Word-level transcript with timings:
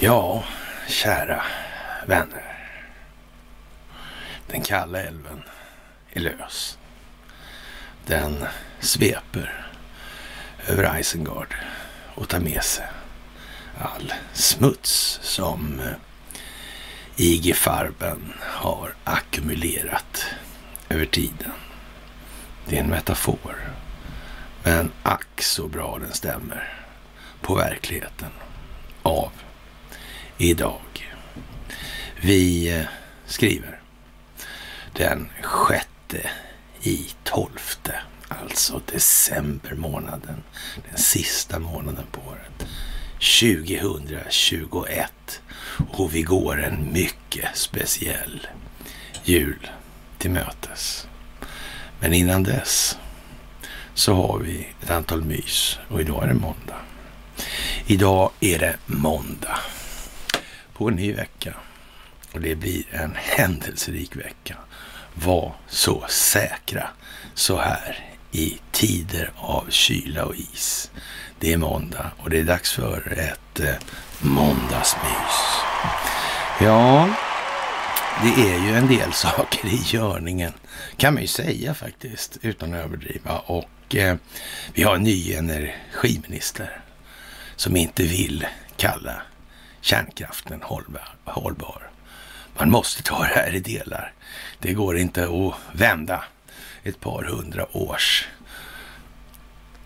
Ja, 0.00 0.44
kära 0.88 1.42
vänner. 2.06 2.58
Den 4.46 4.60
kalla 4.60 5.02
älven 5.02 5.42
är 6.12 6.20
lös. 6.20 6.78
Den 8.06 8.44
sveper 8.80 9.66
över 10.66 11.00
Isengard 11.00 11.54
och 12.14 12.28
tar 12.28 12.40
med 12.40 12.62
sig 12.62 12.86
all 13.78 14.12
smuts 14.32 15.18
som 15.22 15.80
eh, 15.80 15.92
IG 17.16 17.56
Farben 17.56 18.32
har 18.40 18.94
ackumulerat 19.04 20.24
över 20.88 21.06
tiden. 21.06 21.52
Det 22.68 22.76
är 22.76 22.80
en 22.80 22.90
metafor, 22.90 23.72
men 24.62 24.92
ack 25.02 25.42
så 25.42 25.68
bra 25.68 25.98
den 25.98 26.12
stämmer. 26.12 26.72
På 27.40 27.54
verkligheten. 27.54 28.30
Av. 29.02 29.32
Idag. 30.38 31.14
Vi 32.20 32.76
eh, 32.78 32.86
skriver. 33.26 33.80
Den 34.92 35.28
sjätte 35.42 36.30
i 36.82 37.06
tolfte, 37.24 37.94
alltså 38.28 38.80
december 38.92 39.74
månaden, 39.74 40.42
den 40.90 40.98
sista 40.98 41.58
månaden 41.58 42.06
på 42.12 42.20
året. 42.20 42.66
2021 43.12 45.40
och 45.90 46.14
vi 46.14 46.22
går 46.22 46.62
en 46.62 46.92
mycket 46.92 47.56
speciell 47.56 48.46
jul 49.24 49.70
till 50.18 50.30
mötes. 50.30 51.05
Men 52.06 52.14
innan 52.14 52.42
dess 52.42 52.98
så 53.94 54.14
har 54.14 54.38
vi 54.38 54.68
ett 54.82 54.90
antal 54.90 55.24
mys 55.24 55.78
och 55.88 56.00
idag 56.00 56.22
är 56.22 56.28
det 56.28 56.34
måndag. 56.34 56.76
Idag 57.86 58.30
är 58.40 58.58
det 58.58 58.76
måndag 58.86 59.58
på 60.72 60.88
en 60.88 60.94
ny 60.94 61.12
vecka 61.12 61.54
och 62.32 62.40
det 62.40 62.54
blir 62.54 62.84
en 62.90 63.14
händelserik 63.14 64.16
vecka. 64.16 64.56
Var 65.14 65.54
så 65.68 66.04
säkra 66.08 66.88
så 67.34 67.58
här 67.58 68.04
i 68.32 68.58
tider 68.72 69.30
av 69.36 69.66
kyla 69.68 70.24
och 70.24 70.34
is. 70.34 70.90
Det 71.40 71.52
är 71.52 71.56
måndag 71.56 72.10
och 72.18 72.30
det 72.30 72.38
är 72.38 72.44
dags 72.44 72.72
för 72.72 73.18
ett 73.18 73.60
eh, 73.60 73.74
måndagsmys. 74.20 75.60
Ja, 76.60 77.08
det 78.22 78.42
är 78.42 78.58
ju 78.58 78.76
en 78.76 78.88
del 78.88 79.12
saker 79.12 79.68
i 79.68 79.80
görningen 79.84 80.52
kan 80.96 81.14
man 81.14 81.22
ju 81.22 81.28
säga 81.28 81.74
faktiskt 81.74 82.38
utan 82.42 82.74
att 82.74 82.84
överdriva. 82.84 83.38
Och 83.38 83.96
eh, 83.96 84.16
vi 84.74 84.82
har 84.82 84.96
en 84.96 85.02
ny 85.02 85.32
energiminister 85.32 86.80
som 87.56 87.76
inte 87.76 88.02
vill 88.02 88.46
kalla 88.76 89.22
kärnkraften 89.80 90.62
hållbar. 90.62 91.08
hållbar. 91.24 91.90
Man 92.58 92.70
måste 92.70 93.02
ta 93.02 93.18
det 93.18 93.34
här 93.34 93.54
i 93.54 93.60
delar. 93.60 94.12
Det 94.58 94.72
går 94.72 94.98
inte 94.98 95.24
att 95.24 95.54
vända 95.72 96.24
ett 96.82 97.00
par 97.00 97.22
hundra 97.22 97.76
års 97.76 98.28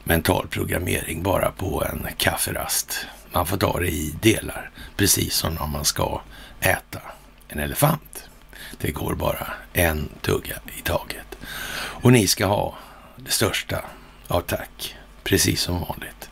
mental 0.05 0.49
programmering 0.49 1.23
bara 1.23 1.51
på 1.51 1.85
en 1.85 2.07
kafferast. 2.17 3.07
Man 3.33 3.47
får 3.47 3.57
ta 3.57 3.79
det 3.79 3.89
i 3.89 4.15
delar, 4.23 4.71
precis 4.97 5.35
som 5.35 5.55
när 5.55 5.67
man 5.67 5.85
ska 5.85 6.21
äta 6.61 7.01
en 7.49 7.59
elefant. 7.59 8.30
Det 8.79 8.91
går 8.91 9.15
bara 9.15 9.53
en 9.73 10.09
tugga 10.21 10.57
i 10.79 10.83
taget. 10.83 11.37
Och 11.75 12.13
ni 12.13 12.27
ska 12.27 12.47
ha 12.47 12.79
det 13.17 13.31
största 13.31 13.85
av 14.29 14.41
tack, 14.41 14.97
precis 15.25 15.61
som 15.61 15.81
vanligt. 15.81 16.31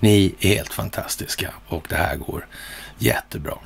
Ni 0.00 0.34
är 0.40 0.48
helt 0.48 0.72
fantastiska 0.72 1.52
och 1.66 1.86
det 1.88 1.96
här 1.96 2.16
går 2.16 2.46
jättebra. 2.98 3.58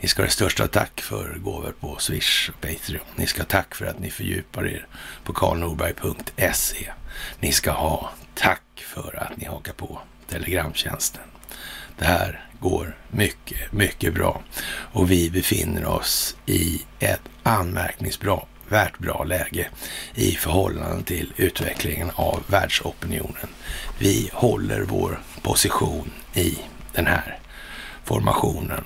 Ni 0.00 0.08
ska 0.08 0.22
ha 0.22 0.26
det 0.26 0.32
största 0.32 0.68
tack 0.68 1.00
för 1.00 1.38
gåvor 1.38 1.74
på 1.80 1.96
Swish 1.98 2.50
och 2.50 2.60
Patreon. 2.60 3.06
Ni 3.16 3.26
ska 3.26 3.40
ha 3.40 3.46
tack 3.46 3.74
för 3.74 3.86
att 3.86 3.98
ni 3.98 4.10
fördjupar 4.10 4.66
er 4.66 4.86
på 5.24 5.32
karlnorberg.se. 5.32 6.92
Ni 7.40 7.52
ska 7.52 7.72
ha 7.72 8.10
tack 8.34 8.62
för 8.76 9.18
att 9.22 9.36
ni 9.36 9.44
hakar 9.46 9.72
på 9.72 10.00
Telegramtjänsten. 10.28 11.22
Det 11.98 12.04
här 12.04 12.46
går 12.64 12.96
mycket, 13.10 13.72
mycket 13.72 14.14
bra 14.14 14.42
och 14.66 15.10
vi 15.10 15.30
befinner 15.30 15.86
oss 15.86 16.36
i 16.46 16.82
ett 16.98 17.20
anmärkningsvärt 17.42 18.98
bra 18.98 19.24
läge 19.24 19.68
i 20.14 20.30
förhållande 20.30 21.04
till 21.04 21.32
utvecklingen 21.36 22.10
av 22.14 22.42
världsopinionen. 22.46 23.48
Vi 23.98 24.30
håller 24.32 24.80
vår 24.80 25.20
position 25.42 26.10
i 26.34 26.58
den 26.92 27.06
här 27.06 27.38
formationen 28.04 28.84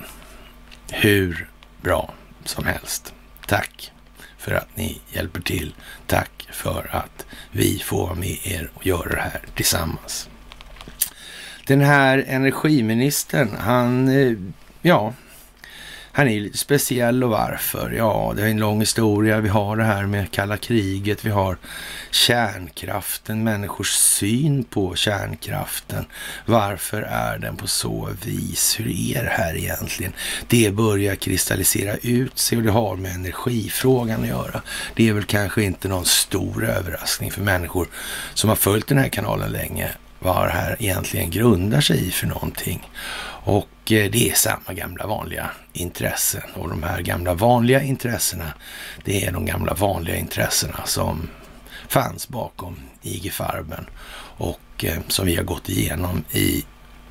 hur 0.91 1.49
bra 1.83 2.15
som 2.45 2.67
helst. 2.67 3.15
Tack 3.47 3.93
för 4.39 4.53
att 4.55 4.77
ni 4.77 5.01
hjälper 5.09 5.41
till. 5.41 5.75
Tack 6.07 6.49
för 6.53 6.89
att 6.93 7.27
vi 7.51 7.79
får 7.79 8.07
vara 8.07 8.15
med 8.15 8.39
er 8.45 8.71
och 8.75 8.87
göra 8.87 9.15
det 9.15 9.21
här 9.21 9.43
tillsammans. 9.55 10.28
Den 11.69 11.81
här 11.81 12.25
energiministern, 12.29 13.49
han, 13.59 14.09
eh, 14.09 14.33
ja, 14.83 15.15
han 16.13 16.29
är 16.29 16.41
lite 16.41 16.59
speciell 16.59 17.25
och 17.25 17.31
varför? 17.31 17.91
Ja, 17.91 18.33
det 18.37 18.43
är 18.43 18.47
en 18.47 18.59
lång 18.59 18.81
historia. 18.81 19.41
Vi 19.41 19.49
har 19.49 19.77
det 19.77 19.85
här 19.85 20.07
med 20.07 20.31
kalla 20.31 20.57
kriget, 20.57 21.25
vi 21.25 21.31
har 21.31 21.57
kärnkraften, 22.11 23.45
människors 23.45 23.91
syn 23.91 24.65
på 24.65 24.95
kärnkraften. 24.95 26.05
Varför 26.47 27.03
är 27.03 27.39
den 27.39 27.57
på 27.57 27.67
så 27.67 28.09
vis? 28.25 28.81
Hur 28.81 28.89
är 28.89 29.25
det 29.25 29.31
här 29.31 29.57
egentligen? 29.57 30.13
Det 30.47 30.75
börjar 30.75 31.15
kristallisera 31.15 31.97
ut 31.97 32.39
sig 32.39 32.59
och 32.59 32.65
det 32.65 32.71
har 32.71 32.97
med 32.97 33.15
energifrågan 33.15 34.23
att 34.23 34.29
göra. 34.29 34.63
Det 34.95 35.09
är 35.09 35.13
väl 35.13 35.25
kanske 35.25 35.63
inte 35.63 35.89
någon 35.89 36.05
stor 36.05 36.65
överraskning 36.65 37.31
för 37.31 37.43
människor 37.43 37.89
som 38.35 38.49
har 38.49 38.57
följt 38.57 38.87
den 38.87 38.99
här 38.99 39.09
kanalen 39.09 39.53
länge 39.53 39.91
vad 40.19 40.47
det 40.47 40.53
här 40.53 40.77
egentligen 40.79 41.31
grundar 41.31 41.81
sig 41.81 42.09
i 42.09 42.11
för 42.11 42.27
någonting. 42.27 42.91
Och 43.45 43.93
eh, 43.93 44.11
det 44.11 44.31
är 44.31 44.35
samma 44.35 44.73
gamla 44.73 45.07
vanliga 45.07 45.51
intressen. 45.73 46.43
Och 46.55 46.69
de 46.69 46.83
här 46.83 47.01
gamla 47.03 47.35
vanliga 47.35 47.83
intressena, 47.83 48.55
det 49.05 49.25
är 49.25 49.33
de 49.33 49.47
gamla 49.47 49.75
vanliga 49.75 50.17
intressena 50.17 50.81
som 50.85 51.29
fanns 51.89 52.29
bakom 52.29 52.77
IG 53.03 53.33
Farben 53.33 53.87
och 54.37 54.85
eh, 54.85 54.99
som 55.09 55.27
vi 55.27 55.37
har 55.37 55.45
gått 55.45 55.69
igenom 55.69 56.25
i 56.33 56.65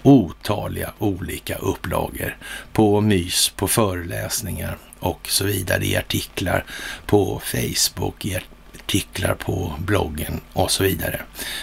otaliga 0.03 0.93
olika 0.97 1.55
upplagor 1.55 2.37
på 2.73 3.01
mys, 3.01 3.49
på 3.49 3.67
föreläsningar 3.67 4.77
och 4.99 5.27
så 5.29 5.43
vidare 5.43 5.85
i 5.85 5.97
artiklar 5.97 6.65
på 7.05 7.41
Facebook, 7.43 8.25
i 8.25 8.35
artiklar 8.87 9.33
på 9.33 9.73
bloggen 9.79 10.41
och 10.53 10.71
så 10.71 10.83
vidare. 10.83 11.21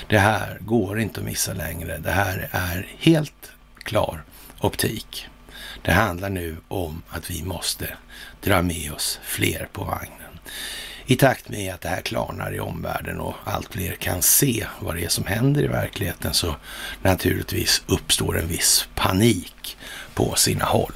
Det 0.08 0.18
här 0.18 0.58
går 0.60 1.00
inte 1.00 1.20
att 1.20 1.26
missa 1.26 1.52
längre. 1.52 1.98
Det 1.98 2.10
här 2.10 2.48
är 2.52 2.88
helt 2.98 3.50
klar 3.78 4.22
optik. 4.60 5.28
Det 5.82 5.92
handlar 5.92 6.30
nu 6.30 6.56
om 6.68 7.02
att 7.08 7.30
vi 7.30 7.42
måste 7.42 7.88
dra 8.40 8.62
med 8.62 8.92
oss 8.92 9.20
fler 9.22 9.68
på 9.72 9.84
vagnen. 9.84 10.38
I 11.06 11.16
takt 11.16 11.48
med 11.48 11.74
att 11.74 11.80
det 11.80 11.88
här 11.88 12.00
klarnar 12.00 12.54
i 12.54 12.60
omvärlden 12.60 13.20
och 13.20 13.34
allt 13.44 13.72
fler 13.72 13.94
kan 13.94 14.22
se 14.22 14.66
vad 14.80 14.94
det 14.94 15.04
är 15.04 15.08
som 15.08 15.26
händer 15.26 15.62
i 15.62 15.66
verkligheten 15.66 16.34
så 16.34 16.56
naturligtvis 17.02 17.82
uppstår 17.86 18.38
en 18.38 18.48
viss 18.48 18.88
panik 18.94 19.76
på 20.14 20.34
sina 20.34 20.64
håll 20.64 20.92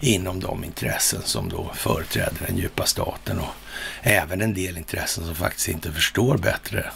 inom 0.00 0.40
de 0.40 0.64
intressen 0.64 1.22
som 1.22 1.48
då 1.48 1.70
företräder 1.74 2.46
den 2.46 2.56
djupa 2.56 2.86
staten 2.86 3.38
och 3.38 3.54
även 4.02 4.40
en 4.40 4.54
del 4.54 4.78
intressen 4.78 5.24
som 5.24 5.34
faktiskt 5.34 5.68
inte 5.68 5.92
förstår 5.92 6.36
bättre 6.36 6.90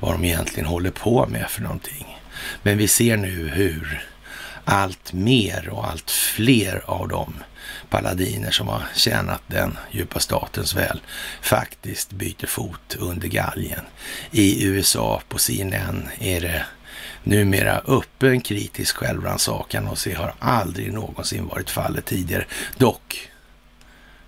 vad 0.00 0.12
de 0.12 0.24
egentligen 0.24 0.68
håller 0.68 0.90
på 0.90 1.26
med 1.26 1.50
för 1.50 1.62
någonting. 1.62 2.18
Men 2.62 2.78
vi 2.78 2.88
ser 2.88 3.16
nu 3.16 3.48
hur 3.48 4.08
allt 4.64 5.12
mer 5.12 5.68
och 5.68 5.86
allt 5.88 6.10
fler 6.10 6.82
av 6.86 7.08
de 7.08 7.34
paladiner 7.90 8.50
som 8.50 8.68
har 8.68 8.82
tjänat 8.94 9.42
den 9.46 9.78
djupa 9.90 10.20
statens 10.20 10.74
väl 10.74 11.00
faktiskt 11.42 12.12
byter 12.12 12.46
fot 12.46 12.96
under 12.98 13.28
galgen. 13.28 13.84
I 14.30 14.64
USA 14.64 15.22
på 15.28 15.38
CNN 15.38 16.08
är 16.18 16.40
det 16.40 16.66
numera 17.24 17.78
öppen 17.78 18.40
kritisk 18.40 18.96
självrannsakan 18.96 19.88
och 19.88 19.98
det 20.04 20.14
har 20.14 20.34
aldrig 20.38 20.92
någonsin 20.92 21.46
varit 21.46 21.70
fallet 21.70 22.04
tidigare. 22.04 22.44
Dock, 22.78 23.30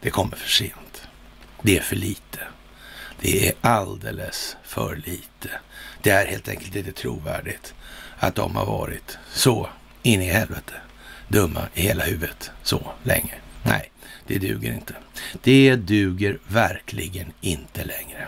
det 0.00 0.11
kommer 0.11 0.37
för 0.37 0.49
sent. 0.49 0.83
Det 1.64 1.76
är 1.78 1.82
för 1.82 1.96
lite. 1.96 2.38
Det 3.20 3.49
är 3.49 3.55
alldeles 3.61 4.56
för 4.64 4.96
lite. 4.96 5.50
Det 6.02 6.11
är 6.11 6.26
helt 6.26 6.49
enkelt 6.49 6.76
inte 6.76 6.93
trovärdigt 6.93 7.75
att 8.19 8.34
de 8.34 8.56
har 8.56 8.66
varit 8.66 9.19
så 9.32 9.69
in 10.02 10.22
i 10.22 10.25
helvete 10.25 10.75
dumma 11.28 11.61
i 11.75 11.82
hela 11.82 12.05
huvudet 12.05 12.50
så 12.62 12.93
länge. 13.02 13.34
Nej, 13.62 13.90
det 14.26 14.38
duger 14.38 14.72
inte. 14.72 14.94
Det 15.43 15.76
duger 15.76 16.38
verkligen 16.49 17.32
inte 17.40 17.84
längre. 17.84 18.26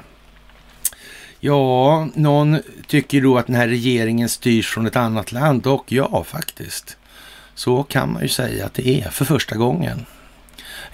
Ja, 1.40 2.08
någon 2.14 2.58
tycker 2.86 3.20
då 3.20 3.38
att 3.38 3.46
den 3.46 3.56
här 3.56 3.68
regeringen 3.68 4.28
styrs 4.28 4.68
från 4.68 4.86
ett 4.86 4.96
annat 4.96 5.32
land 5.32 5.66
och 5.66 5.92
ja, 5.92 6.24
faktiskt. 6.24 6.96
Så 7.54 7.82
kan 7.82 8.12
man 8.12 8.22
ju 8.22 8.28
säga 8.28 8.66
att 8.66 8.74
det 8.74 8.88
är 8.88 9.10
för 9.10 9.24
första 9.24 9.56
gången. 9.56 10.06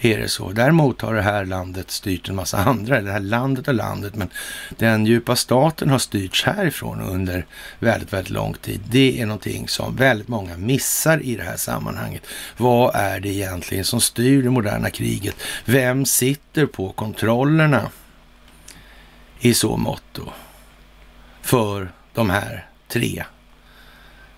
Är 0.04 0.18
det 0.18 0.28
så. 0.28 0.52
Däremot 0.52 1.00
har 1.00 1.14
det 1.14 1.22
här 1.22 1.44
landet 1.44 1.90
styrt 1.90 2.28
en 2.28 2.34
massa 2.34 2.58
andra, 2.58 2.96
eller 2.96 3.06
det 3.06 3.12
här 3.12 3.20
landet 3.20 3.68
och 3.68 3.74
landet, 3.74 4.14
men 4.14 4.30
den 4.78 5.06
djupa 5.06 5.36
staten 5.36 5.90
har 5.90 5.98
styrts 5.98 6.44
härifrån 6.44 7.00
under 7.00 7.46
väldigt, 7.78 8.12
väldigt 8.12 8.30
lång 8.30 8.54
tid. 8.54 8.80
Det 8.90 9.20
är 9.20 9.26
någonting 9.26 9.68
som 9.68 9.96
väldigt 9.96 10.28
många 10.28 10.56
missar 10.56 11.22
i 11.22 11.36
det 11.36 11.42
här 11.42 11.56
sammanhanget. 11.56 12.22
Vad 12.56 12.94
är 12.94 13.20
det 13.20 13.28
egentligen 13.28 13.84
som 13.84 14.00
styr 14.00 14.42
det 14.42 14.50
moderna 14.50 14.90
kriget? 14.90 15.36
Vem 15.64 16.06
sitter 16.06 16.66
på 16.66 16.92
kontrollerna 16.92 17.90
i 19.40 19.54
så 19.54 19.76
motto 19.76 20.32
för 21.42 21.92
de 22.14 22.30
här 22.30 22.66
tre 22.88 23.24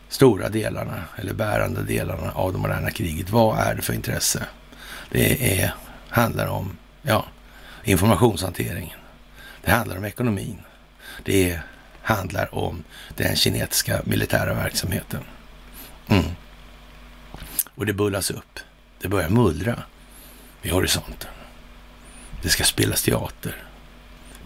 stora 0.09 0.49
delarna 0.49 1.05
eller 1.17 1.35
bärande 1.35 1.83
delarna 1.83 2.33
av 2.33 2.53
det 2.53 2.59
moderna 2.59 2.91
kriget. 2.91 3.31
Vad 3.31 3.59
är 3.59 3.75
det 3.75 3.83
för 3.83 3.93
intresse? 3.93 4.47
Det 5.15 5.61
är, 5.61 5.75
handlar 6.09 6.47
om 6.47 6.77
ja, 7.03 7.27
informationshanteringen. 7.85 8.99
Det 9.63 9.71
handlar 9.71 9.97
om 9.97 10.05
ekonomin. 10.05 10.63
Det 11.23 11.61
handlar 12.03 12.55
om 12.55 12.85
den 13.17 13.37
kinesiska 13.37 14.03
militära 14.05 14.55
verksamheten. 14.55 15.21
Mm. 16.09 16.25
Och 17.75 17.87
det 17.87 17.93
bullas 17.93 18.31
upp. 18.31 18.61
Det 19.01 19.09
börjar 19.09 19.29
mullra 19.29 19.83
vid 20.63 20.73
horisonten. 20.73 21.31
Det 22.43 22.49
ska 22.49 22.65
spelas 22.65 23.03
teater. 23.03 23.65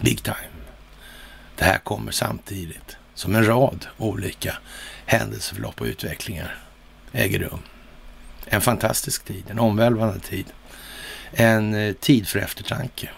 Big 0.00 0.22
time. 0.22 0.64
Det 1.56 1.64
här 1.64 1.78
kommer 1.78 2.12
samtidigt 2.12 2.96
som 3.14 3.34
en 3.34 3.46
rad 3.46 3.86
olika 3.96 4.58
händelseförlopp 5.06 5.80
och 5.80 5.86
utvecklingar 5.86 6.58
äger 7.12 7.38
rum. 7.38 7.60
En 8.46 8.60
fantastisk 8.60 9.24
tid, 9.24 9.44
en 9.50 9.58
omvälvande 9.58 10.20
tid. 10.20 10.46
En 11.30 11.74
eh, 11.74 11.92
tid 11.92 12.28
för 12.28 12.38
eftertanke. 12.38 13.10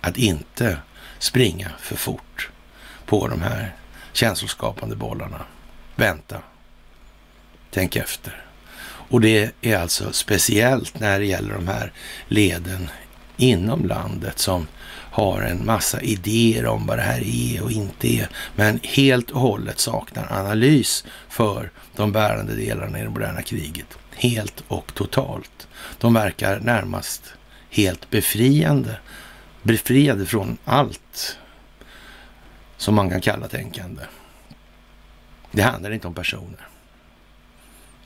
Att 0.00 0.16
inte 0.16 0.78
springa 1.18 1.70
för 1.80 1.96
fort 1.96 2.50
på 3.06 3.28
de 3.28 3.42
här 3.42 3.74
känsloskapande 4.12 4.96
bollarna. 4.96 5.40
Vänta. 5.96 6.42
Tänk 7.70 7.96
efter. 7.96 8.44
Och 9.10 9.20
det 9.20 9.50
är 9.60 9.76
alltså 9.76 10.12
speciellt 10.12 11.00
när 11.00 11.18
det 11.18 11.26
gäller 11.26 11.54
de 11.54 11.68
här 11.68 11.92
leden 12.28 12.90
inom 13.36 13.84
landet 13.84 14.38
som 14.38 14.66
har 15.10 15.42
en 15.42 15.66
massa 15.66 16.00
idéer 16.00 16.66
om 16.66 16.86
vad 16.86 16.98
det 16.98 17.02
här 17.02 17.20
är 17.26 17.62
och 17.62 17.72
inte 17.72 18.08
är, 18.08 18.28
men 18.56 18.80
helt 18.82 19.30
och 19.30 19.40
hållet 19.40 19.78
saknar 19.78 20.32
analys 20.32 21.04
för 21.28 21.70
de 21.96 22.12
bärande 22.12 22.54
delarna 22.54 22.98
i 22.98 23.02
det 23.02 23.10
moderna 23.10 23.42
kriget. 23.42 23.98
Helt 24.14 24.64
och 24.68 24.94
totalt. 24.94 25.68
De 25.98 26.14
verkar 26.14 26.60
närmast 26.60 27.22
helt 27.70 28.10
befriande, 28.10 28.98
befriade 29.62 30.26
från 30.26 30.58
allt 30.64 31.38
som 32.76 32.94
man 32.94 33.10
kan 33.10 33.20
kalla 33.20 33.48
tänkande. 33.48 34.02
Det 35.50 35.62
handlar 35.62 35.90
inte 35.90 36.06
om 36.06 36.14
personer. 36.14 36.68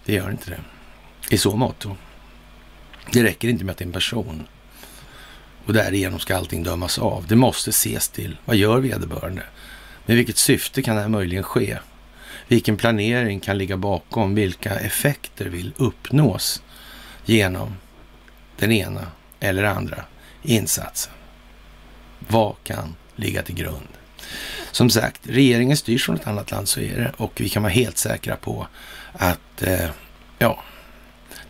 Det 0.04 0.12
gör 0.12 0.30
inte 0.30 0.50
det. 0.50 0.60
I 1.34 1.38
så 1.38 1.56
mått. 1.56 1.86
Det 3.12 3.22
räcker 3.22 3.48
inte 3.48 3.64
med 3.64 3.72
att 3.72 3.78
det 3.78 3.84
är 3.84 3.86
en 3.86 3.92
person 3.92 4.46
och 5.66 5.72
därigenom 5.72 6.18
ska 6.20 6.36
allting 6.36 6.62
dömas 6.62 6.98
av. 6.98 7.26
Det 7.28 7.36
måste 7.36 7.70
ses 7.70 8.08
till. 8.08 8.36
Vad 8.44 8.56
gör 8.56 8.78
vederbörande? 8.80 9.42
Med 10.06 10.16
vilket 10.16 10.36
syfte 10.36 10.82
kan 10.82 10.96
det 10.96 11.02
här 11.02 11.08
möjligen 11.08 11.42
ske? 11.42 11.78
Vilken 12.48 12.76
planering 12.76 13.40
kan 13.40 13.58
ligga 13.58 13.76
bakom? 13.76 14.34
Vilka 14.34 14.78
effekter 14.78 15.44
vill 15.44 15.72
uppnås 15.76 16.62
genom 17.24 17.76
den 18.58 18.72
ena 18.72 19.06
eller 19.42 19.64
andra 19.64 20.04
insatsen? 20.42 21.12
Vad 22.18 22.54
kan 22.64 22.94
ligga 23.16 23.42
till 23.42 23.54
grund? 23.54 23.88
Som 24.70 24.90
sagt, 24.90 25.20
regeringen 25.22 25.76
styrs 25.76 26.04
från 26.04 26.16
ett 26.16 26.26
annat 26.26 26.50
land, 26.50 26.68
så 26.68 26.80
är 26.80 26.96
det. 26.96 27.12
Och 27.16 27.40
vi 27.40 27.48
kan 27.48 27.62
vara 27.62 27.72
helt 27.72 27.98
säkra 27.98 28.36
på 28.36 28.66
att, 29.12 29.62
eh, 29.62 29.90
ja, 30.38 30.62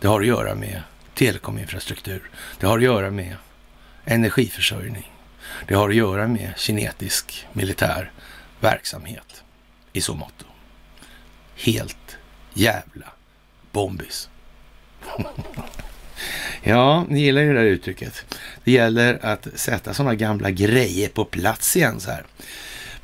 det 0.01 0.09
har 0.09 0.21
att 0.21 0.27
göra 0.27 0.55
med 0.55 0.83
telekominfrastruktur. 1.15 2.31
Det 2.61 2.67
har 2.67 2.79
att 2.79 2.85
göra 2.85 3.11
med 3.11 3.37
energiförsörjning. 4.05 5.13
Det 5.67 5.75
har 5.75 5.89
att 5.89 5.95
göra 5.95 6.27
med 6.27 6.53
kinetisk 6.57 7.47
militär 7.53 8.13
verksamhet 8.61 9.45
i 9.93 10.01
så 10.01 10.15
motto. 10.15 10.45
Helt 11.57 12.17
jävla 12.55 13.07
bombis. 13.73 14.29
ja, 16.63 17.05
ni 17.09 17.21
gillar 17.21 17.43
ju 17.43 17.53
det 17.53 17.59
där 17.59 17.67
uttrycket. 17.67 18.25
Det 18.65 18.73
gäller 18.73 19.19
att 19.23 19.47
sätta 19.55 19.95
sådana 19.95 20.15
gamla 20.15 20.51
grejer 20.51 21.09
på 21.09 21.25
plats 21.25 21.77
igen 21.77 22.01
så 22.01 22.11
här. 22.11 22.25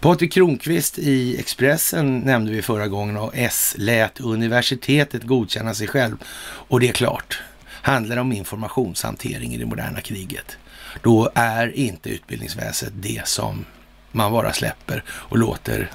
Patrik 0.00 0.32
Kronqvist 0.32 0.99
i 0.99 1.41
Expressen 1.41 2.19
nämnde 2.19 2.53
vi 2.53 2.62
förra 2.62 2.88
gången 2.88 3.17
och 3.17 3.32
S 3.35 3.75
lät 3.79 4.20
universitetet 4.20 5.23
godkänna 5.23 5.75
sig 5.75 5.87
själv. 5.87 6.17
Och 6.41 6.81
det 6.81 6.88
är 6.88 6.93
klart, 6.93 7.43
handlar 7.70 8.17
om 8.17 8.32
informationshantering 8.32 9.55
i 9.55 9.59
det 9.59 9.67
moderna 9.67 10.00
kriget 10.00 10.59
då 11.03 11.31
är 11.35 11.76
inte 11.76 12.11
utbildningsväsendet 12.11 13.03
det 13.03 13.29
som 13.29 13.64
man 14.12 14.32
bara 14.32 14.53
släpper 14.53 15.05
och 15.09 15.38
låter 15.38 15.91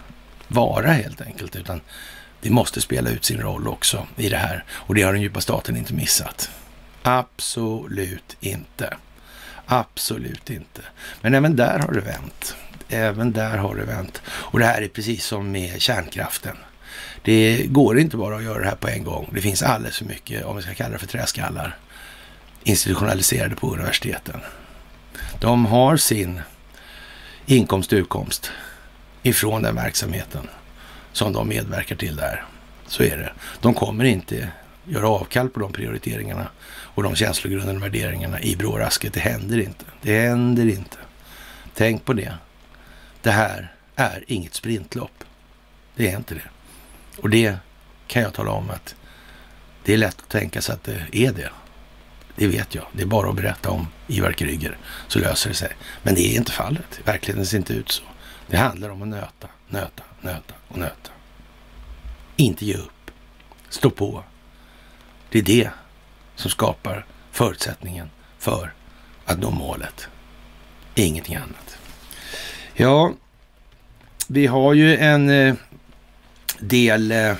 vara 0.47 0.91
helt 0.91 1.21
enkelt, 1.21 1.55
utan 1.55 1.81
det 2.41 2.49
måste 2.49 2.81
spela 2.81 3.09
ut 3.09 3.25
sin 3.25 3.41
roll 3.41 3.67
också 3.67 4.07
i 4.17 4.29
det 4.29 4.37
här. 4.37 4.63
Och 4.69 4.95
det 4.95 5.01
har 5.01 5.13
den 5.13 5.21
djupa 5.21 5.41
staten 5.41 5.77
inte 5.77 5.93
missat. 5.93 6.49
Absolut 7.03 8.38
inte. 8.39 8.97
Absolut 9.65 10.50
inte. 10.50 10.81
Men 11.21 11.33
även 11.33 11.55
där 11.55 11.79
har 11.79 11.91
det 11.91 12.01
vänt. 12.01 12.55
Även 12.89 13.33
där 13.33 13.57
har 13.57 13.75
det 13.75 13.83
vänt. 13.83 14.21
Och 14.27 14.59
det 14.59 14.65
här 14.65 14.81
är 14.81 14.88
precis 14.88 15.25
som 15.25 15.51
med 15.51 15.81
kärnkraften. 15.81 16.57
Det 17.21 17.65
går 17.67 18.00
inte 18.00 18.17
bara 18.17 18.35
att 18.35 18.44
göra 18.44 18.59
det 18.59 18.69
här 18.69 18.75
på 18.75 18.88
en 18.88 19.03
gång. 19.03 19.29
Det 19.33 19.41
finns 19.41 19.63
alldeles 19.63 19.97
för 19.97 20.05
mycket, 20.05 20.45
om 20.45 20.55
vi 20.55 20.61
ska 20.61 20.73
kalla 20.73 20.89
det 20.89 21.00
för 21.00 21.07
träskallar, 21.07 21.77
institutionaliserade 22.63 23.55
på 23.55 23.73
universiteten. 23.73 24.39
De 25.39 25.65
har 25.65 25.97
sin 25.97 26.41
inkomst 27.45 27.91
och 27.91 27.97
utkomst 27.97 28.51
ifrån 29.23 29.61
den 29.61 29.75
verksamheten 29.75 30.47
som 31.12 31.33
de 31.33 31.48
medverkar 31.48 31.95
till 31.95 32.15
där. 32.15 32.45
Så 32.88 33.03
är 33.03 33.17
det. 33.17 33.33
De 33.62 33.74
kommer 33.74 34.03
inte 34.03 34.50
göra 34.86 35.10
avkall 35.10 35.50
på 35.50 35.60
de 35.60 35.74
prioriteringarna 35.74 36.48
och 36.95 37.03
de 37.03 37.15
känslogrundande 37.15 37.81
värderingarna 37.81 38.41
i 38.41 38.55
brårasket. 38.55 39.13
Det 39.13 39.19
händer 39.19 39.59
inte. 39.59 39.85
Det 40.01 40.21
händer 40.21 40.65
inte. 40.65 40.97
Tänk 41.73 42.05
på 42.05 42.13
det. 42.13 42.33
Det 43.21 43.31
här 43.31 43.75
är 43.95 44.23
inget 44.27 44.53
sprintlopp. 44.53 45.23
Det 45.95 46.12
är 46.12 46.17
inte 46.17 46.35
det. 46.35 46.50
Och 47.21 47.29
det 47.29 47.55
kan 48.07 48.21
jag 48.21 48.33
tala 48.33 48.51
om 48.51 48.69
att 48.69 48.95
det 49.83 49.93
är 49.93 49.97
lätt 49.97 50.21
att 50.21 50.29
tänka 50.29 50.62
sig 50.62 50.73
att 50.75 50.83
det 50.83 51.05
är 51.12 51.31
det. 51.31 51.50
Det 52.35 52.47
vet 52.47 52.75
jag. 52.75 52.85
Det 52.93 53.01
är 53.01 53.07
bara 53.07 53.29
att 53.29 53.35
berätta 53.35 53.69
om 53.69 53.88
Ivar 54.07 54.31
Kryger 54.31 54.77
så 55.07 55.19
löser 55.19 55.50
det 55.50 55.55
sig. 55.55 55.71
Men 56.03 56.15
det 56.15 56.21
är 56.21 56.38
inte 56.38 56.51
fallet. 56.51 57.00
Verkligheten 57.05 57.45
ser 57.45 57.57
inte 57.57 57.73
ut 57.73 57.91
så. 57.91 58.03
Det 58.47 58.57
handlar 58.57 58.89
om 58.89 59.01
att 59.01 59.07
nöta, 59.07 59.47
nöta, 59.69 60.03
nöta 60.21 60.53
och 60.67 60.77
nöta. 60.77 61.12
Inte 62.35 62.65
ge 62.65 62.73
upp. 62.73 63.12
Stå 63.69 63.89
på. 63.89 64.23
Det 65.29 65.39
är 65.39 65.43
det 65.43 65.69
som 66.43 66.51
skapar 66.51 67.05
förutsättningen 67.31 68.09
för 68.39 68.73
att 69.25 69.39
nå 69.39 69.51
målet. 69.51 70.07
Ingenting 70.95 71.35
annat. 71.35 71.77
Ja, 72.73 73.13
vi 74.27 74.47
har 74.47 74.73
ju 74.73 74.97
en 74.97 75.29
eh, 75.29 75.55
del, 76.59 77.12
eh, 77.12 77.33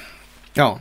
ja, 0.54 0.80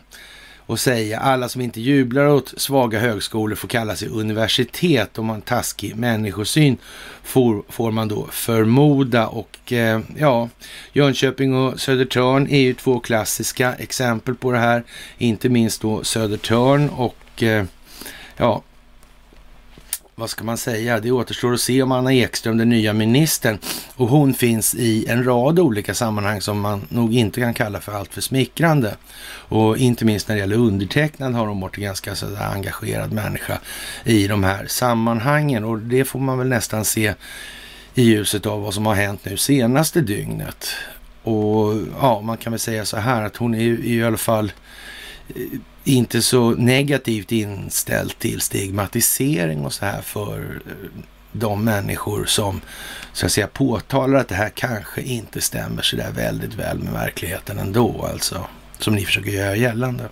och 0.67 0.81
säga 0.81 1.21
alla 1.21 1.49
som 1.49 1.61
inte 1.61 1.81
jublar 1.81 2.27
åt 2.27 2.55
svaga 2.57 2.99
högskolor 3.01 3.57
får 3.57 3.69
kalla 3.69 3.97
sig 3.97 4.09
universitet. 4.09 5.19
Om 5.19 5.27
man 5.27 5.43
taskig 5.43 5.97
människosyn 5.97 6.77
får, 7.23 7.63
får 7.69 7.91
man 7.91 8.09
då 8.09 8.27
förmoda. 8.31 9.27
Och 9.27 9.73
eh, 9.73 10.01
ja, 10.17 10.49
Jönköping 10.93 11.55
och 11.55 11.81
Södertörn 11.81 12.49
är 12.51 12.61
ju 12.61 12.75
två 12.75 13.01
klassiska 13.01 13.75
exempel 13.75 14.35
på 14.35 14.53
det 14.53 14.59
här. 14.59 14.85
Inte 15.19 15.49
minst 15.49 15.83
då 15.83 16.05
Södertörn 16.05 16.89
och 16.89 17.43
eh, 17.43 17.65
ja, 18.37 18.63
vad 20.15 20.31
ska 20.31 20.45
man 20.45 20.59
säga, 20.59 21.01
det 21.01 21.11
återstår 21.11 21.53
att 21.53 21.61
se 21.61 21.83
om 21.83 21.93
Anna 21.93 22.15
Ekström, 22.15 22.57
den 22.57 22.69
nya 22.69 22.93
ministern, 22.93 23.59
och 23.97 24.09
hon 24.09 24.35
finns 24.35 24.75
i 24.75 25.07
en 25.09 25.25
rad 25.25 25.59
olika 25.59 25.95
sammanhang 25.95 26.41
som 26.41 26.61
man 26.61 26.87
nog 26.89 27.15
inte 27.15 27.41
kan 27.41 27.55
kalla 27.55 27.81
för 27.81 27.93
alltför 27.93 28.21
smickrande. 28.21 28.97
Och 29.25 29.79
inte 29.79 30.05
minst 30.05 30.29
när 30.29 30.35
det 30.35 30.41
gäller 30.41 30.57
undertecknad 30.57 31.35
har 31.35 31.47
hon 31.47 31.61
varit 31.61 31.79
en 31.79 31.85
ganska 31.85 32.15
sådär 32.15 32.51
engagerad 32.53 33.13
människa 33.13 33.59
i 34.05 34.27
de 34.27 34.45
här 34.45 34.67
sammanhangen 34.67 35.65
och 35.65 35.79
det 35.79 36.05
får 36.05 36.19
man 36.19 36.39
väl 36.39 36.49
nästan 36.49 36.85
se 36.85 37.15
i 37.95 38.03
ljuset 38.03 38.47
av 38.47 38.63
vad 38.63 38.75
som 38.75 38.87
har 38.87 38.95
hänt 38.95 39.25
nu 39.25 39.37
senaste 39.37 40.01
dygnet. 40.01 40.67
Och 41.23 41.75
ja, 42.01 42.21
man 42.21 42.37
kan 42.37 42.53
väl 42.53 42.61
säga 42.61 42.85
så 42.85 42.97
här 42.97 43.23
att 43.23 43.37
hon 43.37 43.55
är 43.55 43.63
ju 43.63 43.85
i 43.85 44.05
alla 44.05 44.17
fall 44.17 44.53
eh, 45.29 45.43
inte 45.85 46.23
så 46.23 46.51
negativt 46.51 47.33
inställd 47.33 48.19
till 48.19 48.41
stigmatisering 48.41 49.65
och 49.65 49.73
så 49.73 49.85
här 49.85 50.03
för 50.03 50.61
eh, 50.67 51.01
de 51.33 51.65
människor 51.65 52.25
som 52.25 52.61
så 53.13 53.27
att 53.27 53.33
säga 53.33 53.47
påtalar 53.47 54.19
att 54.19 54.29
det 54.29 54.35
här 54.35 54.49
kanske 54.49 55.03
inte 55.03 55.41
stämmer 55.41 55.83
så 55.83 55.97
där 55.97 56.11
väldigt 56.11 56.55
väl 56.55 56.79
med 56.79 56.93
verkligheten 56.93 57.59
ändå, 57.59 58.07
alltså 58.13 58.47
som 58.79 58.95
ni 58.95 59.05
försöker 59.05 59.31
göra 59.31 59.57
gällande. 59.57 60.09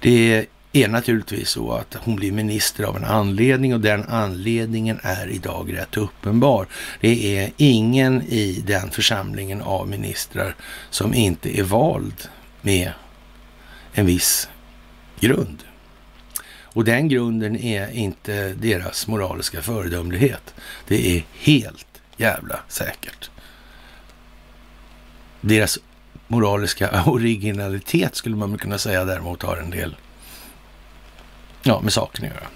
Det 0.00 0.46
är 0.72 0.88
naturligtvis 0.88 1.48
så 1.48 1.72
att 1.72 1.96
hon 2.00 2.16
blir 2.16 2.32
minister 2.32 2.84
av 2.84 2.96
en 2.96 3.04
anledning 3.04 3.74
och 3.74 3.80
den 3.80 4.04
anledningen 4.08 5.00
är 5.02 5.28
idag 5.28 5.72
rätt 5.76 5.96
uppenbar. 5.96 6.66
Det 7.00 7.38
är 7.38 7.50
ingen 7.56 8.22
i 8.22 8.62
den 8.66 8.90
församlingen 8.90 9.62
av 9.62 9.88
ministrar 9.88 10.54
som 10.90 11.14
inte 11.14 11.58
är 11.58 11.62
vald 11.62 12.28
med 12.62 12.92
en 13.92 14.06
viss 14.06 14.48
grund. 15.20 15.64
Och 16.72 16.84
den 16.84 17.08
grunden 17.08 17.56
är 17.56 17.90
inte 17.90 18.52
deras 18.52 19.06
moraliska 19.06 19.62
föredömlighet. 19.62 20.54
Det 20.88 21.16
är 21.16 21.24
helt 21.32 21.86
jävla 22.16 22.60
säkert. 22.68 23.30
Deras 25.40 25.78
moraliska 26.28 27.04
originalitet 27.06 28.16
skulle 28.16 28.36
man 28.36 28.58
kunna 28.58 28.78
säga 28.78 29.04
däremot 29.04 29.42
har 29.42 29.56
en 29.56 29.70
del 29.70 29.96
ja, 31.62 31.80
med 31.80 31.92
saken 31.92 32.24
att 32.24 32.30
göra. 32.30 32.46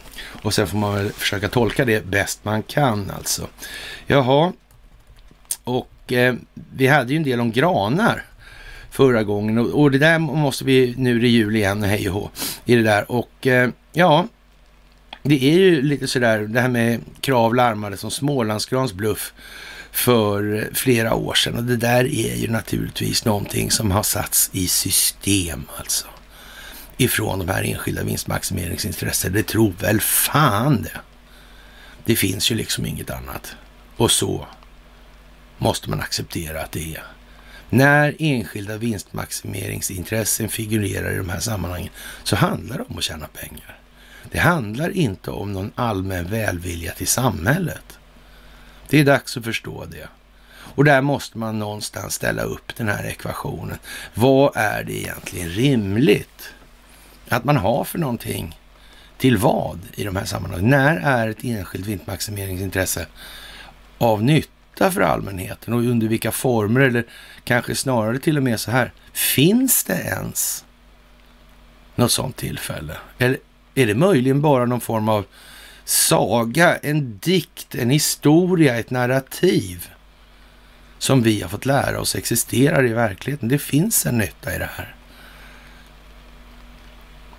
Och 0.42 0.54
sen 0.54 0.66
får 0.66 0.78
man 0.78 0.94
väl 0.94 1.12
försöka 1.12 1.48
tolka 1.48 1.84
det 1.84 2.06
bäst 2.06 2.44
man 2.44 2.62
kan 2.62 3.10
alltså. 3.10 3.48
Jaha, 4.06 4.52
och 5.64 6.12
eh, 6.12 6.34
vi 6.54 6.86
hade 6.86 7.12
ju 7.12 7.16
en 7.16 7.22
del 7.22 7.40
om 7.40 7.52
granar 7.52 8.24
förra 8.94 9.22
gången 9.22 9.58
och, 9.58 9.80
och 9.80 9.90
det 9.90 9.98
där 9.98 10.18
måste 10.18 10.64
vi, 10.64 10.94
nu 10.98 11.16
är 11.16 11.20
det 11.20 11.28
jul 11.28 11.56
igen, 11.56 11.82
hej 11.82 12.08
och 12.08 12.14
hå, 12.14 12.30
i 12.64 12.74
det 12.74 12.82
där. 12.82 13.10
Och 13.10 13.46
eh, 13.46 13.70
ja, 13.92 14.26
det 15.22 15.44
är 15.44 15.58
ju 15.58 15.82
lite 15.82 16.08
sådär, 16.08 16.38
det 16.38 16.60
här 16.60 16.68
med 16.68 17.00
krav 17.20 17.54
larmade 17.54 17.96
som 17.96 18.10
Smålandsgrans 18.10 18.92
bluff 18.92 19.32
för 19.90 20.68
flera 20.74 21.14
år 21.14 21.34
sedan. 21.34 21.56
Och 21.56 21.64
det 21.64 21.76
där 21.76 22.04
är 22.04 22.34
ju 22.34 22.48
naturligtvis 22.50 23.24
någonting 23.24 23.70
som 23.70 23.90
har 23.90 24.02
satts 24.02 24.50
i 24.52 24.68
system 24.68 25.64
alltså. 25.76 26.06
Ifrån 26.96 27.38
de 27.38 27.48
här 27.48 27.62
enskilda 27.62 28.02
vinstmaximeringsintressen. 28.02 29.32
Det 29.32 29.46
tror 29.46 29.72
väl 29.80 30.00
fan 30.00 30.82
det. 30.82 31.00
Det 32.04 32.16
finns 32.16 32.50
ju 32.50 32.54
liksom 32.54 32.86
inget 32.86 33.10
annat. 33.10 33.56
Och 33.96 34.10
så 34.10 34.46
måste 35.58 35.90
man 35.90 36.00
acceptera 36.00 36.62
att 36.62 36.72
det 36.72 36.94
är. 36.94 37.13
När 37.70 38.16
enskilda 38.18 38.76
vinstmaximeringsintressen 38.76 40.48
figurerar 40.48 41.12
i 41.12 41.16
de 41.16 41.28
här 41.28 41.40
sammanhangen 41.40 41.90
så 42.22 42.36
handlar 42.36 42.78
det 42.78 42.84
om 42.88 42.98
att 42.98 43.04
tjäna 43.04 43.26
pengar. 43.26 43.78
Det 44.30 44.38
handlar 44.38 44.90
inte 44.90 45.30
om 45.30 45.52
någon 45.52 45.72
allmän 45.74 46.24
välvilja 46.24 46.92
till 46.92 47.06
samhället. 47.06 47.98
Det 48.88 49.00
är 49.00 49.04
dags 49.04 49.36
att 49.36 49.44
förstå 49.44 49.84
det. 49.84 50.08
Och 50.50 50.84
där 50.84 51.00
måste 51.00 51.38
man 51.38 51.58
någonstans 51.58 52.14
ställa 52.14 52.42
upp 52.42 52.76
den 52.76 52.88
här 52.88 53.04
ekvationen. 53.04 53.78
Vad 54.14 54.56
är 54.56 54.84
det 54.84 54.92
egentligen 54.92 55.48
rimligt 55.48 56.52
att 57.28 57.44
man 57.44 57.56
har 57.56 57.84
för 57.84 57.98
någonting? 57.98 58.58
Till 59.18 59.36
vad 59.36 59.80
i 59.94 60.04
de 60.04 60.16
här 60.16 60.24
sammanhangen? 60.24 60.70
När 60.70 60.96
är 60.96 61.28
ett 61.28 61.44
enskilt 61.44 61.86
vinstmaximeringsintresse 61.86 63.06
av 63.98 64.22
nytta 64.22 64.53
för 64.78 65.00
allmänheten 65.00 65.74
och 65.74 65.80
under 65.80 66.08
vilka 66.08 66.32
former? 66.32 66.80
Eller 66.80 67.04
kanske 67.44 67.74
snarare 67.74 68.18
till 68.18 68.36
och 68.36 68.42
med 68.42 68.60
så 68.60 68.70
här, 68.70 68.92
finns 69.12 69.84
det 69.84 69.94
ens 69.94 70.64
något 71.94 72.12
sådant 72.12 72.36
tillfälle? 72.36 72.96
Eller 73.18 73.38
är 73.74 73.86
det 73.86 73.94
möjligen 73.94 74.42
bara 74.42 74.66
någon 74.66 74.80
form 74.80 75.08
av 75.08 75.24
saga, 75.84 76.76
en 76.76 77.18
dikt, 77.18 77.74
en 77.74 77.90
historia, 77.90 78.78
ett 78.78 78.90
narrativ 78.90 79.88
som 80.98 81.22
vi 81.22 81.42
har 81.42 81.48
fått 81.48 81.66
lära 81.66 82.00
oss 82.00 82.14
existerar 82.14 82.86
i 82.86 82.92
verkligheten. 82.92 83.48
Det 83.48 83.58
finns 83.58 84.06
en 84.06 84.18
nytta 84.18 84.54
i 84.54 84.58
det 84.58 84.70
här. 84.76 84.94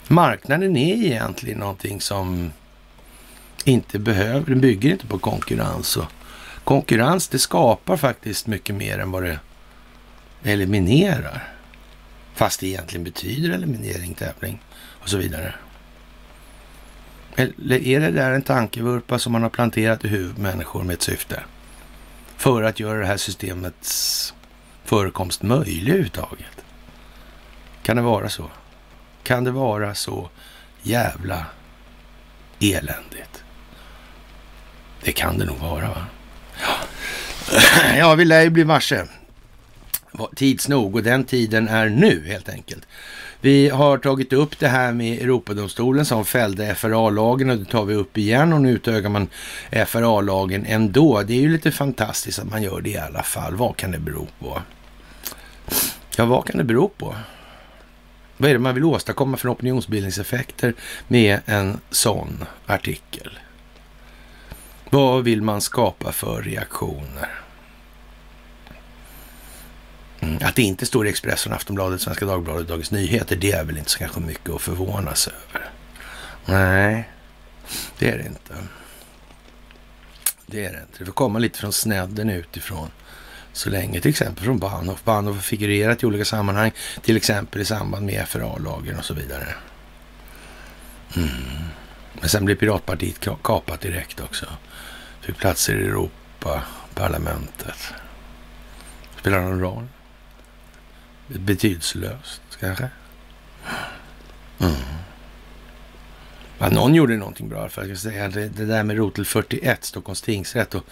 Marknaden 0.08 0.78
är 0.78 1.06
egentligen 1.06 1.60
någonting 1.60 2.02
som 2.02 2.52
inte 3.64 4.00
behöver, 4.00 4.50
den 4.50 4.62
bygger 4.62 4.92
inte 4.92 5.08
på 5.08 5.20
konkurrens. 5.20 5.98
Och 5.98 6.06
konkurrens 6.66 7.28
det 7.28 7.40
skapar 7.40 7.98
faktiskt 7.98 8.48
mycket 8.48 8.76
mer 8.76 9.00
än 9.00 9.12
vad 9.12 9.24
det 9.24 9.40
eliminerar. 10.44 11.54
Fast 12.34 12.60
det 12.60 12.68
egentligen 12.68 13.04
betyder 13.04 13.50
eliminering, 13.50 14.14
tävling 14.14 14.62
och 14.76 15.10
så 15.10 15.18
vidare. 15.18 15.56
Eller 17.36 17.88
är 17.88 18.00
det 18.00 18.12
där 18.12 18.32
en 18.32 18.42
tankevurpa 18.42 19.20
som 19.20 19.32
man 19.32 19.44
har 19.44 19.50
planterat 19.50 20.06
i 20.06 20.08
huvudet 20.08 20.38
människor 20.38 20.84
med 20.84 20.94
ett 20.94 21.02
syfte? 21.02 21.44
För 22.38 22.64
att 22.64 22.80
göra 22.80 23.00
det 23.00 23.06
här 23.06 23.18
systemets 23.18 24.34
förekomst 24.84 25.44
möjlig 25.44 25.90
överhuvudtaget? 25.90 26.66
Kan 27.84 27.96
det 27.96 28.02
vara 28.02 28.30
så? 28.30 28.50
Kan 29.24 29.44
det 29.44 29.52
vara 29.52 29.96
så 29.96 30.30
jävla 30.82 31.46
eländigt? 32.60 33.44
Det 35.04 35.12
kan 35.12 35.38
det 35.38 35.46
nog 35.46 35.58
vara, 35.58 35.88
va? 35.88 36.06
Ja, 37.98 38.16
vi 38.16 38.26
lär 38.26 38.42
ju 38.42 38.50
bli 38.50 38.64
varse 38.64 39.06
tids 40.36 40.68
nog 40.68 40.96
och 40.96 41.04
den 41.04 41.24
tiden 41.24 41.68
är 41.68 41.90
nu 41.90 42.24
helt 42.28 42.50
enkelt. 42.50 42.88
Vi 43.42 43.70
har 43.70 43.98
tagit 43.98 44.34
upp 44.34 44.60
det 44.60 44.68
här 44.68 44.92
med 44.92 45.22
Europadomstolen 45.22 46.06
som 46.06 46.26
fällde 46.26 46.76
FRA-lagen 46.76 47.50
och 47.50 47.58
det 47.58 47.66
tar 47.66 47.86
vi 47.86 47.96
upp 47.96 48.18
igen 48.18 48.54
och 48.54 48.62
nu 48.62 48.72
utökar 48.72 49.10
man 49.10 49.28
FRA-lagen 49.88 50.66
ändå. 50.66 51.22
Det 51.22 51.34
är 51.34 51.42
ju 51.42 51.50
lite 51.50 51.72
fantastiskt 51.72 52.40
att 52.40 52.50
man 52.50 52.64
gör 52.64 52.82
det 52.82 52.90
i 52.90 52.98
alla 52.98 53.24
fall. 53.24 53.56
Vad 53.56 53.76
kan 53.76 53.92
det 53.92 54.00
bero 54.00 54.28
på? 54.40 54.62
Ja, 56.18 56.26
vad 56.26 56.46
kan 56.46 56.58
det 56.58 56.64
bero 56.64 56.90
på? 56.90 57.16
Vad 58.38 58.50
är 58.50 58.54
det 58.54 58.60
man 58.60 58.76
vill 58.76 58.84
åstadkomma 58.84 59.38
för 59.38 59.54
opinionsbildningseffekter 59.54 60.74
med 61.08 61.40
en 61.46 61.80
sån 61.90 62.46
artikel? 62.66 63.40
Vad 64.96 65.24
vill 65.24 65.42
man 65.42 65.62
skapa 65.62 66.12
för 66.12 66.42
reaktioner? 66.42 67.30
Mm. 70.20 70.38
Att 70.42 70.56
det 70.56 70.62
inte 70.62 70.86
står 70.86 71.08
i 71.08 71.10
Expressen, 71.10 71.54
Aftonbladet, 71.54 72.02
Svenska 72.02 72.26
Dagbladet, 72.26 72.68
Dagens 72.68 72.92
Nyheter, 72.92 73.36
det 73.36 73.52
är 73.52 73.64
väl 73.64 73.78
inte 73.78 73.90
så 73.90 74.00
kanske 74.00 74.20
mycket 74.20 74.50
att 74.50 74.62
förvånas 74.62 75.28
över. 75.28 75.70
Nej, 76.46 77.10
det 77.98 78.10
är 78.10 78.18
det 78.18 78.26
inte. 78.26 78.54
Det 80.46 80.66
är 80.66 80.74
det 80.74 80.80
inte. 80.80 81.00
Det 81.00 81.06
får 81.06 81.14
komma 81.14 81.40
lite 81.40 81.60
från 81.60 81.74
snedden 81.74 82.30
utifrån 82.30 82.90
så 83.54 83.70
länge. 83.70 84.02
Till 84.02 84.12
exempel 84.12 84.46
från 84.46 84.60
Bahnhof. 84.60 85.04
Bahnhof 85.04 85.36
har 85.36 85.42
figurerat 85.42 86.04
i 86.04 86.06
olika 86.06 86.26
sammanhang, 86.26 86.72
till 87.02 87.18
exempel 87.18 87.62
i 87.62 87.66
samband 87.66 88.06
med 88.06 88.28
FRA-lagen 88.28 88.98
och 88.98 89.06
så 89.06 89.14
vidare. 89.14 89.48
Mm. 91.16 91.30
Men 92.20 92.30
sen 92.30 92.46
blir 92.46 92.56
Piratpartiet 92.56 93.28
kapat 93.42 93.82
direkt 93.82 94.20
också. 94.20 94.46
Fick 95.26 95.38
platser 95.38 95.82
i 95.82 95.86
Europaparlamentet. 95.86 97.94
Spelar 99.20 99.38
det 99.38 99.44
någon 99.44 99.60
roll? 99.60 99.88
betydelselöst 101.28 102.42
kanske. 102.60 102.90
Mm. 104.60 104.74
Ja, 106.58 106.70
någon 106.70 106.96
gjorde 106.96 107.18
någonting 107.18 107.50
bra 107.50 107.70
för 107.70 107.92
att 107.92 108.00
säga. 108.00 108.28
Det, 108.28 108.50
det 108.50 108.66
där 108.66 108.84
med 108.84 108.98
rotel 108.98 109.26
41, 109.26 109.84
Stockholms 109.84 110.22
tingsrätt 110.22 110.76
och 110.76 110.84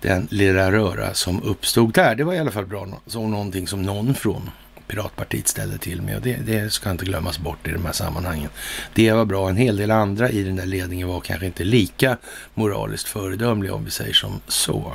den 0.00 0.28
lilla 0.30 0.72
röra 0.72 1.14
som 1.14 1.42
uppstod 1.42 1.92
där. 1.92 2.14
Det 2.14 2.24
var 2.24 2.34
i 2.34 2.38
alla 2.38 2.50
fall 2.50 2.66
bra. 2.66 2.88
Så 3.06 3.26
någonting 3.26 3.68
som 3.68 3.82
någon 3.82 4.14
från 4.14 4.50
Piratpartiet 4.86 5.48
ställde 5.48 5.78
till 5.78 6.02
med 6.02 6.16
och 6.16 6.22
det, 6.22 6.36
det 6.36 6.72
ska 6.72 6.90
inte 6.90 7.04
glömmas 7.04 7.38
bort 7.38 7.68
i 7.68 7.70
de 7.70 7.84
här 7.84 7.92
sammanhangen. 7.92 8.50
Det 8.94 9.12
var 9.12 9.24
bra. 9.24 9.48
En 9.48 9.56
hel 9.56 9.76
del 9.76 9.90
andra 9.90 10.30
i 10.30 10.42
den 10.42 10.56
där 10.56 10.66
ledningen 10.66 11.08
var 11.08 11.20
kanske 11.20 11.46
inte 11.46 11.64
lika 11.64 12.16
moraliskt 12.54 13.08
föredömliga 13.08 13.74
om 13.74 13.84
vi 13.84 13.90
säger 13.90 14.12
som 14.12 14.40
så. 14.48 14.92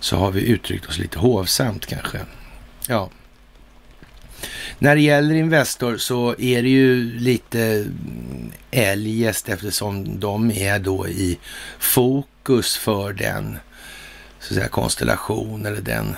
Så 0.00 0.16
har 0.16 0.30
vi 0.30 0.40
uttryckt 0.40 0.86
oss 0.86 0.98
lite 0.98 1.18
hovsamt 1.18 1.86
kanske. 1.86 2.20
Ja, 2.88 3.10
när 4.78 4.94
det 4.94 5.02
gäller 5.02 5.34
Investor 5.34 5.96
så 5.96 6.34
är 6.38 6.62
det 6.62 6.68
ju 6.68 7.18
lite 7.18 7.86
eljest 8.70 9.48
eftersom 9.48 10.20
de 10.20 10.50
är 10.50 10.78
då 10.78 11.08
i 11.08 11.38
fokus 11.78 12.76
för 12.76 13.12
den 13.12 13.58
så 14.40 14.52
att 14.52 14.56
säga, 14.56 14.68
konstellation 14.68 15.66
eller 15.66 15.80
den 15.80 16.16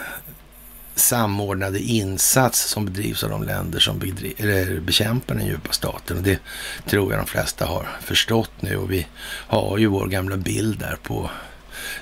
samordnade 0.99 1.79
insats 1.79 2.61
som 2.61 2.85
bedrivs 2.85 3.25
av 3.25 3.31
de 3.31 3.43
länder 3.43 3.79
som 3.79 4.03
eller 4.37 4.81
bekämpar 4.81 5.35
den 5.35 5.47
djupa 5.47 5.73
staten. 5.73 6.17
Och 6.17 6.23
det 6.23 6.39
tror 6.87 7.13
jag 7.13 7.21
de 7.21 7.27
flesta 7.27 7.67
har 7.67 7.89
förstått 8.03 8.53
nu 8.61 8.77
och 8.77 8.93
vi 8.93 9.07
har 9.47 9.79
ju 9.79 9.87
vår 9.87 10.07
gamla 10.07 10.37
bild 10.37 10.79
där 10.79 10.97
på 11.03 11.31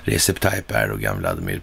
Recep 0.03 0.39
Tayyip 0.39 0.71
Erdogan, 0.71 1.17
Vladimir 1.17 1.61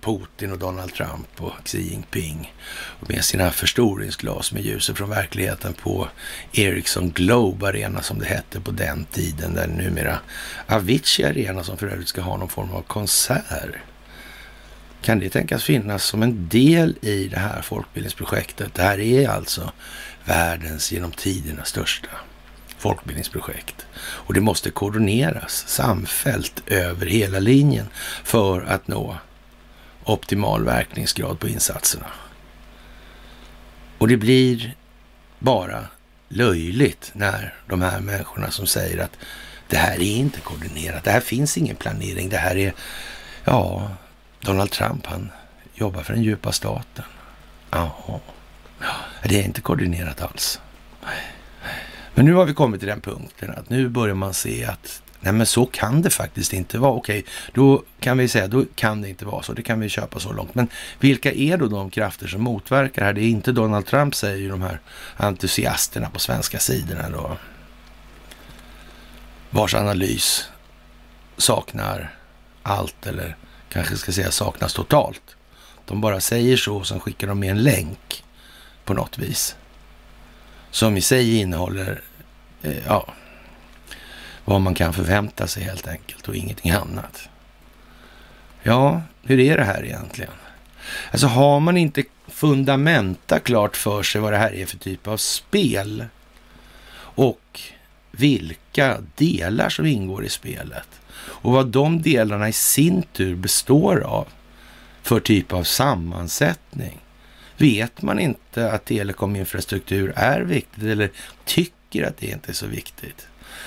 Putin 0.00 0.52
och 0.52 0.58
Donald 0.58 0.94
Trump 0.94 1.42
och 1.42 1.52
Xi 1.64 1.90
Jinping 1.90 2.54
med 3.00 3.24
sina 3.24 3.50
förstoringsglas 3.50 4.52
med 4.52 4.62
ljuset 4.62 4.96
från 4.96 5.10
verkligheten 5.10 5.74
på 5.74 6.08
Ericsson 6.52 7.10
Globe 7.10 7.68
Arena 7.68 8.02
som 8.02 8.18
det 8.18 8.26
hette 8.26 8.60
på 8.60 8.70
den 8.70 9.04
tiden, 9.04 9.54
där 9.54 9.66
numera 9.66 10.18
Avicii 10.66 11.24
Arena 11.24 11.64
som 11.64 11.76
för 11.76 11.86
övrigt 11.86 12.08
ska 12.08 12.20
ha 12.20 12.36
någon 12.36 12.48
form 12.48 12.72
av 12.72 12.82
konsert. 12.82 13.76
Kan 15.02 15.18
det 15.18 15.30
tänkas 15.30 15.64
finnas 15.64 16.04
som 16.04 16.22
en 16.22 16.48
del 16.48 16.96
i 17.00 17.28
det 17.28 17.38
här 17.38 17.62
folkbildningsprojektet? 17.62 18.74
Det 18.74 18.82
här 18.82 19.00
är 19.00 19.28
alltså 19.28 19.72
världens 20.24 20.92
genom 20.92 21.10
tiderna 21.10 21.64
största 21.64 22.08
folkbildningsprojekt. 22.78 23.86
Och 23.96 24.34
det 24.34 24.40
måste 24.40 24.70
koordineras 24.70 25.64
samfällt 25.68 26.62
över 26.66 27.06
hela 27.06 27.38
linjen 27.38 27.86
för 28.24 28.60
att 28.60 28.88
nå 28.88 29.16
optimal 30.04 30.64
verkningsgrad 30.64 31.40
på 31.40 31.48
insatserna. 31.48 32.06
Och 33.98 34.08
det 34.08 34.16
blir 34.16 34.74
bara 35.38 35.86
löjligt 36.28 37.10
när 37.14 37.54
de 37.68 37.82
här 37.82 38.00
människorna 38.00 38.50
som 38.50 38.66
säger 38.66 38.98
att 39.04 39.16
det 39.68 39.76
här 39.76 39.94
är 39.94 40.16
inte 40.16 40.40
koordinerat, 40.40 41.04
det 41.04 41.10
här 41.10 41.20
finns 41.20 41.58
ingen 41.58 41.76
planering, 41.76 42.28
det 42.28 42.36
här 42.36 42.56
är, 42.56 42.74
ja, 43.44 43.90
Donald 44.42 44.70
Trump 44.70 45.06
han 45.06 45.30
jobbar 45.74 46.02
för 46.02 46.14
den 46.14 46.22
djupa 46.22 46.52
staten. 46.52 47.04
Jaha, 47.70 48.20
det 49.24 49.40
är 49.40 49.44
inte 49.44 49.60
koordinerat 49.60 50.22
alls. 50.22 50.60
Men 52.14 52.24
nu 52.24 52.34
har 52.34 52.44
vi 52.44 52.54
kommit 52.54 52.80
till 52.80 52.88
den 52.88 53.00
punkten 53.00 53.50
att 53.50 53.70
nu 53.70 53.88
börjar 53.88 54.14
man 54.14 54.34
se 54.34 54.64
att 54.64 55.02
Nej, 55.24 55.32
men 55.32 55.46
så 55.46 55.66
kan 55.66 56.02
det 56.02 56.10
faktiskt 56.10 56.52
inte 56.52 56.78
vara. 56.78 56.92
Okej, 56.92 57.24
då 57.52 57.82
kan 58.00 58.18
vi 58.18 58.28
säga, 58.28 58.48
då 58.48 58.64
kan 58.74 59.02
det 59.02 59.08
inte 59.08 59.24
vara 59.24 59.42
så. 59.42 59.52
Det 59.52 59.62
kan 59.62 59.80
vi 59.80 59.88
köpa 59.88 60.20
så 60.20 60.32
långt. 60.32 60.54
Men 60.54 60.68
vilka 61.00 61.32
är 61.32 61.56
då 61.56 61.66
de 61.66 61.90
krafter 61.90 62.26
som 62.26 62.42
motverkar 62.42 63.02
det 63.02 63.06
här? 63.06 63.12
Det 63.12 63.20
är 63.20 63.28
inte 63.28 63.52
Donald 63.52 63.86
Trump, 63.86 64.14
säger 64.14 64.36
ju 64.36 64.48
de 64.48 64.62
här 64.62 64.80
entusiasterna 65.16 66.10
på 66.10 66.18
svenska 66.18 66.58
sidorna 66.58 67.10
då. 67.10 67.36
Vars 69.50 69.74
analys 69.74 70.48
saknar 71.36 72.14
allt, 72.62 73.06
eller 73.06 73.36
kanske 73.72 73.96
ska 73.96 74.12
säga 74.12 74.30
saknas 74.30 74.74
totalt. 74.74 75.36
De 75.84 76.00
bara 76.00 76.20
säger 76.20 76.56
så 76.56 76.76
och 76.76 76.86
sen 76.86 77.00
skickar 77.00 77.26
de 77.26 77.38
med 77.40 77.50
en 77.50 77.62
länk 77.62 78.24
på 78.84 78.94
något 78.94 79.18
vis. 79.18 79.56
Som 80.70 80.96
i 80.96 81.00
sig 81.00 81.36
innehåller, 81.36 82.00
eh, 82.62 82.86
ja, 82.86 83.06
vad 84.44 84.60
man 84.60 84.74
kan 84.74 84.92
förvänta 84.92 85.46
sig 85.46 85.62
helt 85.62 85.88
enkelt 85.88 86.28
och 86.28 86.36
ingenting 86.36 86.70
annat. 86.70 87.28
Ja, 88.62 89.02
hur 89.22 89.40
är 89.40 89.56
det 89.56 89.64
här 89.64 89.84
egentligen? 89.84 90.32
Alltså 91.10 91.26
har 91.26 91.60
man 91.60 91.76
inte 91.76 92.04
fundamenta 92.28 93.38
klart 93.38 93.76
för 93.76 94.02
sig 94.02 94.20
vad 94.20 94.32
det 94.32 94.38
här 94.38 94.54
är 94.54 94.66
för 94.66 94.78
typ 94.78 95.08
av 95.08 95.16
spel 95.16 96.04
och 96.94 97.60
vilka 98.10 98.98
delar 99.14 99.68
som 99.68 99.86
ingår 99.86 100.24
i 100.24 100.28
spelet 100.28 100.88
och 101.42 101.52
vad 101.52 101.66
de 101.66 102.02
delarna 102.02 102.48
i 102.48 102.52
sin 102.52 103.02
tur 103.02 103.34
består 103.36 104.00
av 104.00 104.28
för 105.02 105.20
typ 105.20 105.52
av 105.52 105.62
sammansättning. 105.62 106.98
Vet 107.56 108.02
man 108.02 108.18
inte 108.18 108.72
att 108.72 108.84
telekominfrastruktur 108.84 110.12
är 110.16 110.40
viktigt 110.40 110.84
eller 110.84 111.10
tycker 111.44 112.06
att 112.06 112.18
det 112.18 112.26
inte 112.26 112.50
är 112.50 112.54
så 112.54 112.66
viktigt? 112.66 113.26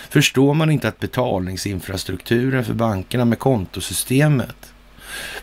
Förstår 0.10 0.54
man 0.54 0.72
inte 0.72 0.88
att 0.88 1.00
betalningsinfrastrukturen 1.00 2.66
för 2.66 2.74
bankerna 2.74 3.26
med 3.26 3.40
kontosystemet, 3.40 4.74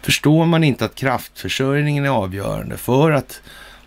förstår 0.02 0.46
man 0.46 0.64
inte 0.64 0.84
att 0.84 0.94
kraftförsörjningen 0.94 2.04
är 2.04 2.08
avgörande 2.08 2.76
för 2.76 3.10
att 3.10 3.40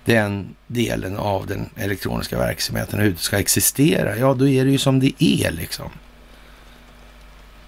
den 0.05 0.55
delen 0.67 1.17
av 1.17 1.47
den 1.47 1.69
elektroniska 1.75 2.37
verksamheten 2.37 3.17
ska 3.17 3.39
existera, 3.39 4.17
ja 4.17 4.33
då 4.33 4.47
är 4.47 4.65
det 4.65 4.71
ju 4.71 4.77
som 4.77 4.99
det 4.99 5.23
är 5.23 5.51
liksom. 5.51 5.89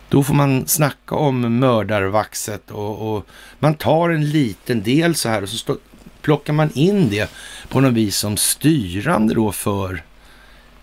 Då 0.09 0.23
får 0.23 0.33
man 0.33 0.67
snacka 0.67 1.15
om 1.15 1.59
mördarvaxet 1.59 2.71
och, 2.71 3.15
och 3.15 3.25
man 3.59 3.73
tar 3.73 4.09
en 4.09 4.29
liten 4.29 4.83
del 4.83 5.15
så 5.15 5.29
här 5.29 5.41
och 5.41 5.49
så 5.49 5.57
stå, 5.57 5.77
plockar 6.21 6.53
man 6.53 6.71
in 6.73 7.09
det 7.09 7.31
på 7.69 7.79
något 7.79 7.93
vis 7.93 8.17
som 8.17 8.37
styrande 8.37 9.33
då 9.33 9.51
för 9.51 10.03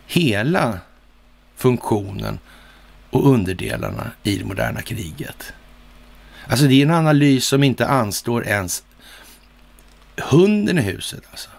hela 0.07 0.79
funktionen 1.57 2.39
och 3.11 3.31
underdelarna 3.31 4.11
i 4.23 4.37
det 4.37 4.45
moderna 4.45 4.83
kriget. 4.83 5.53
Alltså 6.49 6.67
det 6.67 6.75
är 6.75 6.83
en 6.83 6.91
analys 6.91 7.47
som 7.47 7.65
inte 7.65 7.87
anstår 7.87 8.47
ens 8.47 8.85
hunden 10.17 10.79
i 10.79 10.83
huset. 10.83 11.23
Alltså. 11.31 11.51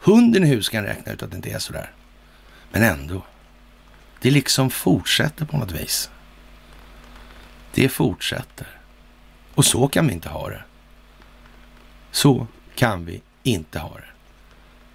Hunden 0.00 0.44
i 0.44 0.46
huset 0.46 0.72
kan 0.72 0.84
räkna 0.84 1.12
ut 1.12 1.22
att 1.22 1.30
det 1.30 1.36
inte 1.36 1.50
är 1.50 1.58
så 1.58 1.72
där. 1.72 1.90
Men 2.72 2.82
ändå. 2.82 3.22
Det 4.20 4.30
liksom 4.30 4.70
fortsätter 4.70 5.44
på 5.44 5.56
något 5.56 5.72
vis. 5.72 6.10
Det 7.74 7.88
fortsätter. 7.88 8.66
Och 9.54 9.64
så 9.64 9.88
kan 9.88 10.06
vi 10.06 10.12
inte 10.12 10.28
ha 10.28 10.48
det. 10.48 10.62
Så 12.10 12.46
kan 12.74 13.04
vi 13.04 13.22
inte 13.42 13.78
ha 13.78 13.94
det. 13.94 14.10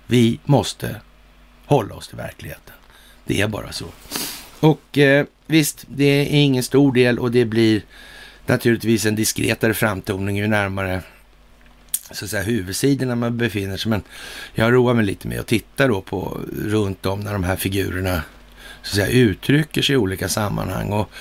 Vi 0.07 0.39
måste 0.45 1.01
hålla 1.65 1.95
oss 1.95 2.07
till 2.07 2.17
verkligheten. 2.17 2.75
Det 3.25 3.41
är 3.41 3.47
bara 3.47 3.71
så. 3.71 3.85
Och 4.59 4.97
eh, 4.97 5.25
visst, 5.45 5.85
det 5.87 6.05
är 6.05 6.25
ingen 6.25 6.63
stor 6.63 6.93
del 6.93 7.19
och 7.19 7.31
det 7.31 7.45
blir 7.45 7.81
naturligtvis 8.45 9.05
en 9.05 9.15
diskretare 9.15 9.73
framtoning 9.73 10.37
ju 10.37 10.47
närmare 10.47 11.01
så 12.11 12.25
att 12.25 12.31
säga, 12.31 12.43
huvudsidorna 12.43 13.15
man 13.15 13.37
befinner 13.37 13.77
sig. 13.77 13.89
Men 13.89 14.01
jag 14.53 14.73
roar 14.73 14.93
mig 14.93 15.05
lite 15.05 15.27
med 15.27 15.39
att 15.39 15.47
titta 15.47 15.87
då 15.87 16.01
på 16.01 16.39
runt 16.65 17.05
om 17.05 17.19
när 17.19 17.33
de 17.33 17.43
här 17.43 17.55
figurerna 17.55 18.21
så 18.81 18.89
att 18.89 19.07
säga, 19.07 19.07
uttrycker 19.07 19.81
sig 19.81 19.93
i 19.93 19.97
olika 19.97 20.29
sammanhang. 20.29 20.91
Och 20.91 21.11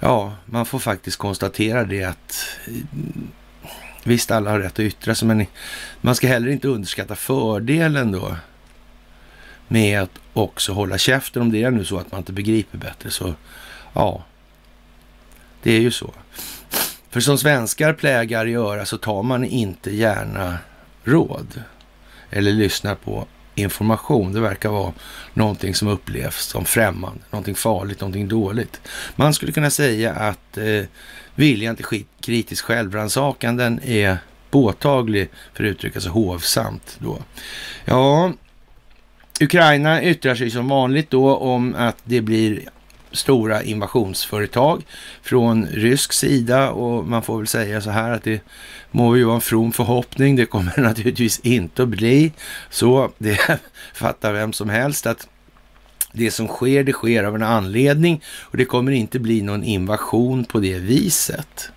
ja, 0.00 0.32
man 0.46 0.66
får 0.66 0.78
faktiskt 0.78 1.16
konstatera 1.16 1.84
det 1.84 2.04
att 2.04 2.46
eh, 2.66 2.72
visst, 4.04 4.30
alla 4.30 4.50
har 4.50 4.58
rätt 4.58 4.72
att 4.72 4.80
yttra 4.80 5.14
sig, 5.14 5.28
men 5.28 5.46
man 6.00 6.14
ska 6.14 6.26
heller 6.26 6.48
inte 6.48 6.68
underskatta 6.68 7.16
fördelen 7.16 8.12
då 8.12 8.36
med 9.68 10.02
att 10.02 10.10
också 10.32 10.72
hålla 10.72 10.98
käften. 10.98 11.42
Om 11.42 11.52
det 11.52 11.62
är 11.62 11.70
nu 11.70 11.84
så 11.84 11.98
att 11.98 12.12
man 12.12 12.20
inte 12.20 12.32
begriper 12.32 12.78
bättre 12.78 13.10
så 13.10 13.34
ja, 13.92 14.24
det 15.62 15.72
är 15.72 15.80
ju 15.80 15.90
så. 15.90 16.14
För 17.10 17.20
som 17.20 17.38
svenskar 17.38 17.92
plägar 17.92 18.46
göra 18.46 18.86
så 18.86 18.98
tar 18.98 19.22
man 19.22 19.44
inte 19.44 19.96
gärna 19.96 20.58
råd 21.04 21.62
eller 22.30 22.52
lyssnar 22.52 22.94
på 22.94 23.26
information. 23.60 24.32
Det 24.32 24.40
verkar 24.40 24.68
vara 24.68 24.92
någonting 25.34 25.74
som 25.74 25.88
upplevs 25.88 26.44
som 26.44 26.64
främmande, 26.64 27.20
någonting 27.30 27.54
farligt, 27.54 28.00
någonting 28.00 28.28
dåligt. 28.28 28.80
Man 29.16 29.34
skulle 29.34 29.52
kunna 29.52 29.70
säga 29.70 30.12
att 30.12 30.58
eh, 30.58 30.84
viljan 31.34 31.76
till 31.76 32.04
kritisk 32.20 32.64
självrannsakan 32.64 33.56
den 33.56 33.80
är 33.84 34.18
påtaglig, 34.50 35.28
för 35.54 35.64
att 35.64 35.68
uttrycka 35.68 36.00
sig 36.00 36.10
hovsamt 36.10 36.96
då. 36.98 37.18
Ja, 37.84 38.32
Ukraina 39.40 40.02
yttrar 40.02 40.34
sig 40.34 40.50
som 40.50 40.68
vanligt 40.68 41.10
då 41.10 41.36
om 41.36 41.74
att 41.74 41.96
det 42.04 42.20
blir 42.20 42.60
stora 43.12 43.62
invasionsföretag 43.62 44.82
från 45.22 45.66
rysk 45.66 46.12
sida 46.12 46.70
och 46.70 47.06
man 47.06 47.22
får 47.22 47.38
väl 47.38 47.46
säga 47.46 47.80
så 47.80 47.90
här 47.90 48.10
att 48.10 48.24
det 48.24 48.40
må 48.90 49.16
ju 49.16 49.24
vara 49.24 49.34
en 49.34 49.40
from 49.40 49.72
förhoppning. 49.72 50.36
Det 50.36 50.46
kommer 50.46 50.72
naturligtvis 50.80 51.40
inte 51.40 51.82
att 51.82 51.88
bli 51.88 52.32
så. 52.70 53.10
Det 53.18 53.40
fattar 53.94 54.32
vem 54.32 54.52
som 54.52 54.68
helst 54.68 55.06
att 55.06 55.28
det 56.12 56.30
som 56.30 56.48
sker, 56.48 56.84
det 56.84 56.92
sker 56.92 57.24
av 57.24 57.34
en 57.34 57.42
anledning 57.42 58.22
och 58.26 58.56
det 58.56 58.64
kommer 58.64 58.92
inte 58.92 59.18
bli 59.18 59.42
någon 59.42 59.64
invasion 59.64 60.44
på 60.44 60.60
det 60.60 60.78
viset 60.78 61.70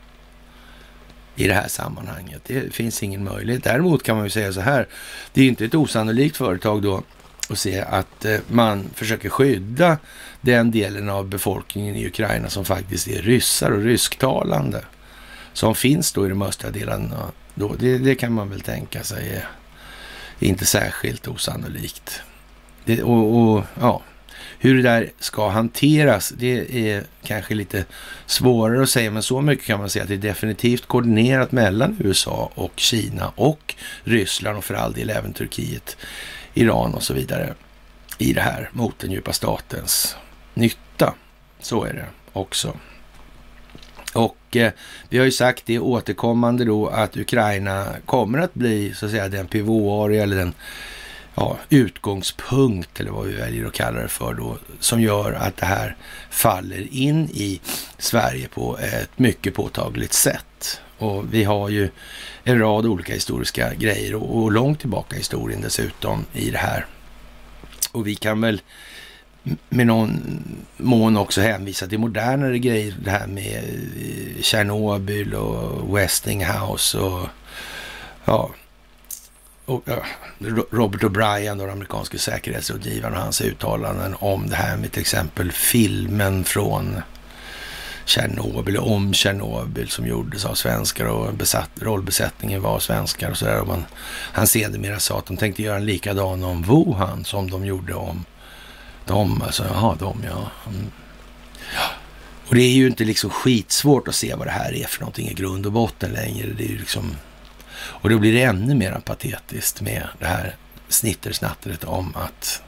i 1.36 1.48
det 1.48 1.54
här 1.54 1.67
sammanhanget. 1.67 2.41
Det 2.48 2.74
finns 2.74 3.04
ingen 3.04 3.24
möjlighet. 3.24 3.63
Däremot 3.63 4.04
kan 4.04 4.15
man 4.15 4.26
ju 4.26 4.30
säga 4.30 4.54
så 4.54 4.62
här, 4.62 4.88
det 5.34 5.41
är 5.41 5.48
inte 5.48 5.65
ett 5.65 5.76
osannolikt 5.76 6.38
företag 6.38 6.82
då 6.82 7.04
att 7.50 7.60
se 7.60 7.82
att 7.82 8.26
eh, 8.26 8.38
man 8.48 8.89
försöker 8.96 9.30
skydda 9.30 9.98
den 10.43 10.71
delen 10.71 11.10
av 11.10 11.27
befolkningen 11.27 11.95
i 11.95 12.08
Ukraina 12.08 12.49
som 12.49 12.65
faktiskt 12.65 13.08
är 13.08 13.21
ryssar 13.21 13.71
och 13.71 13.84
rysktalande. 13.84 14.86
Som 15.53 15.75
finns 15.75 16.12
då 16.12 16.25
i 16.25 16.29
de 16.29 16.41
östra 16.41 16.69
delarna. 16.69 17.32
Då, 17.56 17.75
det, 17.79 17.97
det 17.97 18.15
kan 18.15 18.34
man 18.34 18.49
väl 18.49 18.62
tänka 18.62 19.03
sig 19.03 19.43
är 20.39 20.47
inte 20.47 20.65
särskilt 20.65 21.27
osannolikt. 21.27 22.21
Det, 22.86 23.03
och, 23.03 23.38
och, 23.38 23.63
ja, 23.79 24.01
hur 24.60 24.75
det 24.75 24.82
där 24.82 25.10
ska 25.19 25.49
hanteras, 25.49 26.34
det 26.38 26.89
är 26.89 27.03
kanske 27.23 27.56
lite 27.56 27.86
svårare 28.25 28.84
att 28.84 28.89
säga, 28.89 29.12
men 29.12 29.23
så 29.23 29.41
mycket 29.41 29.65
kan 29.65 29.79
man 29.79 29.89
säga 29.89 30.03
att 30.03 30.10
det 30.10 30.15
är 30.15 30.17
definitivt 30.17 30.86
koordinerat 30.86 31.51
mellan 31.51 31.97
USA 31.99 32.51
och 32.56 32.71
Kina 32.75 33.32
och 33.36 33.75
Ryssland 34.03 34.58
och 34.58 34.63
för 34.63 34.73
all 34.73 34.93
del 34.93 35.10
även 35.10 35.34
Turkiet 35.34 35.97
Iran 36.53 36.93
och 36.93 37.03
så 37.03 37.13
vidare 37.13 37.53
i 38.17 38.34
det 38.34 38.41
här 38.41 38.69
mot 38.73 38.99
den 38.99 39.12
djupa 39.12 39.34
statens 39.34 40.15
nytta. 40.53 41.13
Så 41.59 41.83
är 41.83 41.93
det 41.93 42.05
också. 42.33 42.77
Och 44.13 44.55
eh, 44.55 44.71
vi 45.09 45.17
har 45.17 45.25
ju 45.25 45.31
sagt 45.31 45.63
det 45.65 45.79
återkommande 45.79 46.65
då 46.65 46.87
att 46.87 47.17
Ukraina 47.17 47.87
kommer 48.05 48.39
att 48.39 48.53
bli 48.53 48.93
så 48.93 49.05
att 49.05 49.11
säga 49.11 49.29
den 49.29 49.47
pivåarea 49.47 50.23
eller 50.23 50.37
den 50.37 50.53
ja, 51.35 51.57
utgångspunkt 51.69 52.99
eller 52.99 53.11
vad 53.11 53.25
vi 53.25 53.33
väljer 53.33 53.65
att 53.65 53.73
kalla 53.73 54.01
det 54.01 54.07
för 54.07 54.33
då, 54.33 54.57
som 54.79 55.01
gör 55.01 55.33
att 55.33 55.57
det 55.57 55.65
här 55.65 55.95
faller 56.29 56.87
in 56.93 57.29
i 57.33 57.61
Sverige 57.97 58.47
på 58.47 58.77
ett 58.77 59.19
mycket 59.19 59.53
påtagligt 59.53 60.13
sätt. 60.13 60.81
Och 60.97 61.33
vi 61.33 61.43
har 61.43 61.69
ju 61.69 61.89
en 62.43 62.59
rad 62.59 62.85
olika 62.85 63.13
historiska 63.13 63.73
grejer 63.73 64.15
och, 64.15 64.37
och 64.37 64.51
långt 64.51 64.79
tillbaka 64.79 65.15
i 65.15 65.19
historien 65.19 65.61
dessutom 65.61 66.25
i 66.33 66.49
det 66.49 66.57
här. 66.57 66.85
Och 67.91 68.07
vi 68.07 68.15
kan 68.15 68.41
väl 68.41 68.61
med 69.69 69.88
någon 69.88 70.39
mån 70.77 71.17
också 71.17 71.41
hänvisa 71.41 71.88
till 71.88 71.99
modernare 71.99 72.60
grejer. 72.60 72.95
Det 73.03 73.12
här 73.12 73.27
med 73.27 73.63
eh, 73.97 74.41
Tjernobyl 74.41 75.34
och 75.34 75.97
Westinghouse 75.97 76.97
och 76.97 77.27
ja, 78.25 78.49
och, 79.65 79.84
ja, 79.86 80.03
Robert 80.71 81.03
O'Brien, 81.03 81.58
den 81.58 81.69
amerikanske 81.69 82.19
säkerhetsrådgivaren 82.19 83.15
och 83.15 83.21
hans 83.21 83.41
uttalanden 83.41 84.15
om 84.19 84.49
det 84.49 84.56
här 84.56 84.77
med 84.77 84.91
till 84.91 85.01
exempel 85.01 85.51
filmen 85.51 86.43
från 86.43 87.01
Tjernobyl, 88.06 88.77
om 88.77 89.13
Tjernobyl 89.13 89.89
som 89.89 90.08
gjordes 90.08 90.45
av 90.45 90.53
svenskar 90.53 91.06
och 91.06 91.34
besatt, 91.34 91.69
rollbesättningen 91.75 92.62
var 92.62 92.79
svenskar 92.79 93.32
och 93.32 93.38
sådär. 93.38 93.84
Han 94.32 94.47
sedermera 94.47 94.99
sa 94.99 95.17
att 95.17 95.25
de 95.25 95.38
tänkte 95.38 95.63
göra 95.63 95.77
en 95.77 95.86
likadan 95.86 96.43
om 96.43 96.62
Wuhan 96.62 97.25
som 97.25 97.49
de 97.49 97.65
gjorde 97.65 97.93
om 97.93 98.25
de, 99.05 99.41
alltså, 99.41 99.63
jaha, 99.63 99.95
de 99.99 100.23
ja. 100.23 100.51
Mm. 100.67 100.91
ja. 101.75 101.89
Och 102.47 102.55
det 102.55 102.61
är 102.61 102.73
ju 102.73 102.87
inte 102.87 103.03
liksom 103.03 103.29
skitsvårt 103.29 104.07
att 104.07 104.15
se 104.15 104.35
vad 104.35 104.47
det 104.47 104.51
här 104.51 104.73
är 104.73 104.87
för 104.87 104.99
någonting 104.99 105.29
i 105.29 105.33
grund 105.33 105.65
och 105.65 105.71
botten 105.71 106.11
längre. 106.11 106.47
Det 106.57 106.63
är 106.63 106.69
ju 106.69 106.77
liksom... 106.77 107.15
Och 107.75 108.09
då 108.09 108.19
blir 108.19 108.33
det 108.33 108.41
ännu 108.41 108.75
mer 108.75 108.99
patetiskt 109.05 109.81
med 109.81 110.07
det 110.19 110.25
här 110.25 110.55
snittersnattret 110.87 111.83
om 111.83 112.15
att 112.15 112.63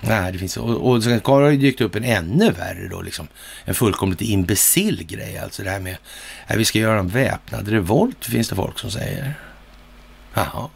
Nej, 0.00 0.32
det 0.32 0.38
finns... 0.38 0.56
Och, 0.56 0.90
och 0.90 1.04
sen 1.04 1.20
har 1.24 1.42
det 1.42 1.56
dykt 1.56 1.80
upp 1.80 1.94
en 1.94 2.04
ännu 2.04 2.50
värre 2.50 2.88
då, 2.88 3.02
liksom. 3.02 3.28
En 3.64 3.74
fullkomligt 3.74 4.20
imbecill 4.20 5.06
grej. 5.06 5.38
Alltså 5.38 5.62
det 5.62 5.70
här 5.70 5.80
med 5.80 5.96
att 6.46 6.56
vi 6.56 6.64
ska 6.64 6.78
göra 6.78 6.98
en 6.98 7.08
väpnad 7.08 7.68
revolt, 7.68 8.24
finns 8.24 8.48
det 8.48 8.56
folk 8.56 8.78
som 8.78 8.90
säger. 8.90 9.34
Jaha. 10.34 10.68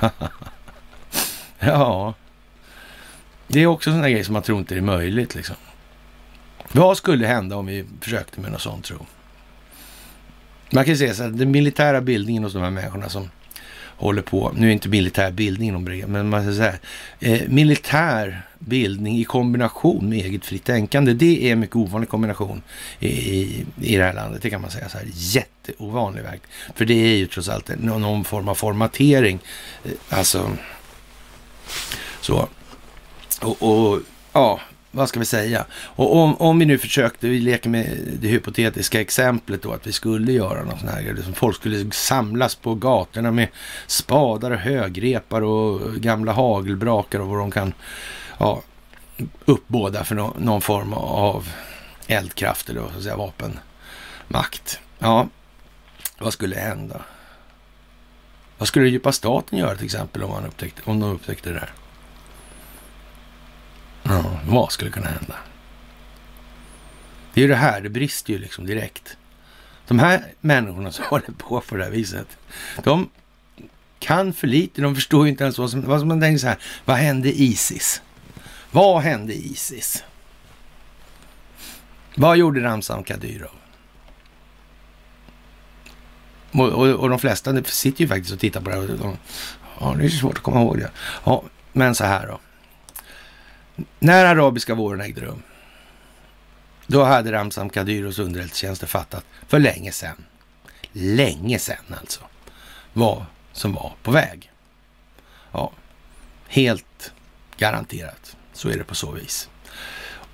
ja. 1.58 2.14
Det 3.52 3.60
är 3.60 3.66
också 3.66 3.90
en 3.90 3.96
sån 3.96 4.10
grej 4.10 4.24
som 4.24 4.32
man 4.32 4.42
tror 4.42 4.58
inte 4.58 4.76
är 4.76 4.80
möjligt 4.80 5.34
liksom. 5.34 5.56
Vad 6.72 6.96
skulle 6.96 7.26
hända 7.26 7.56
om 7.56 7.66
vi 7.66 7.84
försökte 8.00 8.40
med 8.40 8.52
något 8.52 8.60
sånt 8.60 8.84
tro? 8.84 9.06
Man 10.72 10.84
kan 10.84 10.96
säga 10.96 11.14
så 11.14 11.22
att 11.22 11.38
den 11.38 11.50
militära 11.50 12.00
bildningen 12.00 12.44
hos 12.44 12.52
de 12.52 12.62
här 12.62 12.70
människorna 12.70 13.08
som 13.08 13.30
håller 13.96 14.22
på, 14.22 14.52
nu 14.56 14.68
är 14.68 14.72
inte 14.72 14.88
militär 14.88 15.30
bildning 15.30 15.72
någon 15.72 15.84
brev, 15.84 16.08
men 16.08 16.28
man 16.28 16.42
ska 16.42 16.54
säga 16.54 16.74
eh, 17.20 17.48
militär 17.48 18.42
bildning 18.58 19.18
i 19.18 19.24
kombination 19.24 20.08
med 20.08 20.18
eget 20.18 20.44
fritt 20.44 20.64
tänkande, 20.64 21.12
det 21.12 21.48
är 21.48 21.52
en 21.52 21.60
mycket 21.60 21.76
ovanlig 21.76 22.08
kombination 22.08 22.62
i, 22.98 23.08
i, 23.08 23.66
i 23.80 23.96
det 23.96 24.04
här 24.04 24.14
landet. 24.14 24.42
Det 24.42 24.50
kan 24.50 24.60
man 24.60 24.70
säga 24.70 24.88
så 24.88 24.98
här, 24.98 25.06
jätteovanlig 25.12 26.22
verk. 26.22 26.42
För 26.74 26.84
det 26.84 26.94
är 26.94 27.16
ju 27.16 27.26
trots 27.26 27.48
allt 27.48 27.70
någon, 27.78 28.02
någon 28.02 28.24
form 28.24 28.48
av 28.48 28.54
formatering. 28.54 29.38
Eh, 29.84 29.90
alltså, 30.18 30.50
så. 32.20 32.48
Och, 33.40 33.62
och 33.62 34.00
ja, 34.32 34.60
vad 34.90 35.08
ska 35.08 35.18
vi 35.18 35.26
säga? 35.26 35.64
Och 35.72 36.16
om, 36.16 36.36
om 36.36 36.58
vi 36.58 36.66
nu 36.66 36.78
försökte, 36.78 37.28
vi 37.28 37.40
leker 37.40 37.70
med 37.70 37.98
det 38.20 38.28
hypotetiska 38.28 39.00
exemplet 39.00 39.62
då, 39.62 39.72
att 39.72 39.86
vi 39.86 39.92
skulle 39.92 40.32
göra 40.32 40.64
något 40.64 40.80
sånt 40.80 40.92
här, 40.92 41.14
liksom 41.14 41.34
folk 41.34 41.56
skulle 41.56 41.90
samlas 41.90 42.54
på 42.54 42.74
gatorna 42.74 43.30
med 43.30 43.48
spadar 43.86 44.50
och 44.50 44.58
högrepar 44.58 45.42
och 45.42 45.94
gamla 45.94 46.32
hagelbrakar 46.32 47.20
och 47.20 47.28
vad 47.28 47.38
de 47.38 47.50
kan 47.50 47.72
ja, 48.38 48.62
uppbåda 49.44 50.04
för 50.04 50.14
no, 50.14 50.34
någon 50.38 50.60
form 50.60 50.92
av 50.92 51.48
eldkraft 52.06 52.70
eller 52.70 52.80
så 52.80 52.96
att 52.96 53.02
säga 53.02 53.16
vapenmakt. 53.16 54.80
Ja, 54.98 55.28
vad 56.18 56.32
skulle 56.32 56.56
hända? 56.56 57.00
Vad 58.58 58.68
skulle 58.68 58.88
djupa 58.88 59.12
staten 59.12 59.58
göra 59.58 59.76
till 59.76 59.84
exempel 59.84 60.22
om, 60.22 60.30
man 60.30 60.46
upptäckte, 60.46 60.82
om 60.84 61.00
de 61.00 61.10
upptäckte 61.10 61.48
det 61.48 61.54
där? 61.54 61.72
Ja, 64.10 64.40
vad 64.46 64.72
skulle 64.72 64.90
kunna 64.90 65.06
hända? 65.06 65.34
Det 67.34 67.40
är 67.40 67.42
ju 67.42 67.48
det 67.48 67.56
här, 67.56 67.80
det 67.80 67.88
brister 67.88 68.32
ju 68.32 68.38
liksom 68.38 68.66
direkt. 68.66 69.16
De 69.88 69.98
här 69.98 70.24
människorna 70.40 70.92
som 70.92 71.04
håller 71.08 71.32
på 71.38 71.60
på 71.60 71.76
det 71.76 71.84
här 71.84 71.90
viset, 71.90 72.38
de 72.82 73.10
kan 73.98 74.32
för 74.32 74.46
lite, 74.46 74.82
de 74.82 74.94
förstår 74.94 75.24
ju 75.24 75.30
inte 75.30 75.44
ens 75.44 75.58
vad 75.58 75.70
som, 75.70 75.82
vad 75.82 76.00
som 76.00 76.08
man 76.08 76.20
tänker 76.20 76.38
så 76.38 76.46
här, 76.46 76.58
vad 76.84 76.96
hände 76.96 77.40
Isis? 77.40 78.02
Vad 78.70 79.02
hände 79.02 79.34
Isis? 79.34 80.04
Vad 82.14 82.36
gjorde 82.36 82.62
Ramzan 82.62 83.04
Kadyrov? 83.04 83.50
Och, 86.52 86.68
och, 86.68 86.88
och, 86.88 87.10
de 87.10 87.18
flesta 87.18 87.62
sitter 87.64 88.00
ju 88.00 88.08
faktiskt 88.08 88.32
och 88.32 88.40
tittar 88.40 88.60
på 88.60 88.70
det 88.70 88.76
här. 88.76 89.02
Och 89.02 89.16
ja, 89.80 89.94
det 89.98 90.04
är 90.04 90.08
svårt 90.08 90.36
att 90.36 90.42
komma 90.42 90.60
ihåg 90.60 90.78
det. 90.78 90.90
Ja, 91.24 91.42
men 91.72 91.94
så 91.94 92.04
här 92.04 92.26
då. 92.26 92.40
När 93.98 94.24
arabiska 94.24 94.74
våren 94.74 95.00
ägde 95.00 95.20
rum, 95.20 95.42
då 96.86 97.04
hade 97.04 97.32
Ramzan 97.32 97.70
Kadyros 97.70 98.18
underrättelsetjänster 98.18 98.86
fattat 98.86 99.24
för 99.48 99.58
länge 99.58 99.92
sedan, 99.92 100.24
länge 100.92 101.58
sedan 101.58 101.94
alltså, 102.00 102.20
vad 102.92 103.24
som 103.52 103.72
var 103.72 103.92
på 104.02 104.10
väg. 104.10 104.50
Ja, 105.52 105.72
helt 106.48 107.12
garanterat. 107.56 108.36
Så 108.52 108.68
är 108.68 108.78
det 108.78 108.84
på 108.84 108.94
så 108.94 109.10
vis. 109.10 109.48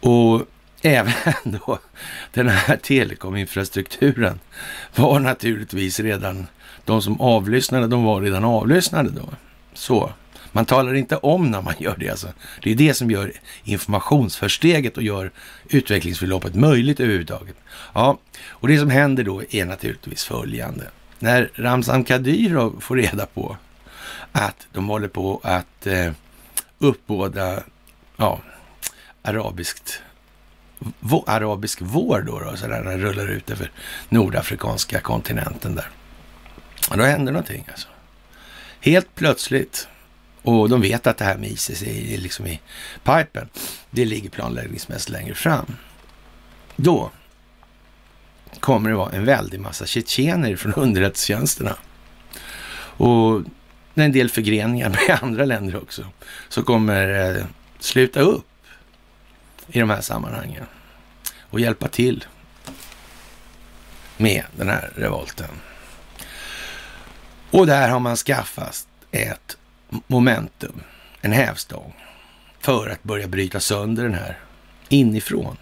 Och 0.01 0.43
även 0.83 1.13
då 1.45 1.79
den 2.33 2.49
här 2.49 2.77
telekominfrastrukturen 2.77 4.41
var 4.97 5.21
naturligtvis 5.21 6.01
redan, 6.01 6.47
de 6.85 7.03
som 7.03 7.21
avlyssnade, 7.21 7.87
de 7.87 8.05
var 8.05 8.21
redan 8.21 8.45
avlyssnade 8.45 9.11
då. 9.11 9.29
Så 9.75 10.13
man 10.57 10.67
talar 10.67 10.95
inte 10.95 11.17
om 11.17 11.51
när 11.51 11.63
man 11.63 11.75
gör 11.79 11.97
det. 11.99 12.09
Alltså. 12.09 12.33
Det 12.63 12.71
är 12.71 12.75
det 12.75 12.95
som 12.95 13.11
gör 13.11 13.33
informationsförsteget 13.65 14.97
och 14.97 15.03
gör 15.03 15.31
utvecklingsförloppet 15.69 16.55
möjligt 16.55 17.01
överhuvudtaget. 17.01 17.57
Ja, 17.95 18.19
och 18.49 18.69
det 18.69 18.79
som 18.79 18.91
händer 18.91 19.25
då 19.25 19.43
är 19.51 19.65
naturligtvis 19.65 20.25
följande. 20.25 20.85
När 21.19 21.51
Ramzan 21.55 22.05
Kadyrov 22.05 22.81
får 22.81 22.97
reda 22.97 23.27
på 23.27 23.57
att 24.33 24.67
de 24.73 24.89
håller 24.89 25.09
på 25.09 25.41
att 25.43 25.87
eh, 25.87 26.13
uppbåda 26.79 27.63
ja, 28.17 28.41
arabiskt 29.23 30.03
vå, 31.01 31.25
arabisk 31.27 31.79
vår 31.83 32.23
då, 32.27 32.39
då 32.39 32.57
så 32.57 32.67
där, 32.67 32.85
den 32.85 33.01
rullar 33.01 33.29
ut 33.29 33.51
över 33.51 33.71
nordafrikanska 34.09 35.01
kontinenten 35.01 35.75
där. 35.75 35.89
Och 36.91 36.97
då 36.97 37.05
händer 37.05 37.33
någonting 37.33 37.65
alltså. 37.69 37.89
Helt 38.81 39.15
plötsligt 39.15 39.89
och 40.47 40.69
de 40.69 40.81
vet 40.81 41.07
att 41.07 41.19
det 41.19 41.25
här 41.25 41.37
med 41.37 41.51
Isis 41.51 41.83
är 41.83 42.19
liksom 42.19 42.47
i 42.47 42.61
pipen. 43.05 43.49
Det 43.91 44.05
ligger 44.05 44.31
planläggningsmässigt 44.31 45.11
längre 45.11 45.35
fram. 45.35 45.77
Då 46.77 47.11
kommer 48.61 48.91
det 48.91 48.97
vara 48.97 49.13
en 49.13 49.25
väldig 49.25 49.61
massa 49.61 49.87
tjetjener 49.87 50.57
från 50.57 50.73
underrättelsetjänsterna. 50.77 51.77
Och 52.99 53.43
en 53.95 54.13
del 54.13 54.31
förgreningar 54.31 54.89
med 54.89 55.19
andra 55.23 55.45
länder 55.45 55.77
också. 55.77 56.07
Som 56.49 56.65
kommer 56.65 57.37
eh, 57.37 57.45
sluta 57.79 58.21
upp 58.21 58.47
i 59.69 59.81
de 59.81 59.91
här 59.91 60.01
sammanhangen 60.01 60.65
och 61.51 61.61
hjälpa 61.61 61.89
till 61.89 62.25
med 64.17 64.45
den 64.57 64.69
här 64.69 64.93
revolten. 64.95 65.51
Och 67.51 67.67
där 67.67 67.89
har 67.89 68.01
man 68.01 68.17
skaffat 68.17 68.87
ett 69.11 69.57
momentum, 70.07 70.81
en 71.21 71.33
hävstång, 71.33 71.95
för 72.61 72.89
att 72.89 73.03
börja 73.03 73.29
bryta 73.29 73.61
sönder 73.61 74.03
den 74.03 74.15
här 74.15 74.39
inifrån. 74.89 75.57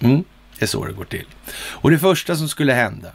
Mm, 0.00 0.24
det 0.58 0.64
är 0.64 0.66
så 0.66 0.84
det 0.84 0.92
går 0.92 1.04
till. 1.04 1.26
Och 1.54 1.90
det 1.90 1.98
första 1.98 2.36
som 2.36 2.48
skulle 2.48 2.72
hända 2.72 3.12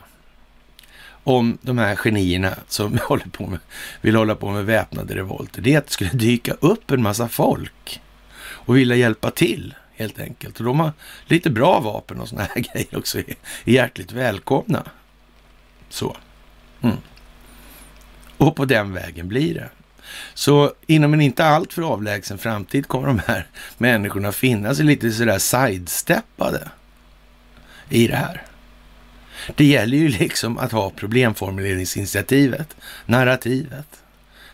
om 1.24 1.58
de 1.62 1.78
här 1.78 1.96
genierna 1.96 2.56
som 2.68 2.98
håller 3.04 3.26
på 3.26 3.48
med, 3.48 3.60
vill 4.02 4.16
hålla 4.16 4.36
på 4.36 4.52
med 4.52 4.66
väpnade 4.66 5.16
revolter, 5.16 5.62
det 5.62 5.74
är 5.74 5.78
att 5.78 5.86
det 5.86 5.94
skulle 5.94 6.10
dyka 6.10 6.54
upp 6.54 6.92
en 6.92 7.02
massa 7.04 7.28
folk 7.28 8.02
och 8.40 8.78
vilja 8.78 8.96
hjälpa 8.96 9.32
till 9.32 9.76
helt 9.96 10.20
enkelt. 10.20 10.60
Och 10.60 10.66
de 10.66 10.80
har 10.80 10.92
lite 11.26 11.50
bra 11.50 11.80
vapen 11.80 12.20
och 12.20 12.30
sådana 12.30 12.48
här 12.54 12.62
grejer 12.74 12.98
också. 12.98 13.20
Är 13.20 13.36
hjärtligt 13.66 14.12
välkomna. 14.12 14.84
Så. 15.90 16.18
Mm. 16.82 16.98
Och 18.38 18.56
på 18.56 18.66
den 18.66 18.94
vägen 18.94 19.28
blir 19.28 19.54
det. 19.54 19.70
Så 20.34 20.74
inom 20.88 21.14
en 21.14 21.22
inte 21.22 21.46
alltför 21.46 21.82
avlägsen 21.82 22.38
framtid 22.38 22.88
kommer 22.88 23.08
de 23.08 23.22
här 23.28 23.48
människorna 23.78 24.32
finna 24.32 24.76
sig 24.76 24.86
lite 24.86 25.12
sådär 25.12 25.40
sidesteppade 25.40 26.70
i 27.90 28.08
det 28.08 28.16
här. 28.16 28.44
Det 29.56 29.66
gäller 29.66 29.98
ju 29.98 30.08
liksom 30.08 30.58
att 30.58 30.72
ha 30.72 30.90
problemformuleringsinitiativet, 30.90 32.76
narrativet. 33.06 33.88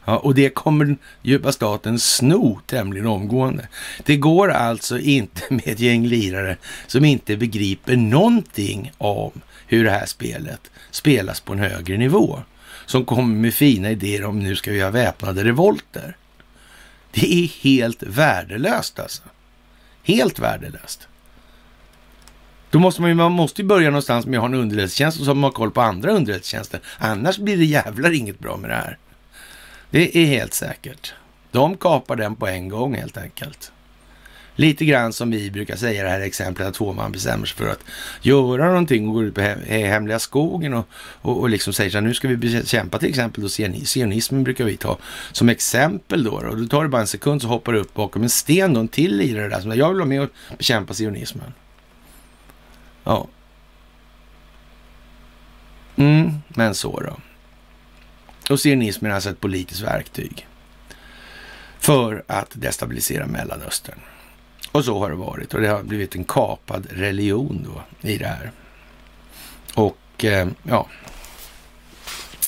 Ja, 0.06 0.17
och 0.17 0.36
det 0.36 0.50
kommer 0.50 0.98
djupa 1.22 1.52
staten 1.52 2.00
sno 2.00 2.60
tämligen 2.65 3.08
omgående. 3.08 3.67
Det 4.06 4.17
går 4.17 4.52
alltså 4.52 5.00
inte 5.00 5.41
med 5.50 5.67
ett 5.67 5.80
gäng 5.80 6.08
lirare 6.08 6.58
som 6.88 7.06
inte 7.06 7.38
begriper 7.38 7.96
någonting 7.96 8.91
om 8.98 9.32
hur 9.67 9.84
det 9.84 9.91
här 9.91 10.06
spelet 10.06 10.72
spelas 10.91 11.39
på 11.39 11.54
en 11.54 11.60
högre 11.60 11.98
nivå. 11.98 12.39
Som 12.86 13.06
kommer 13.06 13.36
med 13.36 13.54
fina 13.54 13.91
idéer 13.91 14.26
om 14.26 14.39
nu 14.39 14.56
ska 14.56 14.72
vi 14.72 14.82
ha 14.82 14.89
väpnade 14.89 15.43
revolter. 15.43 16.17
Det 17.12 17.34
är 17.34 17.48
helt 17.48 18.04
värdelöst 18.04 19.00
alltså. 19.00 19.24
Helt 20.04 20.39
värdelöst. 20.39 21.08
Då 22.69 22.80
måste 22.80 23.02
man, 23.02 23.15
man 23.15 23.32
måste 23.32 23.62
ju 23.62 23.67
börja 23.67 23.89
någonstans 23.89 24.26
med 24.26 24.38
att 24.38 24.41
ha 24.41 24.48
en 24.48 24.54
underrättelsetjänst 24.54 25.19
och 25.19 25.26
så 25.26 25.30
har 25.30 25.36
man 25.36 25.52
koll 25.52 25.72
på 25.72 25.82
andra 25.82 26.12
underrättelsetjänster. 26.12 26.80
Annars 26.98 27.38
blir 27.38 27.58
det 27.58 27.65
jävlar 27.65 28.12
inget 28.12 28.39
bra 28.39 28.58
med 28.58 28.69
det 28.69 28.76
här. 28.76 28.98
Det 29.89 30.17
är 30.17 30.26
helt 30.26 30.54
säkert. 30.54 31.13
De 31.52 31.78
kapar 31.78 32.15
den 32.15 32.36
på 32.36 32.48
en 32.48 32.69
gång 32.69 32.96
helt 32.96 33.17
enkelt. 33.17 33.72
Lite 34.56 34.86
grann 34.86 35.13
som 35.13 35.32
vi 35.32 35.52
brukar 35.52 35.76
säga 35.76 36.02
i 36.02 36.04
det 36.04 36.10
här 36.10 36.20
exemplet 36.20 36.68
att 36.68 36.74
två 36.74 36.94
man 36.94 37.12
bestämmer 37.12 37.46
sig 37.46 37.58
för 37.58 37.68
att 37.68 37.84
göra 38.22 38.68
någonting 38.68 39.08
och 39.08 39.13
går 39.13 39.24
ut 39.24 39.36
på 39.36 39.42
hemliga 39.68 40.20
skogen 40.20 40.74
och, 40.74 40.88
och, 41.22 41.39
och 41.39 41.50
liksom 41.50 41.74
säger 41.74 41.89
så 41.89 41.98
här, 41.98 42.02
nu 42.02 42.13
ska 42.13 42.28
vi 42.28 42.38
bekämpa 42.38 43.00
till 43.00 43.10
exempel 43.10 43.44
då 43.44 43.50
sionismen 43.86 44.44
brukar 44.44 44.66
vi 44.66 44.78
ta 44.78 44.98
som 45.32 45.50
exempel 45.50 46.24
då. 46.24 46.32
Och 46.32 46.58
då 46.58 46.68
tar 46.68 46.84
det 46.84 46.89
bara 46.89 47.02
en 47.02 47.08
sekund 47.08 47.42
så 47.42 47.48
hoppar 47.48 47.74
du 47.74 47.80
upp 47.80 47.94
bakom 47.94 48.24
en 48.24 48.30
sten 48.30 48.74
då, 48.74 48.80
en 48.80 48.88
till 48.88 49.18
lirare 49.18 49.50
där 49.50 49.60
som 49.60 49.78
jag 49.78 49.89
vill 49.89 49.98
vara 49.98 50.08
med 50.08 50.22
och 50.22 50.30
bekämpa 50.58 50.94
sionismen. 50.94 51.54
Ja. 53.04 53.28
Mm, 55.96 56.32
men 56.48 56.76
så 56.76 57.00
då. 57.00 57.18
Och 58.50 58.60
sionismen 58.60 59.12
är 59.12 59.16
alltså 59.16 59.30
ett 59.30 59.39
politiskt 59.39 59.82
verktyg 59.82 60.48
för 61.80 62.24
att 62.28 62.52
destabilisera 62.54 63.26
Mellanöstern. 63.26 64.00
Och 64.74 64.86
så 64.86 65.00
har 65.00 65.10
det 65.10 65.16
varit 65.16 65.54
och 65.54 65.62
det 65.62 65.68
har 65.68 65.84
blivit 65.84 66.16
en 66.16 66.24
kapad 66.24 66.88
religion 66.90 67.68
då 67.74 68.08
i 68.10 68.18
det 68.18 68.28
här. 68.28 68.52
Och 69.74 70.26
eh, 70.26 70.48
ja, 70.64 70.88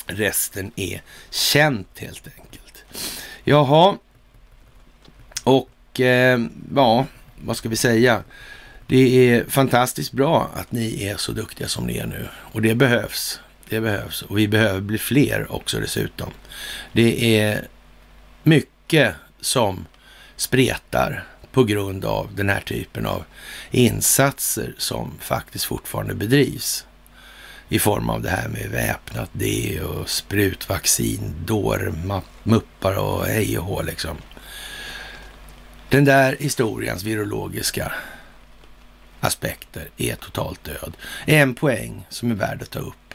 resten 0.06 0.72
är 0.76 1.02
känt 1.30 1.98
helt 1.98 2.28
enkelt. 2.38 2.84
Jaha, 3.44 3.96
och 5.44 6.00
eh, 6.00 6.40
ja, 6.74 7.06
vad 7.44 7.56
ska 7.56 7.68
vi 7.68 7.76
säga? 7.76 8.22
Det 8.86 9.30
är 9.30 9.44
fantastiskt 9.44 10.12
bra 10.12 10.50
att 10.54 10.72
ni 10.72 11.04
är 11.04 11.16
så 11.16 11.32
duktiga 11.32 11.68
som 11.68 11.86
ni 11.86 11.98
är 11.98 12.06
nu 12.06 12.28
och 12.34 12.62
det 12.62 12.74
behövs. 12.74 13.40
Det 13.68 13.80
behövs 13.80 14.22
och 14.22 14.38
vi 14.38 14.48
behöver 14.48 14.80
bli 14.80 14.98
fler 14.98 15.52
också 15.52 15.80
dessutom. 15.80 16.30
Det 16.92 17.38
är 17.38 17.68
mycket 18.42 19.14
som 19.40 19.86
spretar 20.36 21.24
på 21.56 21.64
grund 21.64 22.04
av 22.04 22.34
den 22.34 22.48
här 22.48 22.60
typen 22.60 23.06
av 23.06 23.24
insatser 23.70 24.74
som 24.78 25.12
faktiskt 25.20 25.64
fortfarande 25.64 26.14
bedrivs 26.14 26.86
i 27.68 27.78
form 27.78 28.10
av 28.10 28.22
det 28.22 28.30
här 28.30 28.48
med 28.48 28.70
väpnat 28.70 29.30
D 29.32 29.80
och 29.80 30.08
sprutvaccin, 30.08 31.34
dårmuppar 31.44 32.98
och 32.98 33.26
hej 33.26 33.58
och 33.58 33.64
hå 33.64 33.82
liksom. 33.82 34.16
Den 35.88 36.04
där 36.04 36.36
historiens 36.40 37.02
virologiska 37.02 37.92
aspekter 39.20 39.88
är 39.96 40.14
totalt 40.14 40.64
död. 40.64 40.96
En 41.26 41.54
poäng 41.54 42.06
som 42.08 42.30
är 42.30 42.34
värd 42.34 42.62
att 42.62 42.70
ta 42.70 42.78
upp 42.78 43.14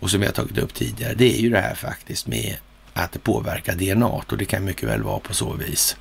och 0.00 0.10
som 0.10 0.22
jag 0.22 0.34
tagit 0.34 0.58
upp 0.58 0.74
tidigare, 0.74 1.14
det 1.14 1.38
är 1.38 1.40
ju 1.40 1.50
det 1.50 1.60
här 1.60 1.74
faktiskt 1.74 2.26
med 2.26 2.56
att 2.94 3.12
det 3.12 3.18
påverkar 3.18 3.74
DNA 3.74 4.06
och 4.06 4.38
det 4.38 4.44
kan 4.44 4.64
mycket 4.64 4.88
väl 4.88 5.02
vara 5.02 5.18
på 5.18 5.34
så 5.34 5.52
vis. 5.52 5.96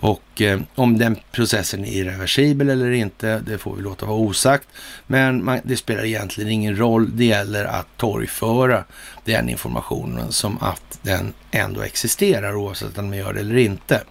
Och 0.00 0.42
eh, 0.42 0.60
om 0.74 0.98
den 0.98 1.16
processen 1.32 1.84
är 1.84 1.92
irreversibel 1.92 2.70
eller 2.70 2.90
inte, 2.90 3.38
det 3.46 3.58
får 3.58 3.76
vi 3.76 3.82
låta 3.82 4.06
vara 4.06 4.18
osagt. 4.18 4.68
Men 5.06 5.44
man, 5.44 5.60
det 5.64 5.76
spelar 5.76 6.04
egentligen 6.04 6.50
ingen 6.50 6.78
roll. 6.78 7.16
Det 7.16 7.24
gäller 7.24 7.64
att 7.64 7.86
torgföra 7.96 8.84
den 9.24 9.48
informationen 9.48 10.32
som 10.32 10.58
att 10.58 10.98
den 11.02 11.32
ändå 11.50 11.80
existerar 11.80 12.54
oavsett 12.54 12.98
om 12.98 13.08
man 13.08 13.18
gör 13.18 13.32
det 13.32 13.40
eller 13.40 13.56
inte. 13.56 14.02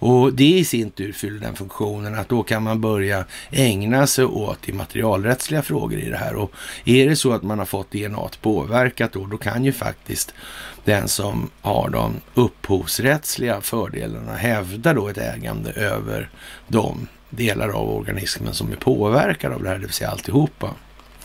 Och 0.00 0.32
det 0.32 0.58
i 0.58 0.64
sin 0.64 0.90
tur 0.90 1.12
fyller 1.12 1.40
den 1.40 1.56
funktionen 1.56 2.14
att 2.14 2.28
då 2.28 2.42
kan 2.42 2.62
man 2.62 2.80
börja 2.80 3.24
ägna 3.50 4.06
sig 4.06 4.24
åt 4.24 4.68
immaterialrättsliga 4.68 5.62
frågor 5.62 5.98
i 5.98 6.10
det 6.10 6.16
här. 6.16 6.34
Och 6.34 6.52
är 6.84 7.08
det 7.08 7.16
så 7.16 7.32
att 7.32 7.42
man 7.42 7.58
har 7.58 7.66
fått 7.66 7.90
DNA 7.90 8.28
påverkat 8.40 9.12
då, 9.12 9.26
då 9.26 9.36
kan 9.36 9.64
ju 9.64 9.72
faktiskt 9.72 10.34
den 10.84 11.08
som 11.08 11.50
har 11.60 11.88
de 11.88 12.20
upphovsrättsliga 12.34 13.60
fördelarna 13.60 14.36
hävdar 14.36 14.94
då 14.94 15.08
ett 15.08 15.18
ägande 15.18 15.72
över 15.72 16.30
de 16.68 17.08
delar 17.30 17.68
av 17.68 17.90
organismen 17.90 18.54
som 18.54 18.72
är 18.72 18.76
påverkade 18.76 19.54
av 19.54 19.62
det 19.62 19.68
här, 19.68 19.78
det 19.78 19.86
vill 19.86 19.92
säga 19.92 20.10
alltihopa. 20.10 20.74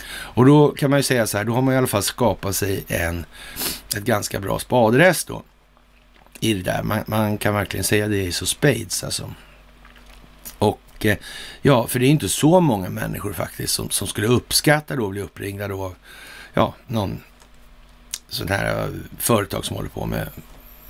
Och 0.07 0.45
då 0.45 0.71
kan 0.71 0.89
man 0.89 0.99
ju 0.99 1.03
säga 1.03 1.27
så 1.27 1.37
här, 1.37 1.45
då 1.45 1.53
har 1.53 1.61
man 1.61 1.73
i 1.73 1.77
alla 1.77 1.87
fall 1.87 2.03
skapat 2.03 2.55
sig 2.55 2.83
en, 2.87 3.25
ett 3.97 4.03
ganska 4.03 4.39
bra 4.39 4.59
spadrest 4.59 5.27
då 5.27 5.43
i 6.39 6.53
det 6.53 6.61
där. 6.61 6.83
Man, 6.83 6.99
man 7.07 7.37
kan 7.37 7.53
verkligen 7.53 7.83
säga 7.83 8.07
det 8.07 8.27
är 8.27 8.31
så 8.31 8.45
spades 8.45 9.03
alltså. 9.03 9.33
Och 10.57 11.05
eh, 11.05 11.17
ja, 11.61 11.87
för 11.87 11.99
det 11.99 12.05
är 12.05 12.09
inte 12.09 12.29
så 12.29 12.59
många 12.59 12.89
människor 12.89 13.33
faktiskt 13.33 13.73
som, 13.73 13.89
som 13.89 14.07
skulle 14.07 14.27
uppskatta 14.27 14.95
då 14.95 15.05
att 15.05 15.11
bli 15.11 15.21
uppringda 15.21 15.67
då 15.67 15.83
av 15.83 15.95
ja, 16.53 16.73
någon 16.87 17.21
sådana 18.35 18.55
här 18.55 18.83
eh, 18.83 18.89
företag 19.17 19.65
som 19.65 19.75
håller 19.75 19.89
på 19.89 20.05
med 20.05 20.29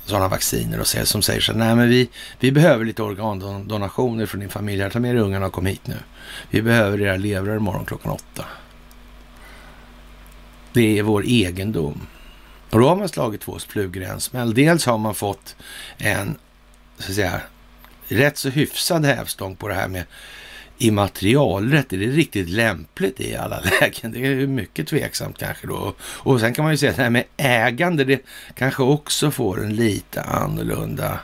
sådana 0.04 0.28
vacciner 0.28 0.80
och 0.80 0.86
som 0.86 1.22
säger 1.22 1.40
så 1.40 1.52
nej 1.52 1.74
men 1.76 1.88
vi, 1.88 2.08
vi 2.40 2.52
behöver 2.52 2.84
lite 2.84 3.02
organdonationer 3.02 4.26
från 4.26 4.40
din 4.40 4.48
familj. 4.48 4.90
Ta 4.90 5.00
med 5.00 5.14
dig 5.14 5.22
ungarna 5.22 5.46
och 5.46 5.52
kom 5.52 5.66
hit 5.66 5.86
nu. 5.86 5.96
Vi 6.50 6.62
behöver 6.62 7.00
era 7.00 7.16
levrar 7.16 7.56
imorgon 7.56 7.84
klockan 7.84 8.12
åtta. 8.12 8.44
Det 10.72 10.98
är 10.98 11.02
vår 11.02 11.24
egendom. 11.26 12.06
Och 12.70 12.80
då 12.80 12.88
har 12.88 12.96
man 12.96 13.08
slagit 13.08 13.40
två 13.40 13.58
flugor 13.58 14.02
i 14.02 14.06
en 14.06 14.20
smäll. 14.20 14.54
Dels 14.54 14.86
har 14.86 14.98
man 14.98 15.14
fått 15.14 15.56
en, 15.98 16.38
så 16.98 17.10
att 17.10 17.14
säga, 17.14 17.40
rätt 18.08 18.38
så 18.38 18.48
hyfsad 18.48 19.04
hävstång 19.04 19.56
på 19.56 19.68
det 19.68 19.74
här 19.74 19.88
med 19.88 20.04
immaterialrätt. 20.78 21.92
Är 21.92 21.98
det 21.98 22.06
riktigt 22.06 22.48
lämpligt 22.48 23.20
i 23.20 23.36
alla 23.36 23.60
lägen? 23.80 24.12
Det 24.12 24.26
är 24.26 24.46
mycket 24.46 24.88
tveksamt 24.88 25.38
kanske 25.38 25.66
då. 25.66 25.94
Och 26.00 26.40
sen 26.40 26.54
kan 26.54 26.64
man 26.64 26.72
ju 26.72 26.78
säga 26.78 26.90
att 26.90 26.96
det 26.96 27.02
här 27.02 27.10
med 27.10 27.24
ägande, 27.36 28.04
det 28.04 28.22
kanske 28.54 28.82
också 28.82 29.30
får 29.30 29.64
en 29.64 29.76
lite 29.76 30.22
annorlunda 30.22 31.20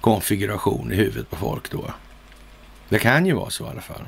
konfiguration 0.00 0.92
i 0.92 0.96
huvudet 0.96 1.30
på 1.30 1.36
folk 1.36 1.70
då. 1.70 1.84
Det 2.88 2.98
kan 2.98 3.26
ju 3.26 3.32
vara 3.32 3.50
så 3.50 3.64
i 3.64 3.68
alla 3.68 3.80
fall. 3.80 4.02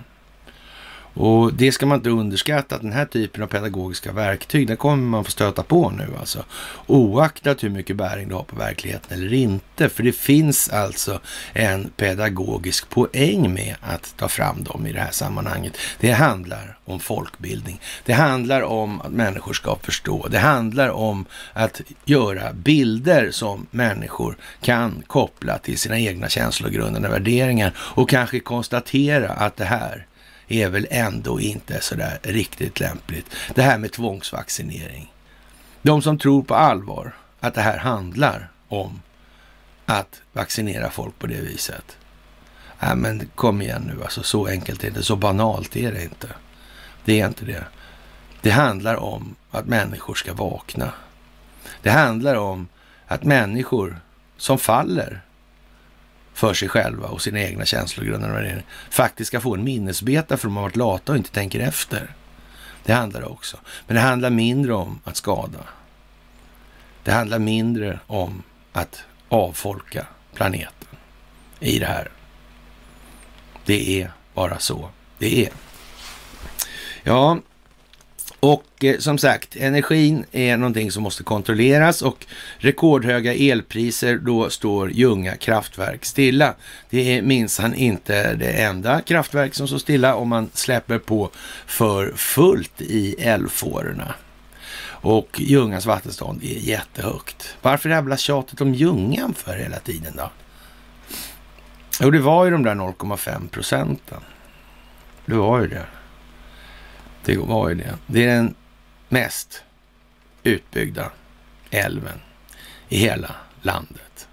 Och 1.14 1.54
det 1.54 1.72
ska 1.72 1.86
man 1.86 1.98
inte 1.98 2.10
underskatta, 2.10 2.74
att 2.74 2.82
den 2.82 2.92
här 2.92 3.04
typen 3.04 3.42
av 3.42 3.46
pedagogiska 3.46 4.12
verktyg, 4.12 4.66
den 4.66 4.76
kommer 4.76 5.02
man 5.02 5.24
få 5.24 5.30
stöta 5.30 5.62
på 5.62 5.90
nu 5.90 6.08
alltså. 6.20 6.44
Oaktat 6.86 7.64
hur 7.64 7.70
mycket 7.70 7.96
bäring 7.96 8.28
det 8.28 8.34
har 8.34 8.42
på 8.42 8.56
verkligheten 8.56 9.18
eller 9.18 9.32
inte. 9.32 9.88
För 9.88 10.02
det 10.02 10.12
finns 10.12 10.68
alltså 10.68 11.20
en 11.52 11.90
pedagogisk 11.96 12.90
poäng 12.90 13.54
med 13.54 13.76
att 13.80 14.14
ta 14.16 14.28
fram 14.28 14.64
dem 14.64 14.86
i 14.86 14.92
det 14.92 15.00
här 15.00 15.10
sammanhanget. 15.10 15.78
Det 16.00 16.12
handlar 16.12 16.78
om 16.84 17.00
folkbildning. 17.00 17.80
Det 18.04 18.12
handlar 18.12 18.62
om 18.62 19.00
att 19.00 19.12
människor 19.12 19.52
ska 19.52 19.76
förstå. 19.76 20.28
Det 20.30 20.38
handlar 20.38 20.88
om 20.88 21.26
att 21.52 21.80
göra 22.04 22.52
bilder 22.52 23.30
som 23.30 23.66
människor 23.70 24.36
kan 24.60 25.02
koppla 25.06 25.58
till 25.58 25.78
sina 25.78 25.98
egna 25.98 26.28
känslogrundande 26.28 27.08
värderingar 27.08 27.72
och 27.76 28.08
kanske 28.08 28.40
konstatera 28.40 29.28
att 29.28 29.56
det 29.56 29.64
här 29.64 30.06
är 30.52 30.68
väl 30.68 30.86
ändå 30.90 31.40
inte 31.40 31.80
sådär 31.80 32.18
riktigt 32.22 32.80
lämpligt. 32.80 33.26
Det 33.54 33.62
här 33.62 33.78
med 33.78 33.92
tvångsvaccinering. 33.92 35.12
De 35.82 36.02
som 36.02 36.18
tror 36.18 36.42
på 36.42 36.54
allvar 36.54 37.14
att 37.40 37.54
det 37.54 37.60
här 37.60 37.78
handlar 37.78 38.50
om 38.68 39.02
att 39.86 40.22
vaccinera 40.32 40.90
folk 40.90 41.18
på 41.18 41.26
det 41.26 41.40
viset. 41.40 41.96
Ja, 42.78 42.94
men 42.94 43.28
kom 43.34 43.62
igen 43.62 43.90
nu, 43.94 44.02
alltså 44.02 44.22
så 44.22 44.46
enkelt 44.46 44.84
är 44.84 44.90
det, 44.90 45.02
så 45.02 45.16
banalt 45.16 45.76
är 45.76 45.92
det 45.92 46.02
inte. 46.02 46.28
Det 47.04 47.20
är 47.20 47.26
inte 47.26 47.44
det. 47.44 47.64
Det 48.40 48.50
handlar 48.50 48.96
om 48.96 49.34
att 49.50 49.66
människor 49.66 50.14
ska 50.14 50.34
vakna. 50.34 50.92
Det 51.82 51.90
handlar 51.90 52.34
om 52.34 52.68
att 53.06 53.24
människor 53.24 54.00
som 54.36 54.58
faller 54.58 55.20
för 56.34 56.54
sig 56.54 56.68
själva 56.68 57.08
och 57.08 57.22
sina 57.22 57.40
egna 57.40 57.64
känslogrundande 57.64 58.62
faktiskt 58.90 59.28
ska 59.28 59.40
få 59.40 59.54
en 59.54 59.64
minnesbeta 59.64 60.36
för 60.36 60.48
att 60.48 60.50
de 60.50 60.56
har 60.56 60.62
varit 60.62 60.76
lata 60.76 61.12
och 61.12 61.18
inte 61.18 61.30
tänker 61.30 61.60
efter. 61.60 62.14
Det 62.84 62.92
handlar 62.92 63.20
det 63.20 63.26
också. 63.26 63.56
Men 63.86 63.94
det 63.94 64.00
handlar 64.00 64.30
mindre 64.30 64.74
om 64.74 65.00
att 65.04 65.16
skada. 65.16 65.58
Det 67.02 67.12
handlar 67.12 67.38
mindre 67.38 68.00
om 68.06 68.42
att 68.72 69.04
avfolka 69.28 70.06
planeten 70.34 70.88
i 71.60 71.78
det 71.78 71.86
här. 71.86 72.10
Det 73.64 74.02
är 74.02 74.12
bara 74.34 74.58
så 74.58 74.88
det 75.18 75.46
är. 75.46 75.52
Ja, 77.02 77.38
och 78.44 78.84
eh, 78.84 78.98
som 78.98 79.18
sagt, 79.18 79.56
energin 79.56 80.24
är 80.32 80.56
någonting 80.56 80.92
som 80.92 81.02
måste 81.02 81.22
kontrolleras 81.22 82.02
och 82.02 82.26
rekordhöga 82.58 83.34
elpriser, 83.34 84.18
då 84.18 84.50
står 84.50 84.90
Ljunga 84.90 85.36
kraftverk 85.36 86.04
stilla. 86.04 86.54
Det 86.90 87.18
är 87.18 87.22
minsann 87.22 87.74
inte 87.74 88.34
det 88.34 88.50
enda 88.50 89.00
kraftverk 89.00 89.54
som 89.54 89.68
står 89.68 89.78
stilla 89.78 90.14
om 90.14 90.28
man 90.28 90.50
släpper 90.54 90.98
på 90.98 91.30
för 91.66 92.12
fullt 92.16 92.80
i 92.80 93.14
älvfårorna. 93.18 94.14
Och 94.84 95.40
Ljungas 95.40 95.86
vattenstånd 95.86 96.42
är 96.44 96.58
jättehögt. 96.58 97.56
Varför 97.62 97.88
det 97.88 97.94
jävla 97.94 98.16
tjatet 98.16 98.60
om 98.60 98.74
Ljungan 98.74 99.34
för 99.34 99.56
hela 99.56 99.78
tiden 99.78 100.12
då? 100.16 100.30
Jo, 102.00 102.10
det 102.10 102.20
var 102.20 102.44
ju 102.44 102.50
de 102.50 102.62
där 102.62 102.74
0,5 102.74 103.48
procenten. 103.48 104.20
Det 105.26 105.34
var 105.34 105.60
ju 105.60 105.68
det. 105.68 105.86
Det 107.24 107.36
var 107.36 107.68
ju 107.68 107.74
det. 107.74 107.98
Det 108.06 108.24
är 108.24 108.36
den 108.36 108.54
mest 109.08 109.62
utbyggda 110.42 111.10
älven 111.70 112.20
i 112.88 112.96
hela 112.96 113.34
landet. 113.62 114.28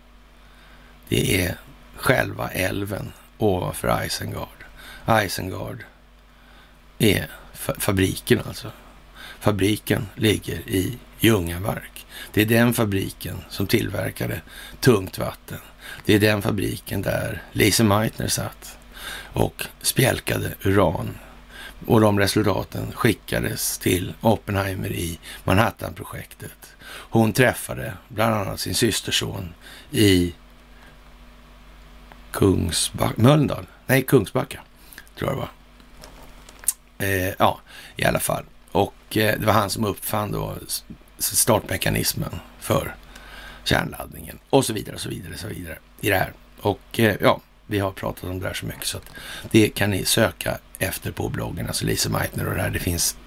Det 1.10 1.45
är 1.45 1.58
själva 1.95 2.49
älven 2.49 3.12
ovanför 3.38 4.06
Isengard. 4.06 4.65
Isengard 5.10 5.84
är 6.99 7.28
fabriken 7.78 8.41
alltså. 8.47 8.71
Fabriken 9.39 10.08
ligger 10.15 10.58
i 10.69 10.97
Ljungaverk. 11.19 12.06
Det 12.34 12.41
är 12.41 12.45
den 12.45 12.73
fabriken 12.73 13.38
som 13.49 13.67
tillverkade 13.67 14.41
tungt 14.80 15.17
vatten. 15.17 15.60
Det 16.06 16.13
är 16.13 16.19
den 16.19 16.41
fabriken 16.41 17.02
där 17.02 17.43
Lise 17.52 17.84
Meitner 17.84 18.28
satt 18.28 18.78
och 19.34 19.63
spjälkade 19.82 20.54
uran 20.63 21.17
och 21.85 22.01
de 22.01 22.19
resultaten 22.19 22.91
skickades 22.91 23.77
till 23.77 24.13
Oppenheimer 24.21 24.91
i 24.91 25.19
Manhattanprojektet. 25.43 26.75
Hon 26.89 27.33
träffade 27.33 27.93
bland 28.07 28.35
annat 28.35 28.59
sin 28.59 28.75
systerson 28.75 29.53
i 29.91 30.33
Kungsbacka, 32.31 33.13
Mölndal, 33.21 33.65
nej 33.85 34.01
Kungsbacka 34.01 34.59
tror 35.17 35.29
jag 35.31 35.37
det 35.37 35.41
var. 35.41 35.49
Eh, 37.07 37.33
ja, 37.39 37.59
i 37.95 38.05
alla 38.05 38.19
fall. 38.19 38.43
Och 38.71 39.17
eh, 39.17 39.39
det 39.39 39.45
var 39.45 39.53
han 39.53 39.69
som 39.69 39.85
uppfann 39.85 40.31
då 40.31 40.55
startmekanismen 41.17 42.39
för 42.59 42.95
kärnladdningen 43.63 44.39
och 44.49 44.65
så 44.65 44.73
vidare 44.73 44.95
och 44.95 45.01
så 45.01 45.09
vidare 45.09 45.33
och 45.33 45.39
så 45.39 45.47
vidare 45.47 45.77
i 46.01 46.09
det 46.09 46.15
här. 46.15 46.33
Och 46.61 46.99
eh, 46.99 47.15
ja, 47.21 47.41
vi 47.65 47.79
har 47.79 47.91
pratat 47.91 48.23
om 48.23 48.39
det 48.39 48.47
där 48.47 48.53
så 48.53 48.65
mycket 48.65 48.85
så 48.85 48.97
att 48.97 49.09
det 49.51 49.69
kan 49.69 49.89
ni 49.89 50.05
söka 50.05 50.57
efter 50.79 51.11
på 51.11 51.29
bloggen, 51.29 51.67
alltså 51.67 51.85
Lisa 51.85 52.09
Meitner 52.09 52.47
och 52.47 52.55
det 52.55 52.61
här. 52.61 52.69
Det 52.69 52.79
finns 52.79 53.17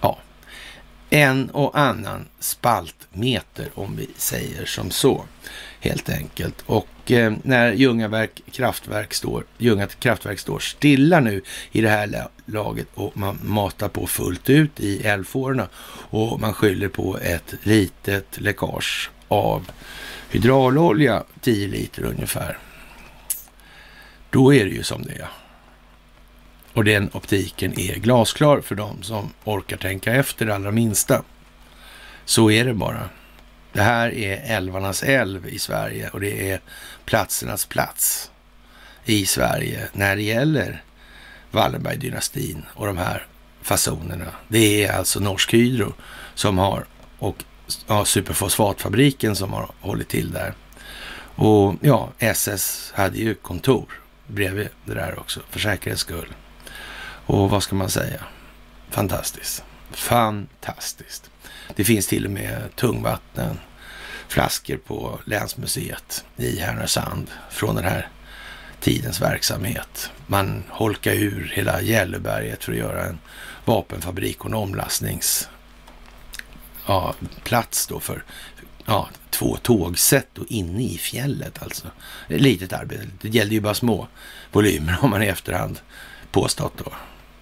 ja, 0.00 0.18
en 1.10 1.50
och 1.50 1.78
annan 1.78 2.28
spaltmeter 2.38 3.68
om 3.74 3.96
vi 3.96 4.08
säger 4.16 4.64
som 4.64 4.90
så 4.90 5.24
helt 5.80 6.08
enkelt. 6.08 6.62
Och 6.66 7.12
eh, 7.12 7.32
när 7.42 7.72
Ljungaverk 7.72 8.42
kraftverk 8.52 9.14
står, 9.14 9.44
Ljunga 9.58 9.86
kraftverk 9.86 10.38
står 10.38 10.58
stilla 10.58 11.20
nu 11.20 11.42
i 11.72 11.80
det 11.80 11.88
här 11.88 12.28
laget 12.44 12.86
och 12.94 13.16
man 13.16 13.38
matar 13.42 13.88
på 13.88 14.06
fullt 14.06 14.50
ut 14.50 14.80
i 14.80 15.06
älvfårorna 15.06 15.68
och 16.10 16.40
man 16.40 16.54
skyller 16.54 16.88
på 16.88 17.18
ett 17.18 17.54
litet 17.62 18.40
läckage 18.40 19.10
av 19.28 19.70
hydraulolja, 20.30 21.24
10 21.40 21.68
liter 21.68 22.04
ungefär. 22.04 22.58
Då 24.30 24.54
är 24.54 24.64
det 24.64 24.70
ju 24.70 24.82
som 24.82 25.02
det 25.02 25.12
är. 25.12 25.43
Och 26.74 26.84
den 26.84 27.10
optiken 27.12 27.80
är 27.80 27.94
glasklar 27.94 28.60
för 28.60 28.74
dem 28.74 29.02
som 29.02 29.32
orkar 29.44 29.76
tänka 29.76 30.14
efter 30.14 30.46
det 30.46 30.54
allra 30.54 30.70
minsta. 30.70 31.22
Så 32.24 32.50
är 32.50 32.64
det 32.64 32.74
bara. 32.74 33.08
Det 33.72 33.82
här 33.82 34.14
är 34.14 34.56
älvarnas 34.56 35.02
älv 35.02 35.48
i 35.48 35.58
Sverige 35.58 36.08
och 36.08 36.20
det 36.20 36.50
är 36.50 36.60
platsernas 37.04 37.66
plats 37.66 38.30
i 39.04 39.26
Sverige 39.26 39.88
när 39.92 40.16
det 40.16 40.22
gäller 40.22 40.82
Wallenberg-dynastin 41.50 42.62
och 42.74 42.86
de 42.86 42.98
här 42.98 43.26
fasonerna. 43.62 44.30
Det 44.48 44.84
är 44.84 44.92
alltså 44.92 45.20
Norsk 45.20 45.54
Hydro 45.54 45.92
som 46.34 46.58
har 46.58 46.84
och 47.18 47.36
ja, 47.86 48.04
superfosfatfabriken 48.04 49.36
som 49.36 49.52
har 49.52 49.70
hållit 49.80 50.08
till 50.08 50.32
där. 50.32 50.54
Och 51.36 51.74
ja, 51.80 52.12
SS 52.18 52.92
hade 52.94 53.18
ju 53.18 53.34
kontor 53.34 53.86
bredvid 54.26 54.68
det 54.84 54.94
där 54.94 55.18
också 55.18 55.40
för 55.50 55.60
säkerhets 55.60 56.00
skull. 56.00 56.34
Och 57.26 57.50
vad 57.50 57.62
ska 57.62 57.76
man 57.76 57.90
säga? 57.90 58.24
Fantastiskt. 58.90 59.64
Fantastiskt. 59.90 61.30
Det 61.76 61.84
finns 61.84 62.06
till 62.06 62.24
och 62.24 62.30
med 62.30 62.76
tungvatten, 62.76 63.58
flaskor 64.28 64.76
på 64.76 65.20
Länsmuseet 65.24 66.24
i 66.36 66.58
Härnösand 66.58 67.30
från 67.50 67.74
den 67.74 67.84
här 67.84 68.08
tidens 68.80 69.20
verksamhet. 69.20 70.10
Man 70.26 70.64
holkar 70.68 71.12
ur 71.12 71.52
hela 71.54 71.80
Gällöberget 71.82 72.64
för 72.64 72.72
att 72.72 72.78
göra 72.78 73.04
en 73.04 73.18
vapenfabrik 73.64 74.40
och 74.40 74.46
en 74.46 74.54
omlastningsplats 74.54 75.48
ja, 76.86 77.14
då 77.88 78.00
för 78.00 78.24
ja, 78.84 79.08
två 79.30 79.56
tågsätt 79.56 80.38
och 80.38 80.46
inne 80.48 80.82
i 80.82 80.98
fjället 80.98 81.62
alltså. 81.62 81.86
Litet 82.28 82.72
arbete. 82.72 83.06
Det 83.20 83.28
gällde 83.28 83.54
ju 83.54 83.60
bara 83.60 83.74
små 83.74 84.08
volymer 84.52 84.92
har 84.92 85.08
man 85.08 85.22
i 85.22 85.26
efterhand 85.26 85.80
påstått 86.30 86.72
då. 86.84 86.92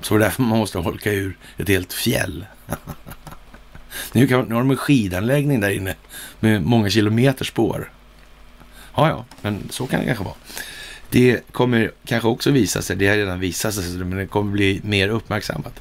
Så 0.02 0.14
det 0.14 0.24
är 0.24 0.24
därför 0.24 0.42
man 0.42 0.58
måste 0.58 0.78
holka 0.78 1.12
ur 1.12 1.36
ett 1.56 1.68
helt 1.68 1.92
fjäll. 1.92 2.46
nu, 4.12 4.26
kan, 4.26 4.44
nu 4.44 4.54
har 4.54 4.62
de 4.62 4.70
en 4.70 4.76
skidanläggning 4.76 5.60
där 5.60 5.70
inne 5.70 5.94
med 6.40 6.62
många 6.62 6.90
kilometer 6.90 7.44
spår. 7.44 7.90
Ja, 8.96 9.08
ja, 9.08 9.24
men 9.40 9.68
så 9.70 9.86
kan 9.86 10.00
det 10.00 10.06
kanske 10.06 10.24
vara. 10.24 10.34
Det 11.10 11.52
kommer 11.52 11.92
kanske 12.04 12.28
också 12.28 12.50
visa 12.50 12.82
sig, 12.82 12.96
det 12.96 13.08
har 13.08 13.16
redan 13.16 13.40
visat 13.40 13.74
sig, 13.74 13.84
men 13.84 14.18
det 14.18 14.26
kommer 14.26 14.52
bli 14.52 14.80
mer 14.84 15.08
uppmärksammat. 15.08 15.80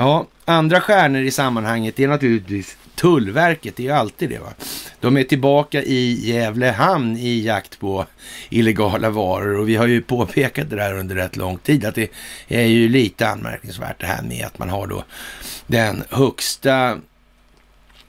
Ja, 0.00 0.26
andra 0.44 0.80
stjärnor 0.80 1.22
i 1.22 1.30
sammanhanget 1.30 2.00
är 2.00 2.08
naturligtvis 2.08 2.76
Tullverket, 2.94 3.76
det 3.76 3.82
är 3.82 3.84
ju 3.84 3.92
alltid 3.92 4.30
det 4.30 4.38
va. 4.38 4.52
De 5.00 5.16
är 5.16 5.24
tillbaka 5.24 5.82
i 5.82 6.30
Gävle 6.30 6.66
hamn 6.66 7.16
i 7.16 7.40
jakt 7.40 7.78
på 7.78 8.06
illegala 8.48 9.10
varor 9.10 9.58
och 9.58 9.68
vi 9.68 9.76
har 9.76 9.86
ju 9.86 10.02
påpekat 10.02 10.70
det 10.70 10.76
där 10.76 10.98
under 10.98 11.14
rätt 11.14 11.36
lång 11.36 11.58
tid 11.58 11.84
att 11.84 11.94
det 11.94 12.10
är 12.48 12.62
ju 12.62 12.88
lite 12.88 13.28
anmärkningsvärt 13.28 14.00
det 14.00 14.06
här 14.06 14.22
med 14.22 14.46
att 14.46 14.58
man 14.58 14.68
har 14.68 14.86
då 14.86 15.04
den 15.66 16.04
högsta 16.10 16.98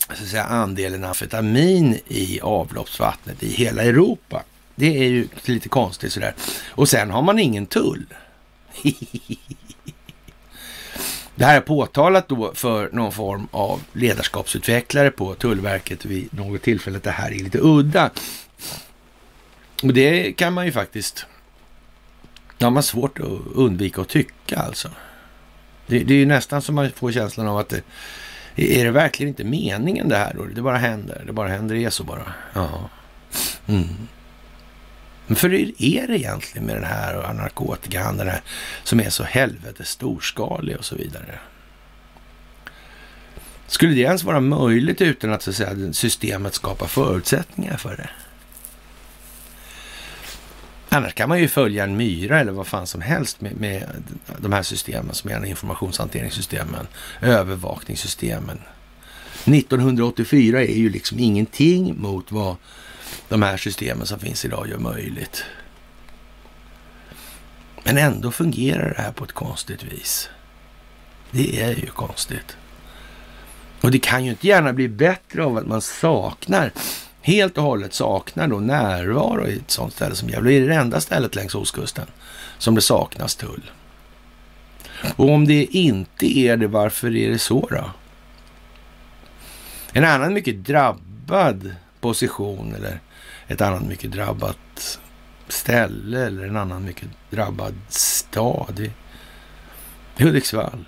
så 0.07 0.23
att 0.23 0.29
säga, 0.29 0.43
andelen 0.43 1.03
amfetamin 1.03 1.99
i 2.07 2.39
avloppsvattnet 2.41 3.43
i 3.43 3.47
hela 3.47 3.83
Europa. 3.83 4.43
Det 4.75 4.97
är 4.97 5.07
ju 5.09 5.27
lite 5.45 5.69
konstigt 5.69 6.13
sådär. 6.13 6.33
Och 6.69 6.89
sen 6.89 7.11
har 7.11 7.21
man 7.21 7.39
ingen 7.39 7.65
tull. 7.65 8.05
Det 11.39 11.45
här 11.45 11.57
är 11.57 11.61
påtalat 11.61 12.27
då 12.27 12.51
för 12.53 12.89
någon 12.91 13.11
form 13.11 13.47
av 13.51 13.81
ledarskapsutvecklare 13.93 15.11
på 15.11 15.35
Tullverket 15.35 16.05
vid 16.05 16.33
något 16.33 16.61
tillfälle 16.61 16.97
att 16.97 17.03
det 17.03 17.11
här 17.11 17.31
är 17.31 17.43
lite 17.43 17.59
udda. 17.61 18.09
Och 19.83 19.93
det 19.93 20.33
kan 20.33 20.53
man 20.53 20.65
ju 20.65 20.71
faktiskt, 20.71 21.25
det 22.57 22.65
har 22.65 22.71
man 22.71 22.83
svårt 22.83 23.19
att 23.19 23.55
undvika 23.55 24.01
att 24.01 24.09
tycka 24.09 24.59
alltså. 24.59 24.89
Det, 25.87 25.99
det 25.99 26.13
är 26.13 26.17
ju 26.17 26.25
nästan 26.25 26.61
som 26.61 26.75
man 26.75 26.91
får 26.91 27.11
känslan 27.11 27.47
av 27.47 27.57
att 27.57 27.69
det, 27.69 27.83
är 28.55 28.85
det 28.85 28.91
verkligen 28.91 29.27
inte 29.27 29.43
meningen 29.43 30.09
det 30.09 30.17
här 30.17 30.33
då? 30.33 30.45
Det 30.45 30.61
bara 30.61 30.77
händer, 30.77 31.23
det 31.25 31.33
bara 31.33 31.47
händer, 31.47 31.75
det 31.75 31.85
är 31.85 31.89
så 31.89 32.03
bara. 32.03 32.33
Ja. 32.53 32.89
Mm. 33.67 33.87
Men 35.29 35.35
för 35.35 35.49
hur 35.49 35.73
är 35.77 36.07
det 36.07 36.19
egentligen 36.19 36.65
med 36.65 36.75
den 36.75 36.83
här 36.83 37.33
narkotikahandeln 37.33 38.29
här, 38.29 38.41
som 38.83 38.99
är 38.99 39.09
så 39.09 39.23
helvete 39.23 39.85
storskalig 39.85 40.77
och 40.77 40.85
så 40.85 40.95
vidare? 40.95 41.39
Skulle 43.67 43.93
det 43.93 44.01
ens 44.01 44.23
vara 44.23 44.39
möjligt 44.39 45.01
utan 45.01 45.33
att, 45.33 45.41
så 45.41 45.49
att 45.49 45.55
säga, 45.55 45.93
systemet 45.93 46.53
skapar 46.53 46.87
förutsättningar 46.87 47.77
för 47.77 47.97
det? 47.97 48.09
Annars 50.89 51.13
kan 51.13 51.29
man 51.29 51.39
ju 51.39 51.47
följa 51.47 51.83
en 51.83 51.97
myra 51.97 52.39
eller 52.39 52.51
vad 52.51 52.67
fan 52.67 52.87
som 52.87 53.01
helst 53.01 53.41
med, 53.41 53.55
med 53.55 54.03
de 54.37 54.53
här 54.53 54.63
systemen 54.63 55.15
som 55.15 55.29
är 55.29 55.45
informationshanteringssystemen, 55.45 56.87
övervakningssystemen. 57.21 58.59
1984 59.45 60.61
är 60.61 60.77
ju 60.77 60.89
liksom 60.89 61.19
ingenting 61.19 62.01
mot 62.01 62.31
vad 62.31 62.55
de 63.29 63.41
här 63.41 63.57
systemen 63.57 64.05
som 64.05 64.19
finns 64.19 64.45
idag 64.45 64.69
gör 64.69 64.77
möjligt. 64.77 65.45
Men 67.83 67.97
ändå 67.97 68.31
fungerar 68.31 68.93
det 68.97 69.01
här 69.01 69.11
på 69.11 69.23
ett 69.23 69.31
konstigt 69.31 69.83
vis. 69.83 70.29
Det 71.31 71.61
är 71.61 71.75
ju 71.75 71.85
konstigt. 71.85 72.57
Och 73.81 73.91
det 73.91 73.99
kan 73.99 74.25
ju 74.25 74.31
inte 74.31 74.47
gärna 74.47 74.73
bli 74.73 74.87
bättre 74.87 75.43
av 75.43 75.57
att 75.57 75.67
man 75.67 75.81
saknar 75.81 76.71
helt 77.21 77.57
och 77.57 77.63
hållet 77.63 77.93
saknar 77.93 78.47
då 78.47 78.59
närvaro 78.59 79.47
i 79.47 79.55
ett 79.55 79.71
sånt 79.71 79.93
ställe 79.93 80.15
som 80.15 80.29
Gävle. 80.29 80.51
Det 80.51 80.57
är 80.57 80.67
det 80.67 80.75
enda 80.75 81.01
stället 81.01 81.35
längs 81.35 81.55
ostkusten 81.55 82.05
som 82.57 82.75
det 82.75 82.81
saknas 82.81 83.35
tull. 83.35 83.71
Och 85.15 85.29
om 85.29 85.47
det 85.47 85.63
inte 85.63 86.39
är 86.39 86.57
det, 86.57 86.67
varför 86.67 87.15
är 87.15 87.29
det 87.29 87.39
så 87.39 87.67
då? 87.71 87.91
En 89.93 90.05
annan 90.05 90.33
mycket 90.33 90.55
drabbad 90.55 91.75
position 92.01 92.75
eller 92.75 92.99
ett 93.47 93.61
annat 93.61 93.83
mycket 93.83 94.11
drabbat 94.11 94.99
ställe 95.47 96.25
eller 96.25 96.43
en 96.47 96.57
annan 96.57 96.83
mycket 96.83 97.09
drabbad 97.29 97.75
stad 97.89 98.79
i 98.79 98.91
Hudiksvall. 100.17 100.85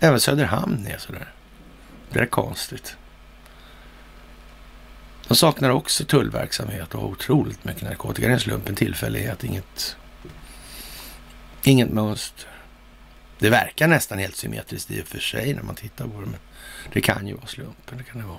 Även 0.00 0.20
Söderhamn 0.20 0.86
är 0.86 0.98
sådär. 0.98 1.32
Det 2.10 2.18
är 2.18 2.26
konstigt. 2.26 2.96
De 5.28 5.34
saknar 5.36 5.70
också 5.70 6.04
tullverksamhet 6.04 6.94
och 6.94 7.00
har 7.00 7.08
otroligt 7.08 7.64
mycket 7.64 7.82
narkotika. 7.82 8.26
Det 8.26 8.32
är 8.32 8.34
en 8.34 8.40
slump, 8.40 8.68
en 8.68 8.74
tillfällighet, 8.74 9.44
inget, 9.44 9.96
inget 11.62 11.90
mönster. 11.90 12.48
Det 13.38 13.50
verkar 13.50 13.88
nästan 13.88 14.18
helt 14.18 14.36
symmetriskt 14.36 14.90
i 14.90 15.02
och 15.02 15.06
för 15.06 15.18
sig 15.18 15.54
när 15.54 15.62
man 15.62 15.74
tittar 15.74 16.04
på 16.06 16.20
det, 16.20 16.26
men 16.26 16.40
det 16.92 17.00
kan 17.00 17.26
ju 17.26 17.34
vara 17.34 17.46
slumpen. 17.46 17.98
Det 17.98 18.04
kan 18.04 18.20
det 18.20 18.26
vara. 18.26 18.38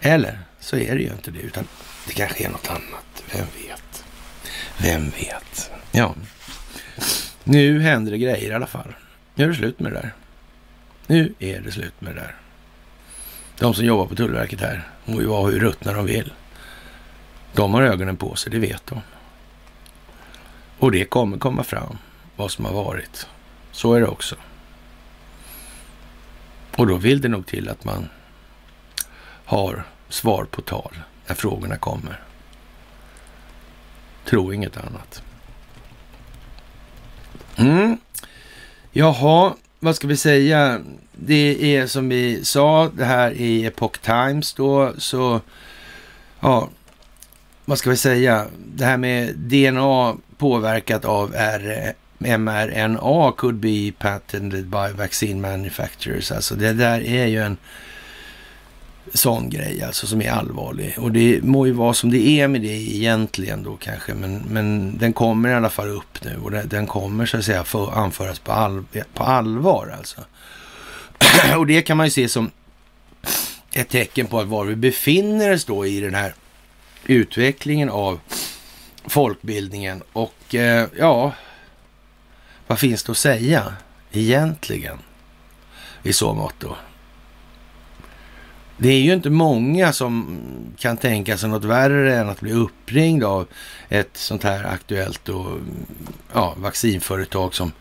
Eller 0.00 0.38
så 0.60 0.76
är 0.76 0.94
det 0.94 1.02
ju 1.02 1.10
inte 1.10 1.30
det, 1.30 1.40
utan 1.40 1.66
det 2.06 2.14
kanske 2.14 2.44
är 2.44 2.48
något 2.48 2.68
annat. 2.68 3.24
Vem 3.32 3.46
vet? 3.66 4.04
Vem 4.78 5.10
vet? 5.10 5.70
Ja, 5.92 6.14
nu 7.44 7.80
händer 7.80 8.12
det 8.12 8.18
grejer 8.18 8.50
i 8.50 8.54
alla 8.54 8.66
fall. 8.66 8.94
Nu 9.34 9.44
är 9.44 9.48
det 9.48 9.54
slut 9.54 9.80
med 9.80 9.92
det 9.92 10.00
där. 10.00 10.14
Nu 11.06 11.34
är 11.38 11.60
det 11.60 11.72
slut 11.72 12.00
med 12.00 12.14
det 12.14 12.20
där. 12.20 12.36
De 13.58 13.74
som 13.74 13.84
jobbar 13.84 14.06
på 14.06 14.14
Tullverket 14.14 14.60
här 14.60 14.88
må 15.04 15.20
ju 15.20 15.26
vara 15.26 15.50
hur 15.50 15.60
ruttna 15.60 15.92
de 15.92 16.06
vill. 16.06 16.32
De 17.52 17.74
har 17.74 17.82
ögonen 17.82 18.16
på 18.16 18.34
sig, 18.34 18.52
det 18.52 18.58
vet 18.58 18.86
de. 18.86 19.00
Och 20.78 20.92
det 20.92 21.04
kommer 21.04 21.38
komma 21.38 21.64
fram, 21.64 21.98
vad 22.36 22.50
som 22.50 22.64
har 22.64 22.72
varit. 22.72 23.26
Så 23.72 23.94
är 23.94 24.00
det 24.00 24.06
också. 24.06 24.36
Och 26.76 26.86
då 26.86 26.96
vill 26.96 27.20
det 27.20 27.28
nog 27.28 27.46
till 27.46 27.68
att 27.68 27.84
man 27.84 28.08
har 29.50 29.84
svar 30.08 30.44
på 30.44 30.62
tal 30.62 30.96
när 31.26 31.34
frågorna 31.34 31.76
kommer. 31.76 32.20
Tro 34.24 34.52
inget 34.52 34.76
annat. 34.76 35.22
Mm. 37.56 37.98
Jaha, 38.92 39.54
vad 39.78 39.96
ska 39.96 40.08
vi 40.08 40.16
säga? 40.16 40.80
Det 41.12 41.76
är 41.76 41.86
som 41.86 42.08
vi 42.08 42.44
sa, 42.44 42.90
det 42.94 43.04
här 43.04 43.32
i 43.32 43.66
Epoch 43.66 44.00
Times 44.00 44.54
då, 44.54 44.92
så 44.98 45.40
ja, 46.40 46.68
vad 47.64 47.78
ska 47.78 47.90
vi 47.90 47.96
säga? 47.96 48.46
Det 48.74 48.84
här 48.84 48.96
med 48.96 49.34
DNA 49.36 50.16
påverkat 50.38 51.04
av 51.04 51.34
R 51.34 51.92
mRNA 52.18 53.32
could 53.36 53.56
be 53.56 53.92
patented 53.98 54.66
by 54.66 54.92
vaccine 54.96 55.40
manufacturers. 55.40 56.32
Alltså 56.32 56.54
det 56.54 56.72
där 56.72 57.00
är 57.00 57.26
ju 57.26 57.42
en 57.42 57.56
sån 59.14 59.50
grej 59.50 59.82
alltså 59.82 60.06
som 60.06 60.22
är 60.22 60.30
allvarlig. 60.30 60.94
Och 60.98 61.12
det 61.12 61.42
må 61.42 61.66
ju 61.66 61.72
vara 61.72 61.94
som 61.94 62.10
det 62.10 62.40
är 62.40 62.48
med 62.48 62.60
det 62.60 62.68
egentligen 62.68 63.62
då 63.62 63.76
kanske, 63.76 64.14
men, 64.14 64.42
men 64.48 64.98
den 64.98 65.12
kommer 65.12 65.48
i 65.48 65.54
alla 65.54 65.70
fall 65.70 65.88
upp 65.88 66.24
nu 66.24 66.38
och 66.42 66.50
den, 66.50 66.68
den 66.68 66.86
kommer 66.86 67.26
så 67.26 67.36
att 67.36 67.44
säga 67.44 67.64
för, 67.64 67.92
anföras 67.92 68.38
på, 68.38 68.52
all, 68.52 68.84
på 69.14 69.24
allvar 69.24 69.94
alltså. 69.98 70.20
och 71.56 71.66
det 71.66 71.82
kan 71.82 71.96
man 71.96 72.06
ju 72.06 72.10
se 72.10 72.28
som 72.28 72.50
ett 73.72 73.88
tecken 73.88 74.26
på 74.26 74.40
att 74.40 74.46
var 74.46 74.64
vi 74.64 74.76
befinner 74.76 75.52
oss 75.52 75.64
då 75.64 75.86
i 75.86 76.00
den 76.00 76.14
här 76.14 76.34
utvecklingen 77.06 77.90
av 77.90 78.20
folkbildningen 79.04 80.02
och 80.12 80.54
eh, 80.54 80.88
ja, 80.98 81.32
vad 82.66 82.78
finns 82.78 83.04
det 83.04 83.12
att 83.12 83.18
säga 83.18 83.74
egentligen 84.12 84.98
i 86.02 86.12
så 86.12 86.34
mått 86.34 86.54
då? 86.58 86.76
Det 88.82 88.88
är 88.88 89.00
ju 89.00 89.14
inte 89.14 89.30
många 89.30 89.92
som 89.92 90.40
kan 90.78 90.96
tänka 90.96 91.36
sig 91.36 91.48
något 91.48 91.64
värre 91.64 92.16
än 92.16 92.28
att 92.28 92.40
bli 92.40 92.52
uppringd 92.52 93.24
av 93.24 93.46
ett 93.88 94.10
sånt 94.12 94.42
här 94.42 94.64
aktuellt 94.64 95.28
och, 95.28 95.58
ja, 96.32 96.54
vaccinföretag 96.58 97.54
som 97.54 97.72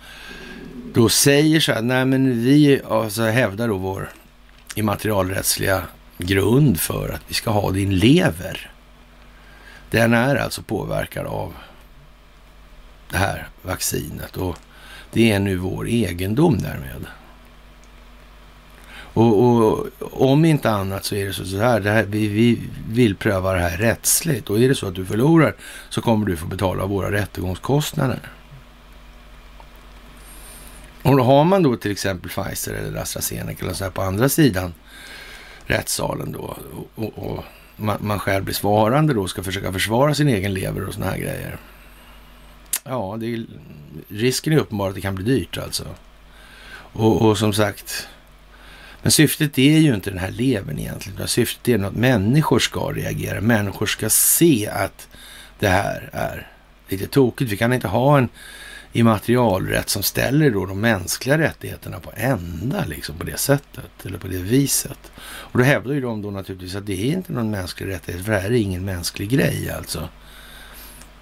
då 0.93 1.09
säger 1.09 1.59
så 1.59 1.71
här, 1.71 1.81
nej 1.81 2.05
men 2.05 2.43
vi 2.43 2.81
alltså 2.89 3.23
hävdar 3.23 3.67
då 3.67 3.77
vår 3.77 4.09
immaterialrättsliga 4.75 5.83
grund 6.17 6.79
för 6.79 7.09
att 7.09 7.21
vi 7.27 7.33
ska 7.33 7.51
ha 7.51 7.71
din 7.71 7.95
lever. 7.95 8.71
Den 9.89 10.13
är 10.13 10.35
alltså 10.35 10.61
påverkad 10.61 11.25
av 11.25 11.53
det 13.11 13.17
här 13.17 13.47
vaccinet 13.61 14.37
och 14.37 14.57
det 15.11 15.31
är 15.31 15.39
nu 15.39 15.55
vår 15.55 15.87
egendom 15.87 16.57
därmed. 16.57 17.05
Och, 19.19 19.43
och, 19.43 19.87
om 20.31 20.45
inte 20.45 20.69
annat 20.69 21.05
så 21.05 21.15
är 21.15 21.25
det 21.25 21.33
så, 21.33 21.45
så 21.45 21.57
här, 21.57 21.79
det 21.79 21.91
här 21.91 22.03
vi, 22.03 22.27
vi, 22.27 22.61
vill 22.89 23.15
pröva 23.15 23.53
det 23.53 23.59
här 23.59 23.77
rättsligt 23.77 24.49
och 24.49 24.59
är 24.59 24.69
det 24.69 24.75
så 24.75 24.87
att 24.87 24.95
du 24.95 25.05
förlorar 25.05 25.55
så 25.89 26.01
kommer 26.01 26.25
du 26.25 26.37
få 26.37 26.47
betala 26.47 26.85
våra 26.85 27.11
rättegångskostnader. 27.11 28.19
Och 31.01 31.17
då 31.17 31.23
har 31.23 31.43
man 31.43 31.63
då 31.63 31.75
till 31.75 31.91
exempel 31.91 32.29
Pfizer 32.29 32.73
eller 32.73 32.99
AstraZeneca 32.99 33.65
eller 33.65 33.73
så 33.73 33.83
här 33.83 33.91
på 33.91 34.01
andra 34.01 34.29
sidan 34.29 34.73
rättssalen 35.65 36.31
då 36.31 36.57
och, 36.95 37.17
och 37.17 37.43
man, 37.75 37.97
man 37.99 38.19
själv 38.19 38.43
blir 38.43 38.55
svarande 38.55 39.13
då 39.13 39.21
och 39.21 39.29
ska 39.29 39.43
försöka 39.43 39.73
försvara 39.73 40.13
sin 40.13 40.27
egen 40.27 40.53
lever 40.53 40.87
och 40.87 40.93
såna 40.93 41.05
här 41.05 41.17
grejer. 41.17 41.57
Ja, 42.83 43.17
det 43.19 43.33
är, 43.33 43.45
risken 44.07 44.53
är 44.53 44.57
uppenbar 44.57 44.89
att 44.89 44.95
det 44.95 45.01
kan 45.01 45.15
bli 45.15 45.25
dyrt 45.25 45.57
alltså. 45.57 45.85
Och, 46.93 47.21
och 47.21 47.37
som 47.37 47.53
sagt, 47.53 48.07
men 49.01 49.11
syftet 49.11 49.57
är 49.57 49.79
ju 49.79 49.95
inte 49.95 50.09
den 50.09 50.19
här 50.19 50.31
levern 50.31 50.79
egentligen, 50.79 51.17
utan 51.17 51.27
syftet 51.27 51.67
är 51.67 51.83
att 51.83 51.95
människor 51.95 52.59
ska 52.59 52.91
reagera. 52.91 53.41
Människor 53.41 53.85
ska 53.85 54.09
se 54.09 54.67
att 54.67 55.07
det 55.59 55.67
här 55.67 56.09
är 56.13 56.47
lite 56.89 57.07
tokigt. 57.07 57.51
Vi 57.51 57.57
kan 57.57 57.73
inte 57.73 57.87
ha 57.87 58.17
en 58.17 58.29
immaterialrätt 58.93 59.89
som 59.89 60.03
ställer 60.03 60.51
då 60.51 60.65
de 60.65 60.79
mänskliga 60.79 61.37
rättigheterna 61.37 61.99
på 61.99 62.11
ända 62.15 62.85
liksom 62.85 63.17
på 63.17 63.23
det 63.23 63.37
sättet 63.37 64.05
eller 64.05 64.17
på 64.17 64.27
det 64.27 64.37
viset. 64.37 65.11
Och 65.21 65.57
då 65.57 65.63
hävdar 65.63 65.93
ju 65.93 66.01
de 66.01 66.21
då 66.21 66.31
naturligtvis 66.31 66.75
att 66.75 66.85
det 66.85 67.01
är 67.01 67.13
inte 67.13 67.33
någon 67.33 67.51
mänsklig 67.51 67.87
rättighet, 67.87 68.25
för 68.25 68.31
det 68.31 68.39
här 68.39 68.49
är 68.49 68.55
ingen 68.55 68.85
mänsklig 68.85 69.29
grej 69.29 69.71
alltså. 69.77 70.09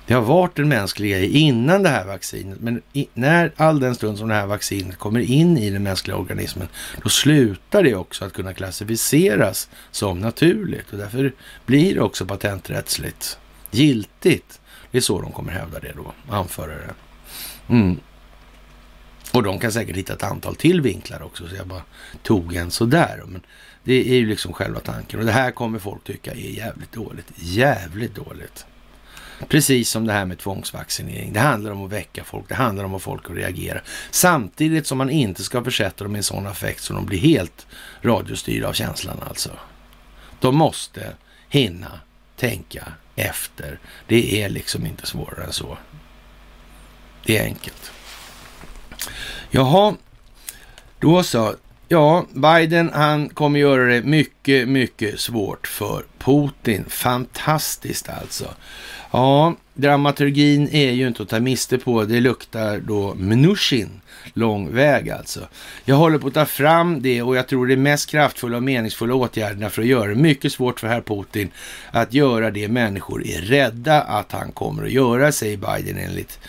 Det 0.07 0.13
har 0.13 0.21
varit 0.21 0.55
den 0.55 0.69
mänskliga 0.69 1.19
innan 1.19 1.83
det 1.83 1.89
här 1.89 2.05
vaccinet, 2.05 2.59
men 2.61 2.81
i, 2.93 3.07
när 3.13 3.51
all 3.55 3.79
den 3.79 3.95
stund 3.95 4.17
som 4.17 4.27
det 4.27 4.35
här 4.35 4.47
vaccinet 4.47 4.97
kommer 4.97 5.19
in 5.19 5.57
i 5.57 5.69
den 5.69 5.83
mänskliga 5.83 6.17
organismen, 6.17 6.67
då 7.03 7.09
slutar 7.09 7.83
det 7.83 7.95
också 7.95 8.25
att 8.25 8.33
kunna 8.33 8.53
klassificeras 8.53 9.69
som 9.91 10.19
naturligt 10.19 10.91
och 10.91 10.97
därför 10.97 11.33
blir 11.65 11.95
det 11.95 12.01
också 12.01 12.25
patenträttsligt 12.25 13.39
giltigt. 13.71 14.61
Det 14.91 14.97
är 14.97 15.01
så 15.01 15.21
de 15.21 15.31
kommer 15.31 15.51
hävda 15.51 15.79
det 15.79 15.93
då, 15.95 16.13
anförare. 16.35 16.93
Mm. 17.69 17.99
Och 19.31 19.43
de 19.43 19.59
kan 19.59 19.71
säkert 19.71 19.95
hitta 19.95 20.13
ett 20.13 20.23
antal 20.23 20.55
till 20.55 20.81
vinklar 20.81 21.21
också, 21.21 21.47
så 21.47 21.55
jag 21.55 21.67
bara 21.67 21.83
tog 22.23 22.55
en 22.55 22.71
sådär. 22.71 23.23
Men 23.27 23.41
det 23.83 24.09
är 24.09 24.15
ju 24.15 24.25
liksom 24.25 24.53
själva 24.53 24.79
tanken 24.79 25.19
och 25.19 25.25
det 25.25 25.31
här 25.31 25.51
kommer 25.51 25.79
folk 25.79 26.03
tycka 26.03 26.31
är 26.31 26.35
jävligt 26.35 26.91
dåligt. 26.91 27.31
Jävligt 27.35 28.15
dåligt. 28.15 28.65
Precis 29.47 29.89
som 29.89 30.07
det 30.07 30.13
här 30.13 30.25
med 30.25 30.37
tvångsvaccinering. 30.37 31.33
Det 31.33 31.39
handlar 31.39 31.71
om 31.71 31.85
att 31.85 31.91
väcka 31.91 32.23
folk. 32.23 32.49
Det 32.49 32.55
handlar 32.55 32.83
om 32.83 32.95
att 32.95 33.01
folk 33.01 33.29
att 33.29 33.35
reagera. 33.35 33.81
Samtidigt 34.11 34.87
som 34.87 34.97
man 34.97 35.09
inte 35.09 35.43
ska 35.43 35.63
försätta 35.63 36.03
dem 36.03 36.15
i 36.15 36.17
en 36.17 36.23
sån 36.23 36.47
affekt 36.47 36.83
så 36.83 36.93
de 36.93 37.05
blir 37.05 37.19
helt 37.19 37.67
radiostyrda 38.01 38.67
av 38.67 38.73
känslan 38.73 39.17
alltså. 39.29 39.49
De 40.39 40.55
måste 40.55 41.13
hinna 41.49 41.99
tänka 42.35 42.87
efter. 43.15 43.79
Det 44.07 44.41
är 44.41 44.49
liksom 44.49 44.85
inte 44.85 45.05
svårare 45.05 45.45
än 45.45 45.53
så. 45.53 45.77
Det 47.25 47.37
är 47.37 47.43
enkelt. 47.43 47.91
Jaha, 49.49 49.95
då 50.99 51.23
så. 51.23 51.55
Ja, 51.89 52.25
Biden 52.33 52.91
han 52.93 53.29
kommer 53.29 53.59
göra 53.59 53.85
det 53.85 54.03
mycket, 54.03 54.67
mycket 54.67 55.19
svårt 55.19 55.67
för 55.67 56.03
Putin. 56.17 56.85
Fantastiskt 56.89 58.09
alltså. 58.09 58.45
Ja, 59.11 59.55
dramaturgin 59.73 60.69
är 60.71 60.91
ju 60.91 61.07
inte 61.07 61.23
att 61.23 61.29
ta 61.29 61.39
miste 61.39 61.77
på. 61.77 62.03
Det 62.03 62.19
luktar 62.19 62.79
då 62.79 63.13
Mnuchin 63.15 64.01
lång 64.33 64.73
väg 64.73 65.09
alltså. 65.09 65.47
Jag 65.85 65.95
håller 65.95 66.17
på 66.17 66.27
att 66.27 66.33
ta 66.33 66.45
fram 66.45 67.01
det 67.01 67.21
och 67.21 67.35
jag 67.35 67.47
tror 67.47 67.67
det 67.67 67.73
är 67.73 67.77
mest 67.77 68.09
kraftfulla 68.09 68.57
och 68.57 68.63
meningsfulla 68.63 69.15
åtgärderna 69.15 69.69
för 69.69 69.81
att 69.81 69.87
göra 69.87 70.07
det 70.07 70.15
mycket 70.15 70.51
svårt 70.51 70.79
för 70.79 70.87
herr 70.87 71.01
Putin 71.01 71.51
att 71.91 72.13
göra 72.13 72.51
det 72.51 72.67
människor 72.67 73.27
är 73.27 73.41
rädda 73.41 74.01
att 74.01 74.31
han 74.31 74.51
kommer 74.51 74.83
att 74.83 74.91
göra, 74.91 75.31
säger 75.31 75.57
Biden 75.57 75.97
enligt 75.97 76.39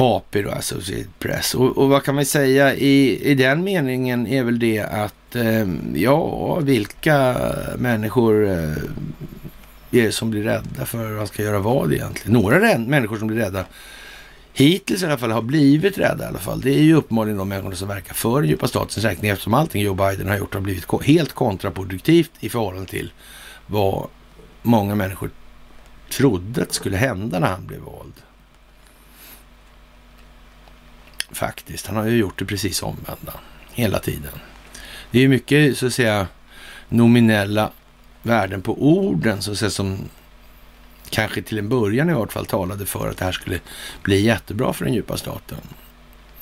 AP 0.00 0.42
då, 0.42 0.50
Associated 0.50 1.18
Press. 1.18 1.54
Och, 1.54 1.78
och 1.78 1.88
vad 1.88 2.02
kan 2.02 2.14
man 2.14 2.24
säga 2.24 2.74
i, 2.74 3.20
i 3.30 3.34
den 3.34 3.64
meningen 3.64 4.26
är 4.26 4.44
väl 4.44 4.58
det 4.58 4.80
att 4.80 5.36
eh, 5.36 5.66
ja, 5.94 6.54
vilka 6.60 7.36
människor 7.76 8.46
eh, 8.46 8.72
är 9.90 10.02
det 10.02 10.12
som 10.12 10.30
blir 10.30 10.42
rädda 10.42 10.86
för 10.86 11.12
att 11.12 11.18
han 11.18 11.26
ska 11.26 11.42
göra 11.42 11.58
vad 11.58 11.92
egentligen? 11.92 12.32
Några 12.32 12.78
människor 12.78 13.16
som 13.16 13.28
blir 13.28 13.38
rädda 13.38 13.64
hittills 14.52 15.02
i 15.02 15.06
alla 15.06 15.18
fall 15.18 15.30
har 15.30 15.42
blivit 15.42 15.98
rädda 15.98 16.24
i 16.24 16.26
alla 16.26 16.38
fall. 16.38 16.60
Det 16.60 16.78
är 16.78 16.82
ju 16.82 16.94
uppenbarligen 16.94 17.38
de 17.38 17.48
människor 17.48 17.72
som 17.72 17.88
verkar 17.88 18.14
för 18.14 18.40
den 18.40 18.50
djupa 18.50 18.68
statens 18.68 19.04
räkning 19.04 19.30
eftersom 19.30 19.54
allting 19.54 19.82
Joe 19.82 19.94
Biden 19.94 20.28
har 20.28 20.36
gjort 20.36 20.54
har 20.54 20.60
blivit 20.60 21.02
helt 21.02 21.32
kontraproduktivt 21.32 22.30
i 22.40 22.48
förhållande 22.48 22.88
till 22.90 23.12
vad 23.66 24.06
många 24.62 24.94
människor 24.94 25.30
trodde 26.10 26.62
att 26.62 26.72
skulle 26.72 26.96
hända 26.96 27.38
när 27.38 27.48
han 27.48 27.66
blev 27.66 27.80
vald. 27.80 28.14
Faktiskt, 31.30 31.86
han 31.86 31.96
har 31.96 32.06
ju 32.06 32.16
gjort 32.16 32.38
det 32.38 32.44
precis 32.44 32.82
omvända 32.82 33.34
hela 33.72 33.98
tiden. 33.98 34.32
Det 35.10 35.18
är 35.18 35.22
ju 35.22 35.28
mycket 35.28 35.78
så 35.78 35.86
att 35.86 35.94
säga 35.94 36.26
nominella 36.88 37.70
värden 38.22 38.62
på 38.62 38.82
orden 38.82 39.42
så 39.42 39.52
att 39.52 39.58
säga, 39.58 39.70
som 39.70 39.98
kanske 41.10 41.42
till 41.42 41.58
en 41.58 41.68
början 41.68 42.10
i 42.10 42.12
vart 42.12 42.32
fall 42.32 42.46
talade 42.46 42.86
för 42.86 43.08
att 43.08 43.16
det 43.16 43.24
här 43.24 43.32
skulle 43.32 43.60
bli 44.02 44.20
jättebra 44.20 44.72
för 44.72 44.84
den 44.84 44.94
djupa 44.94 45.16
staten. 45.16 45.58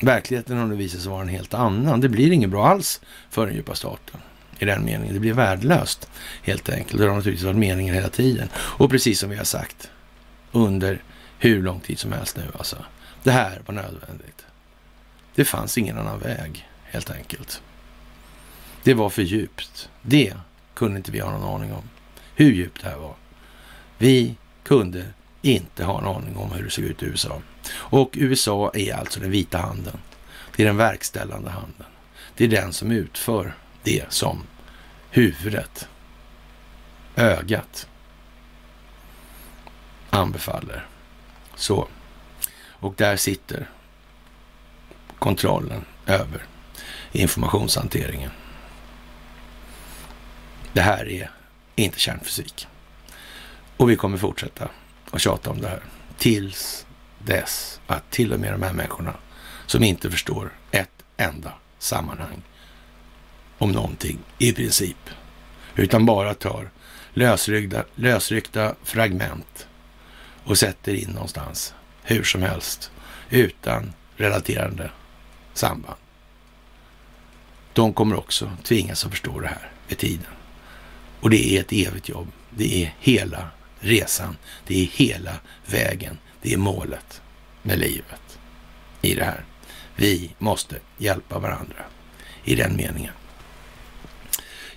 Verkligheten 0.00 0.58
har 0.58 0.66
nu 0.66 0.76
visat 0.76 1.00
sig 1.00 1.10
vara 1.10 1.22
en 1.22 1.28
helt 1.28 1.54
annan. 1.54 2.00
Det 2.00 2.08
blir 2.08 2.32
inget 2.32 2.50
bra 2.50 2.68
alls 2.68 3.00
för 3.30 3.46
den 3.46 3.54
djupa 3.54 3.74
staten 3.74 4.20
i 4.58 4.64
den 4.64 4.84
meningen. 4.84 5.14
Det 5.14 5.20
blir 5.20 5.32
värdelöst 5.32 6.08
helt 6.42 6.68
enkelt. 6.68 6.98
Det 6.98 7.08
har 7.08 7.16
naturligtvis 7.16 7.46
varit 7.46 7.56
meningen 7.56 7.94
hela 7.94 8.08
tiden. 8.08 8.48
Och 8.54 8.90
precis 8.90 9.18
som 9.18 9.30
vi 9.30 9.36
har 9.36 9.44
sagt 9.44 9.90
under 10.52 11.02
hur 11.38 11.62
lång 11.62 11.80
tid 11.80 11.98
som 11.98 12.12
helst 12.12 12.36
nu 12.36 12.42
alltså. 12.58 12.76
Det 13.22 13.30
här 13.30 13.62
var 13.66 13.74
nödvändigt. 13.74 14.45
Det 15.36 15.44
fanns 15.44 15.78
ingen 15.78 15.98
annan 15.98 16.18
väg 16.18 16.68
helt 16.84 17.10
enkelt. 17.10 17.62
Det 18.82 18.94
var 18.94 19.10
för 19.10 19.22
djupt. 19.22 19.88
Det 20.02 20.34
kunde 20.74 20.96
inte 20.96 21.12
vi 21.12 21.20
ha 21.20 21.30
någon 21.30 21.54
aning 21.54 21.72
om. 21.72 21.82
Hur 22.34 22.52
djupt 22.52 22.82
det 22.82 22.88
här 22.88 22.96
var. 22.96 23.14
Vi 23.98 24.36
kunde 24.62 25.04
inte 25.42 25.84
ha 25.84 25.98
en 25.98 26.06
aning 26.06 26.36
om 26.36 26.50
hur 26.50 26.64
det 26.64 26.70
såg 26.70 26.84
ut 26.84 27.02
i 27.02 27.06
USA. 27.06 27.42
Och 27.74 28.10
USA 28.12 28.70
är 28.74 28.94
alltså 28.94 29.20
den 29.20 29.30
vita 29.30 29.58
handen. 29.58 29.98
Det 30.56 30.62
är 30.62 30.66
den 30.66 30.76
verkställande 30.76 31.50
handen. 31.50 31.86
Det 32.36 32.44
är 32.44 32.48
den 32.48 32.72
som 32.72 32.90
utför 32.90 33.54
det 33.82 34.12
som 34.12 34.42
huvudet, 35.10 35.88
ögat, 37.16 37.88
anbefaller. 40.10 40.86
Så. 41.54 41.88
Och 42.58 42.94
där 42.96 43.16
sitter 43.16 43.68
kontrollen 45.18 45.84
över 46.06 46.42
informationshanteringen. 47.12 48.30
Det 50.72 50.80
här 50.80 51.08
är 51.08 51.30
inte 51.74 51.98
kärnfysik. 51.98 52.66
Och 53.76 53.90
vi 53.90 53.96
kommer 53.96 54.18
fortsätta 54.18 54.68
att 55.10 55.20
tjata 55.20 55.50
om 55.50 55.60
det 55.60 55.68
här 55.68 55.82
tills 56.18 56.86
dess 57.18 57.80
att 57.86 58.10
till 58.10 58.32
och 58.32 58.40
med 58.40 58.52
de 58.52 58.62
här 58.62 58.72
människorna 58.72 59.14
som 59.66 59.82
inte 59.82 60.10
förstår 60.10 60.52
ett 60.70 61.02
enda 61.16 61.52
sammanhang 61.78 62.42
om 63.58 63.72
någonting 63.72 64.18
i 64.38 64.52
princip, 64.52 65.10
utan 65.76 66.06
bara 66.06 66.34
tar 66.34 66.70
lösryckta, 67.14 67.84
lösryckta 67.94 68.74
fragment 68.82 69.66
och 70.44 70.58
sätter 70.58 70.94
in 70.94 71.10
någonstans 71.10 71.74
hur 72.02 72.24
som 72.24 72.42
helst 72.42 72.90
utan 73.30 73.92
relaterande 74.16 74.90
samband. 75.56 75.96
De 77.72 77.92
kommer 77.92 78.16
också 78.16 78.50
tvingas 78.62 79.04
att 79.04 79.10
förstå 79.10 79.40
det 79.40 79.48
här 79.48 79.70
med 79.88 79.98
tiden. 79.98 80.32
Och 81.20 81.30
det 81.30 81.56
är 81.56 81.60
ett 81.60 81.72
evigt 81.72 82.08
jobb. 82.08 82.28
Det 82.50 82.84
är 82.84 82.94
hela 83.00 83.48
resan. 83.80 84.36
Det 84.66 84.82
är 84.82 84.86
hela 84.86 85.32
vägen. 85.66 86.18
Det 86.42 86.52
är 86.52 86.56
målet 86.56 87.22
med 87.62 87.78
livet 87.78 88.38
i 89.00 89.14
det 89.14 89.24
här. 89.24 89.44
Vi 89.96 90.34
måste 90.38 90.76
hjälpa 90.98 91.38
varandra 91.38 91.84
i 92.44 92.54
den 92.54 92.76
meningen. 92.76 93.12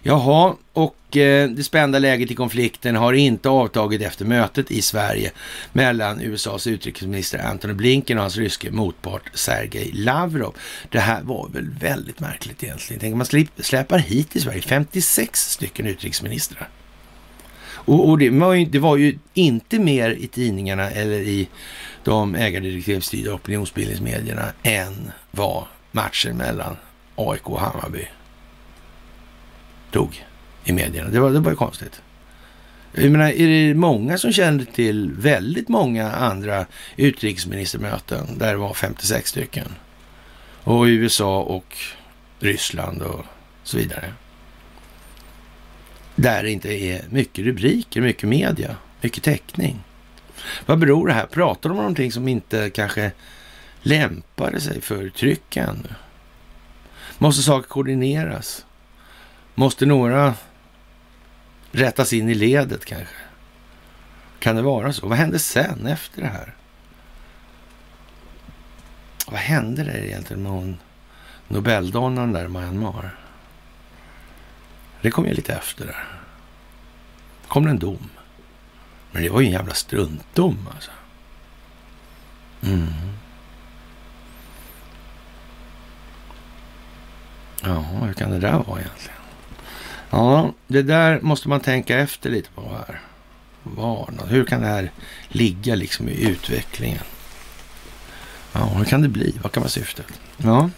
Jaha, 0.01 0.55
och 0.73 1.17
eh, 1.17 1.49
det 1.49 1.63
spända 1.63 1.99
läget 1.99 2.31
i 2.31 2.35
konflikten 2.35 2.95
har 2.95 3.13
inte 3.13 3.49
avtagit 3.49 4.01
efter 4.01 4.25
mötet 4.25 4.71
i 4.71 4.81
Sverige 4.81 5.31
mellan 5.73 6.21
USAs 6.21 6.67
utrikesminister 6.67 7.39
Antony 7.39 7.73
Blinken 7.73 8.17
och 8.17 8.21
hans 8.21 8.37
ryske 8.37 8.71
motpart 8.71 9.31
Sergej 9.33 9.91
Lavrov. 9.93 10.55
Det 10.89 10.99
här 10.99 11.21
var 11.21 11.49
väl 11.49 11.69
väldigt 11.69 12.19
märkligt 12.19 12.63
egentligen. 12.63 12.99
Tänk 12.99 13.11
om 13.11 13.17
man 13.17 13.47
släpar 13.59 13.97
hit 13.97 14.35
i 14.35 14.41
Sverige 14.41 14.61
56 14.61 15.51
stycken 15.51 15.85
utrikesministrar. 15.85 16.69
Och, 17.71 18.09
och 18.09 18.17
det, 18.17 18.29
var 18.29 18.53
ju, 18.53 18.65
det 18.65 18.79
var 18.79 18.97
ju 18.97 19.17
inte 19.33 19.79
mer 19.79 20.09
i 20.09 20.27
tidningarna 20.27 20.89
eller 20.89 21.19
i 21.19 21.47
de 22.03 22.35
ägardirektivstyrda 22.35 23.33
opinionsbildningsmedierna 23.33 24.45
än 24.63 25.11
vad 25.31 25.63
matchen 25.91 26.37
mellan 26.37 26.77
AIK 27.15 27.49
och 27.49 27.59
Hammarby 27.59 28.07
tog 29.91 30.25
i 30.63 30.73
medierna. 30.73 31.09
Det 31.09 31.19
var, 31.19 31.31
det 31.31 31.39
var 31.39 31.51
ju 31.51 31.57
konstigt. 31.57 32.01
Jag 32.91 33.11
menar, 33.11 33.29
är 33.29 33.47
det 33.47 33.73
många 33.73 34.17
som 34.17 34.31
kände 34.31 34.65
till 34.65 35.11
väldigt 35.11 35.69
många 35.69 36.11
andra 36.11 36.65
utrikesministermöten 36.95 38.37
där 38.37 38.51
det 38.51 38.57
var 38.57 38.73
56 38.73 39.29
stycken? 39.29 39.75
Och 40.63 40.83
USA 40.83 41.41
och 41.41 41.77
Ryssland 42.39 43.01
och 43.01 43.25
så 43.63 43.77
vidare. 43.77 44.13
Där 46.15 46.43
det 46.43 46.51
inte 46.51 46.73
är 46.73 47.01
mycket 47.09 47.45
rubriker, 47.45 48.01
mycket 48.01 48.29
media, 48.29 48.75
mycket 49.01 49.23
täckning. 49.23 49.83
Vad 50.65 50.79
beror 50.79 51.07
det 51.07 51.13
här? 51.13 51.25
Pratar 51.25 51.69
de 51.69 51.71
om 51.71 51.77
någonting 51.77 52.11
som 52.11 52.27
inte 52.27 52.69
kanske 52.69 53.11
lämpade 53.81 54.61
sig 54.61 54.81
för 54.81 55.09
tryck 55.09 55.57
ännu? 55.57 55.89
Måste 57.17 57.43
saker 57.43 57.69
koordineras? 57.69 58.65
Måste 59.59 59.85
några 59.85 60.33
rättas 61.71 62.13
in 62.13 62.29
i 62.29 62.33
ledet 62.33 62.85
kanske? 62.85 63.15
Kan 64.39 64.55
det 64.55 64.61
vara 64.61 64.93
så? 64.93 65.07
Vad 65.07 65.17
hände 65.17 65.39
sen 65.39 65.87
efter 65.87 66.21
det 66.21 66.27
här? 66.27 66.55
Vad 69.27 69.39
hände 69.39 69.83
där 69.83 69.97
egentligen 69.97 70.43
med 70.43 70.51
hon 70.51 70.77
Nobeldonnaren 71.47 72.33
där 72.33 72.45
i 72.45 72.47
Myanmar? 72.47 73.15
Det 75.01 75.11
kom 75.11 75.25
ju 75.25 75.33
lite 75.33 75.53
efter 75.53 75.85
där. 75.85 76.05
kom 77.47 77.65
det 77.65 77.71
en 77.71 77.79
dom. 77.79 78.09
Men 79.11 79.23
det 79.23 79.29
var 79.29 79.41
ju 79.41 79.47
en 79.47 79.53
jävla 79.53 79.73
struntdom 79.73 80.69
alltså. 80.75 80.91
Mm. 82.61 82.93
Ja, 87.63 87.79
hur 87.79 88.13
kan 88.13 88.31
det 88.31 88.39
där 88.39 88.63
vara 88.67 88.79
egentligen? 88.79 89.18
Ja, 90.09 90.53
det 90.67 90.81
där 90.81 91.21
måste 91.21 91.49
man 91.49 91.59
tänka 91.59 91.99
efter 91.99 92.29
lite 92.29 92.49
på 92.49 92.61
här. 92.61 93.01
Var, 93.63 94.09
hur 94.27 94.45
kan 94.45 94.61
det 94.61 94.67
här 94.67 94.91
ligga 95.27 95.75
liksom 95.75 96.09
i 96.09 96.23
utvecklingen? 96.29 97.03
Ja, 98.53 98.65
hur 98.65 98.85
kan 98.85 99.01
det 99.01 99.09
bli? 99.09 99.35
Vad 99.43 99.51
kan 99.51 99.63
vara 99.63 99.69
syftet? 99.69 100.05
Ja. 100.37 100.69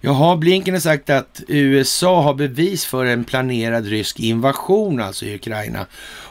Jaha, 0.00 0.36
Blinken 0.36 0.74
har 0.74 0.80
sagt 0.80 1.10
att 1.10 1.42
USA 1.48 2.22
har 2.22 2.34
bevis 2.34 2.84
för 2.84 3.06
en 3.06 3.24
planerad 3.24 3.86
rysk 3.86 4.20
invasion, 4.20 5.00
alltså 5.00 5.24
i 5.24 5.34
Ukraina, 5.34 5.86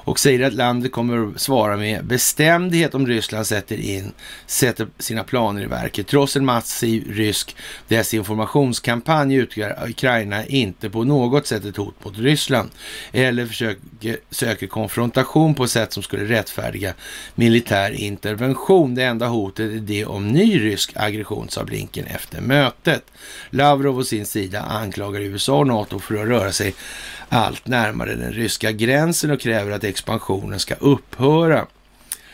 och 0.08 0.20
säger 0.20 0.48
att 0.48 0.54
landet 0.54 0.92
kommer 0.92 1.28
att 1.28 1.42
svara 1.42 1.78
med 1.78 2.06
bestämdhet 2.06 2.96
om 2.96 3.08
Ryssland 3.08 3.48
sätter, 3.48 3.78
in, 3.78 4.12
sätter 4.46 4.88
sina 5.00 5.24
planer 5.24 5.62
i 5.62 5.66
verket. 5.66 6.08
Trots 6.08 6.36
en 6.36 6.46
massiv 6.46 7.12
rysk 7.12 7.56
desinformationskampanj 7.88 9.36
utgör 9.36 9.90
Ukraina 9.90 10.46
inte 10.46 10.90
på 10.90 11.04
något 11.04 11.48
sätt 11.48 11.66
ett 11.66 11.78
hot 11.78 12.06
mot 12.06 12.18
Ryssland 12.18 12.70
eller 13.12 13.46
försöker, 13.46 14.18
söker 14.32 14.68
konfrontation 14.68 15.56
på 15.56 15.64
ett 15.64 15.70
sätt 15.70 15.94
som 15.94 16.04
skulle 16.04 16.26
rättfärdiga 16.26 16.94
militär 17.36 17.92
intervention. 17.92 18.96
Det 18.96 19.04
enda 19.04 19.28
hotet 19.28 19.72
är 19.72 19.80
det 19.80 20.06
om 20.06 20.28
ny 20.28 20.60
rysk 20.60 20.92
aggression, 20.96 21.50
sa 21.50 21.64
Blinken 21.64 22.06
efter 22.06 22.42
mötet. 22.42 23.04
Lavrov 23.50 23.98
å 23.98 24.04
sin 24.04 24.26
sida 24.26 24.62
anklagar 24.62 25.22
USA 25.22 25.58
och 25.58 25.68
NATO 25.68 26.00
för 26.00 26.16
att 26.16 26.28
röra 26.28 26.52
sig 26.52 26.74
allt 27.30 27.68
närmare 27.68 28.16
den 28.16 28.34
ryska 28.34 28.72
gränsen 28.72 29.32
och 29.32 29.40
kräver 29.40 29.72
att 29.72 29.84
expansionen 29.98 30.60
ska 30.60 30.76
upphöra. 30.76 31.66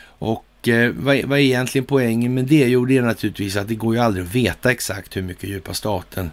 Och 0.06 0.68
eh, 0.68 0.92
vad, 0.92 1.24
vad, 1.24 1.40
är 1.40 1.44
egentligen 1.44 1.86
poängen 1.86 2.34
med 2.34 2.46
det? 2.46 2.68
Jo, 2.68 2.86
det 2.86 2.98
är 2.98 3.02
naturligtvis 3.02 3.56
att 3.56 3.68
det 3.68 3.76
går 3.76 3.96
ju 3.96 4.02
aldrig 4.02 4.26
att 4.26 4.36
veta 4.36 4.72
exakt 4.72 5.18
hur 5.18 5.22
mycket 5.22 5.50
djupa 5.50 5.74
staten 5.74 6.32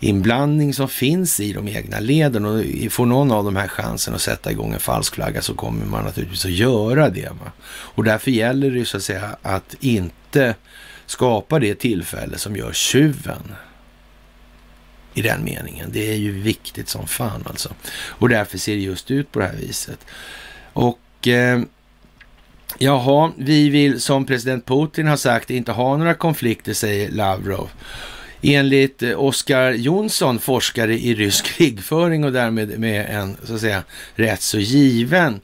inblandning 0.00 0.74
som 0.74 0.88
finns 0.88 1.40
i 1.40 1.52
de 1.52 1.68
egna 1.68 2.00
leden 2.00 2.44
och 2.44 2.64
får 2.90 3.06
någon 3.06 3.30
av 3.30 3.44
de 3.44 3.56
här 3.56 3.68
chansen 3.68 4.14
att 4.14 4.20
sätta 4.20 4.50
igång 4.50 4.72
en 4.72 4.80
falsk 4.80 5.14
flagga 5.14 5.42
så 5.42 5.54
kommer 5.54 5.86
man 5.86 6.04
naturligtvis 6.04 6.44
att 6.44 6.50
göra 6.50 7.08
det. 7.08 7.28
Va? 7.28 7.52
Och 7.94 8.04
därför 8.04 8.30
gäller 8.30 8.70
det 8.70 8.84
så 8.84 8.96
att 8.96 9.02
säga 9.02 9.36
att 9.42 9.74
inte 9.80 10.54
skapa 11.06 11.58
det 11.58 11.74
tillfälle 11.74 12.38
som 12.38 12.56
gör 12.56 12.72
tjuven 12.72 13.54
i 15.14 15.22
den 15.22 15.44
meningen. 15.44 15.90
Det 15.92 16.12
är 16.12 16.16
ju 16.16 16.32
viktigt 16.32 16.88
som 16.88 17.06
fan 17.06 17.44
alltså. 17.46 17.74
Och 17.94 18.28
därför 18.28 18.58
ser 18.58 18.74
det 18.74 18.80
just 18.80 19.10
ut 19.10 19.32
på 19.32 19.38
det 19.38 19.46
här 19.46 19.56
viset. 19.56 20.06
Och 20.72 21.28
eh, 21.28 21.60
jaha, 22.78 23.32
vi 23.36 23.68
vill 23.68 24.00
som 24.00 24.26
president 24.26 24.66
Putin 24.66 25.06
har 25.06 25.16
sagt 25.16 25.50
inte 25.50 25.72
ha 25.72 25.96
några 25.96 26.14
konflikter, 26.14 26.72
säger 26.72 27.10
Lavrov. 27.10 27.70
Enligt 28.42 29.02
eh, 29.02 29.20
Oskar 29.20 29.72
Jonsson, 29.72 30.38
forskare 30.38 30.94
i 30.98 31.14
rysk 31.14 31.44
krigföring 31.44 32.24
och 32.24 32.32
därmed 32.32 32.78
med 32.78 33.06
en 33.10 33.36
så 33.44 33.54
att 33.54 33.60
säga 33.60 33.82
rätt 34.14 34.42
så 34.42 34.58
given 34.58 35.40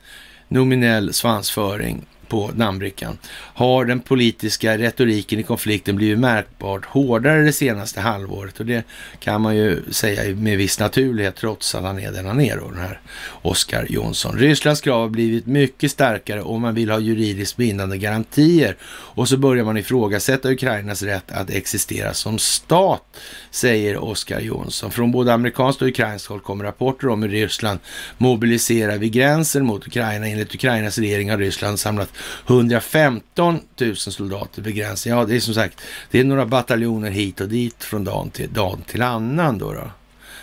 nominell 0.48 1.12
svansföring 1.12 2.06
på 2.28 2.50
namnbrickan 2.54 3.18
har 3.54 3.84
den 3.84 4.00
politiska 4.00 4.78
retoriken 4.78 5.38
i 5.38 5.42
konflikten 5.42 5.96
blivit 5.96 6.18
märkbart 6.18 6.84
hårdare 6.84 7.42
det 7.42 7.52
senaste 7.52 8.00
halvåret 8.00 8.60
och 8.60 8.66
det 8.66 8.84
kan 9.20 9.40
man 9.40 9.56
ju 9.56 9.82
säga 9.90 10.36
med 10.36 10.58
viss 10.58 10.78
naturlighet 10.78 11.36
trots 11.36 11.74
att 11.74 11.82
han 11.82 11.98
är 11.98 12.12
den 12.12 12.26
han 12.26 12.40
är 12.40 12.56
då, 12.56 12.70
den 12.70 12.80
här 12.80 13.00
Oskar 13.42 13.86
Jonsson. 13.88 14.38
Rysslands 14.38 14.80
krav 14.80 15.00
har 15.00 15.08
blivit 15.08 15.46
mycket 15.46 15.90
starkare 15.90 16.42
och 16.42 16.60
man 16.60 16.74
vill 16.74 16.90
ha 16.90 16.98
juridiskt 16.98 17.56
bindande 17.56 17.98
garantier 17.98 18.76
och 18.82 19.28
så 19.28 19.36
börjar 19.36 19.64
man 19.64 19.76
ifrågasätta 19.76 20.50
Ukrainas 20.50 21.02
rätt 21.02 21.32
att 21.32 21.50
existera 21.50 22.14
som 22.14 22.38
stat, 22.38 23.02
säger 23.50 24.04
Oskar 24.04 24.40
Jonsson. 24.40 24.90
Från 24.90 25.12
både 25.12 25.32
amerikanskt 25.32 25.82
och 25.82 25.88
ukrainskt 25.88 26.28
håll 26.28 26.40
kommer 26.40 26.64
rapporter 26.64 27.08
om 27.08 27.22
hur 27.22 27.28
Ryssland 27.28 27.78
mobiliserar 28.18 28.98
vid 28.98 29.12
gränsen 29.12 29.64
mot 29.64 29.86
Ukraina. 29.86 30.26
Enligt 30.26 30.54
Ukrainas 30.54 30.98
regering 30.98 31.30
har 31.30 31.38
Ryssland 31.38 31.80
samlat 31.80 32.12
115 32.46 33.60
000 33.80 33.96
soldater 33.96 34.62
vid 34.62 34.74
gränsen. 34.74 35.12
Ja, 35.12 35.24
det 35.24 35.36
är 35.36 35.40
som 35.40 35.54
sagt, 35.54 35.80
det 36.10 36.20
är 36.20 36.24
några 36.24 36.46
bataljoner 36.46 37.10
hit 37.10 37.40
och 37.40 37.48
dit 37.48 37.84
från 37.84 38.04
dag 38.04 38.30
till, 38.32 38.52
dag 38.52 38.80
till 38.86 39.02
annan 39.02 39.58
då. 39.58 39.72
då. 39.72 39.90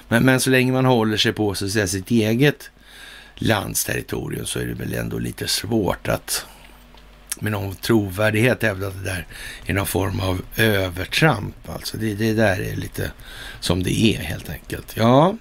Men, 0.07 0.23
men 0.23 0.39
så 0.39 0.49
länge 0.49 0.71
man 0.71 0.85
håller 0.85 1.17
sig 1.17 1.33
på 1.33 1.55
så 1.55 1.65
att 1.65 1.71
säga, 1.71 1.87
sitt 1.87 2.11
eget 2.11 2.69
lands 3.35 3.85
territorium 3.85 4.45
så 4.45 4.59
är 4.59 4.65
det 4.65 4.73
väl 4.73 4.93
ändå 4.93 5.19
lite 5.19 5.47
svårt 5.47 6.07
att 6.07 6.45
med 7.39 7.51
någon 7.51 7.75
trovärdighet 7.75 8.63
hävda 8.63 8.87
att 8.87 9.03
det 9.03 9.09
där 9.09 9.27
är 9.65 9.73
någon 9.73 9.85
form 9.85 10.19
av 10.19 10.41
övertramp. 10.55 11.69
Alltså 11.69 11.97
det, 11.97 12.13
det 12.13 12.33
där 12.33 12.61
är 12.61 12.75
lite 12.75 13.11
som 13.59 13.83
det 13.83 13.99
är 13.99 14.19
helt 14.19 14.49
enkelt. 14.49 14.93
Ja, 14.97 15.37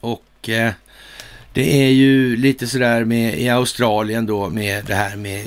och 0.00 0.48
eh, 0.48 0.72
det 1.52 1.82
är 1.82 1.90
ju 1.90 2.36
lite 2.36 2.66
sådär 2.66 3.04
med 3.04 3.38
i 3.38 3.48
Australien 3.48 4.26
då 4.26 4.50
med 4.50 4.84
det 4.84 4.94
här 4.94 5.16
med 5.16 5.46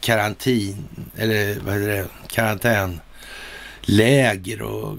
karantin 0.00 0.76
eller 1.16 1.56
vad 1.64 1.74
heter 1.74 1.88
det, 1.88 2.06
karantänläger 2.28 4.62
och 4.62 4.96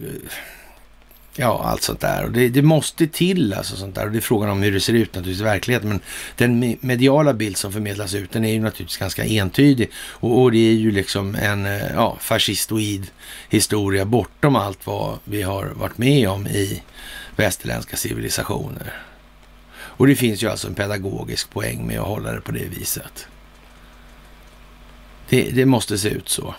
ja, 1.36 1.62
allt 1.64 1.82
sånt 1.82 2.00
där. 2.00 2.24
Och 2.24 2.32
det, 2.32 2.50
det, 2.50 2.62
måste 2.62 3.08
till 3.08 3.54
alltså 3.54 3.76
sånt 3.76 3.96
där. 3.96 4.06
Och 4.06 4.12
det 4.12 4.20
är 4.20 4.22
frågan 4.22 4.50
om 4.50 4.64
hur 4.64 4.72
det 4.72 4.80
ser 4.80 4.94
ut 4.94 5.16
naturligtvis 5.16 5.42
i 5.42 5.44
verkligheten. 5.44 5.90
Men 5.90 6.00
den 6.36 6.78
mediala 6.82 7.34
bild 7.34 7.58
som 7.58 7.74
förmedlas 7.74 8.14
ut, 8.14 8.32
den 8.32 8.46
är 8.46 8.54
ju 8.54 8.60
naturligtvis 8.60 8.98
ganska 8.98 9.26
entydig. 9.26 9.92
Och, 9.96 10.42
och 10.42 10.52
det 10.52 10.70
är 10.70 10.74
ju 10.74 10.92
liksom 10.92 11.36
en 11.36 11.66
eh, 11.66 11.94
ja, 11.94 12.18
fascistoid 12.20 13.08
historia 13.50 14.06
bortom 14.06 14.56
allt 14.56 14.88
vad 14.88 15.18
vi 15.24 15.42
har 15.42 15.66
varit 15.66 15.98
med 15.98 16.30
om 16.30 16.48
i 16.48 16.82
västerländska 17.36 17.98
civilisationer. 17.98 18.94
Och 20.02 20.08
det 20.08 20.16
finns 20.16 20.44
ju 20.44 20.50
alltså 20.50 20.68
en 20.68 20.76
pedagogisk 20.76 21.50
poäng 21.50 21.88
med 21.88 22.00
att 22.00 22.08
hålla 22.08 22.32
det 22.32 22.42
på 22.42 22.52
det 22.52 22.66
viset. 22.66 23.28
Det, 25.30 25.52
det 25.52 25.66
måste 25.66 25.98
se 25.98 26.10
ut 26.10 26.30
så. 26.30 26.56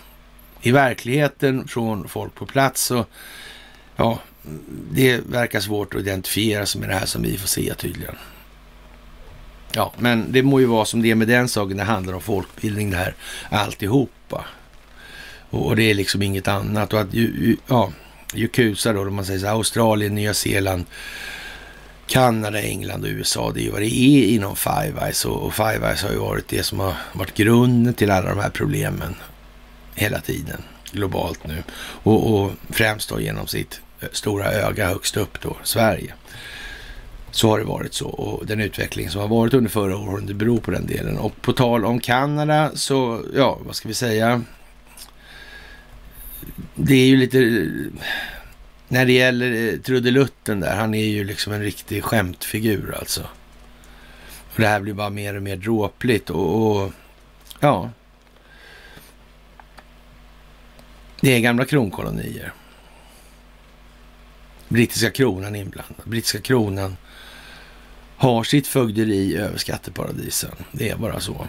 I 0.61 0.71
verkligheten 0.71 1.67
från 1.67 2.07
folk 2.07 2.35
på 2.35 2.45
plats 2.45 2.81
så, 2.81 3.05
ja, 3.95 4.19
det 4.91 5.17
verkar 5.29 5.59
svårt 5.59 5.95
att 5.95 6.01
identifiera 6.01 6.65
sig 6.65 6.81
med 6.81 6.89
det 6.89 6.95
här 6.95 7.05
som 7.05 7.21
vi 7.21 7.37
får 7.37 7.47
se 7.47 7.73
tydligen. 7.73 8.15
Ja, 9.73 9.93
men 9.97 10.31
det 10.31 10.43
må 10.43 10.59
ju 10.59 10.65
vara 10.65 10.85
som 10.85 11.01
det 11.01 11.11
är 11.11 11.15
med 11.15 11.27
den 11.27 11.47
saken. 11.49 11.77
Det 11.77 11.83
handlar 11.83 12.13
om 12.13 12.21
folkbildning 12.21 12.89
det 12.89 12.97
här 12.97 13.15
alltihopa. 13.49 14.45
Och, 15.49 15.67
och 15.67 15.75
det 15.75 15.83
är 15.83 15.93
liksom 15.93 16.21
inget 16.21 16.47
annat. 16.47 16.93
Och 16.93 16.99
att 16.99 17.13
ju, 17.13 17.57
ja, 17.67 17.91
Jukusa 18.33 18.93
då, 18.93 19.01
om 19.01 19.15
man 19.15 19.25
säger 19.25 19.39
så, 19.39 19.47
Australien, 19.47 20.15
Nya 20.15 20.33
Zeeland, 20.33 20.85
Kanada, 22.13 22.61
England 22.61 23.03
och 23.03 23.09
USA, 23.09 23.51
det 23.51 23.61
är 23.61 23.63
ju 23.63 23.71
vad 23.71 23.81
det 23.81 23.93
är 23.93 24.27
inom 24.27 24.55
Five 24.55 24.93
Eyes 25.01 25.25
och 25.25 25.53
Five 25.53 25.87
Eyes 25.87 26.03
har 26.03 26.09
ju 26.09 26.17
varit 26.17 26.47
det 26.47 26.63
som 26.63 26.79
har 26.79 26.93
varit 27.13 27.33
grunden 27.33 27.93
till 27.93 28.11
alla 28.11 28.29
de 28.29 28.39
här 28.39 28.49
problemen 28.49 29.15
hela 29.95 30.19
tiden 30.19 30.61
globalt 30.91 31.47
nu 31.47 31.63
och, 32.03 32.33
och 32.33 32.51
främst 32.69 33.09
då 33.09 33.21
genom 33.21 33.47
sitt 33.47 33.81
eh, 34.01 34.07
stora 34.11 34.51
öga 34.51 34.87
högst 34.87 35.17
upp 35.17 35.41
då, 35.41 35.57
Sverige. 35.63 36.13
Så 37.31 37.49
har 37.49 37.59
det 37.59 37.65
varit 37.65 37.93
så 37.93 38.07
och 38.07 38.45
den 38.45 38.61
utveckling 38.61 39.09
som 39.09 39.21
har 39.21 39.27
varit 39.27 39.53
under 39.53 39.69
förra 39.69 39.97
året 39.97 40.27
det 40.27 40.33
beror 40.33 40.59
på 40.59 40.71
den 40.71 40.87
delen. 40.87 41.17
Och 41.17 41.41
på 41.41 41.53
tal 41.53 41.85
om 41.85 41.99
Kanada 41.99 42.71
så, 42.75 43.21
ja, 43.35 43.59
vad 43.65 43.75
ska 43.75 43.87
vi 43.87 43.93
säga? 43.93 44.41
Det 46.75 46.95
är 46.95 47.05
ju 47.05 47.17
lite 47.17 47.67
när 48.87 49.05
det 49.05 49.13
gäller 49.13 49.73
eh, 49.73 49.79
trudelutten 49.79 50.59
där, 50.59 50.75
han 50.75 50.93
är 50.93 51.05
ju 51.05 51.23
liksom 51.23 51.53
en 51.53 51.61
riktig 51.63 52.03
skämtfigur 52.03 52.95
alltså. 52.99 53.21
Och 54.53 54.61
det 54.61 54.67
här 54.67 54.79
blir 54.79 54.93
bara 54.93 55.09
mer 55.09 55.35
och 55.35 55.43
mer 55.43 55.55
dråpligt 55.55 56.29
och, 56.29 56.71
och 56.71 56.91
ja. 57.59 57.89
Det 61.21 61.35
är 61.35 61.39
gamla 61.39 61.65
kronkolonier. 61.65 62.53
Brittiska 64.67 65.11
kronan 65.11 65.55
inblandad. 65.55 66.05
Brittiska 66.05 66.41
kronan 66.41 66.97
har 68.17 68.43
sitt 68.43 68.67
fögderi 68.67 69.37
över 69.37 69.57
skatteparadisen. 69.57 70.51
Det 70.71 70.89
är 70.89 70.95
bara 70.95 71.19
så. 71.19 71.47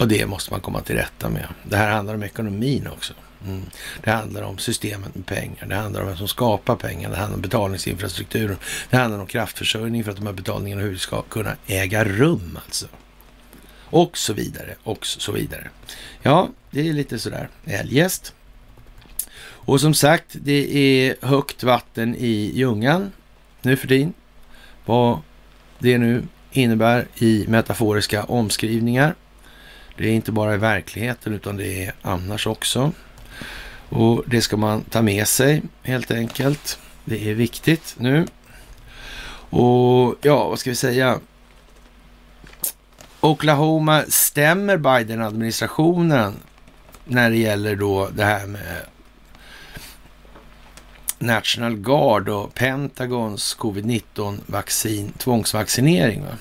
Och 0.00 0.08
det 0.08 0.26
måste 0.26 0.50
man 0.50 0.60
komma 0.60 0.80
till 0.80 0.96
rätta 0.96 1.28
med. 1.28 1.48
Det 1.62 1.76
här 1.76 1.90
handlar 1.90 2.14
om 2.14 2.22
ekonomin 2.22 2.88
också. 2.92 3.14
Mm. 3.46 3.62
Det 4.04 4.10
handlar 4.10 4.42
om 4.42 4.58
systemet 4.58 5.14
med 5.14 5.26
pengar. 5.26 5.66
Det 5.66 5.74
handlar 5.74 6.00
om 6.00 6.06
vem 6.06 6.16
som 6.16 6.28
skapar 6.28 6.76
pengar. 6.76 7.10
Det 7.10 7.16
handlar 7.16 7.36
om 7.36 7.42
betalningsinfrastrukturen. 7.42 8.56
Det 8.90 8.96
handlar 8.96 9.20
om 9.20 9.26
kraftförsörjning 9.26 10.04
för 10.04 10.10
att 10.10 10.16
de 10.16 10.26
här 10.26 10.32
betalningarna 10.32 10.82
hur 10.82 10.96
ska 10.96 11.22
kunna 11.22 11.56
äga 11.66 12.04
rum 12.04 12.58
alltså. 12.64 12.86
Och 13.92 14.18
så 14.18 14.32
vidare, 14.32 14.74
och 14.82 15.06
så 15.06 15.32
vidare. 15.32 15.68
Ja, 16.22 16.48
det 16.70 16.88
är 16.88 16.92
lite 16.92 17.18
sådär 17.18 17.48
eljest. 17.64 18.34
Och 19.42 19.80
som 19.80 19.94
sagt, 19.94 20.26
det 20.32 20.76
är 20.76 21.16
högt 21.26 21.62
vatten 21.62 22.16
i 22.16 22.52
Ljungan 22.54 23.12
nu 23.62 23.76
för 23.76 23.88
tiden. 23.88 24.12
Vad 24.84 25.20
det 25.78 25.98
nu 25.98 26.22
innebär 26.52 27.06
i 27.14 27.44
metaforiska 27.48 28.24
omskrivningar. 28.24 29.14
Det 29.96 30.08
är 30.08 30.12
inte 30.12 30.32
bara 30.32 30.54
i 30.54 30.58
verkligheten 30.58 31.34
utan 31.34 31.56
det 31.56 31.84
är 31.84 31.94
annars 32.02 32.46
också. 32.46 32.92
Och 33.88 34.24
det 34.26 34.42
ska 34.42 34.56
man 34.56 34.84
ta 34.84 35.02
med 35.02 35.28
sig 35.28 35.62
helt 35.82 36.10
enkelt. 36.10 36.78
Det 37.04 37.30
är 37.30 37.34
viktigt 37.34 37.94
nu. 37.98 38.26
Och 39.50 40.16
ja, 40.22 40.48
vad 40.48 40.58
ska 40.58 40.70
vi 40.70 40.76
säga? 40.76 41.18
Oklahoma 43.20 44.04
stämmer 44.08 44.76
Biden-administrationen 44.76 46.34
när 47.04 47.30
det 47.30 47.36
gäller 47.36 47.76
då 47.76 48.08
det 48.08 48.24
här 48.24 48.46
med 48.46 48.86
National 51.18 51.76
Guard 51.76 52.28
och 52.28 52.54
Pentagons 52.54 53.56
covid-19 53.58 54.38
vaccin, 54.46 55.12
tvångsvaccinering. 55.18 56.22
Va? 56.22 56.36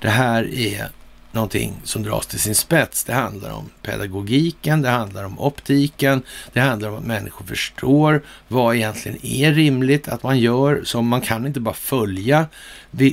Det 0.00 0.08
här 0.08 0.54
är 0.54 0.90
någonting 1.32 1.80
som 1.84 2.02
dras 2.02 2.26
till 2.26 2.40
sin 2.40 2.54
spets. 2.54 3.04
Det 3.04 3.12
handlar 3.12 3.50
om 3.50 3.70
pedagogiken, 3.82 4.82
det 4.82 4.88
handlar 4.88 5.24
om 5.24 5.40
optiken, 5.40 6.22
det 6.52 6.60
handlar 6.60 6.88
om 6.88 6.96
att 6.96 7.04
människor 7.04 7.44
förstår 7.44 8.22
vad 8.48 8.76
egentligen 8.76 9.26
är 9.26 9.52
rimligt 9.52 10.08
att 10.08 10.22
man 10.22 10.38
gör. 10.38 10.82
Så 10.84 11.02
man 11.02 11.20
kan 11.20 11.46
inte 11.46 11.60
bara 11.60 11.74
följa 11.74 12.46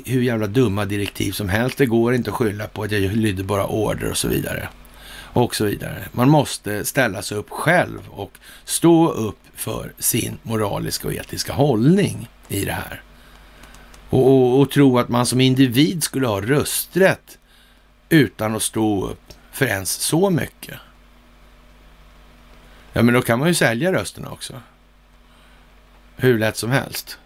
hur 0.05 0.21
jävla 0.21 0.47
dumma 0.47 0.85
direktiv 0.85 1.31
som 1.31 1.49
helst. 1.49 1.77
Det 1.77 1.85
går 1.85 2.13
inte 2.13 2.29
att 2.29 2.35
skylla 2.35 2.67
på 2.67 2.83
att 2.83 2.91
jag 2.91 3.01
lydde 3.01 3.43
bara 3.43 3.67
order 3.67 4.11
och 4.11 4.17
så 4.17 4.27
vidare. 4.27 4.69
Och 5.33 5.55
så 5.55 5.65
vidare. 5.65 6.03
Man 6.11 6.29
måste 6.29 6.85
ställa 6.85 7.21
sig 7.21 7.37
upp 7.37 7.49
själv 7.49 7.99
och 8.09 8.31
stå 8.65 9.11
upp 9.11 9.39
för 9.55 9.93
sin 9.99 10.37
moraliska 10.43 11.07
och 11.07 11.13
etiska 11.13 11.53
hållning 11.53 12.29
i 12.47 12.65
det 12.65 12.71
här. 12.71 13.01
Och, 14.09 14.27
och, 14.27 14.59
och 14.59 14.71
tro 14.71 14.99
att 14.99 15.09
man 15.09 15.25
som 15.25 15.41
individ 15.41 16.03
skulle 16.03 16.27
ha 16.27 16.41
rösträtt 16.41 17.36
utan 18.09 18.55
att 18.55 18.63
stå 18.63 19.07
upp 19.07 19.33
för 19.51 19.65
ens 19.65 19.91
så 19.91 20.29
mycket. 20.29 20.79
Ja, 22.93 23.01
men 23.01 23.13
då 23.13 23.21
kan 23.21 23.39
man 23.39 23.47
ju 23.47 23.53
sälja 23.53 23.93
rösterna 23.93 24.31
också. 24.31 24.61
Hur 26.15 26.39
lätt 26.39 26.57
som 26.57 26.71
helst. 26.71 27.19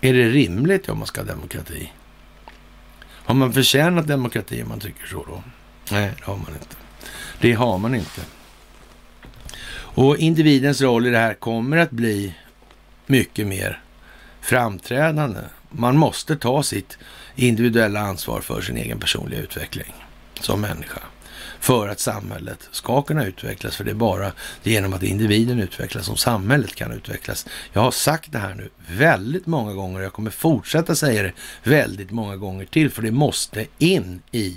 Är 0.00 0.12
det 0.12 0.28
rimligt 0.28 0.88
om 0.88 0.98
man 0.98 1.06
ska 1.06 1.20
ha 1.20 1.26
demokrati? 1.26 1.92
Har 3.00 3.34
man 3.34 3.52
förtjänat 3.52 4.06
demokrati 4.06 4.62
om 4.62 4.68
man 4.68 4.80
tycker 4.80 5.06
så 5.06 5.24
då? 5.24 5.42
Nej, 5.90 6.12
det 6.18 6.24
har 6.24 6.36
man 6.36 6.52
inte. 6.52 6.76
Det 7.40 7.52
har 7.52 7.78
man 7.78 7.94
inte. 7.94 8.20
Och 9.70 10.16
individens 10.16 10.80
roll 10.80 11.06
i 11.06 11.10
det 11.10 11.18
här 11.18 11.34
kommer 11.34 11.76
att 11.76 11.90
bli 11.90 12.34
mycket 13.06 13.46
mer 13.46 13.82
framträdande. 14.40 15.40
Man 15.70 15.96
måste 15.96 16.36
ta 16.36 16.62
sitt 16.62 16.98
individuella 17.36 18.00
ansvar 18.00 18.40
för 18.40 18.60
sin 18.60 18.76
egen 18.76 18.98
personliga 18.98 19.40
utveckling 19.40 19.94
som 20.40 20.60
människa 20.60 21.00
för 21.60 21.88
att 21.88 22.00
samhället 22.00 22.68
ska 22.70 23.02
kunna 23.02 23.26
utvecklas. 23.26 23.76
För 23.76 23.84
det 23.84 23.90
är 23.90 23.94
bara 23.94 24.32
genom 24.62 24.92
att 24.92 25.02
individen 25.02 25.60
utvecklas 25.60 26.06
som 26.06 26.16
samhället 26.16 26.74
kan 26.74 26.92
utvecklas. 26.92 27.46
Jag 27.72 27.80
har 27.80 27.90
sagt 27.90 28.32
det 28.32 28.38
här 28.38 28.54
nu 28.54 28.68
väldigt 28.88 29.46
många 29.46 29.72
gånger 29.72 29.98
och 29.98 30.04
jag 30.04 30.12
kommer 30.12 30.30
fortsätta 30.30 30.94
säga 30.94 31.22
det 31.22 31.32
väldigt 31.62 32.10
många 32.10 32.36
gånger 32.36 32.64
till, 32.64 32.90
för 32.90 33.02
det 33.02 33.10
måste 33.10 33.66
in 33.78 34.22
i 34.32 34.56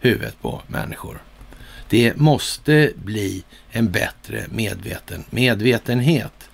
huvudet 0.00 0.42
på 0.42 0.62
människor. 0.66 1.22
Det 1.88 2.16
måste 2.16 2.92
bli 2.94 3.44
en 3.70 3.90
bättre 3.92 4.44
medveten 4.50 5.24
medvetenhet. 5.30 6.50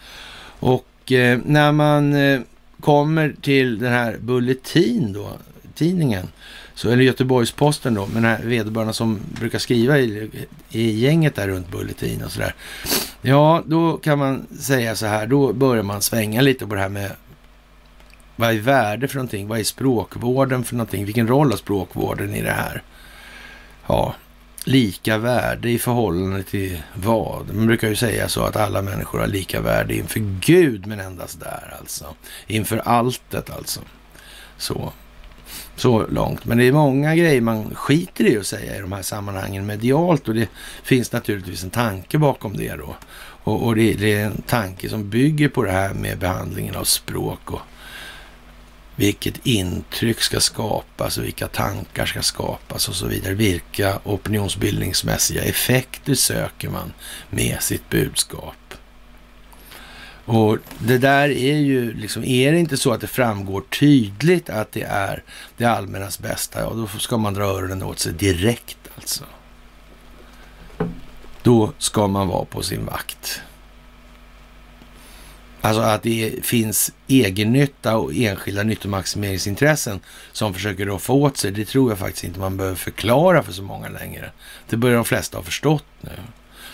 Och 0.60 1.12
eh, 1.12 1.38
när 1.44 1.72
man 1.72 2.14
eh, 2.14 2.40
kommer 2.84 3.34
till 3.40 3.78
den 3.78 3.92
här 3.92 4.16
Bulletin 4.20 5.12
då, 5.12 5.28
tidningen, 5.74 6.28
så, 6.74 6.90
eller 6.90 7.04
Göteborgs-Posten 7.04 7.94
då, 7.94 8.06
med 8.06 8.14
den 8.14 8.24
här 8.24 8.42
vederbörande 8.42 8.92
som 8.92 9.20
brukar 9.40 9.58
skriva 9.58 9.98
i, 9.98 10.30
i 10.70 10.90
gänget 10.90 11.34
där 11.34 11.48
runt 11.48 11.70
Bulletin 11.70 12.22
och 12.24 12.32
sådär. 12.32 12.54
Ja, 13.22 13.62
då 13.66 13.96
kan 13.96 14.18
man 14.18 14.46
säga 14.60 14.96
så 14.96 15.06
här, 15.06 15.26
då 15.26 15.52
börjar 15.52 15.82
man 15.82 16.02
svänga 16.02 16.40
lite 16.40 16.66
på 16.66 16.74
det 16.74 16.80
här 16.80 16.88
med 16.88 17.10
vad 18.36 18.50
är 18.50 18.60
värde 18.60 19.08
för 19.08 19.16
någonting? 19.16 19.48
Vad 19.48 19.58
är 19.58 19.64
språkvården 19.64 20.64
för 20.64 20.74
någonting? 20.74 21.04
Vilken 21.04 21.28
roll 21.28 21.50
har 21.50 21.56
språkvården 21.56 22.34
i 22.34 22.42
det 22.42 22.50
här? 22.50 22.82
Ja, 23.86 24.14
lika 24.64 25.18
värde 25.18 25.70
i 25.70 25.78
förhållande 25.78 26.42
till 26.42 26.82
vad? 26.94 27.54
Man 27.54 27.66
brukar 27.66 27.88
ju 27.88 27.96
säga 27.96 28.28
så 28.28 28.42
att 28.42 28.56
alla 28.56 28.82
människor 28.82 29.18
har 29.18 29.26
lika 29.26 29.60
värde 29.60 29.94
inför 29.94 30.20
Gud, 30.40 30.86
men 30.86 31.00
endast 31.00 31.40
där 31.40 31.74
alltså. 31.80 32.14
Inför 32.46 32.78
alltet 32.78 33.50
alltså. 33.50 33.80
Så. 34.58 34.92
Så 35.76 36.06
långt. 36.06 36.44
Men 36.44 36.58
det 36.58 36.64
är 36.64 36.72
många 36.72 37.16
grejer 37.16 37.40
man 37.40 37.74
skiter 37.74 38.24
i 38.24 38.38
att 38.38 38.46
säga 38.46 38.76
i 38.76 38.80
de 38.80 38.92
här 38.92 39.02
sammanhangen 39.02 39.66
medialt 39.66 40.28
och 40.28 40.34
det 40.34 40.48
finns 40.82 41.12
naturligtvis 41.12 41.64
en 41.64 41.70
tanke 41.70 42.18
bakom 42.18 42.56
det 42.56 42.74
då. 42.76 42.96
Och, 43.44 43.66
och 43.66 43.76
det, 43.76 43.92
det, 43.92 44.12
är 44.12 44.26
en 44.26 44.42
tanke 44.42 44.88
som 44.88 45.10
bygger 45.10 45.48
på 45.48 45.62
det 45.62 45.72
här 45.72 45.94
med 45.94 46.18
behandlingen 46.18 46.76
av 46.76 46.84
språk 46.84 47.50
och 47.50 47.60
vilket 48.96 49.46
intryck 49.46 50.20
ska 50.20 50.40
skapas 50.40 51.18
och 51.18 51.24
vilka 51.24 51.48
tankar 51.48 52.06
ska 52.06 52.22
skapas 52.22 52.88
och 52.88 52.94
så 52.94 53.06
vidare. 53.06 53.34
Vilka 53.34 54.00
opinionsbildningsmässiga 54.04 55.42
effekter 55.42 56.14
söker 56.14 56.68
man 56.68 56.92
med 57.30 57.62
sitt 57.62 57.90
budskap? 57.90 58.54
Och 60.26 60.58
det 60.78 60.98
där 60.98 61.28
är 61.28 61.56
ju 61.56 61.92
liksom, 61.92 62.24
är 62.24 62.52
det 62.52 62.58
inte 62.58 62.76
så 62.76 62.92
att 62.92 63.00
det 63.00 63.06
framgår 63.06 63.60
tydligt 63.60 64.50
att 64.50 64.72
det 64.72 64.82
är 64.82 65.22
det 65.56 65.64
allmännas 65.64 66.18
bästa, 66.18 66.60
ja 66.60 66.70
då 66.70 66.86
ska 66.98 67.16
man 67.16 67.34
dra 67.34 67.44
öronen 67.44 67.82
åt 67.82 67.98
sig 67.98 68.12
direkt 68.12 68.78
alltså. 68.96 69.24
Då 71.42 71.72
ska 71.78 72.06
man 72.06 72.28
vara 72.28 72.44
på 72.44 72.62
sin 72.62 72.86
vakt. 72.86 73.42
Alltså 75.64 75.82
att 75.82 76.02
det 76.02 76.34
finns 76.42 76.92
egennytta 77.08 77.96
och 77.96 78.14
enskilda 78.14 78.62
nyttomaximeringsintressen 78.62 80.00
som 80.32 80.54
försöker 80.54 80.86
då 80.86 80.98
få 80.98 81.14
åt 81.14 81.36
sig, 81.36 81.50
det 81.50 81.64
tror 81.64 81.90
jag 81.90 81.98
faktiskt 81.98 82.24
inte 82.24 82.40
man 82.40 82.56
behöver 82.56 82.76
förklara 82.76 83.42
för 83.42 83.52
så 83.52 83.62
många 83.62 83.88
längre. 83.88 84.30
Det 84.68 84.76
börjar 84.76 84.96
de 84.96 85.04
flesta 85.04 85.38
ha 85.38 85.44
förstått 85.44 85.84
nu. 86.00 86.10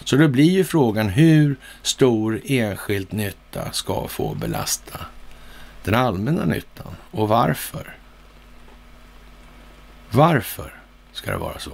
Så 0.04 0.16
då 0.16 0.28
blir 0.28 0.50
ju 0.50 0.64
frågan 0.64 1.08
hur 1.08 1.56
stor 1.82 2.40
enskild 2.44 3.12
nytta 3.12 3.72
ska 3.72 4.08
få 4.08 4.34
belasta 4.34 5.00
den 5.84 5.94
allmänna 5.94 6.44
nyttan 6.44 6.96
och 7.10 7.28
varför? 7.28 7.96
Varför 10.10 10.80
ska 11.12 11.30
det 11.30 11.36
vara 11.36 11.58
så? 11.58 11.72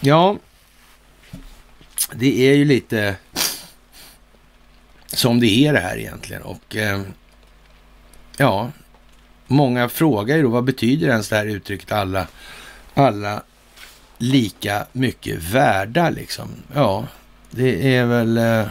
Ja, 0.00 0.36
det 2.12 2.48
är 2.48 2.54
ju 2.54 2.64
lite 2.64 3.16
som 5.16 5.40
det 5.40 5.66
är 5.66 5.72
det 5.72 5.80
här 5.80 5.96
egentligen. 5.96 6.42
Och 6.42 6.76
eh, 6.76 7.00
ja, 8.36 8.70
många 9.46 9.88
frågar 9.88 10.36
ju 10.36 10.42
då 10.42 10.48
vad 10.48 10.64
betyder 10.64 11.08
ens 11.08 11.28
det 11.28 11.36
här 11.36 11.46
uttrycket 11.46 11.92
alla, 11.92 12.26
alla 12.94 13.42
lika 14.18 14.86
mycket 14.92 15.42
värda 15.42 16.10
liksom? 16.10 16.48
Ja, 16.74 17.06
det 17.50 17.96
är 17.96 18.04
väl... 18.04 18.38
Eh, 18.38 18.66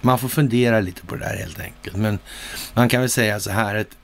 man 0.00 0.18
får 0.18 0.28
fundera 0.28 0.80
lite 0.80 1.06
på 1.06 1.14
det 1.14 1.24
där 1.24 1.36
helt 1.36 1.60
enkelt. 1.60 1.96
Men 1.96 2.18
man 2.74 2.88
kan 2.88 3.00
väl 3.00 3.10
säga 3.10 3.40
så 3.40 3.50
här, 3.50 3.74
ett 3.74 3.96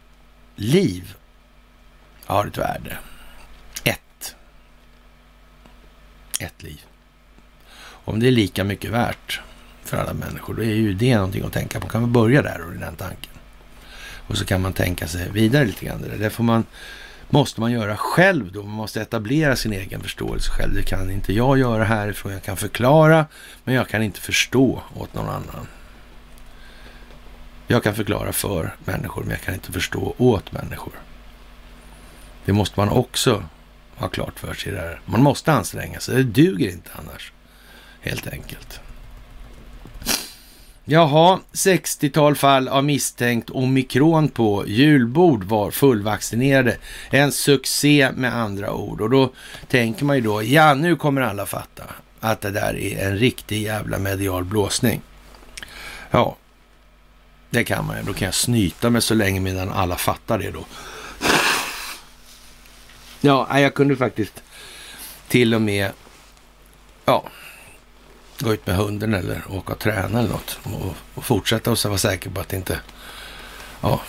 liv 0.57 1.15
har 2.25 2.47
ett 2.47 2.59
värde. 2.59 2.99
Ett. 3.85 4.35
Ett 6.41 6.63
liv. 6.63 6.81
Om 8.05 8.21
det 8.21 8.27
är 8.27 8.31
lika 8.31 8.65
mycket 8.65 8.91
värt 8.91 9.41
för 9.93 9.99
alla 9.99 10.15
människor, 10.15 10.55
då 10.55 10.63
är 10.63 10.75
ju 10.75 10.95
det 10.95 11.17
någonting 11.17 11.45
att 11.45 11.53
tänka 11.53 11.81
på. 11.81 11.89
Kan 11.89 12.01
man 12.01 12.13
börja 12.13 12.43
där 12.43 12.67
och 12.67 12.75
i 12.75 12.79
den 12.79 12.97
tanken. 12.97 13.33
Och 14.27 14.37
så 14.37 14.45
kan 14.45 14.63
man 14.63 14.73
tänka 14.73 15.09
sig 15.09 15.31
vidare 15.31 15.65
lite 15.65 15.85
grann. 15.85 16.05
Det 16.19 16.31
får 16.31 16.45
man 16.45 16.65
måste 17.31 17.61
man 17.61 17.73
göra 17.73 17.97
själv 17.97 18.53
då. 18.53 18.63
Man 18.63 18.73
måste 18.73 19.01
etablera 19.01 19.57
sin 19.57 19.73
egen 19.73 20.01
förståelse 20.01 20.51
själv. 20.51 20.75
Det 20.75 20.83
kan 20.83 21.11
inte 21.11 21.33
jag 21.33 21.59
göra 21.59 21.85
härifrån. 21.85 22.33
Jag 22.33 22.43
kan 22.43 22.57
förklara, 22.57 23.27
men 23.65 23.75
jag 23.75 23.89
kan 23.89 24.03
inte 24.03 24.21
förstå 24.21 24.83
åt 24.95 25.15
någon 25.15 25.29
annan. 25.29 25.67
Jag 27.67 27.83
kan 27.83 27.95
förklara 27.95 28.33
för 28.33 28.75
människor, 28.85 29.23
men 29.23 29.31
jag 29.31 29.41
kan 29.41 29.55
inte 29.55 29.73
förstå 29.73 30.15
åt 30.19 30.53
människor. 30.53 30.93
Det 32.45 32.53
måste 32.53 32.81
man 32.81 32.89
också 32.89 33.45
ha 33.97 34.09
klart 34.09 34.39
för 34.39 34.55
sig. 34.55 34.73
Där. 34.73 35.01
Man 35.05 35.23
måste 35.23 35.53
anstränga 35.53 36.01
sig. 36.01 36.17
Det 36.17 36.43
duger 36.43 36.71
inte 36.71 36.91
annars, 36.99 37.33
helt 38.01 38.27
enkelt. 38.27 38.81
Jaha, 40.85 41.41
60-tal 41.53 42.37
fall 42.37 42.69
av 42.69 42.85
misstänkt 42.85 43.51
omikron 43.51 44.29
på 44.29 44.65
julbord 44.67 45.45
var 45.45 45.71
fullvaccinerade. 45.71 46.77
En 47.11 47.33
succé 47.33 48.11
med 48.15 48.37
andra 48.37 48.73
ord. 48.73 49.01
Och 49.01 49.11
då 49.11 49.33
tänker 49.69 50.05
man 50.05 50.17
ju 50.17 50.23
då, 50.23 50.43
ja 50.43 50.75
nu 50.75 50.97
kommer 50.97 51.21
alla 51.21 51.47
fatta 51.47 51.85
att 52.21 52.41
det 52.41 52.51
där 52.51 52.79
är 52.79 53.07
en 53.09 53.19
riktig 53.19 53.63
jävla 53.63 53.99
medial 53.99 54.45
blåsning. 54.45 55.01
Ja, 56.11 56.37
det 57.51 57.65
kan 57.65 57.87
man 57.87 57.97
ju. 57.97 58.03
Då 58.03 58.13
kan 58.13 58.27
jag 58.27 58.35
snyta 58.35 58.91
mig 58.91 59.03
så 59.03 59.15
länge 59.15 59.41
medan 59.41 59.73
alla 59.73 59.97
fattar 59.97 60.39
det 60.39 60.51
då. 60.51 60.65
Ja, 63.21 63.61
jag 63.61 63.75
kunde 63.75 63.97
faktiskt 63.97 64.43
till 65.29 65.55
och 65.55 65.63
med, 65.63 65.91
ja, 67.05 67.25
gå 68.43 68.55
ut 68.55 68.67
med 68.67 68.77
hunden 68.77 69.15
eller 69.15 69.43
åka 69.51 69.73
och 69.73 69.79
träna 69.79 70.19
eller 70.19 70.29
något. 70.29 70.59
Och, 70.63 70.95
och 71.15 71.25
fortsätta 71.25 71.71
och 71.71 71.79
så 71.79 71.89
vara 71.89 71.99
säker 71.99 72.31
på 72.31 72.41
att 72.41 72.53
inte, 72.53 72.81
ja, 73.81 74.01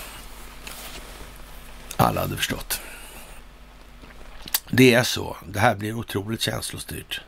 alla 1.96 2.22
hade 2.22 2.38
förstått. 2.38 2.82
Det 4.72 4.94
är 4.94 5.04
så. 5.04 5.38
Det 5.48 5.60
här 5.60 5.76
blir 5.76 5.94
otroligt 5.94 6.42
känslostyrt. 6.42 7.22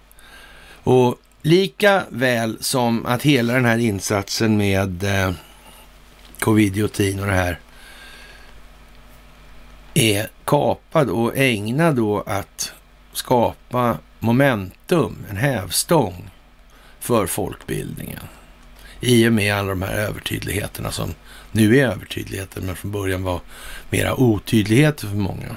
Och 0.84 1.16
lika 1.41 2.03
väl 2.10 2.58
som 2.64 3.06
att 3.06 3.24
hela 3.24 3.53
den 3.53 3.66
här 3.66 3.78
insatsen 3.78 4.58
med 4.58 5.03
eh, 5.03 5.32
covidiotin 6.39 7.20
och 7.20 7.26
det 7.26 7.34
här 7.34 7.60
är 9.93 10.30
kapad 10.45 11.10
och 11.10 11.38
ägnad 11.38 11.95
då 11.95 12.24
att 12.28 12.74
skapa 13.14 13.97
momentum, 14.20 15.26
en 15.30 15.38
hävstång 15.38 16.30
för 17.06 17.28
folkbildningen. 17.28 18.20
I 18.99 19.28
och 19.28 19.34
med 19.34 19.56
alla 19.56 19.70
de 19.70 19.82
här 19.82 19.93
övertydligheterna 19.93 20.91
som 20.91 21.14
nu 21.51 21.78
är 21.78 21.88
övertydligheter, 21.88 22.62
men 22.62 22.76
från 22.76 22.91
början 22.91 23.24
var 23.24 23.41
mera 23.89 24.16
otydligheter 24.16 25.08
för 25.08 25.16
många. 25.16 25.56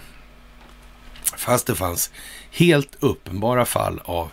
Fast 1.36 1.66
det 1.66 1.74
fanns 1.74 2.10
helt 2.50 2.96
uppenbara 3.00 3.64
fall 3.64 4.00
av, 4.04 4.30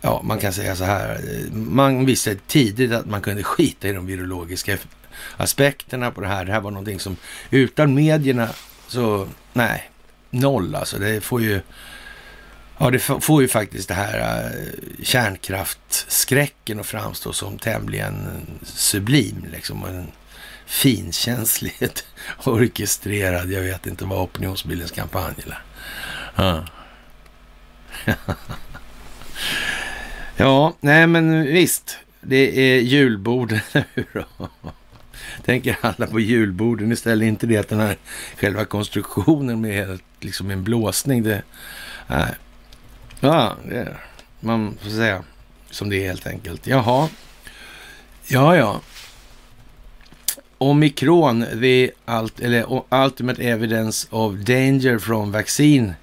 ja, 0.00 0.22
man 0.24 0.38
kan 0.38 0.52
säga 0.52 0.76
så 0.76 0.84
här, 0.84 1.20
man 1.52 2.06
visste 2.06 2.36
tidigt 2.46 2.92
att 2.92 3.06
man 3.06 3.22
kunde 3.22 3.42
skita 3.42 3.88
i 3.88 3.92
de 3.92 4.06
virologiska 4.06 4.78
aspekterna 5.36 6.10
på 6.10 6.20
det 6.20 6.28
här. 6.28 6.44
Det 6.44 6.52
här 6.52 6.60
var 6.60 6.70
någonting 6.70 7.00
som 7.00 7.16
utan 7.50 7.94
medierna 7.94 8.48
så, 8.88 9.28
nej, 9.52 9.90
noll 10.30 10.74
alltså. 10.74 10.98
Det 10.98 11.20
får 11.20 11.42
ju 11.42 11.60
Ja, 12.78 12.90
det 12.90 12.98
får 12.98 13.42
ju 13.42 13.48
faktiskt 13.48 13.88
det 13.88 13.94
här 13.94 14.44
eh, 14.44 15.04
kärnkraftskräcken 15.04 16.80
att 16.80 16.86
framstå 16.86 17.32
som 17.32 17.58
tämligen 17.58 18.46
sublim 18.62 19.46
liksom. 19.52 19.84
En 19.84 20.06
finkänsligt 20.66 22.06
orkestrerad, 22.44 23.50
jag 23.50 23.62
vet 23.62 23.86
inte 23.86 24.04
vad 24.04 24.18
opinionsbildningskampanj 24.18 25.34
eller. 25.44 25.62
Ja. 26.36 26.66
ja, 30.36 30.74
nej 30.80 31.06
men 31.06 31.42
visst. 31.42 31.98
Det 32.20 32.58
är 32.58 32.80
julborden 32.80 33.60
nu 33.94 34.04
då. 34.12 34.24
tänker 35.44 35.76
alla 35.80 36.06
på 36.06 36.20
julborden 36.20 36.92
istället. 36.92 37.26
Inte 37.26 37.46
det 37.46 37.56
att 37.56 37.68
den 37.68 37.80
här 37.80 37.96
själva 38.36 38.64
konstruktionen 38.64 39.60
med 39.60 39.98
liksom 40.20 40.50
en 40.50 40.64
blåsning. 40.64 41.22
Det, 41.22 41.42
nej. 42.06 42.34
Ja, 43.24 43.56
det, 43.68 43.96
man 44.40 44.78
får 44.82 44.90
säga 44.90 45.24
som 45.70 45.90
det 45.90 45.96
är 45.96 46.08
helt 46.08 46.26
enkelt. 46.26 46.66
Jaha. 46.66 47.08
Ja, 48.26 48.56
ja. 48.56 48.80
Omikron, 50.58 51.46
the 51.60 51.90
alt, 52.04 52.40
eller 52.40 52.82
ultimate 53.04 53.42
evidence 53.42 54.06
of 54.10 54.34
danger 54.34 54.98
from 54.98 55.32
vaccine 55.32 55.94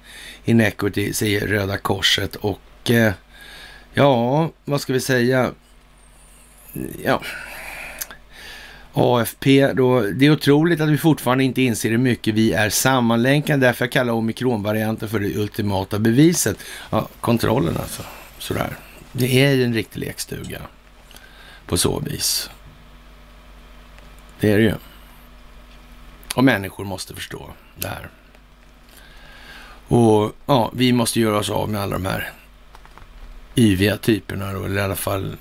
inequity, 0.44 1.12
säger 1.12 1.46
Röda 1.46 1.78
Korset. 1.78 2.36
Och 2.36 2.90
eh, 2.90 3.12
ja, 3.94 4.50
vad 4.64 4.80
ska 4.80 4.92
vi 4.92 5.00
säga? 5.00 5.52
Ja, 7.04 7.22
AFP 8.92 9.72
då. 9.72 10.00
Det 10.00 10.26
är 10.26 10.30
otroligt 10.30 10.80
att 10.80 10.88
vi 10.88 10.98
fortfarande 10.98 11.44
inte 11.44 11.62
inser 11.62 11.90
hur 11.90 11.98
mycket 11.98 12.34
vi 12.34 12.52
är 12.52 12.70
sammanlänkade. 12.70 13.66
Därför 13.66 13.84
jag 13.84 13.92
kallar 13.92 14.12
omikronvarianten 14.12 15.08
för 15.08 15.20
det 15.20 15.36
ultimata 15.36 15.98
beviset. 15.98 16.56
Ja, 16.90 17.08
kontrollen 17.20 17.76
alltså. 17.76 18.02
Sådär. 18.38 18.76
Det 19.12 19.44
är 19.44 19.50
ju 19.52 19.64
en 19.64 19.74
riktig 19.74 20.00
lekstuga 20.00 20.60
på 21.66 21.76
så 21.76 22.00
vis. 22.00 22.50
Det 24.40 24.52
är 24.52 24.56
det 24.56 24.64
ju. 24.64 24.74
Och 26.34 26.44
människor 26.44 26.84
måste 26.84 27.14
förstå 27.14 27.50
det 27.76 27.88
här. 27.88 28.08
Och 29.88 30.32
ja, 30.46 30.70
vi 30.74 30.92
måste 30.92 31.20
göra 31.20 31.38
oss 31.38 31.50
av 31.50 31.68
med 31.70 31.80
alla 31.80 31.92
de 31.92 32.06
här 32.06 32.32
yviga 33.56 33.96
typerna 33.96 34.52
då, 34.52 34.64
eller 34.64 34.80
i 34.80 34.84
alla 34.84 34.96
fall 34.96 35.36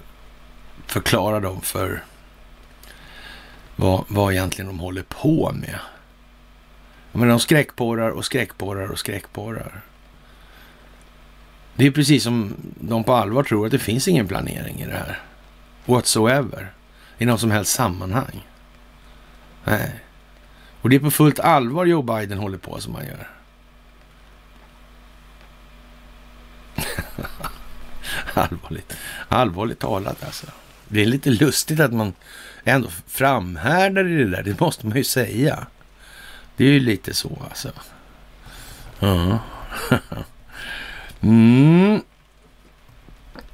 förklara 0.88 1.40
dem 1.40 1.62
för 1.62 2.04
vad, 3.82 4.06
vad 4.08 4.34
egentligen 4.34 4.68
de 4.68 4.80
håller 4.80 5.04
på 5.04 5.52
med. 5.54 5.80
Men 7.12 7.28
de 7.28 7.40
skräckporrar 7.40 8.10
och 8.10 8.26
skräckporrar 8.26 8.88
och 8.88 9.00
skräckporrar. 9.00 9.82
Det 11.76 11.88
är 11.88 11.92
precis 11.92 12.24
som 12.24 12.56
de 12.80 13.04
på 13.04 13.14
allvar 13.14 13.44
tror 13.44 13.66
att 13.66 13.72
det 13.72 13.80
finns 13.80 14.08
ingen 14.08 14.28
planering 14.28 14.82
i 14.82 14.86
det 14.86 14.92
här. 14.92 15.20
Whatsoever. 15.86 16.74
I 17.18 17.26
någon 17.26 17.40
som 17.40 17.52
helst 17.52 17.72
sammanhang. 17.72 18.48
Nej. 19.64 19.92
Och 20.82 20.90
det 20.90 20.96
är 20.96 21.00
på 21.00 21.12
fullt 21.12 21.40
allvar 21.40 21.86
Joe 21.86 22.02
Biden 22.02 22.38
håller 22.38 22.58
på 22.58 22.80
som 22.80 22.96
han 22.96 23.06
gör. 23.06 23.30
allvarligt. 28.34 28.98
Allvarligt 29.28 29.80
talat 29.80 30.24
alltså. 30.24 30.48
Det 30.92 31.02
är 31.02 31.06
lite 31.06 31.30
lustigt 31.30 31.80
att 31.80 31.94
man 31.94 32.14
ändå 32.64 32.90
framhärdar 33.08 34.08
i 34.08 34.24
det 34.24 34.30
där. 34.30 34.44
Det 34.44 34.60
måste 34.60 34.88
man 34.88 34.98
ju 34.98 35.04
säga. 35.04 35.68
Det 36.58 36.66
är 36.66 36.72
ju 36.72 36.80
lite 36.80 37.14
så 37.14 37.38
alltså. 37.50 37.72
Ja. 39.00 39.40
mm. 41.22 42.02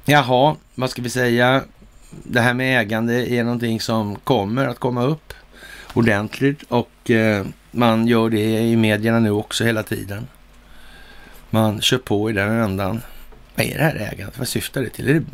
Jaha, 0.04 0.56
vad 0.74 0.90
ska 0.90 1.02
vi 1.02 1.10
säga? 1.10 1.64
Det 2.10 2.40
här 2.40 2.54
med 2.54 2.80
ägande 2.80 3.32
är 3.32 3.44
någonting 3.44 3.80
som 3.80 4.16
kommer 4.16 4.66
att 4.66 4.78
komma 4.78 5.02
upp 5.02 5.34
ordentligt 5.94 6.62
och 6.68 7.10
eh, 7.10 7.46
man 7.70 8.06
gör 8.06 8.30
det 8.30 8.60
i 8.60 8.76
medierna 8.76 9.18
nu 9.18 9.30
också 9.30 9.64
hela 9.64 9.82
tiden. 9.82 10.26
Man 11.50 11.80
kör 11.80 11.98
på 11.98 12.30
i 12.30 12.32
den 12.32 12.50
ändan. 12.50 13.00
Vad 13.54 13.66
är 13.66 13.78
det 13.78 13.84
här 13.84 14.10
ägandet? 14.12 14.38
Vad 14.38 14.48
syftar 14.48 14.82
det 14.82 14.90
till? 14.90 15.08
Är 15.08 15.14
det, 15.14 15.24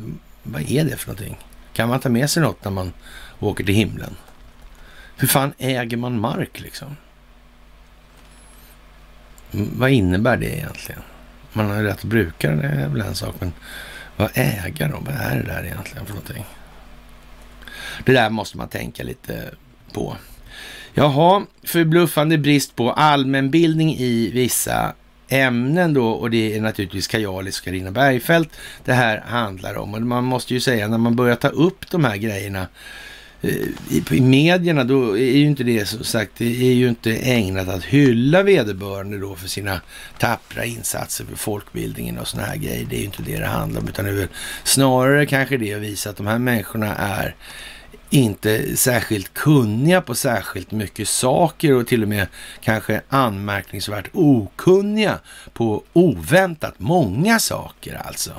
vad 0.42 0.70
är 0.70 0.84
det 0.84 0.96
för 0.96 1.08
någonting? 1.08 1.36
Kan 1.74 1.88
man 1.88 2.00
ta 2.00 2.08
med 2.08 2.30
sig 2.30 2.42
något 2.42 2.64
när 2.64 2.70
man 2.70 2.92
åker 3.40 3.64
till 3.64 3.74
himlen? 3.74 4.16
Hur 5.16 5.28
fan 5.28 5.52
äger 5.58 5.96
man 5.96 6.20
mark 6.20 6.60
liksom? 6.60 6.96
Vad 9.50 9.90
innebär 9.90 10.36
det 10.36 10.56
egentligen? 10.56 11.02
Man 11.52 11.70
har 11.70 11.76
ju 11.76 11.82
rätt 11.82 11.98
att 11.98 12.04
bruka 12.04 12.48
den, 12.48 12.58
det, 12.58 12.66
är 12.66 12.88
väl 12.88 13.00
en 13.00 13.14
sak, 13.14 13.34
men 13.38 13.52
vad 14.16 14.30
äger 14.34 14.88
de? 14.88 15.04
Vad 15.04 15.14
är 15.14 15.36
det 15.36 15.52
där 15.52 15.64
egentligen 15.64 16.06
för 16.06 16.12
någonting? 16.14 16.44
Det 18.04 18.12
där 18.12 18.30
måste 18.30 18.56
man 18.56 18.68
tänka 18.68 19.02
lite 19.02 19.50
på. 19.92 20.16
Jaha, 20.94 21.46
förbluffande 21.62 22.38
brist 22.38 22.76
på 22.76 22.92
allmänbildning 22.92 23.96
i 23.98 24.30
vissa 24.30 24.94
ämnen 25.28 25.94
då 25.94 26.08
och 26.08 26.30
det 26.30 26.56
är 26.56 26.60
naturligtvis 26.60 27.06
Kajalis 27.06 27.58
och 27.58 27.64
Carina 27.64 27.90
Bergfeldt 27.90 28.56
det 28.84 28.92
här 28.92 29.20
handlar 29.20 29.74
om. 29.74 29.94
Och 29.94 30.02
man 30.02 30.24
måste 30.24 30.54
ju 30.54 30.60
säga 30.60 30.88
när 30.88 30.98
man 30.98 31.16
börjar 31.16 31.36
ta 31.36 31.48
upp 31.48 31.90
de 31.90 32.04
här 32.04 32.16
grejerna 32.16 32.66
eh, 33.42 33.50
i, 33.90 34.04
i 34.10 34.20
medierna 34.20 34.84
då 34.84 35.18
är 35.18 35.36
ju 35.36 35.46
inte 35.46 35.64
det 35.64 35.86
som 35.86 36.04
sagt, 36.04 36.32
det 36.38 36.62
är 36.70 36.74
ju 36.74 36.88
inte 36.88 37.16
ägnat 37.16 37.68
att 37.68 37.84
hylla 37.84 38.42
vederbörande 38.42 39.18
då 39.18 39.34
för 39.34 39.48
sina 39.48 39.80
tappra 40.18 40.64
insatser 40.64 41.24
för 41.24 41.36
folkbildningen 41.36 42.18
och 42.18 42.28
sådana 42.28 42.48
här 42.48 42.56
grejer. 42.56 42.86
Det 42.90 42.96
är 42.96 43.00
ju 43.00 43.06
inte 43.06 43.22
det 43.22 43.38
det 43.38 43.46
handlar 43.46 43.80
om, 43.80 43.88
utan 43.88 44.04
det 44.04 44.10
är 44.10 44.14
väl 44.14 44.28
snarare 44.64 45.26
kanske 45.26 45.56
det 45.56 45.74
att 45.74 45.82
visa 45.82 46.10
att 46.10 46.16
de 46.16 46.26
här 46.26 46.38
människorna 46.38 46.94
är 46.94 47.34
inte 48.14 48.76
särskilt 48.76 49.34
kunniga 49.34 50.00
på 50.00 50.14
särskilt 50.14 50.70
mycket 50.70 51.08
saker 51.08 51.74
och 51.74 51.86
till 51.86 52.02
och 52.02 52.08
med 52.08 52.26
kanske 52.60 53.00
anmärkningsvärt 53.08 54.08
okunniga 54.12 55.18
på 55.52 55.82
oväntat 55.92 56.74
många 56.78 57.38
saker 57.38 58.02
alltså. 58.06 58.30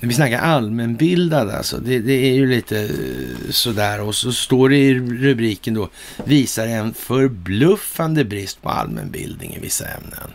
När 0.00 0.08
vi 0.08 0.14
snackar 0.14 0.38
allmänbildad 0.38 1.50
alltså, 1.50 1.78
det, 1.78 1.98
det, 1.98 2.12
är 2.12 2.34
ju 2.34 2.46
lite 2.46 2.80
eh, 2.80 3.50
sådär 3.50 4.00
och 4.00 4.14
så 4.14 4.32
står 4.32 4.68
det 4.68 4.76
i 4.76 4.94
rubriken 4.98 5.74
då, 5.74 5.88
visar 6.24 6.66
en 6.66 6.94
förbluffande 6.94 8.24
brist 8.24 8.62
på 8.62 8.68
allmänbildning 8.68 9.54
i 9.54 9.58
vissa 9.58 9.84
ämnen. 9.84 10.30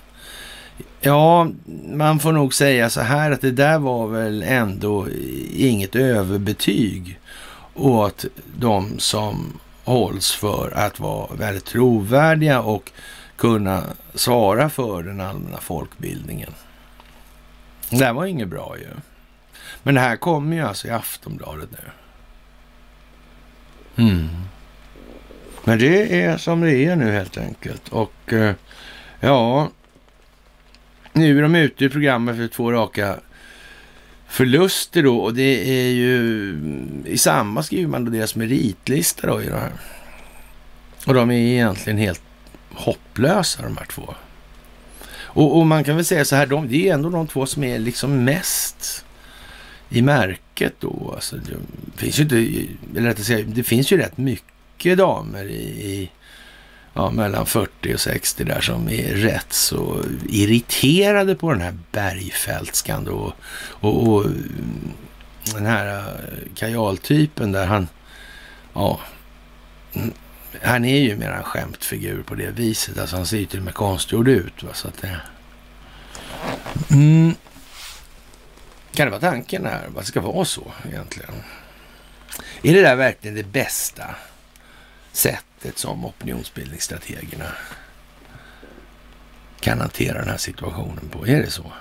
Ja, 1.01 1.51
man 1.93 2.19
får 2.19 2.31
nog 2.31 2.53
säga 2.53 2.89
så 2.89 3.01
här 3.01 3.31
att 3.31 3.41
det 3.41 3.51
där 3.51 3.79
var 3.79 4.07
väl 4.07 4.43
ändå 4.43 5.07
inget 5.55 5.95
överbetyg 5.95 7.19
åt 7.73 8.25
de 8.57 8.99
som 8.99 9.59
hålls 9.83 10.31
för 10.31 10.71
att 10.75 10.99
vara 10.99 11.35
väldigt 11.35 11.65
trovärdiga 11.65 12.61
och 12.61 12.91
kunna 13.35 13.83
svara 14.13 14.69
för 14.69 15.03
den 15.03 15.21
allmänna 15.21 15.57
folkbildningen. 15.57 16.53
Det 17.89 18.05
här 18.05 18.13
var 18.13 18.25
inget 18.25 18.47
bra 18.47 18.75
ju. 18.77 18.89
Men 19.83 19.95
det 19.95 20.01
här 20.01 20.15
kommer 20.15 20.55
ju 20.55 20.61
alltså 20.63 20.87
i 20.87 20.91
Aftonbladet 20.91 21.69
nu. 21.71 21.89
Mm. 24.03 24.29
Men 25.63 25.79
det 25.79 26.21
är 26.23 26.37
som 26.37 26.61
det 26.61 26.85
är 26.85 26.95
nu 26.95 27.11
helt 27.11 27.37
enkelt. 27.37 27.89
Och 27.89 28.33
eh, 28.33 28.55
ja, 29.19 29.69
nu 31.13 31.37
är 31.37 31.41
de 31.41 31.55
ute 31.55 31.85
i 31.85 31.89
programmet 31.89 32.35
för 32.35 32.47
två 32.47 32.71
raka 32.71 33.19
förluster 34.33 35.03
då 35.03 35.17
och 35.17 35.33
det 35.33 35.69
är 35.69 35.89
ju 35.89 36.55
i 37.05 37.17
samma 37.17 37.63
skriver 37.63 37.87
man 37.87 38.05
då 38.05 38.11
deras 38.11 38.35
meritlista 38.35 39.27
då 39.27 39.41
i 39.41 39.45
det 39.45 39.59
här. 39.59 39.71
Och 41.05 41.13
de 41.13 41.31
är 41.31 41.35
egentligen 41.35 41.97
helt 41.97 42.21
hopplösa 42.71 43.63
de 43.63 43.77
här 43.77 43.85
två. 43.85 44.13
Och, 45.15 45.57
och, 45.57 45.67
man 45.67 45.83
kan 45.83 45.95
väl 45.95 46.05
säga 46.05 46.25
så 46.25 46.35
här, 46.35 46.47
de, 46.47 46.67
det 46.67 46.89
är 46.89 46.93
ändå 46.93 47.09
de 47.09 47.27
två 47.27 47.45
som 47.45 47.63
är 47.63 47.79
liksom 47.79 48.23
mest 48.23 49.05
i 49.89 50.01
märket 50.01 50.73
då. 50.79 51.11
Alltså, 51.15 51.35
det 51.35 51.55
finns 51.95 52.19
ju 52.19 52.23
inte, 52.23 52.35
eller 52.97 53.09
rättare 53.09 53.23
sagt, 53.23 53.55
det 53.55 53.63
finns 53.63 53.91
ju 53.91 53.97
rätt 53.97 54.17
mycket 54.17 54.97
damer 54.97 55.45
i, 55.45 55.91
i 55.93 56.09
ja, 56.93 57.11
mellan 57.11 57.45
40 57.45 57.93
och 57.93 57.99
60 57.99 58.43
där 58.43 58.61
som 58.61 58.89
är 58.89 59.13
rätt 59.15 59.53
så 59.53 60.03
irriterade 60.29 61.35
på 61.35 61.51
den 61.51 61.61
här 61.61 61.77
Bergfeldtskan 61.91 63.03
då. 63.03 63.33
Och, 63.69 64.07
och 64.07 64.25
den 65.45 65.65
här 65.65 65.97
eh, 65.97 66.55
kajaltypen 66.55 67.51
där 67.51 67.65
han, 67.65 67.87
ja, 68.73 68.99
mm, 69.93 70.13
han 70.61 70.85
är 70.85 70.99
ju 70.99 71.15
mer 71.15 71.31
en 71.31 71.43
skämtfigur 71.43 72.23
på 72.23 72.35
det 72.35 72.51
viset. 72.51 72.97
Alltså 72.97 73.15
han 73.15 73.25
ser 73.25 73.37
ju 73.37 73.45
till 73.45 73.59
och 73.59 73.65
med 73.65 73.73
konstgjord 73.73 74.27
ut. 74.27 74.63
Va? 74.63 74.69
Så 74.73 74.87
att 74.87 75.01
det... 75.01 75.21
Mm. 76.91 77.35
Kan 78.95 79.07
det 79.07 79.11
vara 79.11 79.31
tanken 79.31 79.65
här? 79.65 79.87
Vad 79.87 80.05
ska 80.05 80.21
vara 80.21 80.45
så 80.45 80.71
egentligen? 80.89 81.33
Är 82.61 82.73
det 82.73 82.81
där 82.81 82.95
verkligen 82.95 83.35
det 83.35 83.43
bästa 83.43 84.15
sättet 85.11 85.52
sättet 85.63 85.79
som 85.79 86.05
opinionsbildningsstrategerna 86.05 87.51
kan 89.59 89.79
hantera 89.79 90.19
den 90.19 90.29
här 90.29 90.37
situationen 90.37 91.09
på. 91.09 91.27
Är 91.27 91.41
det 91.41 91.51
så? 91.51 91.71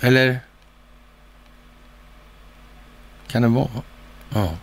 Eller? 0.00 0.40
Kan 3.28 3.42
det 3.42 3.48
vara? 3.48 3.82
Ja. 4.34 4.56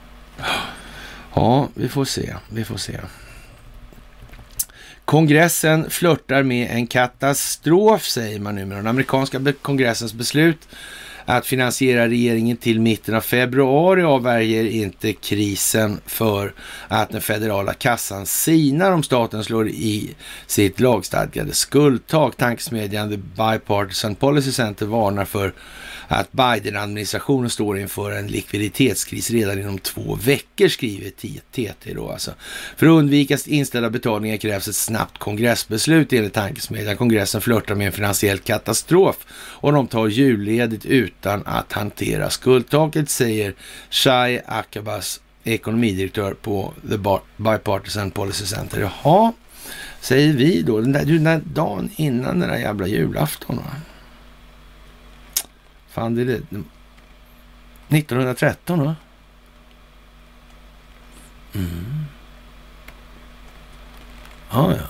Ja, 1.33 1.67
vi 1.73 1.89
får 1.89 2.05
se. 2.05 2.35
Vi 2.51 2.65
får 2.65 2.77
se. 2.77 2.99
Kongressen 5.05 5.89
flörtar 5.89 6.43
med 6.43 6.71
en 6.71 6.87
katastrof, 6.87 8.05
säger 8.05 8.39
man 8.39 8.55
nu 8.55 8.65
med 8.65 8.77
den 8.77 8.87
amerikanska 8.87 9.53
kongressens 9.61 10.13
beslut 10.13 10.67
att 11.31 11.45
finansiera 11.45 12.07
regeringen 12.07 12.57
till 12.57 12.81
mitten 12.81 13.15
av 13.15 13.21
februari 13.21 14.03
avvärjer 14.03 14.65
inte 14.65 15.13
krisen 15.13 15.99
för 16.05 16.53
att 16.87 17.09
den 17.09 17.21
federala 17.21 17.73
kassan 17.73 18.25
sinar 18.25 18.91
om 18.91 19.03
staten 19.03 19.43
slår 19.43 19.67
i 19.67 20.15
sitt 20.47 20.79
lagstadgade 20.79 21.53
skuldtak. 21.53 22.35
Tankesmedjan 22.37 23.09
The 23.09 23.17
Bipartisan 23.17 24.15
Policy 24.15 24.51
Center 24.51 24.85
varnar 24.85 25.25
för 25.25 25.53
att 26.07 26.31
Biden-administrationen 26.31 27.49
står 27.49 27.79
inför 27.79 28.11
en 28.11 28.27
likviditetskris 28.27 29.31
redan 29.31 29.59
inom 29.59 29.77
två 29.79 30.15
veckor, 30.23 30.67
skriver 30.67 31.09
TT 31.51 31.93
då 31.93 32.09
alltså. 32.09 32.31
För 32.77 32.85
att 32.85 32.91
undvika 32.91 33.37
inställda 33.45 33.89
betalningar 33.89 34.37
krävs 34.37 34.67
ett 34.67 34.75
snabbt 34.75 35.17
kongressbeslut 35.17 36.13
enligt 36.13 36.33
tankesmedjan. 36.33 36.97
Kongressen 36.97 37.41
flörtar 37.41 37.75
med 37.75 37.87
en 37.87 37.93
finansiell 37.93 38.39
katastrof 38.39 39.25
och 39.31 39.73
de 39.73 39.87
tar 39.87 40.07
julledigt 40.07 40.85
utan 41.19 41.43
att 41.45 41.73
hantera 41.73 42.29
skuldtaket, 42.29 43.09
säger 43.09 43.53
Shai 43.89 44.41
Akabas, 44.45 45.21
ekonomidirektör 45.43 46.33
på 46.33 46.73
The 46.89 46.97
Bipartisan 47.37 48.11
Policy 48.11 48.45
Center. 48.45 48.79
Jaha, 48.79 49.33
säger 50.01 50.33
vi 50.33 50.61
då, 50.61 50.81
den 50.81 50.91
där, 50.91 51.05
den 51.05 51.23
där 51.23 51.41
dagen 51.45 51.89
innan 51.95 52.39
den 52.39 52.49
där 52.49 52.57
jävla 52.57 52.87
julafton. 52.87 53.55
Va? 53.57 53.63
Fan, 55.89 56.15
det 56.15 56.21
är 56.21 56.25
det. 56.25 56.41
1913 57.97 58.85
va? 58.85 58.95
Mm. 61.53 62.05
Ja, 64.51 64.71
ja. 64.71 64.87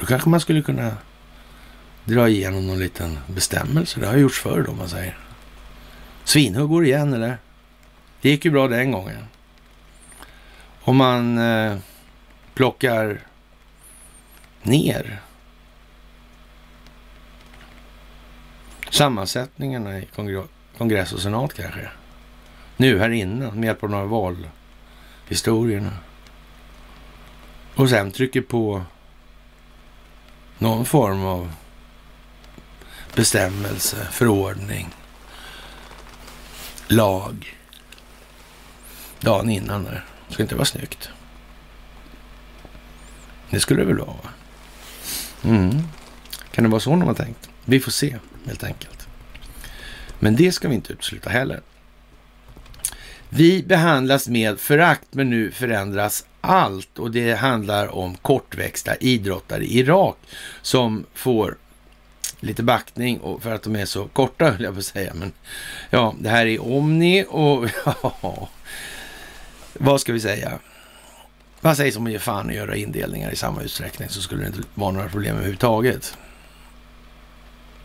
Då 0.00 0.06
kanske 0.06 0.28
man 0.28 0.40
skulle 0.40 0.62
kunna 0.62 0.96
dra 2.04 2.28
igenom 2.28 2.66
någon 2.66 2.78
liten 2.78 3.18
bestämmelse. 3.26 4.00
Det 4.00 4.06
har 4.06 4.16
gjorts 4.16 4.40
förr 4.40 4.64
då, 4.66 4.72
man 4.72 4.88
säger. 4.88 5.18
Svinhuggor 6.24 6.84
igen, 6.84 7.12
eller? 7.12 7.38
Det 8.20 8.28
gick 8.28 8.44
ju 8.44 8.50
bra 8.50 8.68
den 8.68 8.92
gången. 8.92 9.24
Om 10.82 10.96
man 10.96 11.38
eh, 11.38 11.76
plockar 12.54 13.20
ner 14.62 15.20
sammansättningarna 18.90 19.98
i 19.98 20.08
kongress 20.78 21.12
och 21.12 21.20
senat 21.20 21.54
kanske. 21.54 21.88
Nu 22.76 22.98
här 22.98 23.10
inne 23.10 23.50
med 23.50 23.64
hjälp 23.64 23.84
av 23.84 23.90
några 23.90 24.06
valhistorierna. 25.26 25.92
Och 27.74 27.88
sen 27.88 28.12
trycker 28.12 28.40
på 28.40 28.82
någon 30.58 30.84
form 30.84 31.24
av 31.24 31.52
bestämmelse, 33.14 34.08
förordning, 34.10 34.90
lag 36.88 37.58
dagen 39.22 39.50
innan 39.50 39.84
där. 39.84 40.04
Ska 40.28 40.42
inte 40.42 40.54
vara 40.54 40.64
snyggt? 40.64 41.08
Det 43.50 43.60
skulle 43.60 43.80
det 43.80 43.86
väl 43.86 43.98
vara? 43.98 44.08
Va? 44.08 44.30
Mm. 45.44 45.82
Kan 46.50 46.64
det 46.64 46.70
vara 46.70 46.80
så 46.80 46.90
de 46.90 47.02
har 47.02 47.14
tänkt? 47.14 47.50
Vi 47.64 47.80
får 47.80 47.90
se 47.90 48.16
helt 48.46 48.64
enkelt. 48.64 49.08
Men 50.18 50.36
det 50.36 50.52
ska 50.52 50.68
vi 50.68 50.74
inte 50.74 50.92
utesluta 50.92 51.30
heller. 51.30 51.60
Vi 53.28 53.62
behandlas 53.62 54.28
med 54.28 54.60
förakt, 54.60 55.06
men 55.10 55.30
nu 55.30 55.50
förändras 55.50 56.26
allt 56.40 56.98
och 56.98 57.10
det 57.10 57.34
handlar 57.34 57.88
om 57.88 58.14
kortväxta 58.14 58.96
idrottare 58.96 59.64
i 59.64 59.78
Irak 59.78 60.16
som 60.62 61.06
får 61.14 61.56
lite 62.42 62.62
backning 62.62 63.20
och 63.20 63.42
för 63.42 63.54
att 63.54 63.62
de 63.62 63.76
är 63.76 63.84
så 63.84 64.08
korta, 64.08 64.50
höll 64.50 64.62
jag 64.62 64.74
på 64.74 64.78
att 64.78 64.84
säga. 64.84 65.14
Men 65.14 65.32
ja, 65.90 66.14
det 66.18 66.28
här 66.28 66.46
är 66.46 66.62
Omni 66.62 67.24
och 67.28 67.68
ja, 67.84 68.48
vad 69.72 70.00
ska 70.00 70.12
vi 70.12 70.20
säga? 70.20 70.58
Vad 71.60 71.76
sägs 71.76 71.96
om 71.96 72.06
att 72.06 72.12
ge 72.12 72.18
fan 72.18 72.46
och 72.46 72.54
göra 72.54 72.76
indelningar 72.76 73.30
i 73.30 73.36
samma 73.36 73.62
utsträckning 73.62 74.08
så 74.08 74.20
skulle 74.20 74.42
det 74.42 74.46
inte 74.46 74.68
vara 74.74 74.90
några 74.90 75.08
problem 75.08 75.34
överhuvudtaget. 75.34 76.16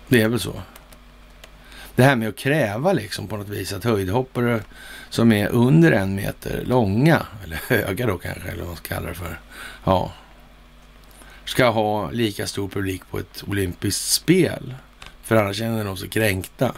Det 0.07 0.21
är 0.21 0.27
väl 0.27 0.39
så. 0.39 0.61
Det 1.95 2.03
här 2.03 2.15
med 2.15 2.29
att 2.29 2.37
kräva 2.37 2.93
liksom 2.93 3.27
på 3.27 3.37
något 3.37 3.49
vis 3.49 3.73
att 3.73 3.83
höjdhoppare 3.83 4.61
som 5.09 5.31
är 5.31 5.47
under 5.47 5.91
en 5.91 6.15
meter 6.15 6.63
långa, 6.65 7.25
eller 7.43 7.59
höga 7.67 8.05
då 8.05 8.17
kanske, 8.17 8.49
eller 8.49 8.59
vad 8.59 8.67
man 8.67 8.75
ska 8.75 8.95
kalla 8.95 9.09
det 9.09 9.15
för, 9.15 9.39
ja, 9.83 10.11
ska 11.47 11.69
ha 11.69 12.11
lika 12.11 12.47
stor 12.47 12.67
publik 12.67 13.01
på 13.11 13.19
ett 13.19 13.43
olympiskt 13.47 14.11
spel. 14.11 14.75
För 15.23 15.35
annars 15.35 15.57
känner 15.57 15.85
de 15.85 15.97
sig 15.97 16.09
kränkta. 16.09 16.75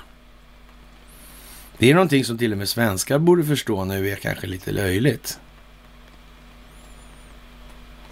Det 1.77 1.89
är 1.89 1.93
någonting 1.93 2.25
som 2.25 2.37
till 2.37 2.51
och 2.51 2.57
med 2.57 2.69
svenskar 2.69 3.19
borde 3.19 3.43
förstå 3.43 3.85
nu 3.85 4.09
är 4.09 4.15
kanske 4.15 4.47
lite 4.47 4.71
löjligt. 4.71 5.39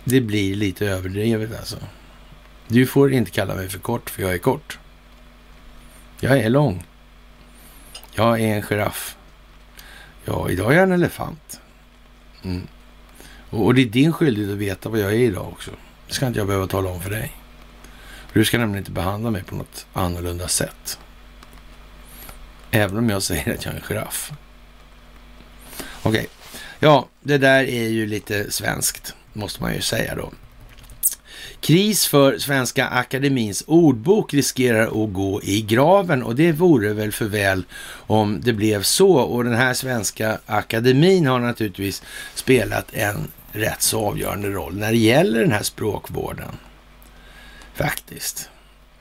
Det 0.03 0.21
blir 0.21 0.55
lite 0.55 0.87
överdrivet 0.87 1.59
alltså. 1.59 1.77
Du 2.67 2.85
får 2.85 3.13
inte 3.13 3.31
kalla 3.31 3.55
mig 3.55 3.69
för 3.69 3.79
kort, 3.79 4.09
för 4.09 4.21
jag 4.21 4.33
är 4.33 4.37
kort. 4.37 4.79
Jag 6.19 6.39
är 6.39 6.49
lång. 6.49 6.85
Jag 8.13 8.41
är 8.41 8.55
en 8.55 8.61
giraff. 8.61 9.17
Ja, 10.25 10.49
idag 10.49 10.71
är 10.71 10.75
jag 10.75 10.83
en 10.83 10.91
elefant. 10.91 11.61
Mm. 12.43 12.67
Och, 13.49 13.65
och, 13.65 13.75
det 13.75 13.81
är 13.81 13.85
din 13.85 14.13
skyldighet 14.13 14.51
att 14.51 14.57
veta 14.57 14.89
vad 14.89 14.99
jag 14.99 15.13
är 15.13 15.19
idag 15.19 15.47
också. 15.47 15.71
Det 16.07 16.13
ska 16.13 16.27
inte 16.27 16.39
jag 16.39 16.47
behöva 16.47 16.67
tala 16.67 16.89
om 16.89 17.01
för 17.01 17.09
dig. 17.09 17.31
Du 18.33 18.45
ska 18.45 18.57
nämligen 18.57 18.81
inte 18.81 18.91
behandla 18.91 19.31
mig 19.31 19.43
på 19.43 19.55
något 19.55 19.85
annorlunda 19.93 20.47
sätt. 20.47 20.99
Även 22.71 22.97
om 22.97 23.09
jag 23.09 23.23
säger 23.23 23.53
att 23.53 23.65
jag 23.65 23.73
är 23.73 23.77
en 23.77 23.83
giraff. 23.83 24.31
Okej, 26.03 26.09
okay. 26.09 26.25
ja, 26.79 27.07
det 27.21 27.37
där 27.37 27.63
är 27.63 27.87
ju 27.87 28.05
lite 28.05 28.51
svenskt, 28.51 29.15
måste 29.33 29.61
man 29.61 29.73
ju 29.73 29.81
säga 29.81 30.15
då. 30.15 30.31
Kris 31.61 32.07
för 32.07 32.37
Svenska 32.37 32.87
Akademins 32.87 33.63
ordbok 33.67 34.33
riskerar 34.33 35.03
att 35.03 35.13
gå 35.13 35.41
i 35.43 35.61
graven 35.61 36.23
och 36.23 36.35
det 36.35 36.51
vore 36.51 36.93
väl 36.93 37.11
för 37.11 37.25
väl 37.25 37.65
om 37.89 38.41
det 38.43 38.53
blev 38.53 38.83
så. 38.83 39.11
Och 39.11 39.43
den 39.43 39.55
här 39.55 39.73
Svenska 39.73 40.39
Akademin 40.45 41.27
har 41.27 41.39
naturligtvis 41.39 42.03
spelat 42.35 42.93
en 42.93 43.27
rätt 43.51 43.81
så 43.81 44.05
avgörande 44.07 44.49
roll 44.49 44.77
när 44.77 44.91
det 44.91 44.97
gäller 44.97 45.39
den 45.39 45.51
här 45.51 45.63
språkvården. 45.63 46.57
Faktiskt. 47.73 48.49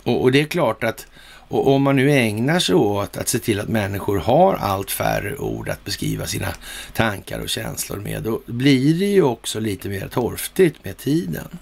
Och, 0.02 0.22
och 0.22 0.32
det 0.32 0.40
är 0.40 0.44
klart 0.44 0.84
att 0.84 1.06
och 1.48 1.66
om 1.74 1.82
man 1.82 1.96
nu 1.96 2.12
ägnar 2.12 2.58
sig 2.58 2.74
åt 2.74 3.16
att 3.16 3.28
se 3.28 3.38
till 3.38 3.60
att 3.60 3.68
människor 3.68 4.18
har 4.18 4.54
allt 4.54 4.90
färre 4.90 5.36
ord 5.36 5.68
att 5.68 5.84
beskriva 5.84 6.26
sina 6.26 6.48
tankar 6.92 7.40
och 7.40 7.48
känslor 7.48 7.96
med, 7.96 8.22
då 8.22 8.40
blir 8.46 8.98
det 8.98 9.06
ju 9.06 9.22
också 9.22 9.60
lite 9.60 9.88
mer 9.88 10.08
torftigt 10.08 10.84
med 10.84 10.96
tiden. 10.96 11.58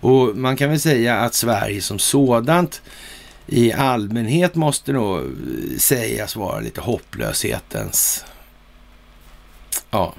Och 0.00 0.36
man 0.36 0.56
kan 0.56 0.70
väl 0.70 0.80
säga 0.80 1.16
att 1.16 1.34
Sverige 1.34 1.82
som 1.82 1.98
sådant 1.98 2.82
i 3.46 3.72
allmänhet 3.72 4.54
måste 4.54 4.92
nog 4.92 5.32
sägas 5.78 6.36
vara 6.36 6.60
lite 6.60 6.80
hopplöshetens 6.80 8.24
ja, 9.90 10.14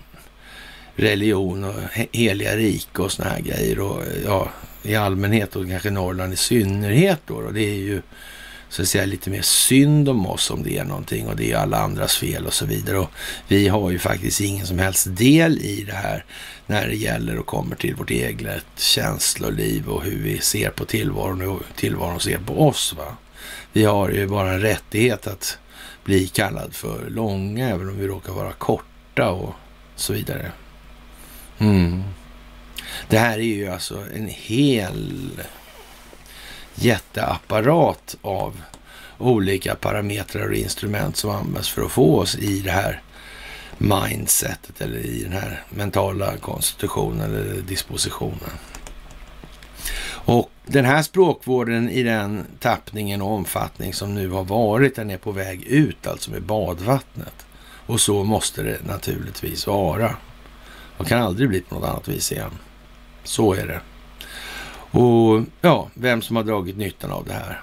religion 0.95 1.63
och 1.63 1.75
heliga 2.11 2.57
rike 2.57 3.01
och 3.01 3.11
såna 3.11 3.29
här 3.29 3.39
grejer. 3.39 3.79
Och 3.79 4.03
ja, 4.25 4.49
i 4.83 4.95
allmänhet 4.95 5.55
och 5.55 5.67
kanske 5.67 5.89
Norrland 5.89 6.33
i 6.33 6.35
synnerhet 6.35 7.19
då. 7.25 7.35
Och 7.35 7.53
det 7.53 7.63
är 7.63 7.75
ju 7.75 8.01
så 8.69 8.81
att 8.81 8.87
säga 8.87 9.05
lite 9.05 9.29
mer 9.29 9.41
synd 9.41 10.09
om 10.09 10.27
oss 10.27 10.51
om 10.51 10.63
det 10.63 10.77
är 10.77 10.83
någonting 10.83 11.27
och 11.27 11.35
det 11.35 11.51
är 11.51 11.57
alla 11.57 11.77
andras 11.77 12.17
fel 12.17 12.45
och 12.45 12.53
så 12.53 12.65
vidare. 12.65 12.99
Och 12.99 13.09
vi 13.47 13.67
har 13.67 13.91
ju 13.91 13.99
faktiskt 13.99 14.41
ingen 14.41 14.67
som 14.67 14.79
helst 14.79 15.07
del 15.09 15.57
i 15.57 15.83
det 15.83 15.95
här 15.95 16.25
när 16.67 16.87
det 16.87 16.95
gäller 16.95 17.39
och 17.39 17.45
kommer 17.45 17.75
till 17.75 17.95
vårt 17.95 18.11
eget 18.11 18.65
känsloliv 18.77 19.89
och 19.89 20.03
hur 20.03 20.17
vi 20.23 20.39
ser 20.39 20.69
på 20.69 20.85
tillvaron 20.85 21.41
och 21.41 21.61
tillvaron 21.75 22.19
ser 22.19 22.37
på 22.37 22.67
oss. 22.67 22.93
Va? 22.97 23.17
Vi 23.73 23.83
har 23.83 24.09
ju 24.09 24.27
bara 24.27 24.53
en 24.53 24.61
rättighet 24.61 25.27
att 25.27 25.57
bli 26.03 26.27
kallad 26.27 26.75
för 26.75 27.09
långa 27.09 27.69
även 27.69 27.89
om 27.89 27.99
vi 27.99 28.07
råkar 28.07 28.33
vara 28.33 28.51
korta 28.51 29.31
och 29.31 29.53
så 29.95 30.13
vidare. 30.13 30.51
Mm. 31.59 32.03
Det 33.07 33.17
här 33.17 33.37
är 33.37 33.43
ju 33.43 33.67
alltså 33.67 34.03
en 34.15 34.27
hel 34.27 35.31
jätteapparat 36.75 38.17
av 38.21 38.61
olika 39.17 39.75
parametrar 39.75 40.47
och 40.47 40.55
instrument 40.55 41.17
som 41.17 41.29
används 41.29 41.69
för 41.69 41.81
att 41.81 41.91
få 41.91 42.19
oss 42.19 42.35
i 42.35 42.59
det 42.59 42.71
här 42.71 43.01
mindsetet 43.77 44.81
eller 44.81 44.97
i 44.97 45.23
den 45.23 45.31
här 45.31 45.63
mentala 45.69 46.37
konstitutionen 46.37 47.35
eller 47.35 47.61
dispositionen. 47.61 48.51
Och 50.07 50.51
den 50.65 50.85
här 50.85 51.01
språkvården 51.01 51.89
i 51.89 52.03
den 52.03 52.45
tappningen 52.59 53.21
och 53.21 53.31
omfattning 53.31 53.93
som 53.93 54.15
nu 54.15 54.29
har 54.29 54.43
varit, 54.43 54.95
den 54.95 55.11
är 55.11 55.17
på 55.17 55.31
väg 55.31 55.63
ut 55.63 56.07
alltså 56.07 56.31
med 56.31 56.41
badvattnet. 56.41 57.45
Och 57.87 58.01
så 58.01 58.23
måste 58.23 58.63
det 58.63 58.87
naturligtvis 58.87 59.67
vara. 59.67 60.15
Man 60.97 61.07
kan 61.07 61.21
aldrig 61.21 61.49
bli 61.49 61.61
på 61.61 61.75
något 61.75 61.89
annat 61.89 62.07
vis 62.07 62.31
igen. 62.31 62.51
Så 63.23 63.53
är 63.53 63.67
det. 63.67 63.81
Och 64.99 65.43
ja, 65.61 65.89
vem 65.93 66.21
som 66.21 66.35
har 66.35 66.43
dragit 66.43 66.77
nyttan 66.77 67.11
av 67.11 67.25
det 67.25 67.33
här? 67.33 67.61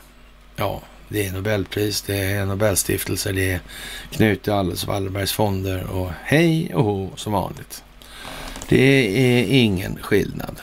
Ja, 0.57 0.83
Det 1.09 1.26
är 1.26 1.33
Nobelpris, 1.33 2.03
det 2.03 2.16
är 2.16 2.47
Nobelstiftelser, 2.47 3.33
det 3.33 3.53
är 3.53 3.61
Knut 4.11 4.49
Alles 4.49 4.87
Wallenbergs 4.87 5.33
fonder 5.33 5.85
och 5.91 6.11
hej 6.22 6.74
och 6.74 6.85
ho 6.85 7.11
som 7.16 7.33
vanligt. 7.33 7.85
Det 8.68 9.07
är 9.39 9.45
ingen 9.49 9.99
skillnad. 10.03 10.61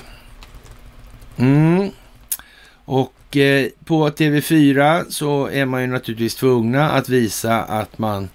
Mm. 1.37 1.91
Och 2.85 3.37
eh, 3.37 3.67
på 3.85 4.09
TV4 4.09 5.09
så 5.09 5.47
är 5.47 5.65
man 5.65 5.81
ju 5.81 5.87
naturligtvis 5.87 6.35
tvungna 6.35 6.91
att 6.91 7.09
visa 7.09 7.63
att 7.63 7.97
man 7.97 8.29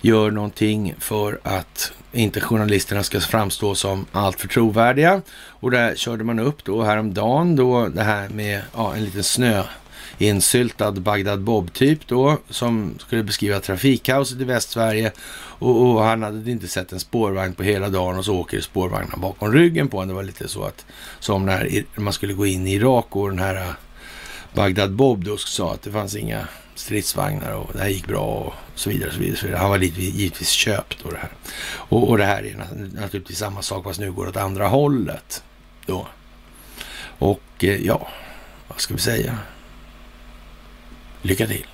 gör 0.00 0.30
någonting 0.30 0.94
för 0.98 1.40
att 1.42 1.92
inte 2.12 2.40
journalisterna 2.40 3.02
ska 3.02 3.20
framstå 3.20 3.74
som 3.74 4.06
alltför 4.12 4.48
trovärdiga. 4.48 5.22
Och 5.48 5.70
där 5.70 5.94
körde 5.94 6.24
man 6.24 6.38
upp 6.38 6.64
då 6.64 6.82
häromdagen 6.82 7.56
då 7.56 7.88
det 7.88 8.02
här 8.02 8.28
med 8.28 8.62
ja, 8.76 8.94
en 8.96 9.04
liten 9.04 9.24
snö 9.24 9.62
insyltad 10.18 10.92
Bagdad 10.92 11.40
Bob-typ 11.40 12.06
då 12.06 12.38
som 12.50 12.94
skulle 12.98 13.22
beskriva 13.22 13.60
trafikkaoset 13.60 14.40
i 14.40 14.44
Västsverige 14.44 15.12
och, 15.32 15.82
och, 15.82 16.02
han 16.02 16.22
hade 16.22 16.50
inte 16.50 16.68
sett 16.68 16.92
en 16.92 17.00
spårvagn 17.00 17.54
på 17.54 17.62
hela 17.62 17.88
dagen 17.88 18.18
och 18.18 18.24
så 18.24 18.36
åker 18.36 18.60
spårvagnen 18.60 19.20
bakom 19.20 19.52
ryggen 19.52 19.88
på 19.88 19.96
honom. 19.96 20.08
Det 20.08 20.14
var 20.14 20.22
lite 20.22 20.48
så 20.48 20.64
att 20.64 20.86
som 21.20 21.46
när 21.46 21.84
man 21.94 22.12
skulle 22.12 22.32
gå 22.32 22.46
in 22.46 22.66
i 22.66 22.74
Irak 22.74 23.16
och 23.16 23.30
den 23.30 23.38
här 23.38 23.54
äh, 23.54 23.72
Bagdad 24.54 24.92
Bob 24.92 25.24
då 25.24 25.36
sa 25.36 25.72
att 25.72 25.82
det 25.82 25.90
fanns 25.90 26.16
inga 26.16 26.48
stridsvagnar 26.80 27.52
och 27.52 27.70
det 27.72 27.78
här 27.78 27.88
gick 27.88 28.06
bra 28.06 28.26
och 28.26 28.54
så 28.74 28.90
vidare. 28.90 29.08
Och 29.08 29.14
så 29.14 29.20
vidare, 29.20 29.36
så 29.36 29.46
vidare. 29.46 29.60
Han 29.60 29.70
var 29.70 29.78
givetvis 29.78 30.48
köpt 30.48 30.98
då 31.04 31.10
det 31.10 31.16
här. 31.16 31.30
Och, 31.72 32.08
och 32.08 32.18
det 32.18 32.24
här 32.24 32.42
är 32.42 32.66
naturligtvis 33.00 33.38
samma 33.38 33.62
sak 33.62 33.84
fast 33.84 34.00
nu 34.00 34.12
går 34.12 34.24
det 34.24 34.30
åt 34.30 34.36
andra 34.36 34.68
hållet 34.68 35.42
då. 35.86 36.06
Och 37.18 37.64
eh, 37.64 37.86
ja, 37.86 38.08
vad 38.68 38.80
ska 38.80 38.94
vi 38.94 39.00
säga? 39.00 39.38
Lycka 41.22 41.46
till. 41.46 41.66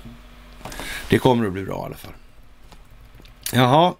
Det 1.09 1.19
kommer 1.19 1.47
att 1.47 1.53
bli 1.53 1.63
bra 1.63 1.81
i 1.81 1.85
alla 1.85 1.97
fall. 1.97 2.13
Jaha, 3.53 3.93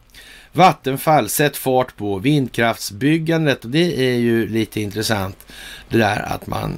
Vattenfall, 0.52 1.30
sätt 1.30 1.58
fart 1.58 1.98
på 1.98 2.20
vindkraftsbyggandet. 2.20 3.66
Och 3.66 3.72
det 3.72 4.10
är 4.12 4.16
ju 4.16 4.48
lite 4.48 4.82
intressant 4.82 5.46
det 5.90 5.98
där 5.98 6.20
att 6.20 6.48
man 6.48 6.78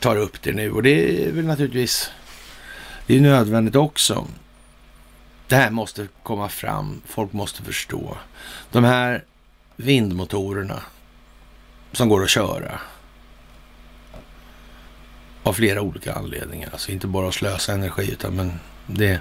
tar 0.00 0.16
upp 0.16 0.42
det 0.42 0.52
nu. 0.52 0.70
Och 0.70 0.82
det 0.82 1.24
är 1.24 1.32
väl 1.32 1.44
naturligtvis 1.44 2.10
det 3.08 3.16
är 3.16 3.20
nödvändigt 3.20 3.76
också. 3.76 4.26
Det 5.46 5.56
här 5.56 5.70
måste 5.70 6.08
komma 6.22 6.48
fram. 6.48 7.02
Folk 7.06 7.32
måste 7.32 7.62
förstå. 7.62 8.16
De 8.70 8.84
här 8.84 9.24
vindmotorerna 9.76 10.82
som 11.92 12.08
går 12.08 12.22
att 12.22 12.30
köra 12.30 12.80
av 15.42 15.52
flera 15.52 15.82
olika 15.82 16.14
anledningar. 16.14 16.68
Alltså 16.72 16.92
inte 16.92 17.06
bara 17.06 17.28
att 17.28 17.34
slösa 17.34 17.72
energi 17.72 18.10
utan 18.12 18.36
men 18.36 18.60
det... 18.86 19.20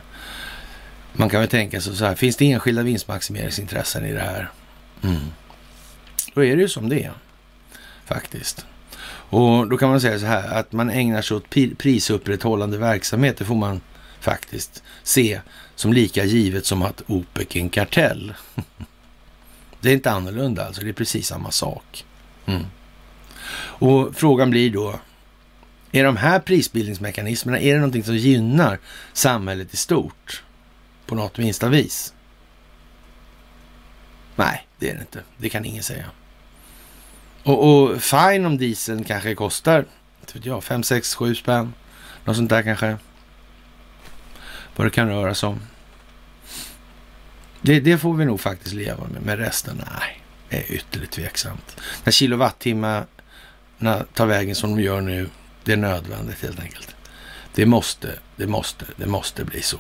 Man 1.13 1.29
kan 1.29 1.39
väl 1.39 1.49
tänka 1.49 1.81
sig 1.81 1.95
så 1.95 2.05
här, 2.05 2.15
finns 2.15 2.35
det 2.35 2.51
enskilda 2.51 2.81
vinstmaximeringsintressen 2.81 4.05
i 4.05 4.13
det 4.13 4.21
här? 4.21 4.51
Mm. 5.03 5.21
Då 6.33 6.45
är 6.45 6.55
det 6.55 6.61
ju 6.61 6.69
som 6.69 6.89
det 6.89 7.03
är, 7.03 7.13
faktiskt. 8.05 8.65
Och 9.29 9.67
då 9.69 9.77
kan 9.77 9.89
man 9.89 10.01
säga 10.01 10.19
så 10.19 10.25
här, 10.25 10.59
att 10.59 10.71
man 10.71 10.89
ägnar 10.89 11.21
sig 11.21 11.37
åt 11.37 11.49
prisupprätthållande 11.77 12.77
verksamhet, 12.77 13.37
det 13.37 13.45
får 13.45 13.55
man 13.55 13.81
faktiskt 14.19 14.83
se 15.03 15.41
som 15.75 15.93
lika 15.93 16.23
givet 16.23 16.65
som 16.65 16.81
att 16.81 17.01
OPEC 17.07 17.55
är 17.55 17.59
en 17.59 17.69
kartell. 17.69 18.33
det 19.81 19.89
är 19.89 19.93
inte 19.93 20.11
annorlunda 20.11 20.65
alltså, 20.65 20.81
det 20.81 20.89
är 20.89 20.93
precis 20.93 21.27
samma 21.27 21.51
sak. 21.51 22.05
Mm. 22.45 22.65
Och 23.79 24.15
frågan 24.15 24.49
blir 24.49 24.69
då, 24.69 24.99
är 25.91 26.03
de 26.03 26.17
här 26.17 26.39
prisbildningsmekanismerna, 26.39 27.59
är 27.59 27.73
det 27.73 27.79
någonting 27.79 28.03
som 28.03 28.17
gynnar 28.17 28.79
samhället 29.13 29.73
i 29.73 29.77
stort 29.77 30.43
på 31.05 31.15
något 31.15 31.37
minsta 31.37 31.69
vis? 31.69 32.13
Nej, 34.35 34.67
det 34.79 34.89
är 34.89 34.93
det 34.95 35.01
inte. 35.01 35.23
Det 35.37 35.49
kan 35.49 35.65
ingen 35.65 35.83
säga. 35.83 36.05
Och, 37.47 37.63
och 37.63 38.01
fine 38.01 38.45
om 38.45 38.57
dieseln 38.57 39.03
kanske 39.03 39.35
kostar, 39.35 39.85
vet 40.33 40.45
jag, 40.45 40.63
5, 40.63 40.83
6, 40.83 41.15
7 41.15 41.35
spänn. 41.35 41.73
Något 42.25 42.35
sånt 42.35 42.49
där 42.49 42.63
kanske. 42.63 42.97
Vad 44.75 44.87
det 44.87 44.91
kan 44.91 45.09
röra 45.09 45.35
sig 45.35 45.49
om. 45.49 45.59
Det, 47.61 47.79
det 47.79 47.97
får 47.97 48.13
vi 48.13 48.25
nog 48.25 48.39
faktiskt 48.39 48.75
leva 48.75 49.07
med. 49.07 49.21
Men 49.21 49.37
resten, 49.37 49.83
nej, 49.99 50.23
är 50.49 50.71
ytterligt 50.71 51.11
tveksamt. 51.11 51.81
När 52.03 52.11
kilowattimmarna 52.11 53.05
tar 54.13 54.25
vägen 54.25 54.55
som 54.55 54.75
de 54.75 54.83
gör 54.83 55.01
nu, 55.01 55.29
det 55.63 55.73
är 55.73 55.77
nödvändigt 55.77 56.41
helt 56.41 56.59
enkelt. 56.59 56.95
Det 57.53 57.65
måste, 57.65 58.19
det 58.35 58.47
måste, 58.47 58.85
det 58.95 59.07
måste 59.07 59.45
bli 59.45 59.61
så. 59.61 59.79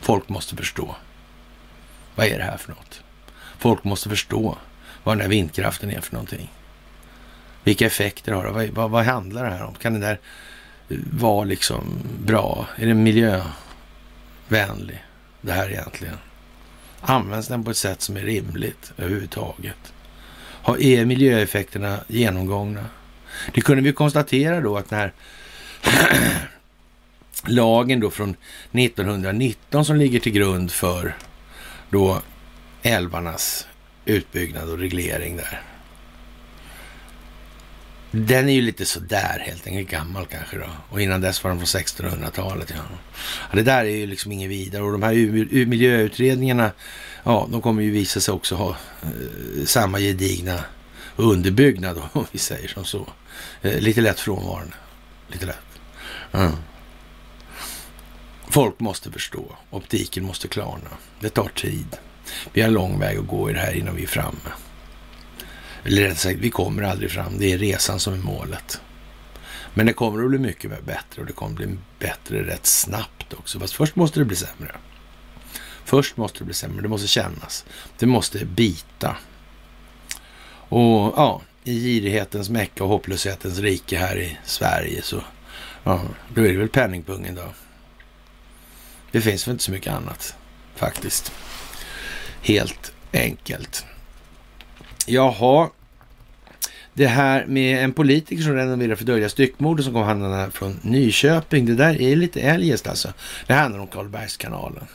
Folk 0.00 0.28
måste 0.28 0.56
förstå. 0.56 0.96
Vad 2.14 2.26
är 2.26 2.38
det 2.38 2.44
här 2.44 2.56
för 2.56 2.70
något? 2.70 3.02
Folk 3.58 3.84
måste 3.84 4.08
förstå 4.08 4.58
vad 5.04 5.16
den 5.16 5.22
där 5.22 5.28
vindkraften 5.28 5.90
är 5.90 6.00
för 6.00 6.12
någonting. 6.12 6.50
Vilka 7.64 7.86
effekter 7.86 8.32
har 8.32 8.44
det? 8.44 8.50
Vad, 8.50 8.68
vad, 8.68 8.90
vad 8.90 9.04
handlar 9.04 9.44
det 9.44 9.50
här 9.50 9.64
om? 9.64 9.74
Kan 9.74 9.92
den 9.92 10.02
där 10.02 10.20
eh, 10.88 10.96
vara 11.12 11.44
liksom 11.44 11.84
bra? 12.24 12.66
Är 12.76 12.86
den 12.86 13.02
miljövänlig 13.02 15.04
det 15.40 15.52
här 15.52 15.70
egentligen? 15.70 16.16
Används 17.00 17.48
den 17.48 17.64
på 17.64 17.70
ett 17.70 17.76
sätt 17.76 18.02
som 18.02 18.16
är 18.16 18.20
rimligt 18.20 18.92
överhuvudtaget? 18.96 19.92
Har, 20.62 20.82
är 20.82 21.04
miljöeffekterna 21.04 21.98
genomgångna? 22.08 22.86
Det 23.54 23.60
kunde 23.60 23.82
vi 23.82 23.92
konstatera 23.92 24.60
då 24.60 24.76
att 24.76 24.90
den 24.90 24.98
här 24.98 25.12
lagen 27.46 28.00
då 28.00 28.10
från 28.10 28.36
1919 28.72 29.84
som 29.84 29.96
ligger 29.96 30.20
till 30.20 30.32
grund 30.32 30.72
för 30.72 31.16
då 31.90 32.22
älvarnas 32.82 33.66
utbyggnad 34.04 34.70
och 34.70 34.78
reglering 34.78 35.36
där. 35.36 35.62
Den 38.16 38.48
är 38.48 38.52
ju 38.52 38.60
lite 38.60 38.86
sådär 38.86 39.42
helt 39.46 39.66
enkelt, 39.66 39.90
gammal 39.90 40.26
kanske 40.26 40.58
då. 40.58 40.66
Och 40.90 41.00
innan 41.00 41.20
dess 41.20 41.44
var 41.44 41.50
den 41.50 41.66
från 41.66 41.82
1600-talet. 41.82 42.72
Ja. 42.76 42.82
ja. 43.50 43.56
det 43.56 43.62
där 43.62 43.84
är 43.84 43.96
ju 43.96 44.06
liksom 44.06 44.32
inget 44.32 44.50
vidare. 44.50 44.82
Och 44.82 44.92
de 44.92 45.02
här 45.02 45.14
miljöutredningarna, 45.66 46.72
ja, 47.24 47.48
de 47.50 47.62
kommer 47.62 47.82
ju 47.82 47.90
visa 47.90 48.20
sig 48.20 48.34
också 48.34 48.54
ha 48.54 48.76
eh, 49.02 49.64
samma 49.64 49.98
gedigna 49.98 50.64
underbyggnad 51.16 52.02
om 52.12 52.26
vi 52.32 52.38
säger 52.38 52.68
som 52.68 52.84
så. 52.84 53.06
Eh, 53.62 53.80
lite 53.80 54.00
lätt 54.00 54.20
frånvarande. 54.20 54.74
Lite 55.28 55.46
lätt. 55.46 55.80
Mm. 56.32 56.52
Folk 58.48 58.80
måste 58.80 59.10
förstå. 59.10 59.56
Optiken 59.70 60.24
måste 60.24 60.48
klarna. 60.48 60.90
Det 61.20 61.30
tar 61.30 61.48
tid. 61.48 61.96
Vi 62.52 62.62
har 62.62 62.70
lång 62.70 62.98
väg 62.98 63.18
att 63.18 63.26
gå 63.26 63.50
i 63.50 63.52
det 63.52 63.58
här 63.58 63.72
innan 63.72 63.96
vi 63.96 64.02
är 64.02 64.06
framme. 64.06 64.50
Eller 65.84 66.02
rättare 66.02 66.18
sagt, 66.18 66.38
vi 66.38 66.50
kommer 66.50 66.82
aldrig 66.82 67.10
fram. 67.10 67.38
Det 67.38 67.52
är 67.52 67.58
resan 67.58 68.00
som 68.00 68.14
är 68.14 68.18
målet. 68.18 68.80
Men 69.74 69.86
det 69.86 69.92
kommer 69.92 70.24
att 70.24 70.30
bli 70.30 70.38
mycket 70.38 70.84
bättre 70.84 71.20
och 71.20 71.26
det 71.26 71.32
kommer 71.32 71.50
att 71.50 71.56
bli 71.56 71.76
bättre 71.98 72.46
rätt 72.46 72.66
snabbt 72.66 73.32
också. 73.32 73.60
Fast 73.60 73.74
först 73.74 73.96
måste 73.96 74.20
det 74.20 74.24
bli 74.24 74.36
sämre. 74.36 74.76
Först 75.84 76.16
måste 76.16 76.38
det 76.38 76.44
bli 76.44 76.54
sämre. 76.54 76.82
Det 76.82 76.88
måste 76.88 77.06
kännas. 77.06 77.64
Det 77.98 78.06
måste 78.06 78.44
bita. 78.44 79.16
Och 80.68 81.12
ja, 81.16 81.42
i 81.64 81.80
girighetens 81.80 82.50
mecka 82.50 82.84
och 82.84 82.90
hopplöshetens 82.90 83.58
rike 83.58 83.98
här 83.98 84.18
i 84.18 84.38
Sverige 84.44 85.02
så 85.02 85.22
ja, 85.84 86.02
då 86.34 86.42
är 86.42 86.52
det 86.52 86.58
väl 86.58 86.68
penningpungen 86.68 87.34
då. 87.34 87.52
Det 89.12 89.20
finns 89.20 89.48
väl 89.48 89.52
inte 89.52 89.64
så 89.64 89.70
mycket 89.70 89.92
annat 89.92 90.36
faktiskt. 90.74 91.32
Helt 92.44 92.92
enkelt. 93.12 93.86
Jaha, 95.06 95.70
det 96.94 97.06
här 97.06 97.46
med 97.46 97.84
en 97.84 97.92
politiker 97.92 98.42
som 98.42 98.54
renoverar 98.54 98.94
för 98.94 99.04
dölja 99.04 99.28
styckmord 99.28 99.84
som 99.84 99.92
kom 99.92 100.02
handlarna 100.02 100.50
från 100.50 100.80
Nyköping. 100.82 101.66
Det 101.66 101.74
där 101.74 102.02
är 102.02 102.16
lite 102.16 102.40
eljest 102.40 102.86
alltså. 102.86 103.12
Det 103.46 103.54
handlar 103.54 103.80
om 103.80 103.86
Karlbergskanalen. 103.86 104.86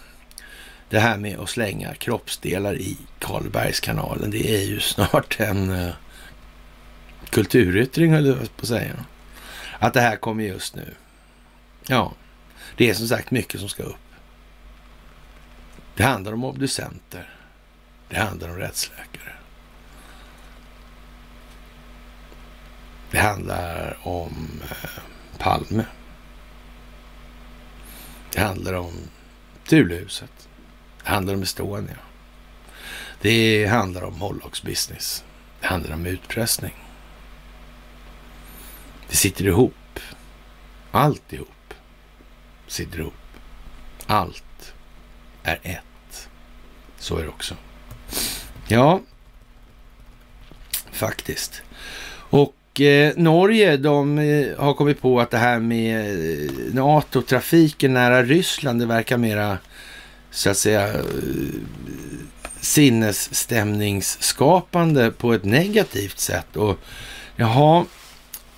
Det 0.89 0.99
här 0.99 1.17
med 1.17 1.39
att 1.39 1.49
slänga 1.49 1.93
kroppsdelar 1.93 2.75
i 2.75 2.97
Karlbergskanalen, 3.19 4.31
det 4.31 4.55
är 4.55 4.63
ju 4.63 4.79
snart 4.79 5.39
en 5.39 5.69
uh, 5.69 5.93
kulturyttring 7.29 8.13
höll 8.13 8.25
jag 8.25 8.37
på 8.37 8.61
att 8.61 8.67
säga. 8.67 9.05
Att 9.79 9.93
det 9.93 10.01
här 10.01 10.15
kommer 10.15 10.43
just 10.43 10.75
nu. 10.75 10.93
Ja, 11.87 12.13
det 12.77 12.89
är 12.89 12.93
som 12.93 13.07
sagt 13.07 13.31
mycket 13.31 13.59
som 13.59 13.69
ska 13.69 13.83
upp. 13.83 13.95
Det 15.95 16.03
handlar 16.03 16.33
om 16.33 16.43
obducenter. 16.43 17.38
Det 18.09 18.19
handlar 18.19 18.49
om 18.49 18.55
rättsläkare. 18.55 19.33
Det 23.11 23.19
handlar 23.19 23.97
om 24.03 24.61
eh, 24.63 25.01
Palme. 25.37 25.85
Det 28.33 28.41
handlar 28.41 28.73
om 28.73 28.93
Thulehuset. 29.67 30.49
Det 31.03 31.09
handlar 31.09 31.33
om 31.33 31.43
Estonia. 31.43 31.97
Det 33.21 33.65
handlar 33.65 34.03
om 34.03 34.13
Mollox-business. 34.13 35.23
Det 35.59 35.67
handlar 35.67 35.93
om 35.93 36.05
utpressning. 36.05 36.75
Det 39.09 39.15
sitter 39.15 39.45
ihop. 39.45 39.99
Alltihop. 40.91 41.73
sitter 42.67 42.99
ihop. 42.99 43.13
Allt 44.05 44.73
är 45.43 45.59
ett. 45.63 46.29
Så 46.97 47.17
är 47.17 47.23
det 47.23 47.29
också. 47.29 47.55
Ja, 48.67 49.01
faktiskt. 50.91 51.61
Och 52.29 52.81
eh, 52.81 53.13
Norge, 53.15 53.77
de 53.77 54.17
eh, 54.17 54.47
har 54.57 54.73
kommit 54.73 55.01
på 55.01 55.19
att 55.19 55.31
det 55.31 55.37
här 55.37 55.59
med 55.59 56.09
eh, 56.09 56.15
NATO-trafiken 56.73 57.93
nära 57.93 58.23
Ryssland, 58.23 58.79
det 58.79 58.85
verkar 58.85 59.17
mera 59.17 59.57
så 60.31 60.49
att 60.49 60.57
säga 60.57 60.87
eh, 60.87 61.03
sinnesstämningsskapande 62.61 65.11
på 65.11 65.33
ett 65.33 65.43
negativt 65.43 66.19
sätt. 66.19 66.55
Och 66.55 66.79
jaha, 67.35 67.85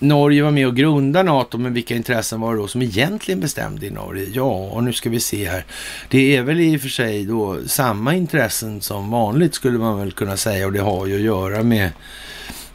Norge 0.01 0.43
var 0.43 0.51
med 0.51 0.67
och 0.67 0.75
grundade 0.75 1.31
NATO, 1.31 1.57
men 1.57 1.73
vilka 1.73 1.95
intressen 1.95 2.41
var 2.41 2.55
det 2.55 2.61
då 2.61 2.67
som 2.67 2.81
egentligen 2.81 3.39
bestämde 3.39 3.85
i 3.85 3.89
Norge? 3.89 4.27
Ja, 4.33 4.51
och 4.51 4.83
nu 4.83 4.93
ska 4.93 5.09
vi 5.09 5.19
se 5.19 5.49
här. 5.49 5.65
Det 6.09 6.35
är 6.35 6.43
väl 6.43 6.59
i 6.59 6.77
och 6.77 6.81
för 6.81 6.89
sig 6.89 7.25
då 7.25 7.57
samma 7.67 8.15
intressen 8.15 8.81
som 8.81 9.11
vanligt 9.11 9.55
skulle 9.55 9.77
man 9.77 9.99
väl 9.99 10.11
kunna 10.11 10.37
säga 10.37 10.65
och 10.65 10.73
det 10.73 10.81
har 10.81 11.05
ju 11.05 11.15
att 11.15 11.21
göra 11.21 11.63
med 11.63 11.89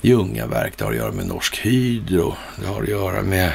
Ljungaverk, 0.01 0.79
det 0.79 0.85
har 0.85 0.93
att 0.93 0.99
göra 0.99 1.13
med 1.13 1.27
Norsk 1.27 1.57
Hydro, 1.57 2.35
det 2.61 2.67
har 2.67 2.83
att 2.83 2.89
göra 2.89 3.23
med 3.23 3.53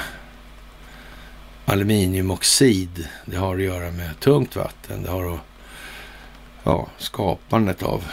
aluminiumoxid, 1.65 3.07
det 3.25 3.37
har 3.37 3.55
att 3.55 3.61
göra 3.61 3.91
med 3.91 4.19
tungt 4.19 4.55
vatten, 4.55 5.03
det 5.03 5.09
har 5.09 5.33
att 5.33 5.39
ja, 6.63 6.87
skapandet 6.97 7.83
av 7.83 8.03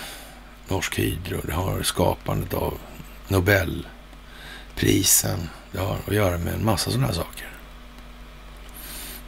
Norsk 0.69 0.99
Hydro, 0.99 1.41
det 1.47 1.53
har 1.53 1.83
skapandet 1.83 2.55
av 2.55 2.75
Nobel... 3.29 3.87
Prisen. 4.79 5.49
det 5.73 5.79
har 5.79 5.97
att 6.07 6.15
göra 6.15 6.39
med 6.39 6.55
en 6.55 6.65
massa 6.65 6.91
sådana 6.91 7.07
här 7.07 7.15
saker. 7.15 7.47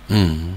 Mm. 0.08 0.52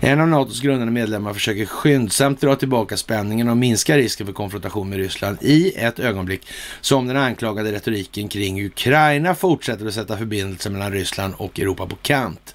En 0.00 0.20
av 0.20 0.28
NATOs 0.28 0.60
grundande 0.60 0.92
medlemmar 0.92 1.34
försöker 1.34 1.66
skyndsamt 1.66 2.40
dra 2.40 2.56
tillbaka 2.56 2.96
spänningen 2.96 3.48
och 3.48 3.56
minska 3.56 3.96
risken 3.96 4.26
för 4.26 4.32
konfrontation 4.32 4.88
med 4.88 4.98
Ryssland 4.98 5.38
i 5.40 5.72
ett 5.76 5.98
ögonblick 5.98 6.48
som 6.80 7.06
den 7.06 7.16
anklagade 7.16 7.72
retoriken 7.72 8.28
kring 8.28 8.66
Ukraina 8.66 9.34
fortsätter 9.34 9.86
att 9.86 9.94
sätta 9.94 10.16
förbindelser 10.16 10.70
mellan 10.70 10.92
Ryssland 10.92 11.34
och 11.36 11.60
Europa 11.60 11.86
på 11.86 11.96
kant. 11.96 12.54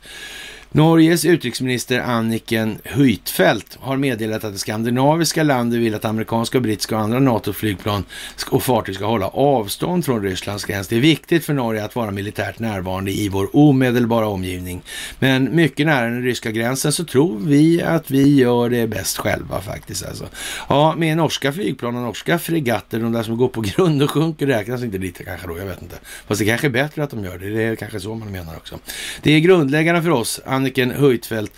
Norges 0.76 1.26
utrikesminister 1.26 2.00
Anniken 2.00 2.78
Huitfeldt 2.84 3.78
har 3.80 3.98
meddelat 3.98 4.44
att 4.44 4.54
det 4.54 4.60
skandinaviska 4.60 5.44
landet 5.44 5.80
vill 5.80 5.96
att 5.96 6.06
amerikanska, 6.06 6.60
brittiska 6.60 6.96
och 6.96 7.02
andra 7.02 7.20
NATO-flygplan 7.20 8.04
och 8.50 8.64
fartyg 8.64 8.96
ska 8.96 9.06
hålla 9.06 9.28
avstånd 9.28 10.06
från 10.06 10.24
Rysslands 10.24 10.66
gräns. 10.66 10.88
Det 10.88 10.96
är 10.96 11.00
viktigt 11.00 11.46
för 11.46 11.54
Norge 11.54 11.86
att 11.86 11.96
vara 11.96 12.12
militärt 12.12 12.60
närvarande 12.60 13.12
i 13.12 13.30
vår 13.30 13.56
omedelbara 13.56 14.28
omgivning. 14.28 14.82
Men 15.20 15.56
mycket 15.56 15.86
nära 15.86 16.06
den 16.06 16.24
ryska 16.24 16.52
gränsen 16.52 16.92
så 16.92 17.04
tror 17.06 17.40
vi 17.40 17.82
att 17.82 18.12
vi 18.12 18.36
gör 18.36 18.70
det 18.70 18.88
bäst 18.88 19.18
själva 19.18 19.62
faktiskt. 19.62 20.06
Alltså. 20.06 20.28
Ja, 20.70 20.96
med 20.98 21.18
norska 21.18 21.54
flygplan 21.54 21.96
och 21.96 22.02
norska 22.02 22.40
fregatter, 22.40 23.00
de 23.00 23.12
där 23.12 23.24
som 23.24 23.38
går 23.38 23.48
på 23.48 23.62
grund 23.76 24.04
och 24.04 24.12
sjunker 24.12 24.48
räknas 24.48 24.84
inte 24.84 24.98
dit 24.98 25.22
kanske 25.26 25.48
då, 25.48 25.58
jag 25.58 25.66
vet 25.66 25.82
inte. 25.82 25.96
Fast 26.28 26.40
det 26.40 26.46
kanske 26.46 26.68
är 26.68 26.72
bättre 26.72 27.04
att 27.04 27.10
de 27.10 27.24
gör 27.24 27.38
det, 27.38 27.50
det 27.50 27.64
är 27.64 27.76
kanske 27.76 28.00
så 28.00 28.16
man 28.16 28.32
menar 28.32 28.56
också. 28.56 28.80
Det 29.22 29.32
är 29.32 29.40
grundläggande 29.40 30.02
för 30.02 30.10
oss, 30.10 30.42
Anniken 30.64 30.92
Huitfeldt 30.92 31.54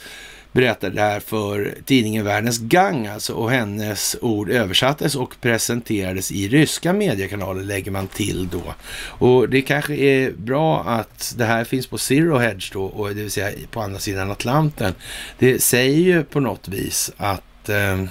berättade 0.51 0.95
det 0.95 1.01
här 1.01 1.19
för 1.19 1.75
tidningen 1.85 2.25
Världens 2.25 2.59
Gang 2.59 3.07
alltså 3.07 3.33
och 3.33 3.51
hennes 3.51 4.15
ord 4.21 4.49
översattes 4.49 5.15
och 5.15 5.35
presenterades 5.41 6.31
i 6.31 6.47
ryska 6.47 6.93
mediekanaler 6.93 7.63
lägger 7.63 7.91
man 7.91 8.07
till 8.07 8.47
då. 8.47 8.73
Och 9.07 9.49
det 9.49 9.61
kanske 9.61 9.95
är 9.95 10.31
bra 10.31 10.83
att 10.83 11.33
det 11.37 11.45
här 11.45 11.63
finns 11.63 11.87
på 11.87 11.97
Zero 11.97 12.37
Hedge 12.37 12.73
då, 12.73 12.83
och 12.83 13.07
det 13.07 13.21
vill 13.21 13.31
säga 13.31 13.51
på 13.71 13.81
andra 13.81 13.99
sidan 13.99 14.31
Atlanten. 14.31 14.93
Det 15.39 15.63
säger 15.63 15.99
ju 15.99 16.23
på 16.23 16.39
något 16.39 16.67
vis 16.67 17.11
att 17.17 17.69
eh, 17.69 18.05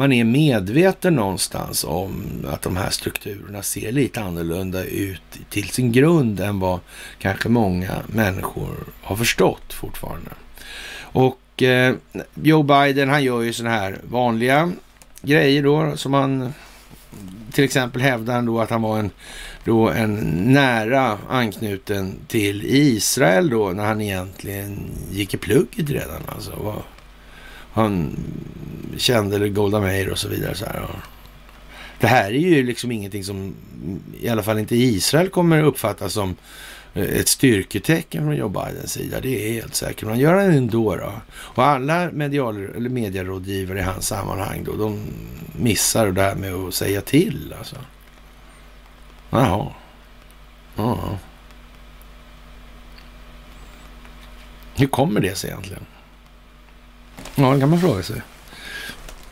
man 0.00 0.12
är 0.12 0.24
medveten 0.24 1.14
någonstans 1.14 1.84
om 1.84 2.22
att 2.48 2.62
de 2.62 2.76
här 2.76 2.90
strukturerna 2.90 3.62
ser 3.62 3.92
lite 3.92 4.20
annorlunda 4.20 4.84
ut 4.84 5.22
till 5.50 5.68
sin 5.68 5.92
grund 5.92 6.40
än 6.40 6.60
vad 6.60 6.80
kanske 7.18 7.48
många 7.48 8.02
människor 8.06 8.74
har 9.02 9.16
förstått 9.16 9.72
fortfarande. 9.72 10.30
Och 11.00 11.62
eh, 11.62 11.94
Joe 12.34 12.62
Biden, 12.62 13.08
han 13.08 13.24
gör 13.24 13.42
ju 13.42 13.52
sådana 13.52 13.76
här 13.76 13.98
vanliga 14.02 14.72
grejer 15.22 15.62
då 15.62 15.96
som 15.96 16.14
han 16.14 16.52
till 17.52 17.64
exempel 17.64 18.02
hävdar 18.02 18.34
han 18.34 18.46
då 18.46 18.60
att 18.60 18.70
han 18.70 18.82
var 18.82 18.98
en, 18.98 19.10
då 19.64 19.88
en 19.88 20.16
nära 20.52 21.18
anknuten 21.28 22.14
till 22.26 22.62
Israel 22.64 23.50
då 23.50 23.70
när 23.70 23.84
han 23.84 24.00
egentligen 24.00 24.90
gick 25.10 25.34
i 25.34 25.36
plugget 25.36 25.90
redan. 25.90 26.22
Alltså, 26.28 26.82
han 27.80 28.16
kände 28.96 29.48
Golda 29.48 29.80
Meir 29.80 30.10
och 30.10 30.18
så 30.18 30.28
vidare. 30.28 30.54
Så 30.54 30.64
här. 30.64 30.86
Det 32.00 32.06
här 32.06 32.30
är 32.30 32.38
ju 32.38 32.62
liksom 32.62 32.92
ingenting 32.92 33.24
som 33.24 33.54
i 34.20 34.28
alla 34.28 34.42
fall 34.42 34.58
inte 34.58 34.76
Israel 34.76 35.28
kommer 35.28 35.62
uppfattas 35.62 36.12
som 36.12 36.36
eh, 36.94 37.02
ett 37.02 37.28
styrketecken 37.28 38.24
från 38.24 38.36
Joe 38.36 38.48
Bidens 38.48 38.92
sida. 38.92 39.20
Det 39.20 39.48
är 39.48 39.52
helt 39.52 39.74
säkert. 39.74 40.04
Man 40.04 40.18
gör 40.18 40.34
det 40.34 40.42
ändå. 40.42 40.96
Då. 40.96 41.12
Och 41.30 41.64
alla 41.64 42.10
medial, 42.12 42.56
eller 42.76 42.90
medierådgivare 42.90 43.78
i 43.78 43.82
hans 43.82 44.06
sammanhang 44.06 44.64
då, 44.64 44.76
de 44.76 45.00
missar 45.52 46.06
det 46.06 46.22
här 46.22 46.34
med 46.34 46.54
att 46.54 46.74
säga 46.74 47.00
till. 47.00 47.54
Alltså. 47.58 47.76
Jaha. 49.30 49.66
Ja. 50.76 51.18
Hur 54.76 54.86
kommer 54.86 55.20
det 55.20 55.34
sig 55.34 55.50
egentligen? 55.50 55.86
Ja, 57.34 57.54
det 57.54 57.60
kan 57.60 57.70
man 57.70 57.80
fråga 57.80 58.02
sig. 58.02 58.22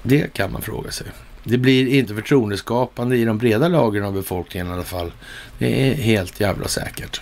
Det 0.03 0.35
kan 0.35 0.53
man 0.53 0.63
fråga 0.63 0.91
sig. 0.91 1.07
Det 1.45 1.59
blir 1.59 1.87
inte 1.87 2.15
förtroendeskapande 2.15 3.17
i 3.17 3.25
de 3.25 3.39
breda 3.39 3.69
lagren 3.69 4.05
av 4.05 4.13
befolkningen 4.13 4.69
i 4.69 4.73
alla 4.73 4.85
fall. 4.85 5.13
Det 5.59 5.91
är 5.91 5.95
helt 5.95 6.41
jävla 6.41 6.69
säkert. 6.69 7.21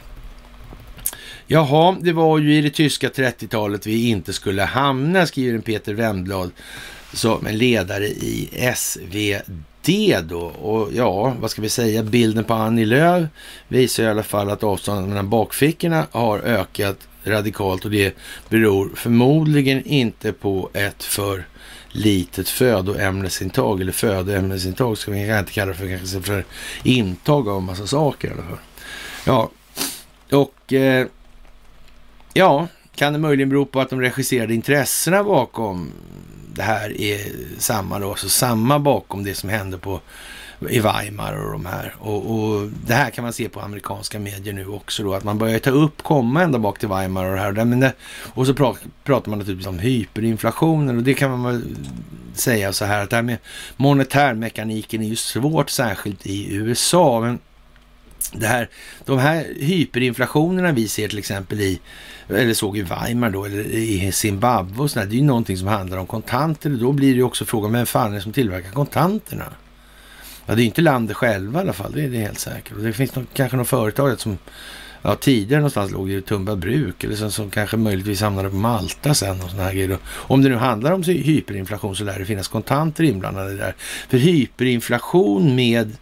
Jaha, 1.47 1.97
det 2.01 2.13
var 2.13 2.39
ju 2.39 2.55
i 2.55 2.61
det 2.61 2.71
tyska 2.71 3.09
30-talet 3.09 3.87
vi 3.87 4.09
inte 4.09 4.33
skulle 4.33 4.63
hamna, 4.63 5.27
skriver 5.27 5.55
en 5.55 5.63
Peter 5.63 5.95
Wemblad 5.95 6.51
som 7.13 7.47
en 7.47 7.59
ledare 7.59 8.07
i 8.07 8.71
SvD 8.77 9.43
då. 10.23 10.41
Och 10.41 10.89
ja, 10.93 11.35
vad 11.41 11.51
ska 11.51 11.63
vi 11.63 11.69
säga, 11.69 12.03
bilden 12.03 12.45
på 12.45 12.55
Annie 12.55 12.85
Lööf 12.85 13.29
visar 13.69 14.05
i 14.05 14.07
alla 14.07 14.23
fall 14.23 14.51
att 14.51 14.63
avståndet 14.63 15.09
mellan 15.09 15.31
bakfickorna 15.31 16.07
har 16.11 16.39
ökat 16.39 16.97
radikalt 17.27 17.85
och 17.85 17.91
det 17.91 18.17
beror 18.49 18.91
förmodligen 18.95 19.83
inte 19.85 20.33
på 20.33 20.71
ett 20.73 21.03
för 21.03 21.45
litet 21.89 22.49
födoämnesintag 22.49 23.81
eller 23.81 23.93
födoämnesintag 23.93 24.99
ska 24.99 25.11
vi 25.11 25.39
inte 25.39 25.53
kalla 25.53 25.73
det 25.73 25.79
för, 25.79 25.89
kanske 25.89 26.21
för 26.21 26.45
intag 26.83 27.49
av 27.49 27.63
massa 27.63 27.87
saker 27.87 28.29
i 28.29 28.33
alla 28.33 28.43
fall. 28.43 28.59
Ja, 29.25 29.51
och 30.33 30.73
eh, 30.73 31.07
ja, 32.33 32.69
kan 32.95 33.13
det 33.13 33.19
möjligen 33.19 33.49
bero 33.49 33.67
på 33.67 33.81
att 33.81 33.91
de 33.91 34.01
regisserade 34.01 34.55
intressena 34.55 35.25
bakom 35.25 35.93
det 36.57 36.63
här 36.63 37.01
är 37.01 37.21
samma 37.59 37.99
då, 37.99 38.11
alltså 38.11 38.29
samma 38.29 38.79
bakom 38.79 39.25
det 39.25 39.35
som 39.35 39.51
hände 39.51 39.79
på 39.79 40.01
i 40.61 40.81
Weimar 40.81 41.45
och 41.45 41.53
de 41.53 41.67
här. 41.67 41.95
Och, 41.99 42.31
och, 42.31 42.69
det 42.87 42.95
här 42.95 43.11
kan 43.11 43.25
man 43.25 43.33
se 43.33 43.49
på 43.49 43.61
amerikanska 43.61 44.19
medier 44.19 44.55
nu 44.55 44.67
också 44.67 45.03
då, 45.03 45.15
att 45.15 45.25
man 45.25 45.39
börjar 45.39 45.59
ta 45.59 45.71
upp, 45.71 46.03
komma 46.03 46.43
ända 46.43 46.59
bak 46.59 46.79
till 46.79 46.89
Weimar 46.89 47.25
och 47.25 47.37
det 47.37 47.41
här. 47.41 47.65
Men 47.65 47.81
det, 47.81 47.93
och 48.35 48.47
så 48.47 48.55
pratar 48.55 49.31
man 49.31 49.39
naturligtvis 49.39 49.67
om 49.67 49.79
hyperinflationen 49.79 50.97
och 50.97 51.03
det 51.03 51.15
kan 51.15 51.31
man 51.31 51.45
väl 51.45 51.63
säga 52.35 52.73
så 52.73 52.85
här 52.85 53.03
att 53.03 53.11
det 53.11 53.17
här 53.17 53.23
med 53.23 53.39
monetärmekaniken 53.77 55.03
är 55.03 55.09
ju 55.09 55.17
svårt, 55.17 55.71
särskilt 55.71 56.27
i 56.27 56.55
USA. 56.55 57.21
Men 57.21 57.39
det 58.33 58.47
här, 58.47 58.69
de 59.05 59.19
här 59.19 59.47
hyperinflationerna 59.61 60.73
vi 60.73 60.89
ser 60.89 61.09
till 61.09 61.19
exempel 61.19 61.61
i, 61.61 61.81
eller 62.29 62.55
såg 62.55 62.79
i 62.79 62.83
Weimar 62.83 63.31
då, 63.31 63.45
eller 63.45 63.65
i 63.65 64.13
Zimbabwe 64.13 64.83
och 64.83 64.91
sådär, 64.91 65.07
det 65.07 65.15
är 65.15 65.19
ju 65.19 65.25
någonting 65.25 65.57
som 65.57 65.69
handlar 65.69 65.99
om 65.99 66.07
kontanter. 66.07 66.71
Då 66.71 66.93
blir 66.93 67.11
det 67.11 67.17
ju 67.17 67.23
också 67.23 67.45
frågan, 67.45 67.73
vem 67.73 67.87
fan 67.87 68.11
är 68.11 68.15
det 68.15 68.23
som 68.23 68.33
tillverkar 68.33 68.71
kontanterna? 68.71 69.53
Ja, 70.47 70.55
det 70.55 70.63
är 70.63 70.65
inte 70.65 70.83
landet 70.83 71.17
själva 71.17 71.61
i 71.61 71.63
alla 71.63 71.73
fall, 71.73 71.93
det 71.93 72.05
är 72.05 72.09
det 72.09 72.19
helt 72.19 72.39
säkert. 72.39 72.73
Och 72.77 72.83
det 72.83 72.93
finns 72.93 73.15
någon, 73.15 73.27
kanske 73.35 73.57
något 73.57 73.69
företag 73.69 74.21
som 74.21 74.39
ja, 75.03 75.17
tidigare 75.17 75.61
någonstans 75.61 75.93
låg 75.93 76.11
i 76.11 76.23
Tumba 76.23 76.57
bruk 76.57 77.05
eller 77.05 77.17
som, 77.17 77.31
som 77.31 77.51
kanske 77.51 77.77
möjligtvis 77.77 78.21
hamnade 78.21 78.51
på 78.51 78.57
Malta 78.57 79.15
sen 79.15 79.41
och 79.43 79.51
sådana 79.51 79.69
här 79.69 79.75
grejer. 79.75 79.99
Om 80.07 80.43
det 80.43 80.49
nu 80.49 80.57
handlar 80.57 80.93
om 80.93 81.03
hyperinflation 81.03 81.97
så 81.97 82.05
lär 82.05 82.19
det 82.19 82.25
finnas 82.25 82.49
kontanter 82.49 83.05
inblandade 83.05 83.57
där. 83.57 83.75
För 84.09 84.19
hyperinflation 84.19 85.55
med 85.55 85.97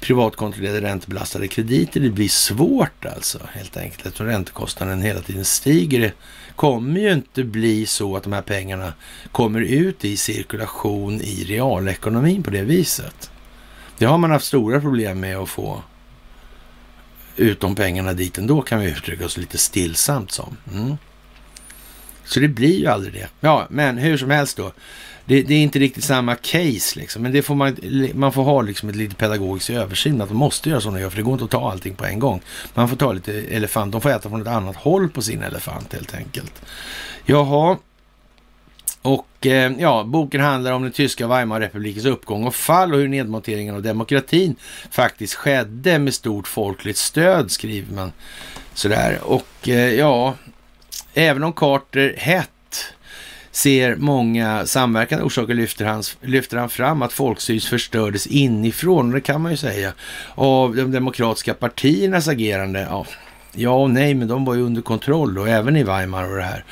privatkontrollerade 0.00 0.80
räntebelastade 0.80 1.48
krediter, 1.48 2.00
det 2.00 2.10
blir 2.10 2.28
svårt 2.28 3.06
alltså 3.06 3.38
helt 3.52 3.76
enkelt 3.76 4.06
eftersom 4.06 4.26
räntekostnaden 4.26 5.02
hela 5.02 5.20
tiden 5.20 5.44
stiger. 5.44 6.00
Det 6.00 6.12
kommer 6.56 7.00
ju 7.00 7.12
inte 7.12 7.44
bli 7.44 7.86
så 7.86 8.16
att 8.16 8.22
de 8.22 8.32
här 8.32 8.42
pengarna 8.42 8.92
kommer 9.32 9.60
ut 9.60 10.04
i 10.04 10.16
cirkulation 10.16 11.20
i 11.20 11.44
realekonomin 11.44 12.42
på 12.42 12.50
det 12.50 12.62
viset. 12.62 13.30
Det 13.98 14.04
har 14.04 14.18
man 14.18 14.30
haft 14.30 14.46
stora 14.46 14.80
problem 14.80 15.20
med 15.20 15.36
att 15.36 15.48
få 15.48 15.82
ut 17.36 17.60
de 17.60 17.74
pengarna 17.74 18.12
dit 18.12 18.38
ändå 18.38 18.62
kan 18.62 18.80
vi 18.80 18.90
uttrycka 18.90 19.24
oss 19.24 19.36
lite 19.36 19.58
stillsamt 19.58 20.30
som. 20.30 20.56
Mm. 20.72 20.96
Så 22.24 22.40
det 22.40 22.48
blir 22.48 22.78
ju 22.78 22.86
aldrig 22.86 23.12
det. 23.12 23.28
Ja, 23.40 23.66
men 23.70 23.98
hur 23.98 24.16
som 24.16 24.30
helst 24.30 24.56
då. 24.56 24.72
Det, 25.24 25.42
det, 25.42 25.54
är 25.54 25.58
inte 25.58 25.78
riktigt 25.78 26.04
samma 26.04 26.34
case 26.34 26.98
liksom, 26.98 27.22
men 27.22 27.32
det 27.32 27.42
får 27.42 27.54
man, 27.54 27.76
man 28.14 28.32
får 28.32 28.42
ha 28.42 28.62
liksom 28.62 28.88
ett 28.88 28.96
lite 28.96 29.14
pedagogiskt 29.14 29.70
översyn, 29.70 30.20
att 30.20 30.28
de 30.28 30.34
måste 30.34 30.70
göra 30.70 30.80
sådana 30.80 30.98
de 30.98 31.02
gör, 31.02 31.10
för 31.10 31.16
det 31.16 31.22
går 31.22 31.32
inte 31.32 31.44
att 31.44 31.50
ta 31.50 31.70
allting 31.70 31.94
på 31.94 32.04
en 32.04 32.18
gång. 32.18 32.40
Man 32.74 32.88
får 32.88 32.96
ta 32.96 33.12
lite 33.12 33.32
elefant, 33.32 33.92
de 33.92 34.00
får 34.00 34.10
äta 34.10 34.28
från 34.28 34.40
ett 34.40 34.48
annat 34.48 34.76
håll 34.76 35.08
på 35.08 35.22
sin 35.22 35.42
elefant 35.42 35.92
helt 35.92 36.14
enkelt. 36.14 36.62
Jaha, 37.24 37.76
och 39.06 39.46
eh, 39.46 39.72
ja, 39.78 40.04
boken 40.04 40.40
handlar 40.40 40.72
om 40.72 40.82
den 40.82 40.92
tyska 40.92 41.26
Weimarrepublikens 41.26 42.06
uppgång 42.06 42.44
och 42.44 42.54
fall 42.54 42.94
och 42.94 43.00
hur 43.00 43.08
nedmonteringen 43.08 43.74
av 43.74 43.82
demokratin 43.82 44.56
faktiskt 44.90 45.34
skedde 45.34 45.98
med 45.98 46.14
stort 46.14 46.48
folkligt 46.48 46.98
stöd, 46.98 47.50
skriver 47.50 47.94
man 47.94 48.12
sådär. 48.74 49.18
Och 49.22 49.68
eh, 49.68 49.94
ja, 49.94 50.34
även 51.14 51.44
om 51.44 51.52
Carter 51.52 52.14
hett 52.18 52.50
ser 53.50 53.96
många 53.96 54.66
samverkande 54.66 55.24
orsaker 55.24 55.54
lyfter 55.54 55.84
han, 55.84 56.02
lyfter 56.20 56.56
han 56.56 56.68
fram 56.68 57.02
att 57.02 57.12
folkstyret 57.12 57.64
förstördes 57.64 58.26
inifrån, 58.26 59.08
och 59.08 59.14
det 59.14 59.20
kan 59.20 59.40
man 59.40 59.50
ju 59.50 59.56
säga, 59.56 59.92
av 60.34 60.76
de 60.76 60.92
demokratiska 60.92 61.54
partiernas 61.54 62.28
agerande. 62.28 62.86
Ja, 62.90 63.06
ja 63.52 63.70
och 63.70 63.90
nej, 63.90 64.14
men 64.14 64.28
de 64.28 64.44
var 64.44 64.54
ju 64.54 64.62
under 64.62 64.82
kontroll 64.82 65.38
och 65.38 65.48
även 65.48 65.76
i 65.76 65.82
Weimar 65.82 66.30
och 66.30 66.36
det 66.36 66.42
här. 66.42 66.64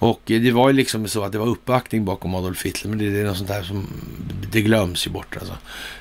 Och 0.00 0.20
det 0.24 0.50
var 0.50 0.68
ju 0.68 0.76
liksom 0.76 1.08
så 1.08 1.24
att 1.24 1.32
det 1.32 1.38
var 1.38 1.46
uppbackning 1.46 2.04
bakom 2.04 2.34
Adolf 2.34 2.64
Hitler, 2.64 2.90
men 2.90 2.98
det, 2.98 3.10
det 3.10 3.20
är 3.20 3.24
något 3.24 3.36
sånt 3.36 3.48
där 3.48 3.62
som 3.62 3.86
det 4.52 4.60
glöms 4.62 5.06
ju 5.06 5.10
bort 5.10 5.36
alltså. 5.36 5.54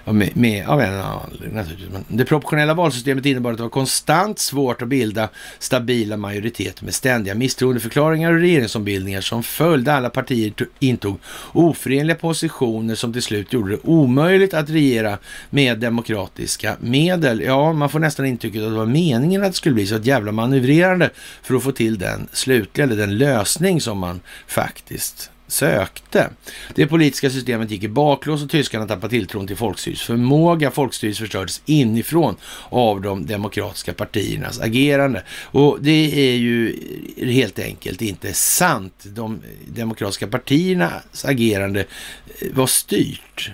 Med, 0.06 0.38
med, 0.38 0.68
av 0.68 0.82
en 0.82 0.94
anledning 0.94 1.54
naturligtvis. 1.54 1.90
Men 1.92 2.06
det 2.08 2.26
proportionella 2.26 2.74
valsystemet 2.74 3.26
innebar 3.26 3.52
att 3.52 3.58
det 3.58 3.64
var 3.64 3.70
konstant 3.70 4.40
svårt 4.40 4.82
att 4.82 4.88
bilda 4.88 5.30
stabila 5.60 6.18
majoriteter 6.18 6.86
med 6.86 6.94
ständiga 6.94 7.36
misstroendeförklaringar 7.36 8.34
och 8.34 8.40
regeringsombildningar 8.40 9.22
som 9.22 9.44
följde. 9.44 9.94
Alla 9.94 10.10
partier 10.10 10.54
intog 10.80 11.20
oförenliga 11.52 12.16
positioner 12.16 12.96
som 12.96 13.14
till 13.14 13.22
slut 13.22 13.54
gjorde 13.54 13.72
det 13.72 13.80
omöjligt 13.84 14.54
att 14.54 14.70
regera 14.70 15.18
med 15.50 15.80
demokratiska 15.80 16.76
medel. 16.80 17.42
Ja, 17.42 17.74
man 17.74 17.90
får 17.90 18.00
nästan 18.00 18.26
intrycket 18.26 18.62
att 18.64 18.70
det 18.70 18.78
var 18.78 18.86
meningen 18.86 19.44
att 19.44 19.52
det 19.52 19.58
skulle 19.58 19.76
bli 19.76 19.88
så 19.88 19.96
ett 19.96 20.06
jävla 20.06 20.32
manövrerande 20.32 21.10
för 21.42 21.56
att 21.56 21.64
få 21.64 21.72
till 21.72 21.98
den 21.98 22.28
slutliga, 22.32 22.86
eller 22.86 22.96
den 22.96 23.18
lösning 23.18 23.82
som 23.82 23.89
som 23.90 23.98
man 23.98 24.22
faktiskt 24.48 25.32
sökte. 25.48 26.30
Det 26.76 26.88
politiska 26.88 27.30
systemet 27.30 27.72
gick 27.72 27.84
i 27.84 27.88
baklås 27.88 28.44
och 28.44 28.50
tyskarna 28.50 28.88
tappade 28.88 29.10
tilltron 29.10 29.48
till 29.48 29.58
folkstyrets 29.58 30.02
förmåga. 30.02 30.72
Folkstyret 30.72 31.18
förstördes 31.18 31.62
inifrån 31.66 32.36
av 32.70 33.02
de 33.02 33.26
demokratiska 33.26 33.94
partiernas 33.94 34.60
agerande. 34.60 35.24
Och 35.44 35.78
det 35.82 36.32
är 36.32 36.36
ju 36.36 36.80
helt 37.18 37.60
enkelt 37.60 38.02
inte 38.02 38.34
sant. 38.34 38.94
De 39.04 39.42
demokratiska 39.68 40.28
partiernas 40.28 41.26
agerande 41.26 41.80
eh, 41.80 42.48
var 42.54 42.68
styrt 42.68 43.52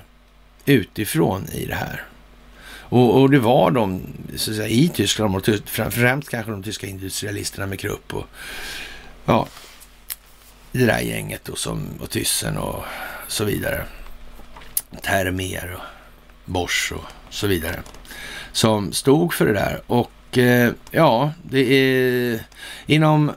utifrån 0.65 1.47
i 1.53 1.65
det 1.65 1.75
här. 1.75 2.03
Och, 2.89 3.21
och 3.21 3.29
det 3.29 3.39
var 3.39 3.71
de 3.71 4.01
så 4.35 4.51
att 4.51 4.57
säga, 4.57 4.67
i 4.67 4.89
Tyskland, 4.89 5.35
och 5.35 5.49
främst 5.93 6.29
kanske 6.29 6.51
de 6.51 6.63
tyska 6.63 6.87
industrialisterna 6.87 7.67
med 7.67 7.79
Krupp 7.79 8.13
och 8.13 8.25
ja, 9.25 9.47
det 10.77 10.85
där 10.85 10.99
gänget 10.99 11.45
då, 11.45 11.55
som, 11.55 11.87
och 11.99 12.09
Thyssen 12.09 12.57
och 12.57 12.83
så 13.27 13.43
vidare. 13.43 13.85
Termer 15.01 15.73
och 15.73 15.81
Bosch 16.45 16.93
och 16.95 17.05
så 17.29 17.47
vidare. 17.47 17.79
Som 18.51 18.93
stod 18.93 19.33
för 19.33 19.45
det 19.45 19.53
där. 19.53 19.81
Och 19.87 20.37
eh, 20.37 20.71
ja, 20.91 21.31
det 21.43 21.73
är 21.73 22.39
inom 22.85 23.31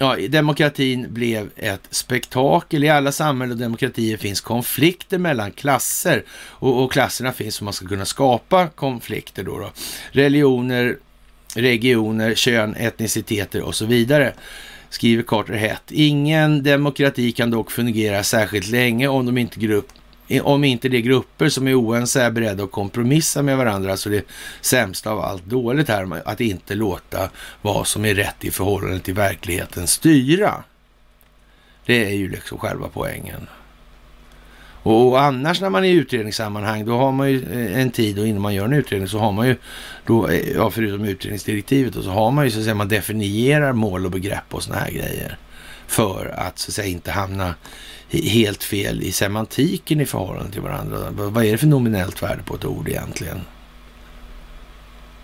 Ja, 0.00 0.16
demokratin 0.28 1.06
blev 1.10 1.50
ett 1.56 1.86
spektakel. 1.90 2.84
I 2.84 2.88
alla 2.88 3.12
samhällen 3.12 3.52
och 3.52 3.58
demokratier 3.58 4.16
finns 4.16 4.40
konflikter 4.40 5.18
mellan 5.18 5.52
klasser 5.52 6.24
och, 6.30 6.84
och 6.84 6.92
klasserna 6.92 7.32
finns 7.32 7.58
för 7.58 7.62
att 7.62 7.64
man 7.64 7.72
ska 7.72 7.86
kunna 7.86 8.04
skapa 8.04 8.68
konflikter 8.68 9.42
då, 9.42 9.58
då. 9.58 9.70
Religioner, 10.10 10.98
regioner, 11.54 12.34
kön, 12.34 12.74
etniciteter 12.74 13.62
och 13.62 13.74
så 13.74 13.86
vidare 13.86 14.34
skriver 14.90 15.22
Carter 15.22 15.54
hett. 15.54 15.82
Ingen 15.90 16.62
demokrati 16.62 17.32
kan 17.32 17.50
dock 17.50 17.70
fungera 17.70 18.24
särskilt 18.24 18.68
länge 18.68 19.08
om, 19.08 19.26
de 19.26 19.38
inte 19.38 19.60
grupp, 19.60 19.88
om 20.42 20.64
inte 20.64 20.88
de 20.88 21.00
grupper 21.00 21.48
som 21.48 21.68
är 21.68 21.80
oense 21.80 22.22
är 22.22 22.30
beredda 22.30 22.64
att 22.64 22.70
kompromissa 22.70 23.42
med 23.42 23.56
varandra. 23.56 23.90
Alltså 23.90 24.10
det 24.10 24.24
sämsta 24.60 25.10
av 25.10 25.20
allt 25.20 25.44
dåligt 25.44 25.88
här, 25.88 26.22
att 26.24 26.40
inte 26.40 26.74
låta 26.74 27.30
vad 27.62 27.86
som 27.86 28.04
är 28.04 28.14
rätt 28.14 28.44
i 28.44 28.50
förhållande 28.50 29.00
till 29.00 29.14
verkligheten 29.14 29.86
styra. 29.86 30.64
Det 31.86 32.04
är 32.04 32.14
ju 32.14 32.30
liksom 32.30 32.58
själva 32.58 32.88
poängen. 32.92 33.46
Och 34.82 35.20
annars 35.20 35.60
när 35.60 35.70
man 35.70 35.84
är 35.84 35.88
i 35.88 35.92
utredningssammanhang, 35.92 36.84
då 36.84 36.96
har 36.96 37.12
man 37.12 37.30
ju 37.30 37.42
eh, 37.52 37.80
en 37.80 37.90
tid 37.90 38.18
och 38.18 38.26
innan 38.26 38.42
man 38.42 38.54
gör 38.54 38.64
en 38.64 38.72
utredning 38.72 39.08
så 39.08 39.18
har 39.18 39.32
man 39.32 39.46
ju, 39.46 39.56
då, 40.06 40.28
eh, 40.28 40.50
ja, 40.54 40.70
förutom 40.70 41.04
utredningsdirektivet, 41.04 41.94
då, 41.94 42.02
så 42.02 42.10
har 42.10 42.30
man 42.30 42.44
ju 42.44 42.50
så 42.50 42.58
att 42.58 42.64
säga, 42.64 42.74
man 42.74 42.88
definierar 42.88 43.72
mål 43.72 44.04
och 44.04 44.10
begrepp 44.10 44.54
och 44.54 44.62
sådana 44.62 44.82
här 44.82 44.90
grejer. 44.90 45.38
För 45.86 46.34
att 46.36 46.58
så 46.58 46.70
att 46.70 46.74
säga 46.74 46.88
inte 46.88 47.10
hamna 47.10 47.54
helt 48.10 48.64
fel 48.64 49.02
i 49.02 49.12
semantiken 49.12 50.00
i 50.00 50.06
förhållande 50.06 50.52
till 50.52 50.60
varandra. 50.60 50.98
Vad 51.10 51.44
är 51.44 51.52
det 51.52 51.58
för 51.58 51.66
nominellt 51.66 52.22
värde 52.22 52.42
på 52.42 52.54
ett 52.54 52.64
ord 52.64 52.88
egentligen? 52.88 53.40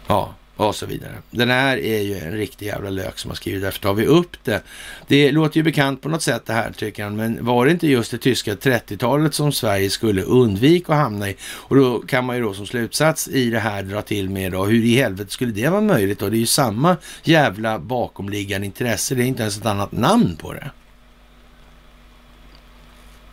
Ja, 0.06 0.34
och 0.56 0.74
så 0.74 0.86
vidare. 0.86 1.12
Den 1.30 1.50
här 1.50 1.76
är 1.76 2.00
ju 2.00 2.18
en 2.18 2.32
riktig 2.32 2.66
jävla 2.66 2.90
lök 2.90 3.18
som 3.18 3.30
har 3.30 3.36
skrivit, 3.36 3.62
därför 3.62 3.80
tar 3.80 3.94
vi 3.94 4.06
upp 4.06 4.36
det. 4.44 4.62
Det 5.06 5.32
låter 5.32 5.56
ju 5.56 5.62
bekant 5.62 6.02
på 6.02 6.08
något 6.08 6.22
sätt 6.22 6.46
det 6.46 6.52
här 6.52 6.72
tycker 6.72 7.04
han, 7.04 7.16
men 7.16 7.44
var 7.44 7.66
det 7.66 7.72
inte 7.72 7.86
just 7.86 8.10
det 8.10 8.18
tyska 8.18 8.54
30-talet 8.54 9.34
som 9.34 9.52
Sverige 9.52 9.90
skulle 9.90 10.22
undvika 10.22 10.92
att 10.92 10.98
hamna 10.98 11.30
i? 11.30 11.36
Och 11.52 11.76
då 11.76 12.00
kan 12.00 12.24
man 12.24 12.36
ju 12.36 12.42
då 12.42 12.54
som 12.54 12.66
slutsats 12.66 13.28
i 13.28 13.50
det 13.50 13.58
här 13.58 13.82
dra 13.82 14.02
till 14.02 14.30
med 14.30 14.52
då, 14.52 14.64
hur 14.64 14.84
i 14.84 14.96
helvete 14.96 15.30
skulle 15.30 15.52
det 15.52 15.68
vara 15.68 15.80
möjligt 15.80 16.18
då? 16.18 16.28
Det 16.28 16.36
är 16.36 16.38
ju 16.38 16.46
samma 16.46 16.96
jävla 17.22 17.78
bakomliggande 17.78 18.66
intresse, 18.66 19.14
det 19.14 19.22
är 19.22 19.26
inte 19.26 19.42
ens 19.42 19.58
ett 19.58 19.66
annat 19.66 19.92
namn 19.92 20.36
på 20.36 20.52
det. 20.52 20.70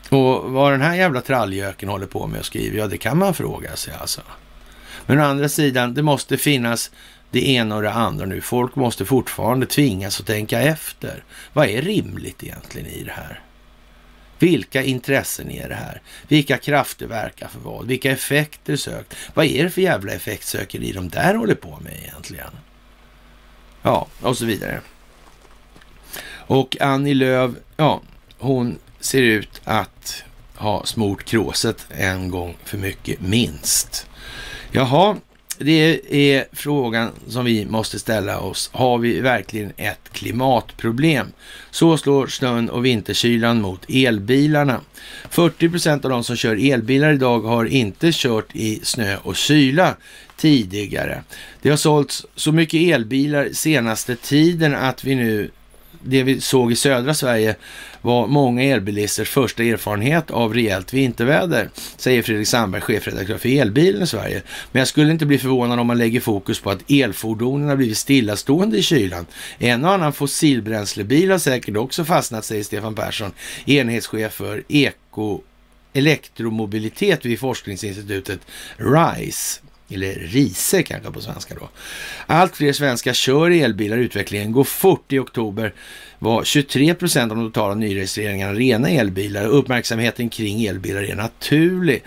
Och 0.10 0.52
vad 0.52 0.72
den 0.72 0.82
här 0.82 0.96
jävla 0.96 1.22
tralljöken 1.22 1.90
håller 1.90 2.06
på 2.06 2.28
med 2.28 2.40
och 2.40 2.46
skriver, 2.46 2.78
ja 2.78 2.88
det 2.88 2.98
kan 2.98 3.18
man 3.18 3.34
fråga 3.34 3.76
sig 3.76 3.94
alltså. 4.02 4.22
Men 5.06 5.20
å 5.20 5.24
andra 5.24 5.50
sidan, 5.50 5.94
det 5.94 6.02
måste 6.02 6.38
finnas 6.38 6.92
det 7.32 7.50
ena 7.50 7.76
och 7.76 7.82
det 7.82 7.92
andra 7.92 8.26
nu. 8.26 8.42
Folk 8.42 8.76
måste 8.76 9.06
fortfarande 9.06 9.66
tvingas 9.66 10.20
att 10.20 10.26
tänka 10.26 10.62
efter. 10.62 11.24
Vad 11.54 11.68
är 11.68 11.82
rimligt 11.82 12.44
egentligen 12.44 12.88
i 12.88 13.04
det 13.04 13.12
här? 13.12 13.42
Vilka 14.40 14.84
intressen 14.84 15.52
är 15.52 15.70
det 15.70 15.76
här? 15.76 16.02
Vilka 16.28 16.58
krafter 16.58 17.08
verkar 17.08 17.48
för 17.48 17.60
vad? 17.60 17.88
Vilka 17.88 18.12
effekter 18.12 18.76
sökt? 18.76 19.16
Vad 19.34 19.46
är 19.46 19.64
det 19.64 19.70
för 19.70 19.82
jävla 19.82 20.14
effektsökeri 20.14 20.92
de 20.92 21.10
där 21.10 21.36
håller 21.36 21.56
på 21.56 21.80
med 21.84 21.94
egentligen? 22.04 22.52
Ja, 23.82 24.08
och 24.22 24.38
så 24.38 24.46
vidare. 24.46 24.82
Och 26.32 26.78
Annie 26.82 27.14
Lööf, 27.14 27.52
ja, 27.78 28.02
hon 28.38 28.80
ser 29.00 29.22
ut 29.22 29.62
att 29.64 30.24
ha 30.56 30.86
smort 30.86 31.24
kråset 31.24 31.88
en 31.90 32.30
gång 32.30 32.58
för 32.64 32.78
mycket, 32.78 33.22
minst. 33.22 34.08
Jaha, 34.72 35.18
det 35.64 36.02
är 36.10 36.46
frågan 36.52 37.12
som 37.28 37.46
vi 37.46 37.66
måste 37.66 38.00
ställa 38.00 38.40
oss. 38.40 38.70
Har 38.74 38.98
vi 38.98 39.20
verkligen 39.20 39.74
ett 39.78 40.10
klimatproblem? 40.12 41.28
Så 41.72 41.98
slår 41.98 42.28
snön 42.28 42.70
och 42.70 42.86
vinterkylan 42.86 43.62
mot 43.62 43.86
elbilarna. 43.90 44.82
40 45.30 45.70
procent 45.70 46.06
av 46.06 46.12
de 46.12 46.24
som 46.24 46.36
kör 46.36 46.72
elbilar 46.72 47.14
idag 47.14 47.42
har 47.42 47.66
inte 47.66 48.10
kört 48.14 48.56
i 48.56 48.80
snö 48.84 49.18
och 49.18 49.36
kyla 49.36 49.96
tidigare. 50.38 51.24
Det 51.62 51.70
har 51.70 51.78
sålts 51.78 52.26
så 52.36 52.52
mycket 52.52 52.96
elbilar 52.96 53.50
senaste 53.54 54.16
tiden 54.16 54.76
att 54.76 55.04
vi 55.04 55.16
nu 55.16 55.52
det 56.04 56.24
vi 56.24 56.42
såg 56.42 56.72
i 56.72 56.76
södra 56.76 57.14
Sverige 57.14 57.56
var 58.02 58.28
många 58.28 58.64
elbilisters 58.64 59.30
första 59.30 59.64
erfarenhet 59.64 60.32
av 60.32 60.54
rejält 60.54 60.94
vinterväder, 60.94 61.70
säger 61.98 62.22
Fredrik 62.22 62.48
Sandberg, 62.48 62.82
chefredaktör 62.82 63.38
för 63.38 63.50
Elbilen 63.50 64.04
i 64.04 64.08
Sverige. 64.08 64.42
Men 64.72 64.80
jag 64.80 64.88
skulle 64.88 65.12
inte 65.12 65.26
bli 65.26 65.38
förvånad 65.38 65.80
om 65.80 65.88
man 65.88 65.98
lägger 65.98 66.20
fokus 66.20 66.60
på 66.60 66.70
att 66.70 66.92
elfordonen 66.92 67.70
har 67.70 67.76
blivit 67.76 67.98
stillastående 67.98 68.78
i 68.78 68.82
kylan. 68.84 69.26
En 69.58 69.86
och 69.86 69.92
annan 69.92 70.14
fossilbränslebil 70.14 71.32
har 71.32 71.38
säkert 71.38 71.78
också 71.78 72.06
fastnat, 72.06 72.46
säger 72.46 72.64
Stefan 72.64 72.96
Persson, 72.96 73.32
enhetschef 73.66 74.34
för 74.34 74.64
Eko 74.68 75.42
elektromobilitet 75.94 77.26
vid 77.26 77.40
forskningsinstitutet 77.40 78.40
RISE 78.78 79.62
eller 79.94 80.14
RISE 80.14 80.84
kanske 80.84 81.12
på 81.12 81.22
svenska 81.22 81.56
då. 81.56 81.70
Allt 82.26 82.56
fler 82.56 82.74
svenskar 82.74 83.14
kör 83.14 83.52
elbilar, 83.52 83.98
utvecklingen 83.98 84.52
går 84.52 84.64
fort. 84.64 85.14
I 85.14 85.20
oktober 85.20 85.74
var 86.20 86.44
23 86.44 86.94
procent 86.94 87.32
av 87.32 87.38
de 87.38 87.48
totala 87.52 87.76
nyregistreringarna 87.76 88.54
rena 88.54 88.90
elbilar. 88.90 89.48
Uppmärksamheten 89.48 90.30
kring 90.30 90.66
elbilar 90.66 91.04
är 91.04 91.16
naturlig. 91.16 92.04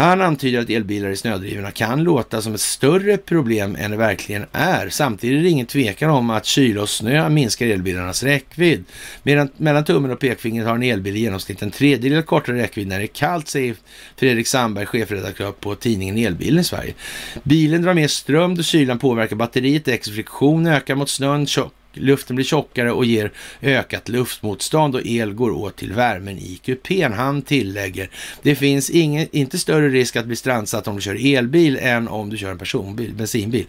Han 0.00 0.20
antyder 0.20 0.60
att 0.60 0.70
elbilar 0.70 1.10
i 1.10 1.16
snödrivna 1.16 1.70
kan 1.70 2.02
låta 2.02 2.42
som 2.42 2.54
ett 2.54 2.60
större 2.60 3.16
problem 3.16 3.76
än 3.78 3.90
det 3.90 3.96
verkligen 3.96 4.46
är. 4.52 4.88
Samtidigt 4.88 5.38
är 5.38 5.42
det 5.42 5.48
ingen 5.48 5.66
tvekan 5.66 6.10
om 6.10 6.30
att 6.30 6.46
kyla 6.46 6.82
och 6.82 6.88
snö 6.88 7.28
minskar 7.28 7.66
elbilarnas 7.66 8.22
räckvidd. 8.22 8.84
Medan, 9.22 9.48
mellan 9.56 9.84
tummen 9.84 10.10
och 10.10 10.18
pekfingret 10.18 10.66
har 10.66 10.74
en 10.74 10.82
elbil 10.82 11.16
i 11.16 11.20
genomsnitt 11.20 11.62
en 11.62 11.70
tredjedel 11.70 12.22
kortare 12.22 12.62
räckvidd 12.62 12.88
när 12.88 12.98
det 12.98 13.04
är 13.04 13.06
kallt, 13.06 13.48
säger 13.48 13.76
Fredrik 14.16 14.46
Sandberg, 14.46 14.86
chefredaktör 14.86 15.52
på 15.52 15.74
tidningen 15.74 16.18
Elbilen 16.18 16.60
i 16.60 16.64
Sverige. 16.64 16.94
Bilen 17.42 17.82
drar 17.82 17.94
mer 17.94 18.08
ström 18.08 18.54
då 18.54 18.62
kylan 18.62 18.98
påverkar 18.98 19.36
batteriet, 19.36 19.84
däcks 19.84 20.10
friktion 20.10 20.66
ökar 20.66 20.94
mot 20.94 21.10
snön, 21.10 21.46
Luften 21.92 22.36
blir 22.36 22.46
tjockare 22.46 22.92
och 22.92 23.04
ger 23.04 23.32
ökat 23.62 24.08
luftmotstånd 24.08 24.94
och 24.94 25.06
el 25.06 25.32
går 25.32 25.50
åt 25.50 25.76
till 25.76 25.92
värmen 25.92 26.38
i 26.38 26.60
kupén. 26.64 27.12
Han 27.12 27.42
tillägger, 27.42 28.10
det 28.42 28.54
finns 28.54 28.90
ingen, 28.90 29.26
inte 29.32 29.58
större 29.58 29.88
risk 29.88 30.16
att 30.16 30.26
bli 30.26 30.36
strandsatt 30.36 30.88
om 30.88 30.96
du 30.96 31.02
kör 31.02 31.36
elbil 31.36 31.78
än 31.82 32.08
om 32.08 32.30
du 32.30 32.36
kör 32.36 32.50
en 32.50 32.58
personbil, 32.58 33.14
bensinbil. 33.14 33.66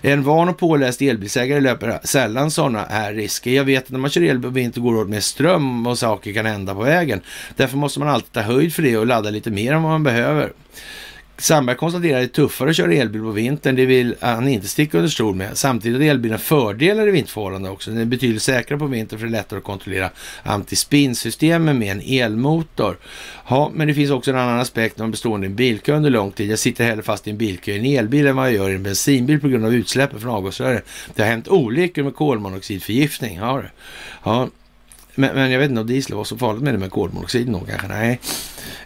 En 0.00 0.22
van 0.22 0.48
och 0.48 0.58
påläst 0.58 1.02
elbilsägare 1.02 1.60
löper 1.60 2.00
sällan 2.04 2.50
sådana 2.50 2.84
här 2.90 3.14
risker. 3.14 3.50
Jag 3.50 3.64
vet 3.64 3.84
att 3.84 3.90
när 3.90 3.98
man 3.98 4.10
kör 4.10 4.22
elbil 4.22 4.50
och 4.50 4.58
inte 4.58 4.80
går 4.80 4.96
åt 4.96 5.08
med 5.08 5.24
ström 5.24 5.86
och 5.86 5.98
saker 5.98 6.32
kan 6.32 6.46
hända 6.46 6.74
på 6.74 6.82
vägen. 6.82 7.20
Därför 7.56 7.76
måste 7.76 7.98
man 7.98 8.08
alltid 8.08 8.32
ta 8.32 8.40
höjd 8.40 8.74
för 8.74 8.82
det 8.82 8.96
och 8.96 9.06
ladda 9.06 9.30
lite 9.30 9.50
mer 9.50 9.72
än 9.72 9.82
vad 9.82 9.92
man 9.92 10.02
behöver. 10.02 10.52
Sandberg 11.42 11.76
konstaterar 11.76 12.16
att 12.16 12.20
det 12.20 12.24
är 12.24 12.44
tuffare 12.44 12.70
att 12.70 12.76
köra 12.76 12.94
elbil 12.94 13.22
på 13.22 13.30
vintern. 13.30 13.76
Det 13.76 13.86
vill 13.86 14.14
han 14.20 14.48
inte 14.48 14.68
sticka 14.68 14.98
under 14.98 15.10
stol 15.10 15.34
med. 15.34 15.58
Samtidigt 15.58 16.00
har 16.00 16.08
elbilen 16.08 16.38
fördelar 16.38 17.08
i 17.08 17.10
vinterförhållanden 17.10 17.72
också. 17.72 17.90
Den 17.90 18.00
är 18.00 18.04
betydligt 18.04 18.42
säkrare 18.42 18.78
på 18.78 18.86
vintern 18.86 19.18
för 19.18 19.26
det 19.26 19.30
är 19.30 19.38
lättare 19.38 19.58
att 19.58 19.64
kontrollera 19.64 20.10
antispinnsystemen 20.42 21.78
med 21.78 21.92
en 21.92 22.00
elmotor. 22.00 22.96
Ja, 23.48 23.70
men 23.74 23.88
det 23.88 23.94
finns 23.94 24.10
också 24.10 24.30
en 24.30 24.38
annan 24.38 24.60
aspekt 24.60 24.98
när 24.98 25.04
man 25.04 25.10
består 25.10 25.42
i 25.42 25.46
en 25.46 25.54
bilkö 25.54 25.96
under 25.96 26.10
lång 26.10 26.30
tid. 26.32 26.50
Jag 26.50 26.58
sitter 26.58 26.84
hellre 26.84 27.02
fast 27.02 27.26
i 27.26 27.30
en 27.30 27.38
bilkö 27.38 27.72
i 27.72 27.78
en 27.78 27.98
elbil 27.98 28.26
än 28.26 28.36
vad 28.36 28.46
jag 28.46 28.54
gör 28.54 28.70
i 28.70 28.74
en 28.74 28.82
bensinbil 28.82 29.40
på 29.40 29.48
grund 29.48 29.64
av 29.64 29.74
utsläppen 29.74 30.20
från 30.20 30.30
avgasröret. 30.30 30.84
Det 31.14 31.22
har 31.22 31.30
hänt 31.30 31.48
olyckor 31.48 32.02
med 32.02 32.14
kolmonoxidförgiftning. 32.14 33.36
Ja, 33.36 33.62
ja. 34.24 34.48
Men, 35.14 35.34
men, 35.34 35.50
jag 35.50 35.58
vet 35.58 35.68
inte 35.70 35.80
om 35.80 35.86
diesel 35.86 36.16
var 36.16 36.24
så 36.24 36.36
farligt 36.36 36.62
med 36.62 36.74
det 36.74 36.78
med 36.78 36.90
kolmonoxid 36.90 37.48
nog 37.48 37.68
kanske. 37.68 37.88
Nej. 37.88 38.20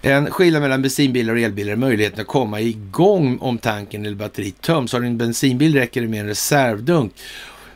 En 0.01 0.31
skillnad 0.31 0.63
mellan 0.63 0.83
bensinbilar 0.83 1.35
och 1.35 1.41
elbilar 1.41 1.73
är 1.73 1.77
möjligheten 1.77 2.21
att 2.21 2.27
komma 2.27 2.61
igång 2.61 3.39
om 3.39 3.59
tanken 3.59 4.07
eller 4.07 4.17
batteriet 4.17 4.61
töms. 4.61 4.93
Har 4.93 5.01
du 5.01 5.07
en 5.07 5.19
bensinbil 5.19 5.75
räcker 5.75 6.01
det 6.01 6.09
med 6.09 6.21
en 6.21 6.27
reservdunk. 6.27 7.13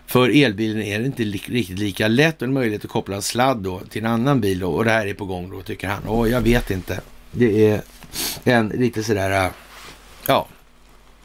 För 0.06 0.44
elbilen 0.44 0.82
är 0.82 0.98
det 0.98 1.06
inte 1.06 1.24
li 1.24 1.42
riktigt 1.46 1.78
lika 1.78 2.08
lätt 2.08 2.42
och 2.42 2.48
en 2.48 2.54
möjlighet 2.54 2.84
att 2.84 2.90
koppla 2.90 3.16
en 3.16 3.22
sladd 3.22 3.56
då 3.56 3.80
till 3.90 4.04
en 4.04 4.10
annan 4.10 4.40
bil 4.40 4.58
då. 4.58 4.70
och 4.70 4.84
det 4.84 4.90
här 4.90 5.06
är 5.06 5.14
på 5.14 5.24
gång 5.24 5.50
då 5.50 5.62
tycker 5.62 5.88
han. 5.88 6.02
Åh, 6.08 6.30
jag 6.30 6.40
vet 6.40 6.70
inte. 6.70 7.00
Det 7.30 7.70
är 7.70 7.82
en 8.44 8.68
lite 8.68 9.04
sådär, 9.04 9.46
äh, 9.46 9.50
ja, 10.26 10.48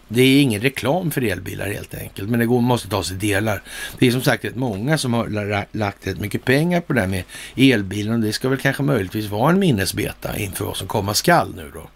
det 0.08 0.22
är 0.22 0.42
ingen 0.42 0.62
reklam 0.62 1.12
för 1.12 1.24
elbilar 1.24 1.68
helt 1.68 1.96
enkelt, 1.96 2.30
men 2.30 2.40
det 2.40 2.46
går, 2.46 2.62
måste 2.62 2.90
tas 2.90 3.12
i 3.12 3.16
delar. 3.16 3.62
Det 4.00 4.08
är 4.08 4.12
som 4.12 4.22
sagt 4.22 4.46
rätt 4.46 4.56
många 4.56 4.98
som 4.98 5.14
har 5.14 5.78
lagt 5.78 6.08
rätt 6.08 6.20
mycket 6.20 6.46
pengar 6.46 6.82
på 6.82 6.94
det 6.94 7.02
här 7.02 7.08
med 7.08 7.24
elbilen 7.56 8.14
och 8.14 8.20
det 8.20 8.34
ska 8.34 8.50
väl 8.50 8.60
kanske 8.60 8.84
möjligtvis 8.84 9.30
vara 9.30 9.52
en 9.52 9.60
minnesbeta 9.60 10.38
inför 10.38 10.66
vad 10.66 10.78
som 10.78 10.88
komma 10.88 11.14
skall 11.14 11.56
nu 11.56 11.72
då. 11.74 11.90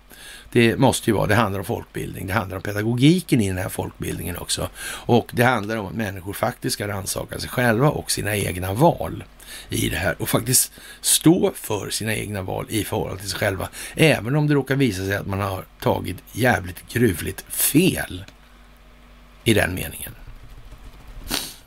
Det 0.52 0.78
måste 0.78 1.10
ju 1.10 1.16
vara, 1.16 1.28
det 1.28 1.36
handlar 1.36 1.60
om 1.60 1.66
folkbildning, 1.66 2.28
det 2.28 2.34
handlar 2.34 2.58
om 2.58 2.64
pedagogiken 2.64 3.42
i 3.42 3.48
den 3.48 3.58
här 3.58 3.70
folkbildningen 3.70 4.38
också. 4.38 4.70
Och 5.06 5.30
det 5.34 5.44
handlar 5.44 5.78
om 5.78 5.86
att 5.86 5.94
människor 5.94 6.34
faktiskt 6.34 6.74
ska 6.74 6.88
rannsaka 6.88 7.40
sig 7.40 7.50
själva 7.50 7.90
och 7.90 8.12
sina 8.12 8.36
egna 8.36 8.74
val 8.74 9.24
i 9.70 9.90
det 9.90 9.98
här 9.98 10.22
och 10.22 10.30
faktiskt 10.30 10.72
stå 11.02 11.52
för 11.56 11.90
sina 11.90 12.16
egna 12.16 12.42
val 12.42 12.66
i 12.70 12.84
förhållande 12.84 13.22
till 13.22 13.30
sig 13.30 13.40
själva. 13.40 13.70
Även 13.96 14.36
om 14.36 14.48
det 14.48 14.54
råkar 14.54 14.76
visa 14.76 15.06
sig 15.06 15.16
att 15.16 15.28
man 15.28 15.40
har 15.40 15.66
tagit 15.80 16.18
jävligt 16.32 16.94
gruvligt 16.94 17.42
fel 17.50 18.26
i 19.44 19.54
den 19.54 19.76
meningen. 19.76 20.16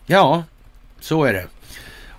Ja, 0.06 0.44
så 1.00 1.24
är 1.24 1.32
det. 1.32 1.46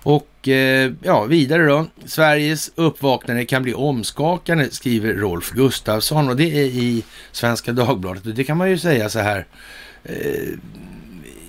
Och 0.04 0.48
eh, 0.48 0.92
ja, 1.02 1.24
vidare 1.24 1.66
då. 1.66 1.86
Sveriges 2.06 2.70
uppvaknande 2.74 3.44
kan 3.44 3.62
bli 3.62 3.74
omskakande, 3.74 4.70
skriver 4.70 5.14
Rolf 5.14 5.50
Gustafsson 5.50 6.28
och 6.28 6.36
det 6.36 6.58
är 6.58 6.64
i 6.64 7.04
Svenska 7.32 7.72
Dagbladet. 7.72 8.26
Och 8.26 8.34
det 8.34 8.44
kan 8.44 8.56
man 8.56 8.70
ju 8.70 8.78
säga 8.78 9.08
så 9.08 9.18
här. 9.18 9.46
Eh, 10.04 10.58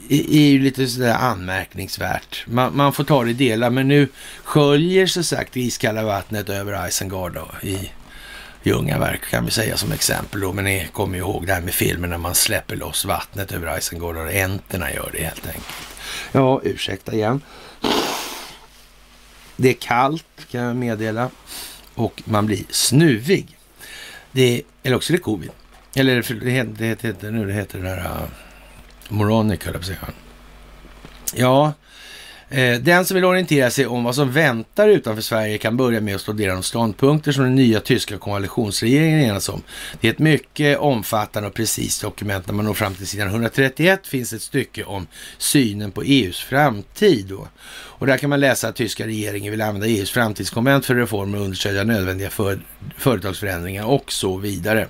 är 0.09 0.49
ju 0.49 0.59
lite 0.59 0.87
sådär 0.87 1.13
anmärkningsvärt. 1.13 2.43
Man, 2.47 2.77
man, 2.77 2.93
får 2.93 3.03
ta 3.03 3.23
det 3.23 3.29
i 3.29 3.33
delar, 3.33 3.69
men 3.69 3.87
nu 3.87 4.07
sköljer 4.43 5.07
sig 5.07 5.23
sagt 5.23 5.53
det 5.53 5.59
iskalla 5.59 6.03
vattnet 6.03 6.49
över 6.49 6.87
Isengard 6.87 7.37
i 7.61 7.77
Ljungaverk 8.63 9.21
kan 9.29 9.45
vi 9.45 9.51
säga 9.51 9.77
som 9.77 9.91
exempel 9.91 10.41
då. 10.41 10.53
Men 10.53 10.63
ni 10.65 10.87
kommer 10.93 11.15
ju 11.15 11.21
ihåg 11.21 11.47
det 11.47 11.53
här 11.53 11.61
med 11.61 11.73
filmen 11.73 12.09
när 12.09 12.17
man 12.17 12.35
släpper 12.35 12.75
loss 12.75 13.05
vattnet 13.05 13.51
över 13.51 13.77
Isengard 13.77 14.17
och 14.17 14.31
änterna 14.31 14.93
gör 14.93 15.09
det 15.13 15.23
helt 15.23 15.47
enkelt. 15.47 15.65
Ja, 16.31 16.61
ursäkta 16.63 17.13
igen. 17.13 17.41
Det 19.57 19.69
är 19.69 19.73
kallt 19.73 20.47
kan 20.51 20.61
jag 20.61 20.75
meddela 20.75 21.29
och 21.95 22.21
man 22.25 22.45
blir 22.45 22.63
snuvig. 22.69 23.57
Det, 24.31 24.61
eller 24.83 24.95
också 24.95 25.13
är 25.13 25.17
det 25.17 25.23
covid. 25.23 25.51
Eller 25.95 26.15
det 26.15 26.51
heter, 26.51 26.71
det 26.77 26.85
heter, 26.85 27.31
nu 27.31 27.45
det 27.45 27.53
heter 27.53 27.79
det 27.79 27.89
där 27.89 28.05
ah, 28.05 28.27
Moronic 29.09 29.63
höll 29.63 29.73
jag 29.73 29.73
på 29.73 29.79
att 29.79 29.85
säga. 29.85 30.13
Ja, 31.35 31.73
eh, 32.49 32.79
den 32.79 33.05
som 33.05 33.15
vill 33.15 33.25
orientera 33.25 33.69
sig 33.69 33.87
om 33.87 34.03
vad 34.03 34.15
som 34.15 34.31
väntar 34.31 34.87
utanför 34.87 35.21
Sverige 35.21 35.57
kan 35.57 35.77
börja 35.77 36.01
med 36.01 36.15
att 36.15 36.21
studera 36.21 36.53
de 36.53 36.63
ståndpunkter 36.63 37.31
som 37.31 37.43
den 37.43 37.55
nya 37.55 37.79
tyska 37.79 38.17
koalitionsregeringen 38.17 39.19
enats 39.19 39.49
om. 39.49 39.61
Det 40.01 40.07
är 40.07 40.11
ett 40.11 40.19
mycket 40.19 40.77
omfattande 40.77 41.49
och 41.49 41.55
precis 41.55 41.99
dokument. 41.99 42.47
När 42.47 42.53
man 42.53 42.65
når 42.65 42.73
fram 42.73 42.95
till 42.95 43.07
sidan 43.07 43.27
131 43.27 44.07
finns 44.07 44.33
ett 44.33 44.41
stycke 44.41 44.83
om 44.83 45.07
synen 45.37 45.91
på 45.91 46.03
EUs 46.03 46.39
framtid. 46.39 47.25
Då. 47.25 47.47
Och 47.97 48.07
där 48.07 48.17
kan 48.17 48.29
man 48.29 48.39
läsa 48.39 48.67
att 48.67 48.75
tyska 48.75 49.07
regeringen 49.07 49.51
vill 49.51 49.61
använda 49.61 49.87
EUs 49.87 50.11
framtidskonvent 50.11 50.85
för 50.85 50.95
reformer 50.95 51.37
och 51.37 51.43
understödja 51.43 51.83
nödvändiga 51.83 52.29
för, 52.29 52.59
företagsförändringar 52.97 53.85
och 53.85 54.11
så 54.11 54.37
vidare. 54.37 54.87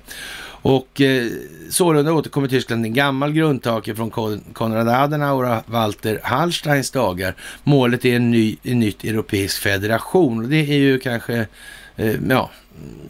Och 0.66 1.02
eh, 1.02 1.28
sålunda 1.70 2.14
återkommer 2.14 2.48
Tyskland 2.48 2.84
till 2.84 2.90
en 2.90 2.94
gammal 2.94 3.34
grundtake 3.34 3.96
från 3.96 4.10
Konrad 4.54 4.90
Adenauer 4.90 5.58
och 5.58 5.64
Walter 5.66 6.20
Hallsteins 6.24 6.92
dagar. 6.92 7.36
Målet 7.64 8.06
är 8.06 8.16
en 8.16 8.32
ny, 8.32 8.58
en 8.64 8.80
nytt 8.80 9.04
europeisk 9.04 9.62
federation 9.62 10.44
och 10.44 10.50
det 10.50 10.58
är 10.58 10.78
ju 10.78 11.00
kanske, 11.00 11.48
eh, 11.96 12.16
ja, 12.30 12.52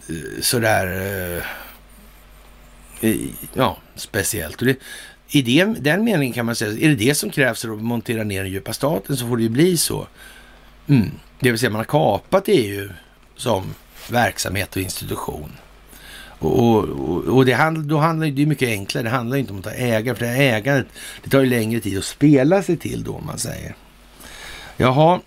eh, 0.08 0.40
sådär, 0.40 0.86
eh, 3.00 3.16
ja, 3.54 3.78
speciellt. 3.94 4.60
Och 4.60 4.66
det, 4.66 4.76
i 5.28 5.42
det, 5.42 5.64
den 5.64 6.04
meningen 6.04 6.34
kan 6.34 6.46
man 6.46 6.56
säga, 6.56 6.72
är 6.72 6.88
det 6.88 6.94
det 6.94 7.14
som 7.14 7.30
krävs 7.30 7.62
för 7.62 7.72
att 7.72 7.82
montera 7.82 8.24
ner 8.24 8.42
den 8.42 8.52
djupa 8.52 8.72
staten 8.72 9.16
så 9.16 9.28
får 9.28 9.36
det 9.36 9.42
ju 9.42 9.48
bli 9.48 9.76
så. 9.76 10.06
Mm. 10.86 11.10
Det 11.40 11.50
vill 11.50 11.58
säga 11.58 11.70
man 11.70 11.78
har 11.78 11.84
kapat 11.84 12.44
EU 12.46 12.88
som 13.36 13.74
verksamhet 14.10 14.76
och 14.76 14.82
institution. 14.82 15.52
Och, 16.38 16.58
och, 16.58 17.24
och 17.24 17.46
det, 17.46 17.52
handl, 17.52 17.88
då 17.88 17.98
handlar 17.98 18.26
det 18.26 18.42
är 18.42 18.46
mycket 18.46 18.68
enklare. 18.68 19.04
Det 19.04 19.10
handlar 19.10 19.36
inte 19.36 19.52
om 19.52 19.58
att 19.58 19.64
ta 19.64 19.70
ägare, 19.70 20.14
för 20.14 20.24
det 20.24 20.32
här 20.32 20.56
ägandet 20.56 20.86
det 21.22 21.30
tar 21.30 21.40
ju 21.40 21.46
längre 21.46 21.80
tid 21.80 21.98
att 21.98 22.04
spela 22.04 22.62
sig 22.62 22.76
till 22.76 23.04
då, 23.04 23.14
om 23.14 23.26
man 23.26 23.38
säger. 23.38 23.74
Jaha, 24.76 25.20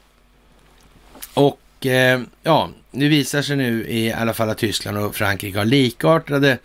och 1.33 1.85
eh, 1.85 2.21
ja, 2.43 2.69
det 2.91 3.07
visar 3.07 3.41
sig 3.41 3.55
nu 3.57 3.85
i 3.89 4.13
alla 4.13 4.33
fall 4.33 4.49
att 4.49 4.57
Tyskland 4.57 4.97
och 4.97 5.15
Frankrike 5.15 5.57
har 5.57 5.65
likartade 5.65 6.57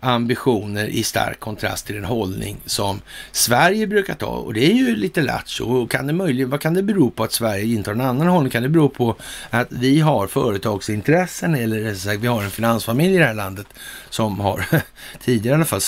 ambitioner 0.00 0.86
i 0.86 1.02
stark 1.02 1.40
kontrast 1.40 1.86
till 1.86 1.94
den 1.94 2.04
hållning 2.04 2.56
som 2.66 3.00
Sverige 3.32 3.86
brukar 3.86 4.14
ta. 4.14 4.26
Och 4.26 4.54
det 4.54 4.70
är 4.70 4.74
ju 4.74 4.96
lite 4.96 5.22
lattjo. 5.22 5.86
Kan 5.86 6.06
det 6.06 6.12
möjligen, 6.12 6.50
vad 6.50 6.60
kan 6.60 6.74
det 6.74 6.82
bero 6.82 7.10
på 7.10 7.24
att 7.24 7.32
Sverige 7.32 7.74
intar 7.74 7.92
en 7.92 8.00
annan 8.00 8.28
hållning? 8.28 8.50
Kan 8.50 8.62
det 8.62 8.68
bero 8.68 8.88
på 8.88 9.16
att 9.50 9.66
vi 9.70 10.00
har 10.00 10.26
företagsintressen 10.26 11.54
eller 11.54 11.94
sagt, 11.94 12.20
vi 12.20 12.26
har 12.26 12.42
en 12.42 12.50
finansfamilj 12.50 13.14
i 13.14 13.18
det 13.18 13.24
här 13.24 13.34
landet 13.34 13.66
som 14.10 14.40
har 14.40 14.64
tidigare 15.24 15.54
i 15.54 15.56
alla 15.56 15.64
fall 15.64 15.80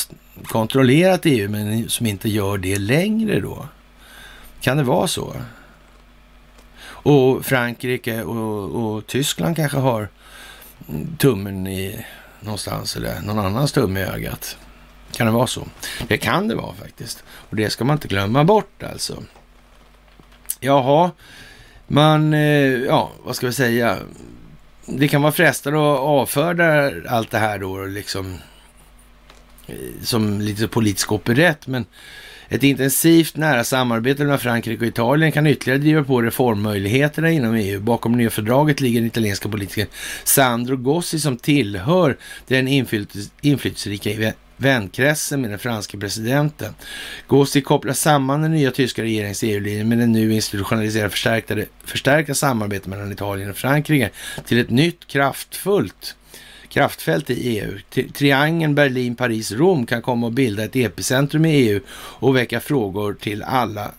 kontrollerat 0.45 1.21
EU 1.25 1.51
men 1.51 1.89
som 1.89 2.07
inte 2.07 2.29
gör 2.29 2.59
det 2.59 2.79
längre 2.79 3.41
då? 3.41 3.69
Kan 4.61 4.77
det 4.77 4.83
vara 4.83 5.07
så? 5.07 5.37
Och 7.03 7.45
Frankrike 7.45 8.23
och, 8.23 8.95
och 8.95 9.07
Tyskland 9.07 9.57
kanske 9.57 9.79
har 9.79 10.09
tummen 11.19 11.67
i 11.67 12.07
någonstans 12.41 12.97
eller 12.97 13.21
någon 13.21 13.39
annans 13.39 13.73
tumme 13.73 14.01
i 14.01 14.03
ögat. 14.03 14.57
Kan 15.13 15.27
det 15.27 15.33
vara 15.33 15.47
så? 15.47 15.67
Det 16.09 16.19
kan 16.19 16.49
det 16.49 16.55
vara 16.55 16.75
faktiskt. 16.75 17.25
Och 17.29 17.57
det 17.57 17.71
ska 17.71 17.85
man 17.85 17.97
inte 17.97 18.09
glömma 18.09 18.45
bort 18.45 18.83
alltså. 18.83 19.23
Jaha, 20.61 21.11
man, 21.87 22.35
eh, 22.35 22.41
ja, 22.67 23.11
vad 23.25 23.37
ska 23.37 23.47
vi 23.47 23.53
säga? 23.53 23.99
Det 24.87 25.09
kan 25.09 25.23
vara 25.23 25.33
frestande 25.33 25.79
att 25.79 25.99
avfärda 25.99 26.93
allt 27.09 27.31
det 27.31 27.39
här 27.39 27.59
då 27.59 27.85
liksom 27.85 28.39
eh, 29.67 29.77
som 30.03 30.41
lite 30.41 30.69
politisk 30.69 31.13
operett, 31.13 31.67
men 31.67 31.87
ett 32.53 32.63
intensivt 32.63 33.37
nära 33.37 33.65
samarbete 33.65 34.23
mellan 34.23 34.39
Frankrike 34.39 34.81
och 34.81 34.89
Italien 34.89 35.33
kan 35.33 35.47
ytterligare 35.47 35.79
driva 35.79 36.05
på 36.05 36.23
reformmöjligheterna 36.23 37.31
inom 37.31 37.55
EU. 37.55 37.81
Bakom 37.81 38.13
nya 38.13 38.31
fördraget 38.31 38.81
ligger 38.81 39.01
den 39.01 39.07
italienska 39.07 39.49
politikern 39.49 39.87
Sandro 40.25 40.77
Gossi 40.77 41.21
som 41.21 41.37
tillhör 41.37 42.17
den 42.47 42.69
inflytelserika 43.41 44.33
vänkretsen 44.57 45.41
med 45.41 45.51
den 45.51 45.59
franska 45.59 45.99
presidenten. 45.99 46.75
Gossi 47.27 47.61
kopplar 47.61 47.93
samman 47.93 48.43
den 48.43 48.51
nya 48.51 48.71
tyska 48.71 49.03
regeringens 49.03 49.43
EU-linje 49.43 49.85
med 49.85 49.99
den 49.99 50.13
nu 50.13 50.33
institutionaliserade 50.33 51.11
förstärkta, 51.11 51.57
förstärkta 51.85 52.35
samarbetet 52.35 52.87
mellan 52.87 53.13
Italien 53.13 53.51
och 53.51 53.57
Frankrike 53.57 54.11
till 54.45 54.59
ett 54.59 54.71
nytt 54.71 55.07
kraftfullt 55.07 56.17
kraftfält 56.71 57.31
i 57.31 57.59
EU. 57.59 57.79
Triangeln 58.13 58.75
Berlin, 58.75 59.17
Paris, 59.17 59.53
Rom 59.53 59.87
kan 59.87 60.03
komma 60.03 60.27
att 60.27 60.33
bilda 60.33 60.65
ett 60.65 60.77
epicentrum 60.77 61.45
i 61.45 61.51
EU 61.51 61.81
och 61.93 62.37
väcka 62.37 62.61
frågor 62.61 63.15
till 63.15 63.43
alla 63.43 63.91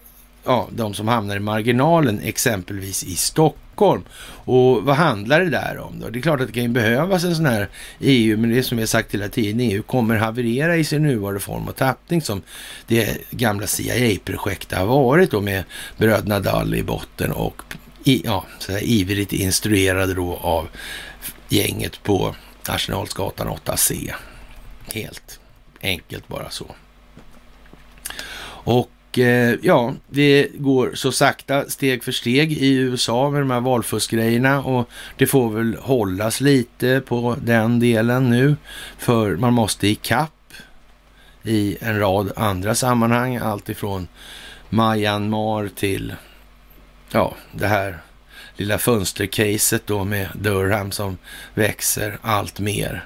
ja, 0.43 0.67
de 0.71 0.93
som 0.93 1.07
hamnar 1.07 1.35
i 1.35 1.39
marginalen, 1.39 2.19
exempelvis 2.23 3.03
i 3.03 3.15
Stockholm. 3.15 4.03
Och 4.45 4.83
vad 4.83 4.95
handlar 4.95 5.39
det 5.39 5.49
där 5.49 5.77
om 5.77 5.99
då? 5.99 6.09
Det 6.09 6.19
är 6.19 6.21
klart 6.21 6.41
att 6.41 6.47
det 6.47 6.61
kan 6.61 6.73
behövas 6.73 7.23
en 7.23 7.35
sån 7.35 7.45
här 7.45 7.69
EU, 7.99 8.37
men 8.37 8.49
det 8.49 8.57
är 8.57 8.61
som 8.61 8.79
jag 8.79 8.89
sagt 8.89 9.13
hela 9.13 9.29
tiden, 9.29 9.59
EU 9.59 9.83
kommer 9.83 10.15
haverera 10.15 10.77
i 10.77 10.83
sin 10.83 11.03
nuvarande 11.03 11.39
form 11.39 11.67
och 11.67 11.75
tappning 11.75 12.21
som 12.21 12.41
det 12.87 13.17
gamla 13.31 13.67
CIA-projektet 13.67 14.77
har 14.77 14.85
varit 14.85 15.31
då 15.31 15.41
med 15.41 15.63
bröderna 15.97 16.39
Dall 16.39 16.75
i 16.75 16.83
botten 16.83 17.31
och 17.31 17.61
i, 18.03 18.21
ja, 18.25 18.45
så 18.59 18.71
här, 18.71 18.83
ivrigt 18.83 19.33
instruerade 19.33 20.13
då 20.13 20.35
av 20.41 20.67
gänget 21.49 22.03
på 22.03 22.35
Arsenalsgatan 22.69 23.47
8C. 23.47 24.13
Helt 24.93 25.39
enkelt 25.81 26.27
bara 26.27 26.49
så. 26.49 26.75
Och 28.63 29.19
eh, 29.19 29.55
ja, 29.61 29.93
det 30.09 30.47
går 30.53 30.91
så 30.93 31.11
sakta 31.11 31.69
steg 31.69 32.03
för 32.03 32.11
steg 32.11 32.51
i 32.51 32.73
USA 32.73 33.29
med 33.29 33.41
de 33.41 33.51
här 33.51 33.59
valfuskgrejerna 33.59 34.63
och 34.63 34.89
det 35.17 35.27
får 35.27 35.49
väl 35.49 35.75
hållas 35.81 36.41
lite 36.41 37.01
på 37.05 37.35
den 37.41 37.79
delen 37.79 38.29
nu 38.29 38.55
för 38.97 39.35
man 39.35 39.53
måste 39.53 39.87
i 39.87 39.95
kapp 39.95 40.53
i 41.43 41.77
en 41.81 41.99
rad 41.99 42.31
andra 42.35 42.75
sammanhang, 42.75 43.37
allt 43.37 43.69
ifrån 43.69 44.07
Myanmar 44.69 45.69
till 45.75 46.15
ja, 47.11 47.35
det 47.51 47.67
här 47.67 47.99
lilla 48.57 48.77
fönstercaset 48.77 49.87
då 49.87 50.03
med 50.03 50.27
Durham 50.33 50.91
som 50.91 51.17
växer 51.53 52.17
allt 52.21 52.59
mer 52.59 53.03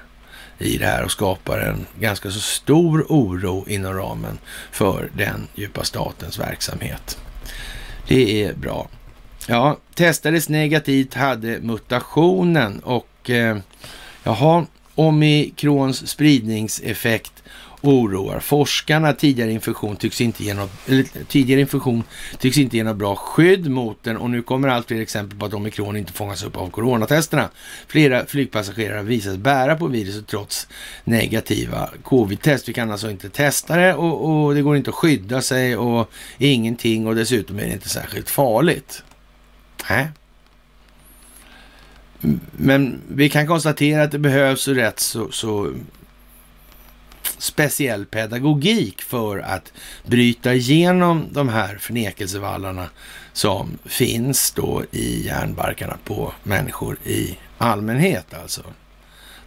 i 0.58 0.78
det 0.78 0.86
här 0.86 1.04
och 1.04 1.10
skapar 1.10 1.58
en 1.58 1.86
ganska 2.00 2.30
så 2.30 2.40
stor 2.40 3.06
oro 3.08 3.64
inom 3.68 3.94
ramen 3.94 4.38
för 4.72 5.10
den 5.16 5.48
djupa 5.54 5.84
statens 5.84 6.38
verksamhet. 6.38 7.18
Det 8.08 8.44
är 8.44 8.54
bra. 8.54 8.88
Ja, 9.48 9.78
testades 9.94 10.48
negativt, 10.48 11.14
hade 11.14 11.60
mutationen 11.60 12.80
och 12.80 13.30
eh, 13.30 13.58
jaha, 14.22 14.66
omikrons 14.94 16.08
spridningseffekt 16.08 17.35
oroar 17.86 18.40
forskarna. 18.40 19.12
Tidigare 19.12 19.52
infektion 19.52 19.96
tycks 19.96 20.20
inte 20.20 20.44
ge 20.44 20.54
något, 20.54 20.70
tidigare 21.28 21.60
infektion 21.60 22.02
tycks 22.38 22.58
inte 22.58 22.76
ge 22.76 22.84
något 22.84 22.96
bra 22.96 23.16
skydd 23.16 23.70
mot 23.70 24.02
den 24.02 24.16
och 24.16 24.30
nu 24.30 24.42
kommer 24.42 24.68
allt 24.68 24.86
fler 24.86 25.00
exempel 25.00 25.38
på 25.38 25.46
att 25.46 25.54
omikron 25.54 25.96
inte 25.96 26.12
fångas 26.12 26.42
upp 26.44 26.56
av 26.56 26.70
coronatesterna. 26.70 27.48
Flera 27.86 28.26
flygpassagerare 28.26 28.96
har 28.96 29.04
visat 29.04 29.38
bära 29.38 29.76
på 29.76 29.86
viruset 29.86 30.26
trots 30.26 30.68
negativa 31.04 31.90
covid-test. 32.02 32.68
Vi 32.68 32.72
kan 32.72 32.90
alltså 32.90 33.10
inte 33.10 33.28
testa 33.28 33.76
det 33.76 33.94
och, 33.94 34.44
och 34.44 34.54
det 34.54 34.62
går 34.62 34.76
inte 34.76 34.90
att 34.90 34.96
skydda 34.96 35.42
sig 35.42 35.76
och 35.76 36.10
ingenting 36.38 37.06
och 37.06 37.14
dessutom 37.14 37.58
är 37.58 37.66
det 37.66 37.72
inte 37.72 37.88
särskilt 37.88 38.30
farligt. 38.30 39.02
Nej. 39.90 40.08
Men 42.52 43.00
vi 43.08 43.28
kan 43.28 43.46
konstatera 43.46 44.02
att 44.02 44.12
det 44.12 44.18
behövs 44.18 44.68
rätt 44.68 45.00
så, 45.00 45.30
så 45.30 45.72
speciell 47.38 48.06
pedagogik 48.06 49.02
för 49.02 49.38
att 49.38 49.72
bryta 50.04 50.54
igenom 50.54 51.26
de 51.30 51.48
här 51.48 51.78
förnekelsevallarna 51.78 52.88
som 53.32 53.78
finns 53.84 54.50
då 54.50 54.84
i 54.90 55.26
hjärnbarkarna 55.26 55.98
på 56.04 56.32
människor 56.42 56.98
i 57.04 57.38
allmänhet 57.58 58.34
alltså. 58.34 58.62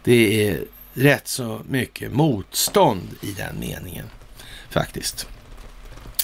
Det 0.04 0.48
är 0.48 0.64
rätt 0.94 1.28
så 1.28 1.60
mycket 1.68 2.12
motstånd 2.12 3.08
i 3.20 3.32
den 3.32 3.60
meningen 3.60 4.06
faktiskt. 4.70 5.26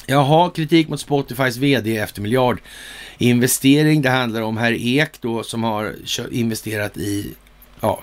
Jaha, 0.07 0.51
kritik 0.51 0.89
mot 0.89 1.01
Spotifys 1.01 1.57
vd 1.57 1.97
efter 1.97 2.23
miljardinvestering. 2.23 4.03
Det 4.03 4.11
handlar 4.11 4.41
om 4.41 4.57
herr 4.57 4.73
Ek 4.73 5.21
då 5.21 5.43
som 5.43 5.65
har 5.65 5.95
investerat 6.31 6.97
i 6.97 7.35
ja, 7.81 8.03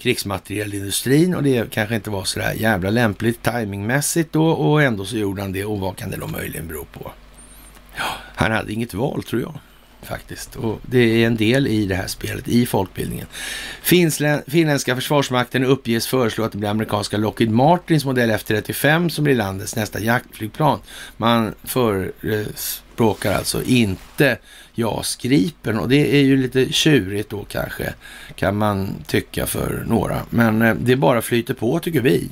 krigsmaterielindustrin 0.00 1.34
och 1.34 1.42
det 1.42 1.70
kanske 1.70 1.94
inte 1.94 2.10
var 2.10 2.24
sådär 2.24 2.52
jävla 2.52 2.90
lämpligt 2.90 3.42
timingmässigt 3.42 4.32
då 4.32 4.46
och 4.46 4.82
ändå 4.82 5.04
så 5.04 5.16
gjorde 5.16 5.42
han 5.42 5.52
det 5.52 5.64
och 5.64 5.80
vad 5.80 5.96
kan 5.96 6.10
det 6.10 6.16
då 6.16 6.26
möjligen 6.26 6.68
bero 6.68 6.84
på? 6.84 7.10
Ja, 7.96 8.04
han 8.34 8.52
hade 8.52 8.72
inget 8.72 8.94
val 8.94 9.22
tror 9.22 9.42
jag 9.42 9.58
faktiskt. 10.02 10.56
Och 10.56 10.80
det 10.82 10.98
är 10.98 11.26
en 11.26 11.36
del 11.36 11.66
i 11.66 11.86
det 11.86 11.94
här 11.94 12.06
spelet, 12.06 12.48
i 12.48 12.66
folkbildningen. 12.66 13.26
finländska 14.46 14.94
försvarsmakten 14.94 15.64
uppges 15.64 16.06
föreslå 16.06 16.44
att 16.44 16.52
det 16.52 16.58
blir 16.58 16.68
amerikanska 16.68 17.16
Lockheed 17.16 17.50
Martins 17.50 18.04
modell 18.04 18.30
F-35 18.30 19.08
som 19.08 19.24
blir 19.24 19.34
landets 19.34 19.76
nästa 19.76 20.00
jaktflygplan. 20.00 20.78
Man 21.16 21.54
förespråkar 21.64 23.32
alltså 23.32 23.62
inte 23.62 24.38
JAS 24.80 25.16
Gripen 25.16 25.78
och 25.78 25.88
det 25.88 26.16
är 26.16 26.22
ju 26.22 26.36
lite 26.36 26.72
tjurigt 26.72 27.30
då 27.30 27.44
kanske, 27.44 27.94
kan 28.34 28.56
man 28.56 28.94
tycka 29.06 29.46
för 29.46 29.84
några. 29.86 30.22
Men 30.30 30.62
eh, 30.62 30.74
det 30.74 30.96
bara 30.96 31.22
flyter 31.22 31.54
på 31.54 31.78
tycker 31.78 32.00
vi 32.00 32.30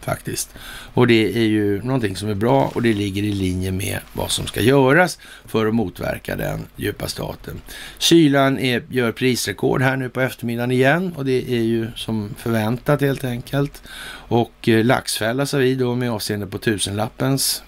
faktiskt. 0.00 0.54
Och 0.94 1.06
det 1.06 1.36
är 1.36 1.44
ju 1.44 1.82
någonting 1.82 2.16
som 2.16 2.28
är 2.28 2.34
bra 2.34 2.70
och 2.74 2.82
det 2.82 2.92
ligger 2.92 3.22
i 3.22 3.32
linje 3.32 3.72
med 3.72 3.98
vad 4.12 4.30
som 4.30 4.46
ska 4.46 4.60
göras 4.60 5.18
för 5.46 5.66
att 5.66 5.74
motverka 5.74 6.36
den 6.36 6.66
djupa 6.76 7.08
staten. 7.08 7.60
Kylan 7.98 8.58
är, 8.58 8.82
gör 8.88 9.12
prisrekord 9.12 9.82
här 9.82 9.96
nu 9.96 10.08
på 10.08 10.20
eftermiddagen 10.20 10.70
igen 10.70 11.12
och 11.16 11.24
det 11.24 11.52
är 11.52 11.62
ju 11.62 11.88
som 11.96 12.34
förväntat 12.38 13.00
helt 13.00 13.24
enkelt. 13.24 13.82
Och 14.28 14.68
eh, 14.68 14.84
Laxfälla 14.84 15.46
sa 15.46 15.58
vi 15.58 15.74
då 15.74 15.94
med 15.94 16.10
avseende 16.10 16.46
på 16.46 16.58
tusenlappens 16.58 17.62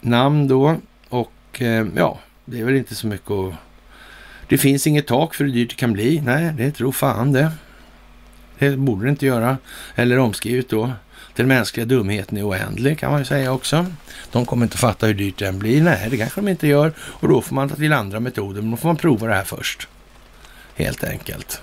namn 0.00 0.48
då. 0.48 0.80
Och 1.08 1.62
eh, 1.62 1.86
ja, 1.96 2.18
det 2.46 2.60
är 2.60 2.64
väl 2.64 2.74
inte 2.74 2.94
så 2.94 3.06
mycket 3.06 3.30
att... 3.30 3.54
Det 4.48 4.58
finns 4.58 4.86
inget 4.86 5.06
tak 5.06 5.34
för 5.34 5.44
hur 5.44 5.52
dyrt 5.52 5.70
det 5.70 5.76
kan 5.76 5.92
bli. 5.92 6.20
Nej, 6.20 6.52
det 6.56 6.70
tror 6.70 6.92
fan 6.92 7.32
det. 7.32 7.52
Det 8.58 8.76
borde 8.76 9.06
det 9.06 9.10
inte 9.10 9.26
göra. 9.26 9.58
Eller 9.94 10.18
omskrivet 10.18 10.68
då. 10.68 10.92
Den 11.34 11.48
mänskliga 11.48 11.86
dumheten 11.86 12.38
är 12.38 12.48
oändlig 12.48 12.98
kan 12.98 13.10
man 13.10 13.20
ju 13.20 13.24
säga 13.24 13.52
också. 13.52 13.86
De 14.32 14.46
kommer 14.46 14.66
inte 14.66 14.78
fatta 14.78 15.06
hur 15.06 15.14
dyrt 15.14 15.38
den 15.38 15.58
blir. 15.58 15.82
Nej, 15.82 16.08
det 16.10 16.16
kanske 16.16 16.40
de 16.40 16.48
inte 16.48 16.66
gör. 16.66 16.92
Och 16.98 17.28
då 17.28 17.40
får 17.40 17.54
man 17.54 17.68
ta 17.68 17.76
till 17.76 17.92
andra 17.92 18.20
metoder. 18.20 18.62
Men 18.62 18.70
då 18.70 18.76
får 18.76 18.88
man 18.88 18.96
prova 18.96 19.26
det 19.26 19.34
här 19.34 19.44
först. 19.44 19.88
Helt 20.74 21.04
enkelt. 21.04 21.62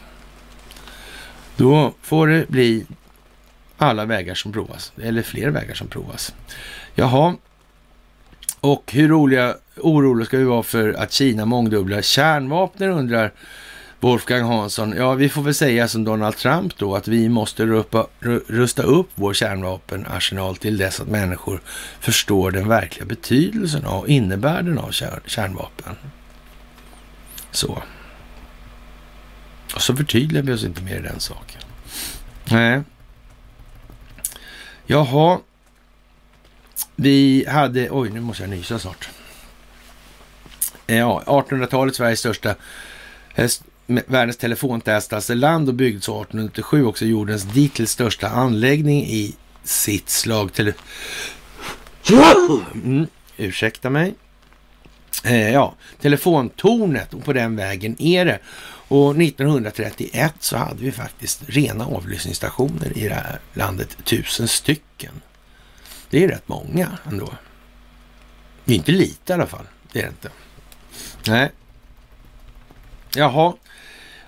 Då 1.56 1.94
får 2.02 2.28
det 2.28 2.50
bli 2.50 2.86
alla 3.78 4.06
vägar 4.06 4.36
som 4.36 4.52
provas. 4.52 4.92
Eller 5.02 5.22
fler 5.22 5.50
vägar 5.50 5.74
som 5.74 5.88
provas. 5.88 6.34
Jaha. 6.96 7.36
Och 8.64 8.92
hur 8.94 9.18
oroliga, 9.18 9.56
oroliga 9.78 10.26
ska 10.26 10.38
vi 10.38 10.44
vara 10.44 10.64
för 10.64 10.94
att 10.94 11.12
Kina 11.12 11.46
mångdubblar 11.46 12.02
kärnvapnen 12.02 12.92
undrar 12.92 13.34
Wolfgang 14.00 14.44
Hansson, 14.44 14.94
ja 14.98 15.14
vi 15.14 15.30
får 15.30 15.42
väl 15.42 15.54
säga 15.54 15.88
som 15.88 16.04
Donald 16.04 16.38
Trump 16.38 16.78
då 16.78 16.96
att 16.96 17.08
vi 17.08 17.30
måste 17.30 17.66
rupa, 17.66 18.08
rusta 18.48 18.84
upp 18.84 19.10
vår 19.16 19.34
kärnvapenarsenal 19.34 20.56
till 20.58 20.78
dess 20.78 21.00
att 21.00 21.08
människor 21.08 21.62
förstår 22.00 22.52
den 22.52 22.68
verkliga 22.68 23.06
betydelsen 23.06 23.86
och 23.86 24.08
innebörden 24.08 24.78
av 24.78 24.92
kärnvapen. 25.26 25.96
Så. 27.52 27.84
Och 29.76 29.82
så 29.82 29.96
förtydligar 29.96 30.44
vi 30.44 30.54
oss 30.54 30.64
inte 30.64 30.82
mer 30.82 30.98
i 30.98 31.02
den 31.02 31.20
saken. 31.20 31.62
Nej. 32.46 32.82
Jaha. 34.86 35.40
Vi 36.96 37.46
hade, 37.48 37.90
oj 37.92 38.10
nu 38.10 38.20
måste 38.20 38.44
jag 38.44 38.50
nysa 38.50 38.80
snart. 38.80 39.10
Eh, 40.88 40.98
ja, 40.98 41.24
1800-talet 41.26 41.96
Sveriges 41.96 42.20
största 42.20 42.56
eh, 43.36 43.50
världens 43.86 44.38
telefontätaste 44.38 45.36
land 45.36 45.70
och 45.70 45.76
byggdes 45.76 46.04
1897 46.04 46.86
också 46.86 47.06
jordens 47.06 47.44
dittills 47.44 47.92
största 47.92 48.30
anläggning 48.30 49.04
i 49.06 49.36
sitt 49.64 50.10
slag. 50.10 50.54
Tele 50.54 50.74
mm, 52.74 53.08
ursäkta 53.38 53.90
mig. 53.90 54.14
Eh, 55.24 55.50
ja, 55.52 55.76
telefontornet 56.02 57.14
och 57.14 57.24
på 57.24 57.34
den 57.34 57.56
vägen 57.56 57.96
är 58.00 58.26
det. 58.26 58.40
Och 58.88 59.22
1931 59.22 60.34
så 60.40 60.58
hade 60.58 60.84
vi 60.84 60.92
faktiskt 60.92 61.42
rena 61.48 61.86
avlyssningsstationer 61.86 62.98
i 62.98 63.08
det 63.08 63.14
här 63.14 63.40
landet, 63.54 63.98
tusen 64.04 64.48
stycken. 64.48 65.22
Det 66.14 66.24
är 66.24 66.28
rätt 66.28 66.48
många 66.48 66.98
ändå. 67.12 67.34
Det 68.66 68.74
är 68.74 68.76
inte 68.76 68.92
lite 68.92 69.34
i 69.34 69.36
alla 69.36 69.48
fall. 69.48 69.66
Det 69.92 70.00
är 70.00 70.04
det 70.04 70.10
inte. 70.10 70.30
Nej. 71.28 71.52
Jaha. 73.16 73.54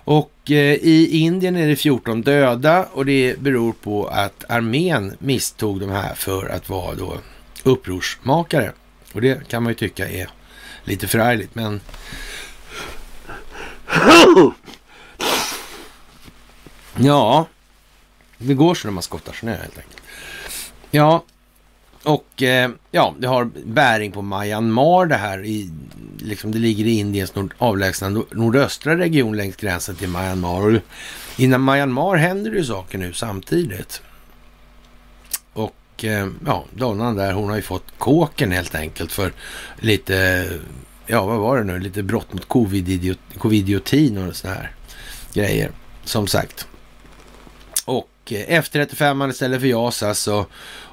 Och 0.04 0.50
eh, 0.50 0.74
i 0.74 1.18
Indien 1.18 1.56
är 1.56 1.68
det 1.68 1.76
14 1.76 2.22
döda 2.22 2.84
och 2.84 3.06
det 3.06 3.38
beror 3.38 3.72
på 3.72 4.06
att 4.06 4.44
armén 4.48 5.16
misstog 5.18 5.80
de 5.80 5.90
här 5.90 6.14
för 6.14 6.48
att 6.48 6.68
vara 6.68 6.94
då 6.94 7.18
upprorsmakare. 7.62 8.72
Och 9.12 9.20
det 9.20 9.48
kan 9.48 9.62
man 9.62 9.70
ju 9.70 9.74
tycka 9.74 10.08
är 10.08 10.28
lite 10.84 11.08
förargligt, 11.08 11.54
men... 11.54 11.80
Ja, 16.96 17.46
det 18.38 18.54
går 18.54 18.74
så 18.74 18.88
när 18.88 18.92
man 18.92 19.02
skottar 19.02 19.32
snö 19.32 19.56
helt 19.56 19.78
enkelt. 19.78 20.02
Ja, 20.90 21.24
och 22.06 22.42
eh, 22.42 22.70
ja, 22.90 23.14
det 23.18 23.26
har 23.26 23.50
bäring 23.64 24.12
på 24.12 24.22
Myanmar 24.22 25.06
det 25.06 25.16
här. 25.16 25.44
I, 25.44 25.70
liksom 26.18 26.52
det 26.52 26.58
ligger 26.58 26.84
i 26.84 26.98
Indiens 26.98 27.34
nord, 27.34 27.54
avlägsna 27.58 28.08
nordöstra 28.30 28.98
region 28.98 29.36
längs 29.36 29.56
gränsen 29.56 29.96
till 29.96 30.08
Myanmar. 30.08 30.60
Och 30.60 30.80
innan 31.36 31.64
Myanmar 31.64 32.16
händer 32.16 32.50
det 32.50 32.56
ju 32.56 32.64
saker 32.64 32.98
nu 32.98 33.12
samtidigt. 33.12 34.02
Och 35.52 36.04
eh, 36.04 36.28
ja, 36.46 36.64
donnan 36.74 37.16
där, 37.16 37.32
hon 37.32 37.48
har 37.48 37.56
ju 37.56 37.62
fått 37.62 37.98
kåken 37.98 38.52
helt 38.52 38.74
enkelt 38.74 39.12
för 39.12 39.32
lite, 39.80 40.48
ja 41.06 41.26
vad 41.26 41.38
var 41.38 41.58
det 41.58 41.64
nu, 41.64 41.78
lite 41.78 42.02
brott 42.02 42.32
mot 42.32 42.48
covidiotin 43.38 44.18
och 44.18 44.36
sådana 44.36 44.56
här 44.56 44.70
grejer. 45.32 45.70
Som 46.04 46.26
sagt. 46.26 46.66
Och 47.84 48.10
eh, 48.30 48.60
F35 48.62 49.30
istället 49.30 49.60
för 49.60 49.68
JAS 49.68 50.02
alltså. 50.02 50.46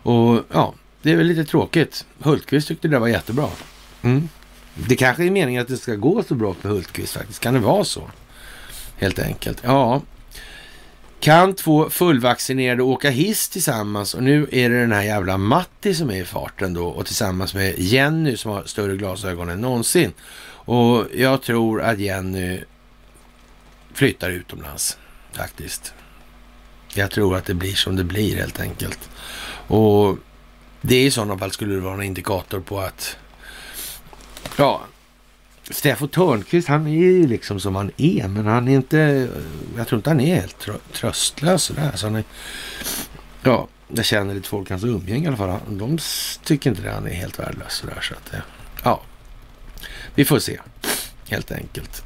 Och 0.04 0.42
ja, 0.54 0.74
det 1.04 1.12
är 1.12 1.16
väl 1.16 1.28
lite 1.28 1.46
tråkigt. 1.46 2.06
Hultqvist 2.20 2.68
tyckte 2.68 2.88
det 2.88 3.00
var 3.00 3.08
jättebra. 3.08 3.50
Mm. 4.02 4.30
Det 4.76 4.96
kanske 4.96 5.24
är 5.24 5.32
meningen 5.32 5.62
att 5.62 5.68
det 5.68 5.78
ska 5.78 5.96
gå 5.96 6.24
så 6.24 6.36
bra 6.36 6.54
för 6.54 6.70
Hultqvist 6.70 7.14
faktiskt. 7.14 7.40
Kan 7.40 7.54
det 7.54 7.60
vara 7.60 7.84
så? 7.84 8.12
Helt 8.98 9.20
enkelt. 9.20 9.62
Ja. 9.64 10.02
Kan 11.20 11.56
två 11.56 11.90
fullvaccinerade 11.90 12.84
åka 12.84 13.10
hiss 13.10 13.50
tillsammans 13.50 14.14
och 14.14 14.24
nu 14.24 14.48
är 14.52 14.70
det 14.70 14.80
den 14.82 14.92
här 14.92 15.04
jävla 15.04 15.38
Matti 15.38 15.96
som 15.96 16.10
är 16.10 16.16
i 16.16 16.26
farten 16.26 16.74
då 16.74 16.88
och 16.88 17.06
tillsammans 17.06 17.54
med 17.54 17.80
Jenny 17.80 18.38
som 18.38 18.52
har 18.52 18.64
större 18.64 18.96
glasögon 18.96 19.50
än 19.50 19.62
någonsin. 19.62 20.14
Och 20.66 21.06
jag 21.14 21.42
tror 21.42 21.82
att 21.82 22.00
Jenny 22.00 22.60
flyttar 23.94 24.30
utomlands 24.30 24.98
faktiskt. 25.32 25.94
Jag 26.94 27.12
tror 27.12 27.36
att 27.36 27.46
det 27.46 27.54
blir 27.54 27.74
som 27.74 27.96
det 27.96 28.04
blir 28.04 28.36
helt 28.36 28.60
enkelt. 28.60 29.10
Och 29.68 30.18
det 30.86 31.06
i 31.06 31.12
sådana 31.12 31.38
fall 31.38 31.52
skulle 31.52 31.76
det 31.76 31.82
vara 31.82 31.94
en 31.94 32.04
indikator 32.04 32.60
på 32.60 32.80
att 32.80 33.18
ja, 34.58 34.82
Steffo 35.70 36.08
Törnqvist, 36.08 36.68
han 36.68 36.88
är 36.88 36.92
ju 36.92 37.28
liksom 37.28 37.60
som 37.60 37.76
han 37.76 37.92
är, 37.98 38.28
men 38.28 38.46
han 38.46 38.68
är 38.68 38.76
inte, 38.76 39.30
jag 39.78 39.88
tror 39.88 40.00
inte 40.00 40.10
han 40.10 40.20
är 40.20 40.36
helt 40.36 40.70
tröstlös 40.94 41.64
sådär. 41.64 41.92
Så 41.96 42.06
han 42.06 42.16
är, 42.16 42.24
ja, 43.44 43.68
jag 43.88 44.06
känner 44.06 44.34
lite 44.34 44.50
folk 44.50 44.70
hans 44.70 44.84
umgänge 44.84 45.26
i 45.26 45.28
alla 45.28 45.38
fall. 45.38 45.60
De 45.68 45.98
tycker 46.44 46.70
inte 46.70 46.82
det, 46.82 46.92
han 46.92 47.08
är 47.08 47.14
helt 47.14 47.40
värdelös 47.40 47.74
sådär. 47.74 48.02
Så 48.02 48.14
att, 48.14 48.34
eh, 48.34 48.40
ja, 48.84 49.02
vi 50.16 50.26
får 50.26 50.40
se 50.40 50.60
helt 51.30 51.52
enkelt. 51.52 52.04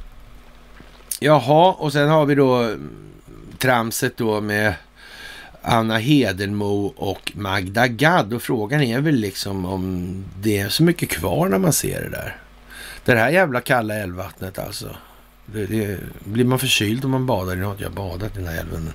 Jaha, 1.20 1.72
och 1.72 1.92
sen 1.92 2.08
har 2.08 2.26
vi 2.26 2.34
då 2.34 2.56
mm, 2.56 2.90
tramset 3.58 4.16
då 4.16 4.40
med 4.40 4.74
Anna 5.62 5.98
Hedenmo 5.98 6.92
och 6.96 7.32
Magda 7.34 7.88
Gad. 7.88 8.32
Och 8.32 8.42
frågan 8.42 8.82
är 8.82 9.00
väl 9.00 9.14
liksom 9.14 9.64
om 9.64 10.24
det 10.40 10.58
är 10.58 10.68
så 10.68 10.82
mycket 10.82 11.08
kvar 11.08 11.48
när 11.48 11.58
man 11.58 11.72
ser 11.72 12.02
det 12.02 12.10
där. 12.10 12.36
Det 13.04 13.14
här 13.14 13.30
jävla 13.30 13.60
kalla 13.60 13.94
älvvattnet 13.94 14.58
alltså. 14.58 14.96
Det, 15.46 15.66
det, 15.66 15.98
blir 16.24 16.44
man 16.44 16.58
förkyld 16.58 17.04
om 17.04 17.10
man 17.10 17.26
badar 17.26 17.52
i 17.52 17.56
något? 17.56 17.80
Jag 17.80 17.88
har 17.88 17.94
badat 17.94 18.36
i 18.36 18.38
den 18.38 18.48
här 18.48 18.60
älven. 18.60 18.92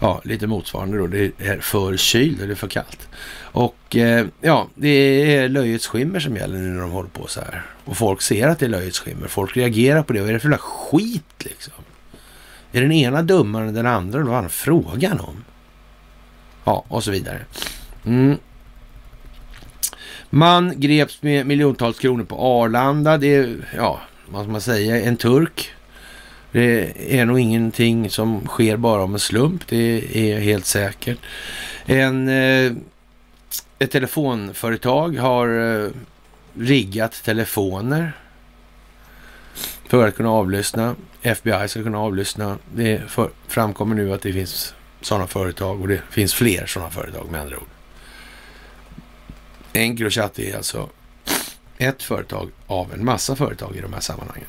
Ja, 0.00 0.20
lite 0.24 0.46
motsvarande 0.46 0.98
då. 0.98 1.06
Det 1.06 1.32
är 1.38 1.58
för 1.58 1.96
kyld 1.96 2.50
är 2.50 2.54
för 2.54 2.68
kallt. 2.68 3.08
Och 3.38 3.96
eh, 3.96 4.26
ja, 4.40 4.68
det 4.74 4.88
är 5.36 5.48
löjets 5.48 5.86
skimmer 5.86 6.20
som 6.20 6.36
gäller 6.36 6.58
nu 6.58 6.68
när 6.68 6.80
de 6.80 6.90
håller 6.90 7.08
på 7.08 7.26
så 7.26 7.40
här. 7.40 7.62
Och 7.84 7.96
folk 7.96 8.22
ser 8.22 8.48
att 8.48 8.58
det 8.58 8.66
är 8.66 8.70
löjets 8.70 9.00
skimmer. 9.00 9.28
Folk 9.28 9.56
reagerar 9.56 10.02
på 10.02 10.12
det. 10.12 10.20
Vad 10.20 10.28
är 10.28 10.32
det 10.32 10.40
för 10.40 10.56
skit 10.56 11.44
liksom? 11.44 11.74
Är 12.72 12.80
den 12.80 12.92
ena 12.92 13.22
dummare 13.22 13.68
än 13.68 13.74
den 13.74 13.86
andra? 13.86 14.24
Vad 14.24 14.44
är 14.44 14.48
frågan 14.48 15.20
om? 15.20 15.44
Ja, 16.66 16.84
och 16.88 17.04
så 17.04 17.10
vidare. 17.10 17.40
Mm. 18.06 18.38
Man 20.30 20.80
greps 20.80 21.22
med 21.22 21.46
miljontals 21.46 21.98
kronor 21.98 22.24
på 22.24 22.36
Arlanda. 22.36 23.18
Det 23.18 23.34
är, 23.36 23.56
ja, 23.76 24.00
vad 24.28 24.42
ska 24.42 24.52
man 24.52 24.60
säga, 24.60 25.00
en 25.00 25.16
turk. 25.16 25.72
Det 26.52 26.92
är 27.18 27.24
nog 27.24 27.40
ingenting 27.40 28.10
som 28.10 28.46
sker 28.46 28.76
bara 28.76 29.02
om 29.02 29.14
en 29.14 29.20
slump. 29.20 29.66
Det 29.68 30.04
är 30.14 30.38
helt 30.38 30.66
säkert. 30.66 31.18
En, 31.86 32.28
eh, 32.28 32.72
ett 33.78 33.90
telefonföretag 33.90 35.16
har 35.16 35.48
eh, 35.84 35.90
riggat 36.54 37.22
telefoner 37.24 38.12
för 39.88 40.08
att 40.08 40.16
kunna 40.16 40.30
avlyssna. 40.30 40.94
FBI 41.22 41.68
ska 41.68 41.82
kunna 41.82 41.98
avlyssna. 41.98 42.58
Det 42.74 43.02
framkommer 43.48 43.94
nu 43.94 44.12
att 44.12 44.22
det 44.22 44.32
finns 44.32 44.74
sådana 45.06 45.26
företag 45.26 45.80
och 45.80 45.88
det 45.88 46.02
finns 46.10 46.34
fler 46.34 46.66
sådana 46.66 46.90
företag 46.90 47.30
med 47.30 47.40
andra 47.40 47.56
ord. 47.56 47.68
Encrochat 49.72 50.38
är 50.38 50.56
alltså 50.56 50.88
ett 51.78 52.02
företag 52.02 52.50
av 52.66 52.92
en 52.92 53.04
massa 53.04 53.36
företag 53.36 53.76
i 53.76 53.80
de 53.80 53.92
här 53.92 54.00
sammanhangen. 54.00 54.48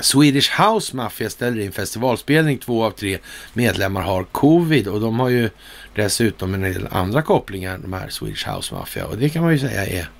Swedish 0.00 0.60
House 0.60 0.96
Mafia 0.96 1.30
ställer 1.30 1.62
in 1.62 1.72
festivalspelning. 1.72 2.58
Två 2.58 2.84
av 2.84 2.90
tre 2.90 3.18
medlemmar 3.52 4.02
har 4.02 4.24
covid 4.24 4.88
och 4.88 5.00
de 5.00 5.20
har 5.20 5.28
ju 5.28 5.50
dessutom 5.94 6.54
en 6.54 6.60
del 6.60 6.88
andra 6.90 7.22
kopplingar, 7.22 7.78
de 7.78 7.92
här 7.92 8.08
Swedish 8.08 8.48
House 8.48 8.74
Mafia. 8.74 9.06
Och 9.06 9.18
det 9.18 9.28
kan 9.28 9.42
man 9.42 9.52
ju 9.52 9.58
säga 9.58 9.86
är 9.86 10.10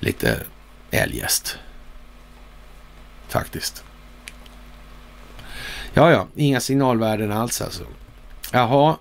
lite 0.00 0.40
eljest. 0.90 1.58
Faktiskt. 3.28 3.84
Ja, 5.94 6.10
ja, 6.10 6.26
inga 6.34 6.60
signalvärden 6.60 7.32
alls 7.32 7.62
alltså. 7.62 7.84
Jaha, 8.52 8.96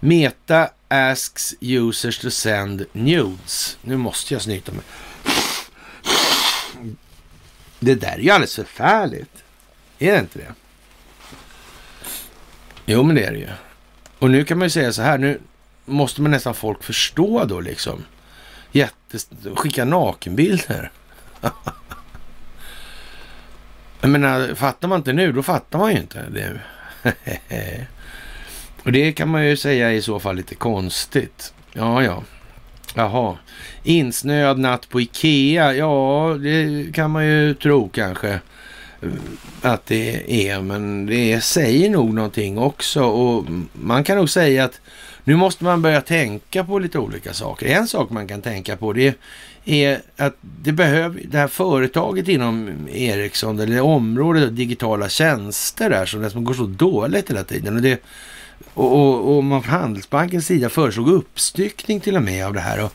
Meta 0.00 0.70
asks 0.88 1.54
users 1.60 2.18
to 2.18 2.30
send 2.30 2.86
nudes. 2.92 3.78
Nu 3.82 3.96
måste 3.96 4.34
jag 4.34 4.42
snyta 4.42 4.72
mig. 4.72 4.84
Det 7.80 7.94
där 7.94 8.12
är 8.12 8.18
ju 8.18 8.30
alldeles 8.30 8.56
förfärligt. 8.56 9.44
Är 9.98 10.12
det 10.12 10.18
inte 10.18 10.38
det? 10.38 10.54
Jo, 12.86 13.02
men 13.02 13.16
det 13.16 13.24
är 13.24 13.32
det 13.32 13.38
ju. 13.38 13.48
Och 14.18 14.30
nu 14.30 14.44
kan 14.44 14.58
man 14.58 14.66
ju 14.66 14.70
säga 14.70 14.92
så 14.92 15.02
här, 15.02 15.18
nu 15.18 15.40
måste 15.84 16.22
man 16.22 16.30
nästan 16.30 16.54
folk 16.54 16.82
förstå 16.82 17.44
då 17.44 17.60
liksom. 17.60 18.04
Jättes 18.72 19.28
skicka 19.54 19.84
nakenbilder. 19.84 20.90
Jag 24.00 24.10
menar, 24.10 24.54
fattar 24.54 24.88
man 24.88 24.98
inte 24.98 25.12
nu, 25.12 25.32
då 25.32 25.42
fattar 25.42 25.78
man 25.78 25.92
ju 25.92 25.98
inte. 25.98 26.24
Det. 26.30 26.60
Och 28.86 28.92
det 28.92 29.12
kan 29.12 29.28
man 29.28 29.46
ju 29.46 29.56
säga 29.56 29.92
i 29.92 30.02
så 30.02 30.20
fall 30.20 30.36
lite 30.36 30.54
konstigt. 30.54 31.54
Ja, 31.72 32.02
ja. 32.02 32.22
Jaha. 32.94 33.36
Insnöad 33.82 34.58
natt 34.58 34.88
på 34.88 35.00
Ikea. 35.00 35.74
Ja, 35.74 36.36
det 36.42 36.86
kan 36.94 37.10
man 37.10 37.26
ju 37.26 37.54
tro 37.54 37.88
kanske 37.88 38.28
eh, 39.02 39.08
att 39.62 39.86
det 39.86 40.48
är. 40.48 40.60
Men 40.60 41.06
det 41.06 41.40
säger 41.40 41.90
nog 41.90 42.14
någonting 42.14 42.58
också. 42.58 43.04
Och 43.04 43.44
man 43.72 44.04
kan 44.04 44.16
nog 44.16 44.30
säga 44.30 44.64
att 44.64 44.80
nu 45.24 45.36
måste 45.36 45.64
man 45.64 45.82
börja 45.82 46.00
tänka 46.00 46.64
på 46.64 46.78
lite 46.78 46.98
olika 46.98 47.32
saker. 47.32 47.66
En 47.66 47.88
sak 47.88 48.10
man 48.10 48.28
kan 48.28 48.42
tänka 48.42 48.76
på 48.76 48.92
det 48.92 49.18
är 49.64 50.00
att 50.16 50.36
det 50.40 50.72
behöver, 50.72 51.20
det 51.24 51.38
här 51.38 51.48
företaget 51.48 52.28
inom 52.28 52.88
Ericsson, 52.92 53.60
eller 53.60 53.80
området 53.80 54.56
digitala 54.56 55.08
tjänster 55.08 55.90
där 55.90 56.06
som, 56.06 56.30
som 56.30 56.44
går 56.44 56.54
så 56.54 56.66
dåligt 56.66 57.30
hela 57.30 57.44
tiden. 57.44 57.76
Och 57.76 57.82
det 57.82 58.02
och, 58.76 58.92
och, 58.92 59.36
och 59.36 59.44
man 59.44 59.62
från 59.62 59.74
Handelsbankens 59.74 60.46
sida 60.46 60.68
föreslog 60.68 61.08
uppstyckning 61.08 62.00
till 62.00 62.16
och 62.16 62.22
med 62.22 62.46
av 62.46 62.52
det 62.52 62.60
här. 62.60 62.84
Och, 62.84 62.92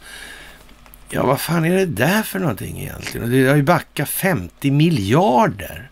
ja, 1.10 1.26
vad 1.26 1.42
fan 1.42 1.66
är 1.66 1.76
det 1.76 1.86
där 1.86 2.24
för 2.24 2.40
någonting 2.40 2.80
egentligen? 2.80 3.24
Och 3.24 3.32
det 3.32 3.48
har 3.48 3.56
ju 3.56 3.64
backat 3.64 4.10
50 4.10 4.72
miljarder. 4.72 5.90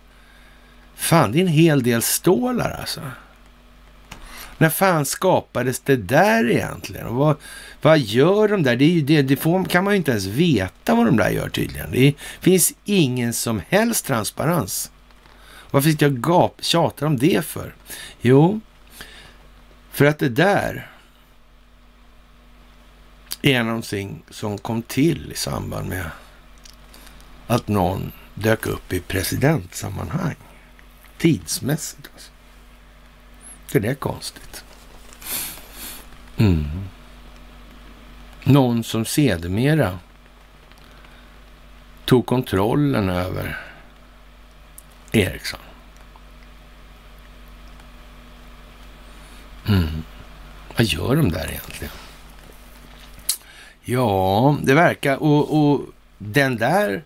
Fan, 0.95 1.31
det 1.31 1.37
är 1.37 1.41
en 1.41 1.47
hel 1.47 1.83
del 1.83 2.01
stålar 2.01 2.71
alltså. 2.79 3.01
När 4.57 4.69
fan 4.69 5.05
skapades 5.05 5.79
det 5.79 5.95
där 5.95 6.51
egentligen? 6.51 7.07
Och 7.07 7.15
vad, 7.15 7.35
vad 7.81 7.99
gör 7.99 8.47
de 8.47 8.63
där? 8.63 8.75
Det, 8.75 9.01
det, 9.01 9.21
det 9.21 9.35
får, 9.35 9.65
kan 9.65 9.83
man 9.83 9.93
ju 9.93 9.97
inte 9.97 10.11
ens 10.11 10.25
veta 10.25 10.95
vad 10.95 11.05
de 11.05 11.17
där 11.17 11.29
gör 11.29 11.49
tydligen. 11.49 11.91
Det 11.91 12.13
finns 12.39 12.73
ingen 12.85 13.33
som 13.33 13.61
helst 13.69 14.05
transparens. 14.05 14.91
Varför 15.71 15.89
sitter 15.89 16.05
jag 16.05 16.13
och 16.13 16.23
gap, 16.23 16.55
tjatar 16.59 17.05
om 17.05 17.17
det 17.17 17.45
för? 17.45 17.75
Jo, 18.21 18.59
för 19.99 20.05
att 20.05 20.19
det 20.19 20.29
där 20.29 20.91
är 23.41 23.63
någonting 23.63 24.23
som 24.29 24.57
kom 24.57 24.81
till 24.81 25.31
i 25.31 25.35
samband 25.35 25.89
med 25.89 26.11
att 27.47 27.67
någon 27.67 28.11
dök 28.33 28.67
upp 28.67 28.93
i 28.93 28.99
presidentsammanhang. 28.99 30.35
Tidsmässigt 31.17 32.09
alltså. 32.13 32.31
Är 33.71 33.79
det 33.79 33.95
konstigt? 33.95 34.63
Mm. 36.37 36.67
Någon 38.43 38.83
som 38.83 39.05
sedermera 39.05 39.99
tog 42.05 42.25
kontrollen 42.25 43.09
över 43.09 43.59
Ericsson. 45.11 45.68
Mm. 49.67 50.03
Vad 50.77 50.85
gör 50.85 51.15
de 51.15 51.31
där 51.31 51.49
egentligen? 51.49 51.93
Ja, 53.81 54.57
det 54.63 54.73
verkar... 54.73 55.17
Och, 55.23 55.59
och 55.59 55.81
den 56.17 56.57
där 56.57 57.03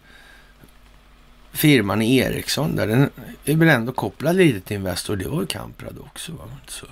firman 1.51 2.01
i 2.01 2.17
Ericsson, 2.17 2.75
där, 2.75 2.88
den 2.88 3.09
är 3.45 3.55
väl 3.55 3.69
ändå 3.69 3.91
kopplad 3.91 4.35
lite 4.35 4.61
till 4.61 4.77
Investor. 4.77 5.15
Det 5.15 5.27
var 5.27 5.41
ju 5.41 5.47
Kamprad 5.47 5.97
också, 5.99 6.31
va? 6.31 6.43
Så. 6.67 6.85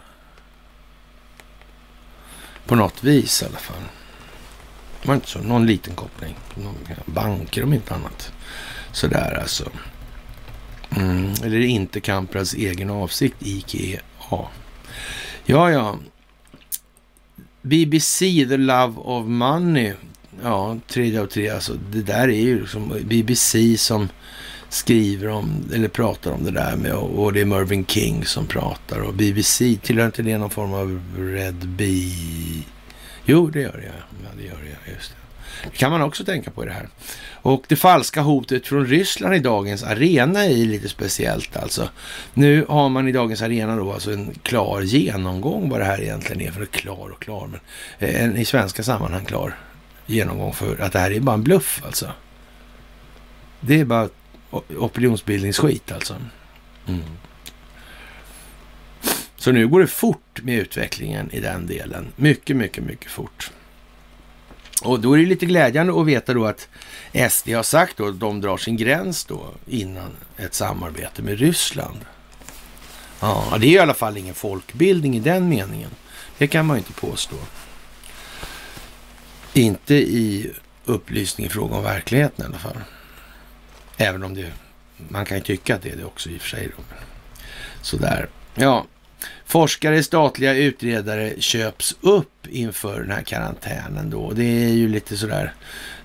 På 2.66 2.76
något 2.76 3.04
vis 3.04 3.42
i 3.42 3.46
alla 3.46 3.58
fall. 3.58 3.84
Det 5.02 5.08
var 5.08 5.16
inte 5.16 5.28
så. 5.28 5.40
Någon 5.40 5.66
liten 5.66 5.96
koppling. 5.96 6.36
Någon 6.56 6.76
banker 7.06 7.64
om 7.64 7.74
inte 7.74 7.96
annat. 7.96 8.32
Sådär 8.92 9.40
alltså. 9.42 9.70
Mm, 10.96 11.34
eller 11.44 11.60
inte 11.60 12.00
Kamprads 12.00 12.54
egen 12.54 12.90
avsikt, 12.90 13.36
IKEA. 13.40 14.02
Ja, 15.46 15.72
ja. 15.72 15.98
BBC, 17.62 18.46
The 18.50 18.58
Love 18.58 18.94
of 18.98 19.28
Money. 19.28 19.94
Ja, 20.44 20.78
tredje 20.88 21.22
av 21.22 21.26
tre. 21.26 21.50
Alltså, 21.50 21.74
det 21.92 22.02
där 22.02 22.28
är 22.28 22.42
ju 22.42 22.60
liksom 22.62 22.94
BBC 23.04 23.78
som 23.78 24.10
skriver 24.70 25.28
om, 25.28 25.70
eller 25.74 25.88
pratar 25.88 26.32
om 26.32 26.44
det 26.44 26.52
där 26.52 26.76
med, 26.76 26.94
och 26.94 27.34
det 27.34 27.42
är 27.42 27.46
Mervyn 27.46 27.86
King 27.86 28.26
som 28.26 28.48
pratar 28.48 29.00
och 29.00 29.14
BBC, 29.14 29.78
tillhör 29.82 30.06
inte 30.06 30.22
det 30.22 30.38
någon 30.38 30.50
form 30.50 30.74
av 30.74 31.02
Red 31.18 31.68
Bee? 31.68 32.64
Jo, 33.26 33.50
det 33.50 33.62
gör 33.62 33.78
det, 33.78 33.86
ja. 33.86 34.30
det 34.38 34.44
gör 34.44 34.58
det, 34.64 34.92
just 34.92 35.10
det. 35.10 35.21
Det 35.64 35.78
kan 35.78 35.92
man 35.92 36.02
också 36.02 36.26
tänka 36.26 36.52
på 36.52 36.64
i 36.64 36.66
det 36.66 36.74
här. 36.74 36.88
Och 37.42 37.64
det 37.68 37.76
falska 37.76 38.22
hotet 38.22 38.68
från 38.68 38.86
Ryssland 38.86 39.36
i 39.36 39.40
dagens 39.40 39.84
arena 39.84 40.46
är 40.46 40.66
lite 40.66 40.90
speciellt 40.90 41.58
alltså. 41.58 41.90
Nu 42.34 42.66
har 42.70 42.90
man 42.90 43.08
i 43.08 43.12
dagens 43.12 43.42
arena 43.42 43.76
då 43.76 43.94
alltså 43.94 44.12
en 44.14 44.34
klar 44.44 44.82
genomgång 44.82 45.70
vad 45.70 45.80
det 45.80 45.86
här 45.86 46.02
egentligen 46.02 46.42
är 46.48 46.52
för 46.52 46.66
klar 46.66 47.10
och 47.10 47.22
klar, 47.22 47.48
men 47.48 47.60
eh, 48.10 48.24
en 48.24 48.38
i 48.38 48.46
svenska 48.46 48.84
sammanhang 48.84 49.26
klar 49.26 49.56
genomgång 50.06 50.54
för 50.54 50.82
att 50.82 50.94
det 50.94 51.00
här 51.00 51.12
är 51.12 51.20
bara 51.20 51.34
en 51.34 51.44
bluff 51.44 51.82
alltså. 51.86 52.12
Det 53.60 53.80
är 53.80 53.86
bara 53.86 54.10
opinionsbildningsskit 54.78 55.92
alltså. 55.92 56.16
Mm. 56.88 57.02
Så 59.36 59.52
nu 59.52 59.68
går 59.68 59.80
det 59.80 59.88
fort 59.88 60.42
med 60.44 60.60
utvecklingen 60.60 61.32
i 61.32 61.40
den 61.40 61.68
delen. 61.68 62.08
Mycket, 62.16 62.56
mycket, 62.56 62.84
mycket 62.84 63.12
fort. 63.12 63.52
Och 64.82 65.00
då 65.00 65.14
är 65.14 65.18
det 65.18 65.26
lite 65.26 65.46
glädjande 65.46 66.02
att 66.02 66.08
veta 66.08 66.34
då 66.34 66.46
att 66.46 66.68
SD 67.32 67.50
har 67.50 67.64
sagt 67.64 67.98
då 67.98 68.08
att 68.08 68.20
de 68.20 68.42
drar 68.42 68.58
sin 68.58 68.78
gräns 68.78 69.26
då 69.26 69.54
innan 69.68 70.12
ett 70.38 70.54
samarbete 70.54 71.22
med 71.22 71.40
Ryssland. 71.40 72.06
Ja, 73.20 73.58
det 73.60 73.68
är 73.68 73.72
i 73.72 73.80
alla 73.80 73.94
fall 73.94 74.18
ingen 74.18 74.36
folkbildning 74.36 75.18
i 75.18 75.20
den 75.20 75.50
meningen. 75.50 75.90
Det 76.38 76.48
kan 76.48 76.66
man 76.66 76.78
ju 76.78 76.80
inte 76.80 76.94
påstå. 76.94 77.36
Inte 79.54 79.94
i 79.96 80.52
upplysning 80.86 81.48
i 81.48 81.50
fråga 81.50 81.76
om 81.76 81.84
verkligheten 81.84 82.46
i 82.46 82.48
alla 82.48 82.58
fall. 82.58 82.78
Även 83.98 84.24
om 84.24 84.36
det, 84.36 84.52
man 84.98 85.26
kan 85.26 85.38
ju 85.38 85.44
tycka 85.44 85.76
att 85.76 85.82
det 85.82 85.90
är 85.90 85.96
det 85.96 86.06
också 86.06 86.30
i 86.30 86.38
och 86.38 86.42
för 86.42 86.50
sig. 86.50 86.72
Då. 86.78 86.84
Sådär. 87.82 88.30
Ja, 88.56 88.86
Forskare, 89.52 90.04
statliga 90.04 90.54
utredare 90.54 91.34
köps 91.40 91.96
upp 92.02 92.48
inför 92.50 93.00
den 93.02 93.12
här 93.12 93.22
karantänen 93.22 94.10
då. 94.10 94.32
Det 94.32 94.44
är 94.44 94.74
ju 94.74 94.88
lite 94.88 95.18
sådär 95.18 95.54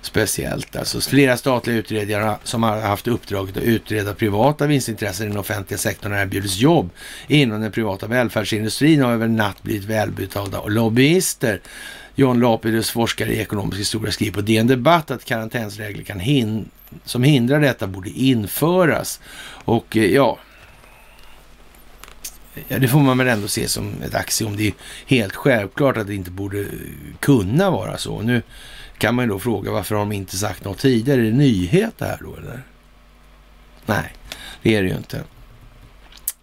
speciellt. 0.01 0.75
Alltså 0.75 1.01
flera 1.01 1.37
statliga 1.37 1.77
utredare 1.77 2.35
som 2.43 2.63
har 2.63 2.81
haft 2.81 3.07
uppdraget 3.07 3.57
att 3.57 3.63
utreda 3.63 4.13
privata 4.13 4.67
vinstintressen 4.67 5.25
i 5.25 5.29
den 5.29 5.39
offentliga 5.39 5.77
sektorn 5.77 6.11
har 6.11 6.19
erbjudits 6.19 6.57
jobb 6.57 6.89
inom 7.27 7.61
den 7.61 7.71
privata 7.71 8.07
välfärdsindustrin 8.07 9.03
och 9.03 9.11
över 9.11 9.25
en 9.25 9.35
natt 9.35 9.63
blivit 9.63 9.85
välbetalda 9.85 10.59
och 10.59 10.71
lobbyister. 10.71 11.61
John 12.15 12.39
Lapidus, 12.39 12.91
forskare 12.91 13.33
i 13.33 13.39
ekonomisk 13.39 13.79
historia, 13.79 14.11
skriver 14.11 14.33
på 14.33 14.41
DN 14.41 14.67
Debatt 14.67 15.11
att 15.11 15.25
karantänsregler 15.25 16.03
kan 16.03 16.19
hin 16.19 16.69
som 17.05 17.23
hindrar 17.23 17.59
detta 17.59 17.87
borde 17.87 18.09
införas. 18.09 19.19
Och 19.65 19.97
eh, 19.97 20.05
ja, 20.05 20.37
Ja, 22.67 22.79
det 22.79 22.87
får 22.87 22.99
man 22.99 23.17
väl 23.17 23.27
ändå 23.27 23.47
se 23.47 23.67
som 23.67 23.93
ett 24.01 24.15
axiom. 24.15 24.57
Det 24.57 24.67
är 24.67 24.73
helt 25.05 25.35
självklart 25.35 25.97
att 25.97 26.07
det 26.07 26.15
inte 26.15 26.31
borde 26.31 26.65
kunna 27.19 27.71
vara 27.71 27.97
så. 27.97 28.21
Nu 28.21 28.41
kan 28.97 29.15
man 29.15 29.25
ju 29.25 29.29
då 29.29 29.39
fråga 29.39 29.71
varför 29.71 29.95
har 29.95 29.99
de 29.99 30.11
inte 30.11 30.37
sagt 30.37 30.65
något 30.65 30.77
tidigare? 30.77 31.21
Är 31.21 31.25
det 31.25 31.37
nyhet 31.37 31.93
det 31.97 32.05
här 32.05 32.19
då 32.21 32.35
eller? 32.35 32.63
Nej, 33.85 34.13
det 34.61 34.75
är 34.75 34.83
det 34.83 34.89
ju 34.89 34.95
inte. 34.97 35.23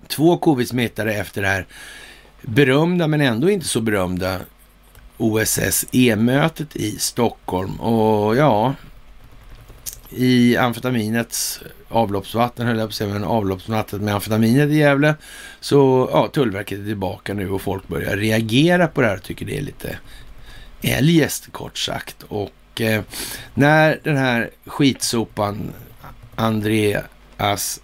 Två 0.09 0.37
covid-smittade 0.37 1.15
efter 1.15 1.43
det 1.43 1.49
här 1.49 1.67
berömda 2.43 3.07
men 3.07 3.21
ändå 3.21 3.51
inte 3.51 3.67
så 3.69 3.81
berömda 3.81 4.41
OSSE-mötet 5.17 6.77
i 6.77 6.99
Stockholm. 6.99 7.81
Och 7.81 8.37
ja, 8.37 8.75
i 10.11 10.57
amfetaminets 10.57 11.61
avloppsvatten, 11.95 12.67
höll 12.67 12.79
jag 12.79 12.89
på 12.89 12.91
att 12.91 12.95
säga, 12.95 13.13
men 13.13 13.25
avloppsvattnet 13.25 14.03
med 14.03 14.15
amfetaminet 14.15 14.71
i 14.71 14.77
Gävle. 14.77 15.15
Så 15.61 16.09
ja, 16.13 16.29
Tullverket 16.29 16.79
är 16.79 16.85
tillbaka 16.85 17.35
nu 17.35 17.51
och 17.51 17.63
folk 17.63 17.89
börjar 17.89 18.17
reagera 18.17 18.87
på 18.87 19.01
det 19.01 19.07
här 19.07 19.17
och 19.17 19.23
tycker 19.23 19.47
det 19.47 19.59
är 19.59 19.63
lite 19.63 19.99
eljest 20.83 21.53
kort 21.53 21.79
sagt. 21.79 22.23
Och 22.29 22.81
eh, 22.81 23.03
när 23.55 24.01
den 24.03 24.17
här 24.17 24.51
skitsopan 24.67 25.73
Andreas 26.35 27.81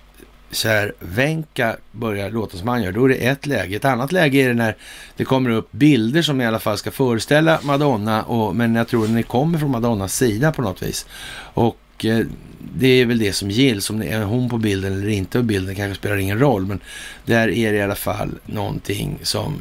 Kärvenka 0.53 1.77
börjar 1.93 2.31
låta 2.31 2.57
som 2.57 2.69
han 2.69 2.83
gör, 2.83 2.93
då 2.93 3.05
är 3.05 3.09
det 3.09 3.15
ett 3.15 3.47
läge. 3.47 3.77
Ett 3.77 3.85
annat 3.85 4.13
läge 4.13 4.39
är 4.39 4.49
det 4.49 4.55
när 4.55 4.77
det 5.17 5.25
kommer 5.25 5.51
upp 5.51 5.73
bilder 5.73 6.23
som 6.23 6.41
i 6.41 6.47
alla 6.47 6.59
fall 6.59 6.79
ska 6.79 6.91
föreställa 6.91 7.61
Madonna, 7.63 8.23
och, 8.23 8.57
men 8.57 8.75
jag 8.75 8.89
tror 8.89 9.05
att 9.05 9.15
den 9.15 9.23
kommer 9.23 9.59
från 9.59 9.71
Madonnas 9.71 10.17
sida 10.17 10.53
på 10.53 10.63
något 10.63 10.83
vis. 10.83 11.07
Och 11.55 11.77
Eh, 12.05 12.27
det 12.75 12.89
är 12.89 13.07
väl 13.07 13.19
det 13.19 13.33
som 13.33 13.51
gills. 13.51 13.91
Om 13.91 13.99
det 13.99 14.07
är 14.07 14.23
hon 14.23 14.49
på 14.49 14.59
bilden 14.59 14.93
eller 14.93 15.09
inte 15.09 15.39
på 15.39 15.45
bilden 15.45 15.75
kanske 15.75 15.99
spelar 15.99 16.17
ingen 16.17 16.39
roll. 16.39 16.67
Men 16.67 16.81
där 17.25 17.49
är 17.49 17.73
det 17.73 17.79
i 17.79 17.83
alla 17.83 17.95
fall 17.95 18.31
någonting 18.47 19.19
som 19.23 19.59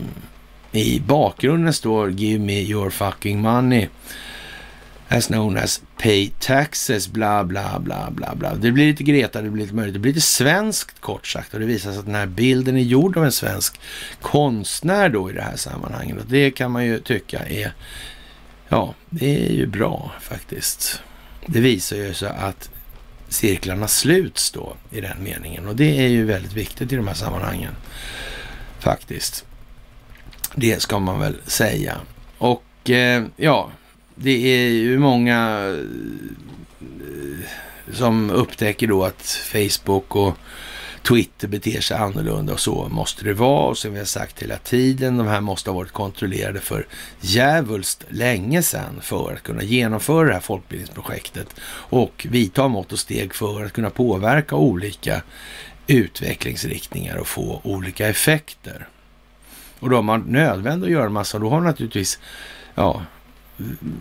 i 0.72 1.00
bakgrunden 1.00 1.74
står 1.74 2.12
Give 2.12 2.40
me 2.40 2.62
your 2.62 2.90
fucking 2.90 3.42
money. 3.42 3.88
As 5.08 5.28
known 5.28 5.58
as 5.58 5.82
pay 5.98 6.32
taxes, 6.40 7.08
bla 7.08 7.44
bla 7.44 7.80
bla 7.80 8.12
bla 8.12 8.36
bla. 8.36 8.56
Det 8.56 8.72
blir 8.72 8.88
lite 8.88 9.04
Greta, 9.04 9.42
det 9.42 9.50
blir 9.50 9.64
lite 9.64 9.76
möjligt. 9.76 9.94
Det 9.94 10.00
blir 10.00 10.14
lite 10.14 10.26
svenskt 10.26 11.02
kort 11.02 11.28
sagt. 11.28 11.54
Och 11.54 11.60
det 11.60 11.66
visar 11.66 11.92
sig 11.92 12.00
att 12.00 12.06
den 12.06 12.16
här 12.16 12.26
bilden 12.26 12.78
är 12.78 12.82
gjord 12.82 13.18
av 13.18 13.26
en 13.26 13.32
svensk 13.32 13.80
konstnär 14.22 15.10
då 15.10 15.30
i 15.30 15.34
det 15.34 15.42
här 15.42 15.56
sammanhanget. 15.56 16.18
Och 16.18 16.26
det 16.30 16.52
kan 16.52 16.72
man 16.72 16.86
ju 16.86 17.00
tycka 17.00 17.40
är, 17.40 17.74
ja, 18.70 18.94
det 19.10 19.48
är 19.48 19.54
ju 19.54 19.68
bra 19.68 20.12
faktiskt 20.22 21.02
det 21.46 21.60
visar 21.60 21.98
ju 21.98 22.14
sig 22.14 22.30
att 22.30 22.70
cirklarna 23.30 23.88
sluts 23.88 24.52
då 24.52 24.76
i 24.92 25.02
den 25.02 25.24
meningen. 25.24 25.68
Och 25.68 25.76
det 25.76 26.00
är 26.00 26.08
ju 26.08 26.26
väldigt 26.26 26.54
viktigt 26.54 26.94
i 26.94 26.96
de 26.96 27.08
här 27.08 27.16
sammanhangen 27.16 27.74
faktiskt. 28.80 29.46
Det 30.56 30.82
ska 30.82 31.00
man 31.00 31.20
väl 31.20 31.36
säga. 31.46 31.98
Och 32.38 32.90
eh, 32.90 33.24
ja, 33.36 33.72
det 34.16 34.48
är 34.48 34.70
ju 34.70 35.00
många 35.00 35.68
eh, 36.80 37.46
som 37.94 38.30
upptäcker 38.30 38.88
då 38.88 39.06
att 39.06 39.26
Facebook 39.52 40.16
och 40.16 40.38
Twitter 41.04 41.48
beter 41.48 41.82
sig 41.82 41.98
annorlunda 41.98 42.54
och 42.54 42.60
så 42.60 42.88
måste 42.90 43.24
det 43.24 43.34
vara. 43.34 43.70
Och 43.70 43.78
som 43.78 43.94
vi 43.94 43.98
har 43.98 44.06
sagt 44.06 44.42
hela 44.42 44.58
tiden, 44.58 45.18
de 45.18 45.28
här 45.28 45.42
måste 45.42 45.70
ha 45.70 45.76
varit 45.76 45.92
kontrollerade 45.92 46.60
för 46.60 46.88
djävulskt 47.22 48.06
länge 48.10 48.64
sedan 48.64 49.00
för 49.02 49.34
att 49.34 49.44
kunna 49.44 49.64
genomföra 49.64 50.28
det 50.28 50.34
här 50.34 50.40
folkbildningsprojektet 50.40 51.48
och 51.72 52.28
vidta 52.30 52.68
mått 52.68 52.92
och 52.92 53.00
steg 53.00 53.34
för 53.34 53.66
att 53.66 53.74
kunna 53.74 53.90
påverka 53.90 54.56
olika 54.56 55.22
utvecklingsriktningar 55.88 57.18
och 57.18 57.28
få 57.28 57.62
olika 57.64 58.08
effekter. 58.08 58.88
Och 59.80 59.90
då 59.90 59.96
har 59.96 60.04
man 60.04 60.22
nödvändigt 60.22 60.88
att 60.88 60.94
göra 60.94 61.06
en 61.06 61.14
massa, 61.14 61.40
då 61.40 61.50
har 61.50 61.62
naturligtvis, 61.62 62.20
ja, 62.76 63.02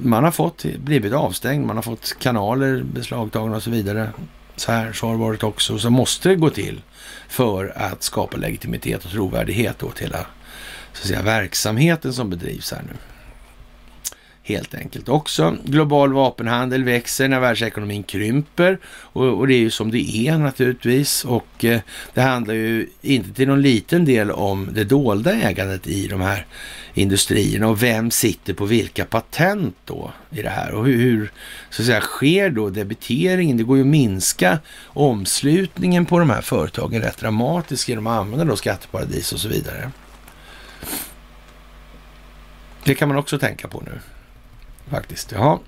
man 0.03 0.25
har 0.25 0.31
fått, 0.31 0.65
blivit 0.65 1.13
avstängd, 1.13 1.67
man 1.67 1.77
har 1.77 1.83
fått 1.83 2.19
kanaler 2.19 2.83
beslagtagna 2.83 3.57
och 3.57 3.63
så 3.63 3.71
vidare. 3.71 4.11
Så 4.61 4.73
här 4.73 4.93
så 4.93 5.07
har 5.07 5.13
det 5.13 5.21
varit 5.21 5.43
också, 5.43 5.75
och 5.75 5.81
så 5.81 5.91
måste 5.91 6.29
det 6.29 6.35
gå 6.35 6.51
till 6.51 6.81
för 7.29 7.73
att 7.77 8.03
skapa 8.03 8.37
legitimitet 8.37 9.05
och 9.05 9.11
trovärdighet 9.11 9.83
åt 9.83 9.99
hela 9.99 10.27
så 10.93 11.03
att 11.03 11.09
säga, 11.09 11.23
verksamheten 11.23 12.13
som 12.13 12.31
bedrivs 12.31 12.73
här 12.73 12.83
nu 12.83 12.97
helt 14.49 14.75
enkelt. 14.75 15.09
Också 15.09 15.57
global 15.65 16.13
vapenhandel 16.13 16.85
växer 16.85 17.29
när 17.29 17.41
världsekonomin 17.41 18.03
krymper 18.03 18.79
och, 18.85 19.39
och 19.39 19.47
det 19.47 19.55
är 19.55 19.59
ju 19.59 19.71
som 19.71 19.91
det 19.91 20.17
är 20.17 20.39
naturligtvis. 20.39 21.25
Och 21.25 21.65
eh, 21.65 21.81
det 22.15 22.21
handlar 22.21 22.55
ju 22.55 22.89
inte 23.01 23.33
till 23.33 23.49
någon 23.49 23.63
liten 23.63 24.05
del 24.05 24.31
om 24.31 24.69
det 24.73 24.85
dolda 24.85 25.33
ägandet 25.33 25.87
i 25.87 26.07
de 26.07 26.21
här 26.21 26.47
industrierna 26.95 27.69
och 27.69 27.83
vem 27.83 28.11
sitter 28.11 28.55
på 28.55 28.65
vilka 28.65 29.05
patent 29.05 29.77
då 29.85 30.13
i 30.31 30.43
det 30.43 30.51
här 30.51 30.73
och 30.73 30.87
hur, 30.87 30.97
hur 30.97 31.33
så 31.71 31.83
att 31.83 31.87
säga, 31.87 32.01
sker 32.01 32.51
då 32.51 32.71
debiteringen? 32.71 33.57
Det 33.57 33.63
går 33.63 33.77
ju 33.77 33.83
att 33.83 33.89
minska 33.89 34.59
omslutningen 34.87 36.07
på 36.07 36.19
de 36.19 36.31
här 36.31 36.41
företagen 36.41 37.03
rätt 37.03 37.19
dramatiskt 37.19 37.89
genom 37.89 38.07
att 38.07 38.21
använda 38.21 38.45
då 38.45 38.57
skatteparadis 38.57 39.33
och 39.33 39.41
så 39.41 39.49
vidare. 39.49 39.91
Det 42.85 42.95
kan 42.95 43.09
man 43.09 43.17
också 43.17 43.39
tänka 43.39 43.69
på 43.69 43.83
nu 43.87 44.01
faktiskt. 44.89 45.33
Jaha. 45.33 45.59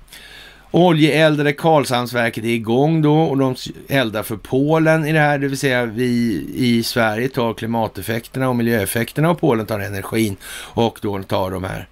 Oljeeldade 0.71 1.53
Karlshamnsverket 1.53 2.43
är 2.43 2.49
igång 2.49 3.01
då 3.01 3.21
och 3.21 3.37
de 3.37 3.55
eldar 3.89 4.23
för 4.23 4.37
Polen 4.37 5.05
i 5.05 5.11
det 5.11 5.19
här, 5.19 5.37
det 5.37 5.47
vill 5.47 5.57
säga 5.57 5.85
vi 5.85 6.45
i 6.55 6.83
Sverige 6.83 7.29
tar 7.29 7.53
klimateffekterna 7.53 8.49
och 8.49 8.55
miljöeffekterna 8.55 9.29
och 9.29 9.39
Polen 9.39 9.65
tar 9.65 9.79
energin 9.79 10.37
och 10.73 10.99
då 11.01 11.23
tar 11.23 11.51
de 11.51 11.63
här, 11.63 11.87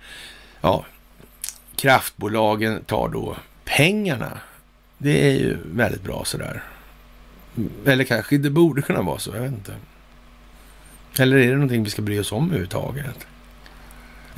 ja, 0.61 0.85
kraftbolagen 1.75 2.83
tar 2.83 3.09
då 3.09 3.35
pengarna. 3.65 4.31
Det 4.97 5.27
är 5.27 5.39
ju 5.39 5.57
väldigt 5.71 6.03
bra 6.03 6.23
sådär. 6.25 6.63
Eller 7.85 8.03
kanske 8.03 8.37
det 8.37 8.49
borde 8.49 8.81
kunna 8.81 9.01
vara 9.01 9.19
så, 9.19 9.31
jag 9.35 9.41
vet 9.41 9.51
inte. 9.51 9.75
Eller 11.19 11.37
är 11.37 11.47
det 11.47 11.53
någonting 11.53 11.83
vi 11.83 11.89
ska 11.89 12.01
bry 12.01 12.19
oss 12.19 12.31
om 12.31 12.45
överhuvudtaget? 12.45 13.27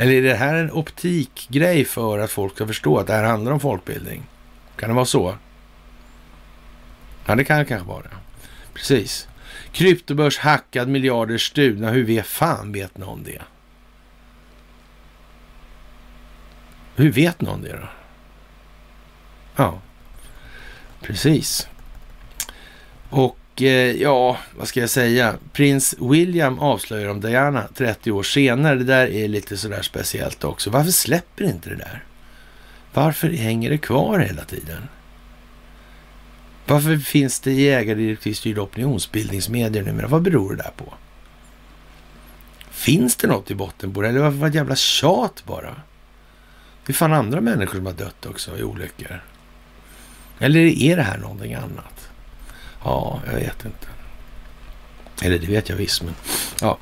Eller 0.01 0.13
är 0.13 0.21
det 0.21 0.35
här 0.35 0.55
en 0.55 0.71
optikgrej 0.71 1.85
för 1.85 2.19
att 2.19 2.31
folk 2.31 2.55
ska 2.55 2.67
förstå 2.67 2.97
att 2.99 3.07
det 3.07 3.13
här 3.13 3.23
handlar 3.23 3.51
om 3.51 3.59
folkbildning? 3.59 4.23
Kan 4.75 4.89
det 4.89 4.95
vara 4.95 5.05
så? 5.05 5.37
Ja, 7.25 7.35
det 7.35 7.43
kan 7.43 7.59
det 7.59 7.65
kanske 7.65 7.87
vara. 7.87 8.07
Precis. 8.73 9.27
Kryptobörs 9.71 10.37
hackad, 10.37 10.89
miljarder 10.89 11.37
stulna. 11.37 11.89
Hur 11.89 12.03
vet 12.03 12.25
fan 12.25 12.71
vet 12.71 12.97
någon 12.97 13.23
det? 13.23 13.41
Hur 16.95 17.11
vet 17.11 17.41
någon 17.41 17.61
det 17.61 17.77
då? 17.77 17.89
Ja, 19.55 19.81
precis. 21.01 21.67
Och 23.09 23.37
Eh, 23.61 24.01
ja, 24.01 24.37
vad 24.57 24.67
ska 24.67 24.79
jag 24.79 24.89
säga? 24.89 25.35
Prins 25.53 25.95
William 25.99 26.59
avslöjar 26.59 27.09
om 27.09 27.21
Diana 27.21 27.67
30 27.75 28.11
år 28.11 28.23
senare. 28.23 28.75
Det 28.75 28.83
där 28.83 29.07
är 29.07 29.27
lite 29.27 29.57
sådär 29.57 29.81
speciellt 29.81 30.43
också. 30.43 30.69
Varför 30.69 30.91
släpper 30.91 31.43
inte 31.43 31.69
det 31.69 31.75
där? 31.75 32.03
Varför 32.93 33.29
hänger 33.29 33.69
det 33.69 33.77
kvar 33.77 34.19
hela 34.19 34.43
tiden? 34.43 34.87
Varför 36.65 36.97
finns 36.97 37.39
det 37.39 37.51
jägardirektivstyrda 37.51 38.61
opinionsbildningsmedier 38.61 39.83
numera? 39.83 40.07
Vad 40.07 40.21
beror 40.21 40.49
det 40.49 40.63
där 40.63 40.71
på? 40.77 40.93
Finns 42.69 43.15
det 43.15 43.27
något 43.27 43.51
i 43.51 43.55
botten 43.55 43.93
på 43.93 44.01
det? 44.01 44.09
Eller 44.09 44.19
varför 44.19 44.37
var 44.37 44.47
det 44.47 44.49
ett 44.49 44.55
jävla 44.55 44.75
tjat 44.75 45.43
bara? 45.45 45.75
Det 46.85 46.91
är 46.91 46.93
fan 46.93 47.13
andra 47.13 47.41
människor 47.41 47.75
som 47.75 47.85
har 47.85 47.93
dött 47.93 48.25
också 48.25 48.57
i 48.57 48.63
olyckor. 48.63 49.23
Eller 50.39 50.59
är 50.59 50.95
det 50.95 51.03
här 51.03 51.17
någonting 51.17 51.53
annat? 51.53 52.00
Ja, 52.83 53.21
jag 53.25 53.33
vet 53.33 53.65
inte. 53.65 53.87
Eller 55.21 55.39
det 55.39 55.47
vet 55.47 55.69
jag 55.69 55.75
visst, 55.75 56.03
men 56.03 56.15
ja. 56.61 56.77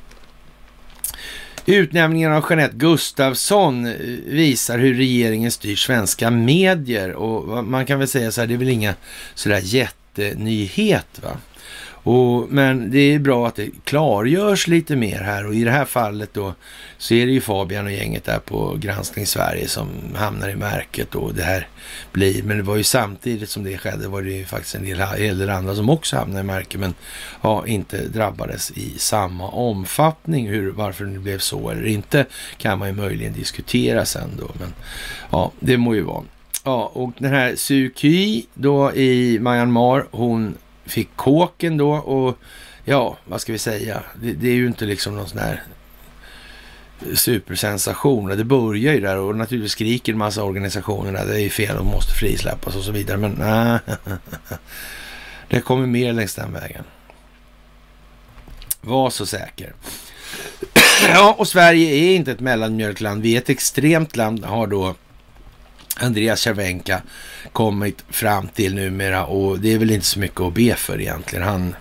Utnämningen 1.65 2.31
av 2.31 2.45
Jeanette 2.49 2.75
Gustafsson 2.75 3.85
eh, 3.85 3.93
visar 4.25 4.79
hur 4.79 4.93
regeringen 4.93 5.51
styr 5.51 5.75
svenska 5.75 6.31
medier 6.31 7.13
och 7.13 7.63
man 7.63 7.85
kan 7.85 7.99
väl 7.99 8.07
säga 8.07 8.31
så 8.31 8.41
här, 8.41 8.47
det 8.47 8.53
är 8.53 8.57
väl 8.57 8.69
inga 8.69 8.95
sådär 9.35 9.61
jättenyhet 9.63 11.19
va. 11.23 11.37
Och, 12.03 12.47
men 12.49 12.91
det 12.91 12.99
är 12.99 13.19
bra 13.19 13.47
att 13.47 13.55
det 13.55 13.69
klargörs 13.83 14.67
lite 14.67 14.95
mer 14.95 15.19
här 15.19 15.47
och 15.47 15.55
i 15.55 15.63
det 15.63 15.71
här 15.71 15.85
fallet 15.85 16.33
då 16.33 16.53
så 16.97 17.13
är 17.13 17.25
det 17.25 17.31
ju 17.31 17.41
Fabian 17.41 17.85
och 17.85 17.91
gänget 17.91 18.23
där 18.23 18.39
på 18.39 18.77
Granskning 18.79 19.25
Sverige 19.25 19.67
som 19.67 19.87
hamnar 20.15 20.49
i 20.49 20.55
märket 20.55 21.15
och 21.15 21.33
det 21.33 21.43
här 21.43 21.67
blir, 22.11 22.43
men 22.43 22.57
det 22.57 22.63
var 22.63 22.75
ju 22.75 22.83
samtidigt 22.83 23.49
som 23.49 23.63
det 23.63 23.77
skedde 23.77 24.07
var 24.07 24.21
det 24.21 24.31
ju 24.31 24.45
faktiskt 24.45 24.75
en 24.75 24.83
del, 24.83 24.99
en 25.01 25.37
del 25.37 25.49
andra 25.49 25.75
som 25.75 25.89
också 25.89 26.15
hamnade 26.15 26.39
i 26.39 26.43
märket 26.43 26.79
men 26.79 26.93
ja, 27.41 27.67
inte 27.67 28.07
drabbades 28.07 28.71
i 28.71 28.93
samma 28.97 29.47
omfattning. 29.47 30.47
Hur, 30.47 30.71
varför 30.71 31.05
det 31.05 31.19
blev 31.19 31.39
så 31.39 31.69
eller 31.69 31.85
inte 31.85 32.25
kan 32.57 32.79
man 32.79 32.87
ju 32.87 32.93
möjligen 32.93 33.33
diskutera 33.33 34.05
sen 34.05 34.29
då, 34.39 34.47
men 34.59 34.73
ja, 35.31 35.51
det 35.59 35.77
må 35.77 35.95
ju 35.95 36.01
vara. 36.01 36.23
Ja, 36.63 36.91
och 36.93 37.11
den 37.17 37.33
här 37.33 37.55
Suu 37.55 37.91
Kyi 37.95 38.45
då 38.53 38.93
i 38.93 39.39
Myanmar, 39.39 40.05
hon 40.11 40.55
fick 40.89 41.15
kåken 41.15 41.77
då 41.77 41.91
och 41.91 42.37
ja, 42.85 43.17
vad 43.25 43.41
ska 43.41 43.51
vi 43.51 43.59
säga? 43.59 44.03
Det, 44.21 44.33
det 44.33 44.49
är 44.49 44.53
ju 44.53 44.67
inte 44.67 44.85
liksom 44.85 45.15
någon 45.15 45.29
sån 45.29 45.39
här 45.39 45.63
supersensation. 47.13 48.29
Det 48.29 48.43
börjar 48.43 48.93
ju 48.93 48.99
där 49.01 49.17
och 49.17 49.35
naturligtvis 49.35 49.71
skriker 49.71 50.11
en 50.11 50.17
massa 50.17 50.43
organisationer 50.43 51.13
att 51.13 51.27
det 51.27 51.41
är 51.41 51.49
fel 51.49 51.77
och 51.77 51.85
måste 51.85 52.13
frisläppas 52.13 52.75
och 52.75 52.83
så 52.83 52.91
vidare. 52.91 53.17
Men 53.17 53.31
nej, 53.31 53.79
det 55.47 55.61
kommer 55.61 55.85
mer 55.85 56.13
längs 56.13 56.35
den 56.35 56.53
vägen. 56.53 56.83
Var 58.81 59.09
så 59.09 59.25
säker. 59.25 59.73
Ja, 61.07 61.35
och 61.37 61.47
Sverige 61.47 61.89
är 61.89 62.15
inte 62.15 62.31
ett 62.31 62.39
mellanmjölkland. 62.39 63.21
Vi 63.21 63.33
är 63.33 63.37
ett 63.37 63.49
extremt 63.49 64.15
land, 64.15 64.45
har 64.45 64.67
då 64.67 64.95
Andreas 65.99 66.41
Cervenka 66.41 67.01
kommit 67.51 68.03
fram 68.09 68.47
till 68.47 68.75
numera 68.75 69.25
och 69.25 69.59
det 69.59 69.73
är 69.73 69.77
väl 69.77 69.91
inte 69.91 70.05
så 70.05 70.19
mycket 70.19 70.41
att 70.41 70.53
be 70.53 70.75
för 70.75 71.01
egentligen. 71.01 71.45
Han, 71.45 71.75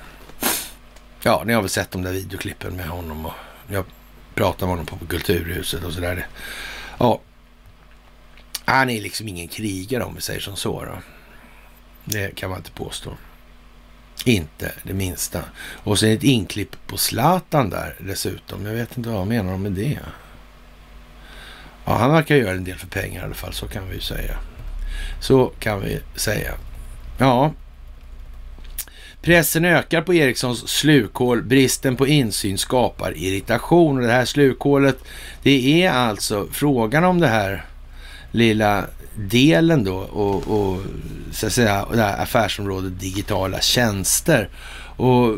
ja, 1.23 1.43
ni 1.47 1.53
har 1.53 1.63
väl 1.63 1.71
sett 1.71 1.91
de 1.91 2.03
där 2.03 2.13
videoklippen 2.13 2.77
med 2.77 2.89
honom 2.89 3.27
och 3.27 3.33
jag 3.69 3.85
pratade 4.35 4.67
med 4.67 4.71
honom 4.71 4.87
på 4.87 5.07
Kulturhuset 5.07 5.85
och 5.85 5.93
sådär. 5.93 6.27
Ja, 6.99 7.21
han 8.65 8.91
är 8.91 9.01
liksom 9.01 9.29
ingen 9.29 9.49
krigare 9.49 10.05
om 10.05 10.15
vi 10.15 10.21
säger 10.21 10.41
som 10.41 10.57
så 10.57 10.85
då. 10.85 10.99
Det 12.05 12.35
kan 12.35 12.51
man 12.51 12.59
inte 12.59 12.71
påstå. 12.71 13.13
Inte 14.25 14.73
det 14.83 14.95
minsta. 14.95 15.45
Och 15.59 15.99
sen 15.99 16.11
ett 16.11 16.23
inklipp 16.23 16.77
på 16.87 16.97
Zlatan 16.97 17.71
där 17.71 17.97
dessutom. 17.99 18.67
Jag 18.67 18.75
vet 18.75 18.97
inte 18.97 19.11
vad 19.11 19.27
menar 19.27 19.57
med 19.57 19.73
det. 19.73 19.99
Ja, 21.89 21.95
han 21.95 22.13
verkar 22.13 22.37
göra 22.37 22.55
en 22.55 22.65
del 22.65 22.79
för 22.79 22.87
pengar 22.87 23.23
i 23.23 23.25
alla 23.25 23.35
fall, 23.35 23.53
så 23.53 23.67
kan 23.67 23.89
vi 23.89 23.95
ju 23.95 24.01
säga. 24.01 24.37
Så 25.21 25.53
kan 25.59 25.81
vi 25.81 26.01
säga. 26.15 26.55
Ja, 27.19 27.53
Pressen 29.23 29.65
ökar 29.65 30.03
på 30.03 30.15
Ericssons 30.15 30.69
slukhål. 30.69 31.43
Bristen 31.43 31.97
på 31.97 32.07
insyn 32.07 32.59
skapar 32.59 33.17
irritation. 33.17 33.97
Och 33.97 34.03
det 34.07 34.13
här 34.13 34.25
slukhålet, 34.25 34.99
det 35.43 35.83
är 35.83 35.91
alltså 35.91 36.49
frågan 36.53 37.05
om 37.05 37.21
det 37.21 37.29
här 37.29 37.65
lilla 38.33 38.85
delen 39.17 39.85
då 39.85 39.97
och, 39.97 40.49
och 40.49 40.83
så 41.33 41.47
att 41.47 41.53
säga 41.53 41.87
det 41.93 42.03
här 42.03 42.23
affärsområdet 42.23 43.01
digitala 43.01 43.61
tjänster. 43.61 44.49
Och 44.97 45.37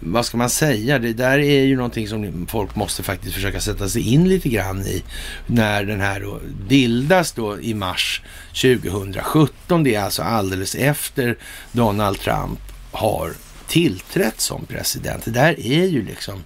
vad 0.00 0.26
ska 0.26 0.36
man 0.36 0.50
säga? 0.50 0.98
Det 0.98 1.12
där 1.12 1.38
är 1.38 1.64
ju 1.64 1.76
någonting 1.76 2.08
som 2.08 2.46
folk 2.46 2.76
måste 2.76 3.02
faktiskt 3.02 3.34
försöka 3.34 3.60
sätta 3.60 3.88
sig 3.88 4.12
in 4.14 4.28
lite 4.28 4.48
grann 4.48 4.82
i 4.82 5.02
när 5.46 5.84
den 5.84 6.00
här 6.00 6.20
då 6.20 6.40
bildas 6.68 7.32
då 7.32 7.60
i 7.60 7.74
mars 7.74 8.22
2017. 8.48 9.84
Det 9.84 9.94
är 9.94 10.02
alltså 10.02 10.22
alldeles 10.22 10.74
efter 10.74 11.36
Donald 11.72 12.20
Trump 12.20 12.60
har 12.92 13.32
tillträtt 13.66 14.40
som 14.40 14.66
president. 14.66 15.24
Det 15.24 15.30
där 15.30 15.60
är 15.60 15.84
ju 15.84 16.04
liksom 16.04 16.44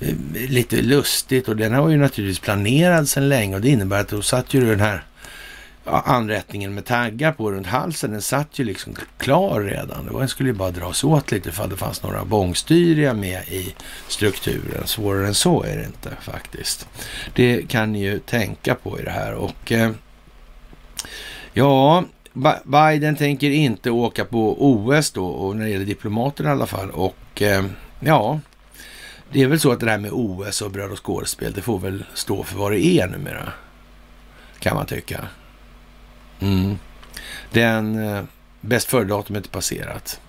eh, 0.00 0.14
lite 0.48 0.82
lustigt 0.82 1.48
och 1.48 1.56
den 1.56 1.76
var 1.76 1.90
ju 1.90 1.96
naturligtvis 1.96 2.38
planerad 2.38 3.08
sedan 3.08 3.28
länge 3.28 3.54
och 3.54 3.60
det 3.60 3.68
innebär 3.68 4.00
att 4.00 4.08
då 4.08 4.22
satt 4.22 4.54
ju 4.54 4.60
den 4.60 4.80
här 4.80 5.04
anrättningen 5.86 6.74
med 6.74 6.84
taggar 6.84 7.32
på 7.32 7.52
runt 7.52 7.66
halsen, 7.66 8.10
den 8.10 8.22
satt 8.22 8.58
ju 8.58 8.64
liksom 8.64 8.94
klar 9.18 9.60
redan. 9.60 10.06
Den 10.06 10.28
skulle 10.28 10.48
ju 10.48 10.54
bara 10.54 10.70
dras 10.70 11.04
åt 11.04 11.32
lite 11.32 11.52
för 11.52 11.64
att 11.64 11.70
det 11.70 11.76
fanns 11.76 12.02
några 12.02 12.24
bångstyriga 12.24 13.14
med 13.14 13.48
i 13.48 13.74
strukturen. 14.08 14.86
Svårare 14.86 15.26
än 15.26 15.34
så 15.34 15.62
är 15.62 15.76
det 15.76 15.84
inte 15.84 16.10
faktiskt. 16.20 16.88
Det 17.34 17.68
kan 17.68 17.92
ni 17.92 18.02
ju 18.02 18.18
tänka 18.18 18.74
på 18.74 19.00
i 19.00 19.02
det 19.02 19.10
här 19.10 19.34
och 19.34 19.72
eh, 19.72 19.90
ja, 21.52 22.04
Biden 22.64 23.16
tänker 23.16 23.50
inte 23.50 23.90
åka 23.90 24.24
på 24.24 24.56
OS 24.70 25.10
då, 25.10 25.26
och 25.26 25.56
när 25.56 25.64
det 25.64 25.70
gäller 25.70 25.84
diplomaterna 25.84 26.48
i 26.48 26.52
alla 26.52 26.66
fall. 26.66 26.90
Och 26.90 27.42
eh, 27.42 27.64
ja, 28.00 28.40
det 29.32 29.42
är 29.42 29.46
väl 29.46 29.60
så 29.60 29.72
att 29.72 29.80
det 29.80 29.90
här 29.90 29.98
med 29.98 30.10
OS 30.12 30.62
och 30.62 30.70
bröd 30.70 30.90
och 30.90 31.06
skådespel, 31.06 31.52
det 31.52 31.62
får 31.62 31.78
väl 31.78 32.04
stå 32.14 32.42
för 32.42 32.58
vad 32.58 32.72
det 32.72 32.86
är 32.86 33.06
numera. 33.06 33.52
Kan 34.58 34.76
man 34.76 34.86
tycka. 34.86 35.28
Mm. 36.40 36.78
Den 37.52 38.08
eh, 38.08 38.24
bäst 38.60 38.88
före-datumet 38.88 39.46
är 39.46 39.50
passerat. 39.50 40.20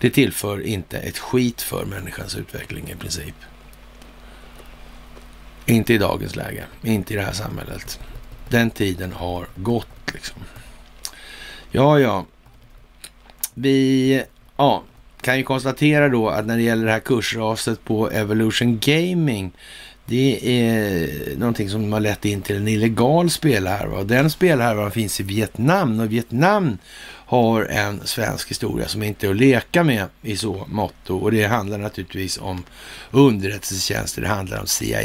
Det 0.00 0.10
tillför 0.10 0.60
inte 0.60 0.98
ett 0.98 1.18
skit 1.18 1.62
för 1.62 1.84
människans 1.84 2.36
utveckling 2.36 2.88
i 2.88 2.94
princip. 2.94 3.34
Inte 5.66 5.94
i 5.94 5.98
dagens 5.98 6.36
läge, 6.36 6.64
inte 6.82 7.14
i 7.14 7.16
det 7.16 7.22
här 7.22 7.32
samhället. 7.32 8.00
Den 8.48 8.70
tiden 8.70 9.12
har 9.12 9.46
gått 9.56 10.12
liksom. 10.14 10.42
Ja, 11.70 12.00
ja. 12.00 12.24
Vi 13.54 14.22
ja, 14.56 14.82
kan 15.20 15.38
ju 15.38 15.44
konstatera 15.44 16.08
då 16.08 16.28
att 16.28 16.46
när 16.46 16.56
det 16.56 16.62
gäller 16.62 16.86
det 16.86 16.92
här 16.92 17.00
kursraset 17.00 17.84
på 17.84 18.10
Evolution 18.10 18.78
Gaming 18.78 19.52
det 20.06 20.60
är 20.60 21.36
någonting 21.36 21.70
som 21.70 21.92
har 21.92 22.00
lett 22.00 22.24
in 22.24 22.42
till 22.42 22.56
en 22.56 22.68
illegal 22.68 23.30
spelhärva. 23.30 24.04
Den 24.04 24.30
spelhärvan 24.30 24.90
finns 24.90 25.20
i 25.20 25.22
Vietnam 25.22 26.00
och 26.00 26.12
Vietnam 26.12 26.78
har 27.26 27.64
en 27.64 28.00
svensk 28.06 28.50
historia 28.50 28.88
som 28.88 29.02
inte 29.02 29.26
är 29.26 29.30
att 29.30 29.36
leka 29.36 29.84
med 29.84 30.06
i 30.22 30.36
så 30.36 30.66
motto. 30.68 31.16
Och 31.16 31.32
det 31.32 31.44
handlar 31.44 31.78
naturligtvis 31.78 32.38
om 32.38 32.64
underrättelsetjänster, 33.10 34.22
det 34.22 34.28
handlar 34.28 34.60
om 34.60 34.66
CIA, 34.66 35.00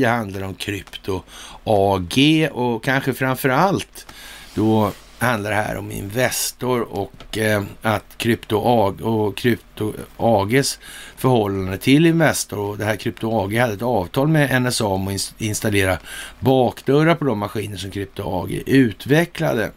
det 0.00 0.08
handlar 0.08 0.42
om 0.42 0.54
krypto, 0.54 1.22
AG 1.64 2.48
och 2.52 2.84
kanske 2.84 3.14
framför 3.14 3.48
allt 3.48 4.06
då 4.54 4.92
handlar 5.18 5.50
det 5.50 5.56
här 5.56 5.76
om 5.76 5.92
Investor 5.92 6.80
och 6.80 7.38
eh, 7.38 7.62
att 7.82 8.04
Krypto 8.16 8.62
AG 8.64 9.00
och 9.00 9.36
Krypto 9.36 9.92
AGs 10.16 10.78
förhållande 11.16 11.78
till 11.78 12.06
Investor. 12.06 12.58
Och 12.58 12.78
det 12.78 12.84
här 12.84 12.96
Krypto 12.96 13.40
AG 13.40 13.56
hade 13.56 13.72
ett 13.72 13.82
avtal 13.82 14.28
med 14.28 14.62
NSA 14.62 14.86
om 14.86 15.08
att 15.08 15.34
installera 15.38 15.98
bakdörrar 16.40 17.14
på 17.14 17.24
de 17.24 17.38
maskiner 17.38 17.76
som 17.76 17.90
Krypto 17.90 18.22
AG 18.22 18.62
utvecklade. 18.66 19.70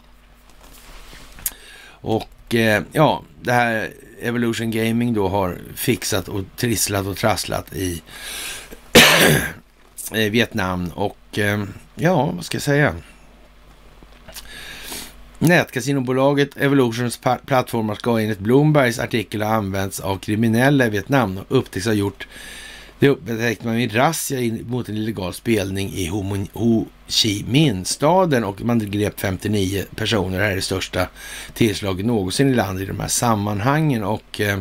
Och 2.01 2.55
eh, 2.55 2.83
ja, 2.91 3.23
det 3.41 3.51
här 3.51 3.89
Evolution 4.21 4.71
Gaming 4.71 5.13
då 5.13 5.27
har 5.27 5.57
fixat 5.75 6.27
och 6.27 6.43
trisslat 6.55 7.05
och 7.05 7.17
trasslat 7.17 7.73
i 7.73 8.01
Vietnam 10.31 10.91
och 10.95 11.39
eh, 11.39 11.63
ja, 11.95 12.31
vad 12.35 12.45
ska 12.45 12.55
jag 12.55 12.63
säga? 12.63 12.95
Nätkasinobolaget 15.39 16.57
Evolutions 16.57 17.19
plattformar 17.45 17.95
ska 17.95 18.19
enligt 18.19 18.39
Bloombergs 18.39 18.99
artikel 18.99 19.41
ha 19.41 19.53
använts 19.53 19.99
av 19.99 20.17
kriminella 20.17 20.85
i 20.85 20.89
Vietnam 20.89 21.37
och 21.37 21.57
upptäcks 21.57 21.85
ha 21.85 21.93
gjort 21.93 22.27
det 22.99 23.09
upptäckte 23.09 23.67
man 23.67 23.75
vid 23.75 23.95
razzia 23.95 24.63
mot 24.63 24.89
en 24.89 24.97
illegal 24.97 25.33
spelning 25.33 25.89
i 25.93 26.07
Ho 26.53 26.85
Chi 27.07 27.45
Minh-staden 27.47 28.43
och 28.43 28.61
man 28.61 28.91
grep 28.91 29.19
59 29.19 29.83
personer. 29.95 30.37
Det 30.37 30.43
här 30.43 30.51
är 30.51 30.55
det 30.55 30.61
största 30.61 31.07
tillslaget 31.53 32.05
någonsin 32.05 32.49
i 32.49 32.53
landet 32.53 32.83
i 32.83 32.85
de 32.85 32.99
här 32.99 33.07
sammanhangen 33.07 34.03
och 34.03 34.41
eh, 34.41 34.59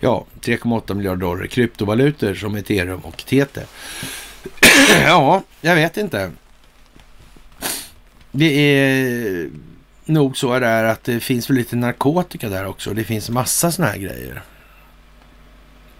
ja, 0.00 0.26
3,8 0.40 0.94
miljarder 0.94 1.20
dollar 1.20 1.44
i 1.44 1.48
kryptovalutor 1.48 2.34
som 2.34 2.54
ethereum 2.54 3.00
och 3.00 3.24
tete. 3.26 3.66
ja, 5.04 5.42
jag 5.60 5.74
vet 5.74 5.96
inte. 5.96 6.30
Det 8.32 8.78
är 8.78 9.50
nog 10.04 10.36
så 10.36 10.52
är 10.52 10.60
det 10.60 10.90
att 10.90 11.04
det 11.04 11.20
finns 11.20 11.50
väl 11.50 11.56
lite 11.56 11.76
narkotika 11.76 12.48
där 12.48 12.66
också. 12.66 12.94
Det 12.94 13.04
finns 13.04 13.30
massa 13.30 13.72
såna 13.72 13.88
här 13.88 13.98
grejer. 13.98 14.42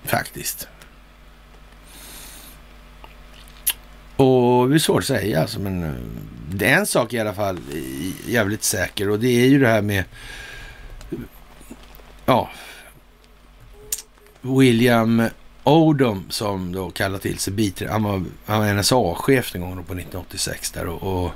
Faktiskt. 0.05 0.69
Och 4.17 4.69
det 4.69 4.75
är 4.75 4.79
svårt 4.79 4.99
att 4.99 5.07
säga 5.07 5.41
alltså, 5.41 5.61
men 5.61 5.83
eh, 5.83 5.93
det 6.51 6.67
är 6.67 6.79
en 6.79 6.87
sak 6.87 7.13
i 7.13 7.21
alla 7.21 7.35
fall 7.35 7.59
jävligt 8.27 8.65
säker 8.65 9.11
och 9.11 9.19
det 9.19 9.43
är 9.43 9.47
ju 9.47 9.59
det 9.59 9.69
här 9.69 9.83
med 9.83 10.05
ja, 12.27 12.51
William 14.41 15.29
Odom 15.65 16.27
som 16.31 16.73
då 16.73 16.91
kallar 16.91 17.19
till 17.19 17.39
sig 17.39 17.53
biträde. 17.53 17.93
Han 17.93 18.03
var, 18.03 18.25
han 18.47 18.59
var 18.61 18.75
NSA-chef 18.75 19.55
en 19.55 19.61
gång 19.61 19.73
på 19.73 19.81
1986 19.81 20.71
där 20.71 20.87
och, 20.87 21.25
och 21.25 21.33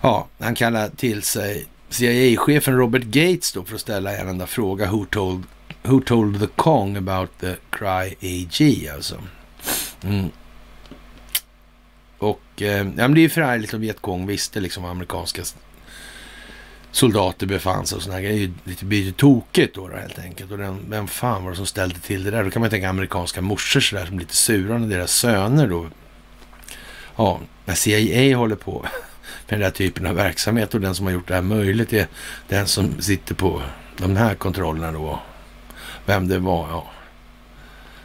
ja, 0.00 0.26
han 0.38 0.54
kallar 0.54 0.88
till 0.88 1.22
sig 1.22 1.66
CIA-chefen 1.88 2.76
Robert 2.76 3.02
Gates 3.02 3.52
då 3.52 3.64
för 3.64 3.74
att 3.74 3.80
ställa 3.80 4.16
en 4.16 4.28
enda 4.28 4.46
fråga. 4.46 4.90
Who 4.90 5.06
told, 5.10 5.44
who 5.82 6.00
told 6.00 6.40
the 6.40 6.46
Kong 6.46 6.96
about 6.96 7.30
the 7.40 7.56
Cry 7.70 8.14
AG 8.20 8.88
alltså. 8.94 9.22
Mm. 10.02 10.30
Och 12.18 12.62
eh, 12.62 12.68
ja, 12.68 12.84
men 12.84 13.14
det 13.14 13.20
är 13.20 13.22
ju 13.22 13.28
förargligt 13.28 13.74
om 13.74 13.80
Vietkong 13.80 14.26
visste 14.26 14.60
liksom 14.60 14.82
var 14.82 14.90
amerikanska 14.90 15.42
soldater 16.96 17.46
befann 17.46 17.86
sig 17.86 17.96
och 17.96 18.02
sådana 18.02 18.20
grejer. 18.20 18.52
Det 18.64 18.82
blir 18.82 19.02
ju 19.02 19.12
tokigt 19.12 19.74
då, 19.74 19.88
då 19.88 19.96
helt 19.96 20.18
enkelt. 20.18 20.52
Och 20.52 20.58
den, 20.58 20.86
vem 20.88 21.08
fan 21.08 21.44
var 21.44 21.50
det 21.50 21.56
som 21.56 21.66
ställde 21.66 21.98
till 22.00 22.24
det 22.24 22.30
där? 22.30 22.44
Då 22.44 22.50
kan 22.50 22.60
man 22.60 22.70
tänka 22.70 22.88
amerikanska 22.88 23.40
morsor 23.40 23.80
sådär 23.80 24.06
som 24.06 24.18
lite 24.18 24.36
sura 24.36 24.78
när 24.78 24.88
deras 24.88 25.12
söner 25.12 25.68
då. 25.68 25.86
Ja, 27.16 27.40
när 27.64 27.74
CIA 27.74 28.36
håller 28.36 28.56
på 28.56 28.86
med 29.48 29.58
den 29.58 29.62
här 29.62 29.70
typen 29.70 30.06
av 30.06 30.14
verksamhet 30.14 30.74
och 30.74 30.80
den 30.80 30.94
som 30.94 31.06
har 31.06 31.12
gjort 31.12 31.28
det 31.28 31.34
här 31.34 31.42
möjligt 31.42 31.92
är 31.92 32.06
den 32.48 32.66
som 32.66 33.00
sitter 33.00 33.34
på 33.34 33.62
de 33.96 34.16
här 34.16 34.34
kontrollerna 34.34 34.92
då. 34.92 35.20
Vem 36.06 36.28
det 36.28 36.38
var, 36.38 36.68
ja. 36.68 36.90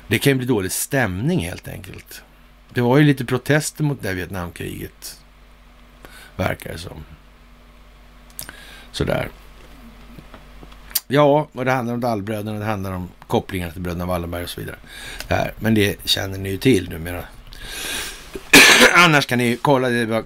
Det 0.08 0.20
kan 0.20 0.32
ju 0.32 0.38
bli 0.38 0.48
dålig 0.48 0.72
stämning 0.72 1.40
helt 1.40 1.68
enkelt. 1.68 2.24
Det 2.74 2.82
var 2.82 2.98
ju 2.98 3.04
lite 3.04 3.26
protester 3.26 3.84
mot 3.84 4.02
det 4.02 4.14
Vietnamkriget, 4.14 5.20
verkar 6.36 6.72
det 6.72 6.78
som. 6.78 7.04
Sådär. 8.92 9.30
Ja, 11.08 11.48
och 11.52 11.66
det 11.66 11.72
handlar 11.72 11.94
om 11.94 12.00
Dallbröderna, 12.00 12.60
det 12.60 12.66
handlar 12.66 12.92
om 12.92 13.10
kopplingar 13.28 13.72
till 13.72 13.82
bröderna 13.82 14.06
Wallenberg 14.06 14.44
och 14.44 14.50
så 14.50 14.62
vidare. 14.62 14.78
Det 15.28 15.36
här. 15.36 15.54
Men 15.60 15.74
det 15.74 16.06
känner 16.06 16.38
ni 16.38 16.50
ju 16.50 16.58
till 16.58 16.90
numera. 16.90 17.24
Annars 18.96 19.26
kan 19.26 19.38
ni 19.38 19.58
kolla 19.62 19.90
det 19.90 20.24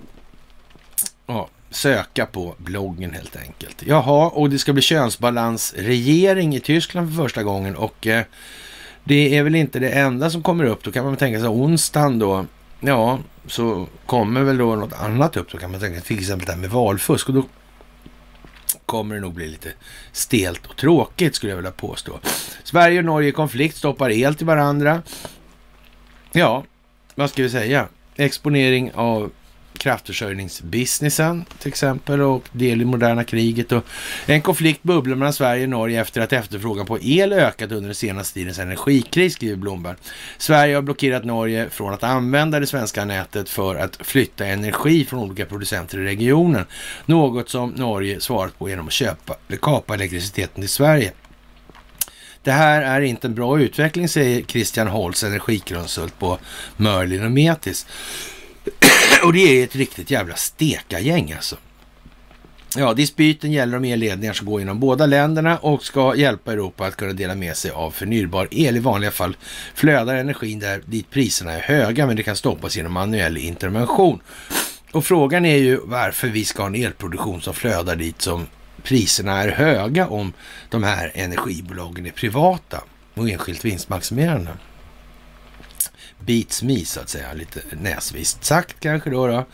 ja, 1.27 1.49
söka 1.69 2.25
på 2.25 2.55
bloggen 2.57 3.13
helt 3.13 3.35
enkelt. 3.35 3.83
Jaha, 3.85 4.29
och 4.29 4.49
det 4.49 4.59
ska 4.59 4.73
bli 4.73 4.81
könsbalansregering 4.81 6.55
i 6.55 6.59
Tyskland 6.59 7.09
för 7.09 7.23
första 7.23 7.43
gången 7.43 7.75
och 7.75 8.07
eh, 8.07 8.23
det 9.03 9.37
är 9.37 9.43
väl 9.43 9.55
inte 9.55 9.79
det 9.79 9.89
enda 9.89 10.29
som 10.29 10.43
kommer 10.43 10.63
upp. 10.63 10.83
Då 10.83 10.91
kan 10.91 11.05
man 11.05 11.17
tänka 11.17 11.39
sig 11.39 11.49
onsdagen 11.49 12.19
då, 12.19 12.45
ja, 12.79 13.19
så 13.47 13.87
kommer 14.05 14.41
väl 14.41 14.57
då 14.57 14.75
något 14.75 14.93
annat 14.93 15.37
upp. 15.37 15.51
Då 15.51 15.57
kan 15.57 15.71
man 15.71 15.79
tänka 15.79 15.99
sig 15.99 16.07
till 16.07 16.19
exempel 16.19 16.45
det 16.45 16.51
här 16.51 16.59
med 16.59 16.69
valfusk 16.69 17.29
och 17.29 17.35
då 17.35 17.43
kommer 18.85 19.15
det 19.15 19.21
nog 19.21 19.33
bli 19.33 19.47
lite 19.47 19.69
stelt 20.11 20.65
och 20.65 20.75
tråkigt 20.75 21.35
skulle 21.35 21.51
jag 21.51 21.57
vilja 21.57 21.71
påstå. 21.71 22.19
Sverige 22.63 22.99
och 22.99 23.05
Norge 23.05 23.29
i 23.29 23.31
konflikt, 23.31 23.77
stoppar 23.77 24.09
el 24.09 24.35
till 24.35 24.45
varandra. 24.45 25.01
Ja, 26.31 26.63
vad 27.15 27.29
ska 27.29 27.43
vi 27.43 27.49
säga? 27.49 27.87
Exponering 28.15 28.91
av 28.93 29.31
kraftförsörjningsbusinessen 29.77 31.45
till 31.59 31.67
exempel 31.67 32.21
och 32.21 32.43
del 32.51 32.81
i 32.81 32.85
moderna 32.85 33.23
kriget. 33.23 33.71
Och 33.71 33.83
en 34.25 34.41
konflikt 34.41 34.83
bubblar 34.83 35.15
mellan 35.15 35.33
Sverige 35.33 35.63
och 35.63 35.69
Norge 35.69 36.01
efter 36.01 36.21
att 36.21 36.33
efterfrågan 36.33 36.85
på 36.85 36.99
el 37.01 37.33
ökat 37.33 37.71
under 37.71 37.87
den 37.87 37.95
senaste 37.95 38.33
tidens 38.33 38.59
energikris, 38.59 39.33
skriver 39.33 39.55
Blomberg. 39.55 39.95
Sverige 40.37 40.75
har 40.75 40.81
blockerat 40.81 41.25
Norge 41.25 41.69
från 41.69 41.93
att 41.93 42.03
använda 42.03 42.59
det 42.59 42.67
svenska 42.67 43.05
nätet 43.05 43.49
för 43.49 43.75
att 43.75 43.97
flytta 44.01 44.45
energi 44.45 45.05
från 45.05 45.19
olika 45.19 45.45
producenter 45.45 45.97
i 45.97 46.05
regionen. 46.05 46.65
Något 47.05 47.49
som 47.49 47.69
Norge 47.69 48.21
svarat 48.21 48.59
på 48.59 48.69
genom 48.69 48.87
att 48.87 48.93
köpa, 48.93 49.35
kapa 49.61 49.93
elektriciteten 49.93 50.61
till 50.61 50.69
Sverige. 50.69 51.11
Det 52.45 52.51
här 52.51 52.81
är 52.81 53.01
inte 53.01 53.27
en 53.27 53.35
bra 53.35 53.59
utveckling, 53.59 54.09
säger 54.09 54.41
Christian 54.41 54.87
Holst, 54.87 55.23
energikonsult 55.23 56.19
på 56.19 56.37
Merlin 56.77 57.25
och 57.25 57.31
Metis 57.31 57.87
och 59.25 59.33
det 59.33 59.59
är 59.59 59.63
ett 59.63 59.75
riktigt 59.75 60.11
jävla 60.11 60.35
stekargäng 60.35 61.31
alltså. 61.31 61.55
Ja, 62.77 62.93
dispyten 62.93 63.51
gäller 63.51 63.77
om 63.77 63.85
elledningar 63.85 64.33
som 64.33 64.47
går 64.47 64.59
genom 64.59 64.79
båda 64.79 65.05
länderna 65.05 65.57
och 65.57 65.83
ska 65.83 66.15
hjälpa 66.15 66.53
Europa 66.53 66.85
att 66.85 66.95
kunna 66.95 67.13
dela 67.13 67.35
med 67.35 67.57
sig 67.57 67.71
av 67.71 67.91
förnybar 67.91 68.47
el. 68.51 68.77
I 68.77 68.79
vanliga 68.79 69.11
fall 69.11 69.37
flödar 69.75 70.15
energin 70.15 70.59
där 70.59 70.81
dit 70.85 71.09
priserna 71.09 71.51
är 71.51 71.61
höga, 71.61 72.07
men 72.07 72.15
det 72.15 72.23
kan 72.23 72.35
stoppas 72.35 72.77
genom 72.77 72.93
manuell 72.93 73.37
intervention. 73.37 74.19
Och 74.91 75.05
frågan 75.05 75.45
är 75.45 75.57
ju 75.57 75.79
varför 75.83 76.27
vi 76.27 76.45
ska 76.45 76.61
ha 76.61 76.67
en 76.67 76.75
elproduktion 76.75 77.41
som 77.41 77.53
flödar 77.53 77.95
dit 77.95 78.21
som 78.21 78.47
priserna 78.83 79.43
är 79.43 79.49
höga 79.49 80.07
om 80.07 80.33
de 80.69 80.83
här 80.83 81.11
energibolagen 81.15 82.05
är 82.05 82.11
privata 82.11 82.83
och 83.13 83.29
enskilt 83.29 83.65
vinstmaximerande 83.65 84.51
beats 86.25 86.63
me 86.63 86.85
så 86.85 86.99
att 86.99 87.09
säga, 87.09 87.33
lite 87.33 87.59
näsvist 87.71 88.43
sagt 88.43 88.79
kanske 88.79 89.09
då. 89.09 89.27
då. 89.27 89.45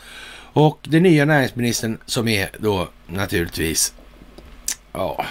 Och 0.52 0.78
den 0.82 1.02
nya 1.02 1.24
näringsministern 1.24 1.98
som 2.06 2.28
är 2.28 2.50
då 2.58 2.88
naturligtvis, 3.06 3.94
ja, 4.92 5.24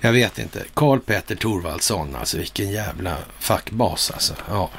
jag 0.00 0.12
vet 0.12 0.38
inte, 0.38 0.64
Karl 0.74 0.98
Petter 0.98 1.34
Thorvaldsson, 1.34 2.16
alltså 2.16 2.38
vilken 2.38 2.70
jävla 2.70 3.16
fackbas 3.38 4.10
alltså. 4.10 4.34
Ja. 4.48 4.70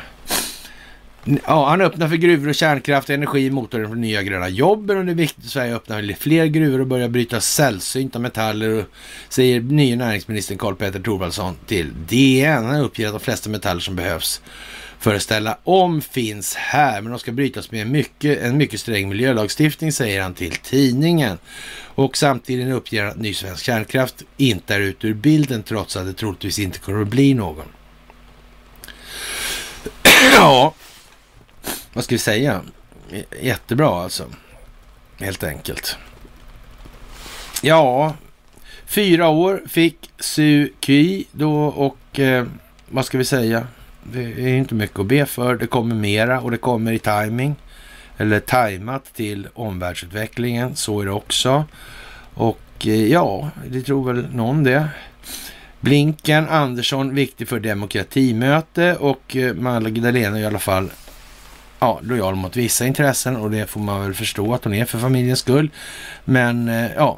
Ja, 1.46 1.70
han 1.70 1.82
öppnar 1.82 2.08
för 2.08 2.16
gruvor 2.16 2.50
och 2.50 2.56
kärnkraft, 2.56 3.10
energi, 3.10 3.50
motorn 3.50 3.90
för 3.90 3.96
nya 3.96 4.24
gröna 4.24 4.50
jobben 4.50 4.98
och 4.98 5.06
det 5.06 5.12
är 5.12 5.16
viktigt 5.16 5.44
att 5.44 5.52
Sverige 5.52 5.76
öppnar 5.76 6.14
fler 6.14 6.46
gruvor 6.46 6.82
och 6.82 6.88
börjar 6.88 7.10
bryta 7.10 7.42
sällsynta 7.42 8.20
metaller, 8.20 8.80
och, 8.80 8.86
säger 9.30 9.62
nye 9.62 9.96
näringsministern 9.96 10.58
Karl 10.58 10.76
Petter 10.76 11.00
Thorwaldsson 11.00 11.56
till 11.68 11.92
DN. 12.08 12.66
Han 12.66 12.82
uppger 12.82 13.08
att 13.08 13.14
de 13.14 13.20
flesta 13.20 13.50
metaller 13.50 13.82
som 13.82 13.96
behövs 13.96 14.42
för 15.00 15.16
att 15.16 15.22
ställa 15.22 15.58
om 15.64 16.02
finns 16.02 16.56
här, 16.56 17.02
men 17.02 17.12
de 17.12 17.20
ska 17.20 17.32
brytas 17.32 17.72
med 17.72 17.82
en 17.82 17.92
mycket, 17.92 18.40
en 18.40 18.58
mycket 18.58 18.80
sträng 18.80 19.10
miljölagstiftning, 19.10 19.92
säger 19.92 20.22
han 20.22 20.34
till 20.34 20.56
tidningen. 20.56 21.38
Och 21.96 22.18
samtidigt 22.18 22.74
uppger 22.74 23.04
han 23.04 23.12
att 23.12 23.18
ny 23.18 23.34
svensk 23.34 23.64
kärnkraft 23.64 24.24
inte 24.38 24.76
är 24.76 24.80
ute 24.80 25.08
ur 25.08 25.14
bilden, 25.14 25.64
trots 25.64 25.98
att 25.98 26.06
det 26.06 26.14
troligtvis 26.14 26.60
inte 26.60 26.80
kommer 26.80 27.02
att 27.02 27.08
bli 27.08 27.34
någon. 27.34 27.66
ja, 30.36 30.74
vad 31.94 32.04
ska 32.04 32.16
vi 32.16 32.20
säga? 32.20 32.62
Jättebra 33.42 34.04
alltså. 34.04 34.26
Helt 35.20 35.44
enkelt. 35.44 35.98
Ja, 37.62 38.14
fyra 38.86 39.28
år 39.28 39.64
fick 39.68 40.12
Su 40.20 40.70
Kyi 40.80 41.26
då 41.32 41.64
och 41.66 42.20
eh, 42.20 42.46
vad 42.90 43.06
ska 43.06 43.18
vi 43.18 43.26
säga? 43.26 43.68
Det 44.14 44.22
är 44.22 44.48
inte 44.48 44.76
mycket 44.76 45.00
att 45.00 45.06
be 45.06 45.26
för. 45.26 45.56
Det 45.56 45.68
kommer 45.68 45.96
mera 45.96 46.42
och 46.42 46.52
det 46.52 46.58
kommer 46.58 46.92
i 46.92 47.00
timing 47.00 47.56
eller 48.18 48.40
tajmat 48.40 49.14
till 49.14 49.48
omvärldsutvecklingen. 49.54 50.76
Så 50.76 51.02
är 51.02 51.06
det 51.06 51.12
också. 51.12 51.66
Och 52.34 52.62
eh, 52.80 53.08
ja, 53.08 53.50
det 53.68 53.82
tror 53.82 54.14
väl 54.14 54.36
någon 54.36 54.64
det. 54.64 54.90
Blinken, 55.80 56.50
Andersson, 56.50 57.16
viktig 57.16 57.48
för 57.48 57.60
demokratimöte 57.60 58.96
och 58.96 59.36
eh, 59.36 59.54
Magdalena 59.54 60.38
är 60.38 60.42
i 60.42 60.46
alla 60.46 60.60
fall 60.60 60.92
ja, 61.80 62.00
lojal 62.04 62.36
mot 62.36 62.56
vissa 62.56 62.88
intressen 62.88 63.36
och 63.36 63.52
det 63.52 63.70
får 63.70 63.80
man 63.80 64.02
väl 64.02 64.14
förstå 64.14 64.54
att 64.54 64.64
hon 64.64 64.74
är 64.74 64.86
för 64.86 65.00
familjens 65.00 65.40
skull. 65.40 65.70
Men 66.26 66.70
eh, 66.70 66.92
ja, 66.96 67.18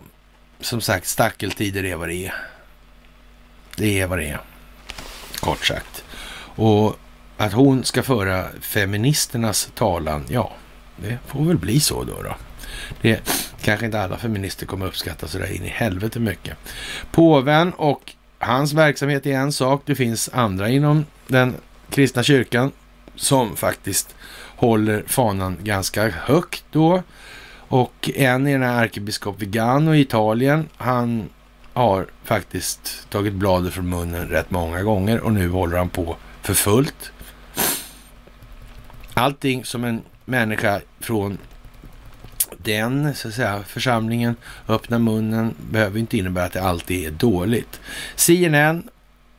som 0.60 0.82
sagt, 0.82 1.08
stackeltider 1.08 1.86
är 1.86 1.96
vad 1.96 2.10
det 2.10 2.26
är. 2.26 2.34
Det 3.76 4.02
är 4.02 4.08
vad 4.08 4.20
det 4.20 4.28
är, 4.28 4.40
kort 5.40 5.66
sagt. 5.66 5.91
Och 6.62 7.00
att 7.38 7.54
hon 7.54 7.84
ska 7.84 8.04
föra 8.04 8.46
feministernas 8.62 9.72
talan, 9.76 10.26
ja, 10.30 10.52
det 10.98 11.18
får 11.28 11.46
väl 11.46 11.58
bli 11.58 11.80
så 11.80 12.04
då. 12.04 12.22
då. 12.24 12.36
Det 13.02 13.22
kanske 13.62 13.86
inte 13.86 14.02
alla 14.02 14.18
feminister 14.18 14.66
kommer 14.66 14.86
uppskatta 14.86 15.28
så 15.28 15.38
där 15.38 15.56
in 15.56 15.64
i 15.64 15.68
helvete 15.68 16.20
mycket. 16.20 16.58
Påven 17.12 17.74
och 17.74 18.14
hans 18.40 18.74
verksamhet 18.74 19.26
är 19.26 19.38
en 19.38 19.52
sak. 19.52 19.82
Det 19.86 19.96
finns 19.96 20.30
andra 20.34 20.70
inom 20.70 21.06
den 21.28 21.56
kristna 21.90 22.24
kyrkan 22.24 22.72
som 23.16 23.56
faktiskt 23.56 24.16
håller 24.56 25.04
fanan 25.08 25.58
ganska 25.64 26.10
högt 26.10 26.64
då. 26.72 27.04
Och 27.54 28.10
en 28.16 28.48
är 28.48 28.52
den 28.52 28.70
här 28.70 28.84
ärkebiskop 28.84 29.42
Vigano 29.42 29.96
i 29.96 30.02
Italien. 30.02 30.70
Han 30.78 31.30
har 31.74 32.08
faktiskt 32.24 33.10
tagit 33.10 33.34
bladet 33.34 33.74
från 33.74 33.90
munnen 33.90 34.28
rätt 34.28 34.52
många 34.52 34.84
gånger 34.84 35.20
och 35.20 35.34
nu 35.34 35.50
håller 35.50 35.78
han 35.78 35.90
på 35.90 36.18
för 36.42 36.54
fullt. 36.54 37.12
Allting 39.14 39.66
som 39.66 39.84
en 39.84 40.02
människa 40.26 40.82
från 41.00 41.38
den 42.58 43.16
så 43.16 43.28
att 43.28 43.34
säga, 43.34 43.64
församlingen 43.68 44.36
öppnar 44.68 45.00
munnen 45.00 45.56
behöver 45.72 46.00
inte 46.00 46.18
innebära 46.18 46.46
att 46.46 46.54
det 46.54 46.62
alltid 46.62 47.08
är 47.08 47.12
dåligt. 47.12 47.80
CNN 48.16 48.90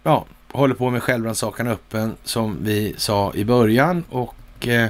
ja, 0.02 0.26
håller 0.52 0.74
på 0.74 0.90
med 0.90 1.02
självrannsakan 1.02 1.66
öppen 1.66 2.16
som 2.24 2.58
vi 2.60 2.94
sa 2.96 3.32
i 3.34 3.44
början 3.44 4.04
och 4.10 4.68
eh, 4.68 4.88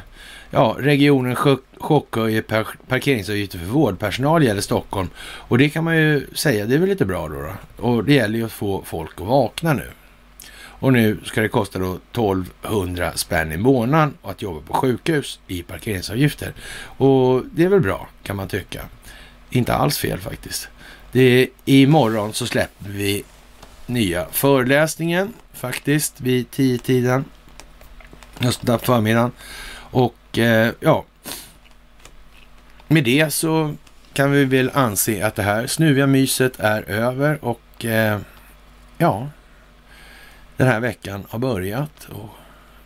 ja, 0.50 0.76
regionen 0.78 1.36
chockhöjer 1.78 2.42
parkeringsavgifter 2.88 3.58
för 3.58 3.66
vårdpersonal 3.66 4.44
gäller 4.44 4.60
Stockholm. 4.60 5.08
Och 5.20 5.58
det 5.58 5.68
kan 5.68 5.84
man 5.84 5.96
ju 5.96 6.26
säga, 6.34 6.66
det 6.66 6.74
är 6.74 6.78
väl 6.78 6.88
lite 6.88 7.04
bra 7.04 7.28
då. 7.28 7.34
då. 7.34 7.84
Och 7.86 8.04
det 8.04 8.14
gäller 8.14 8.38
ju 8.38 8.44
att 8.44 8.52
få 8.52 8.82
folk 8.84 9.20
att 9.20 9.26
vakna 9.26 9.72
nu. 9.72 9.90
Och 10.82 10.92
nu 10.92 11.18
ska 11.24 11.40
det 11.40 11.48
kosta 11.48 11.78
då 11.78 11.94
1200 11.94 13.12
spänn 13.14 13.52
i 13.52 13.56
månaden 13.56 14.14
att 14.22 14.42
jobba 14.42 14.60
på 14.60 14.74
sjukhus 14.74 15.40
i 15.46 15.62
parkeringsavgifter. 15.62 16.52
Och 16.82 17.42
det 17.52 17.64
är 17.64 17.68
väl 17.68 17.80
bra 17.80 18.08
kan 18.22 18.36
man 18.36 18.48
tycka. 18.48 18.80
Inte 19.50 19.74
alls 19.74 19.98
fel 19.98 20.18
faktiskt. 20.18 20.68
Det 21.12 21.20
är, 21.20 21.48
imorgon 21.64 22.32
så 22.32 22.46
släpper 22.46 22.88
vi 22.88 23.24
nya 23.86 24.26
föreläsningen 24.30 25.32
faktiskt 25.52 26.20
vid 26.20 26.46
10-tiden. 26.50 27.24
Just 28.38 28.66
på 28.66 28.78
förmiddagen. 28.78 29.32
Och 29.74 30.38
eh, 30.38 30.72
ja, 30.80 31.04
med 32.88 33.04
det 33.04 33.32
så 33.32 33.74
kan 34.12 34.30
vi 34.30 34.44
väl 34.44 34.70
anse 34.74 35.26
att 35.26 35.34
det 35.34 35.42
här 35.42 35.66
snuviga 35.66 36.06
myset 36.06 36.60
är 36.60 36.82
över 36.82 37.44
och 37.44 37.84
eh, 37.84 38.20
ja, 38.98 39.28
den 40.62 40.70
här 40.70 40.80
veckan 40.80 41.26
har 41.28 41.38
börjat 41.38 42.04
och 42.04 42.28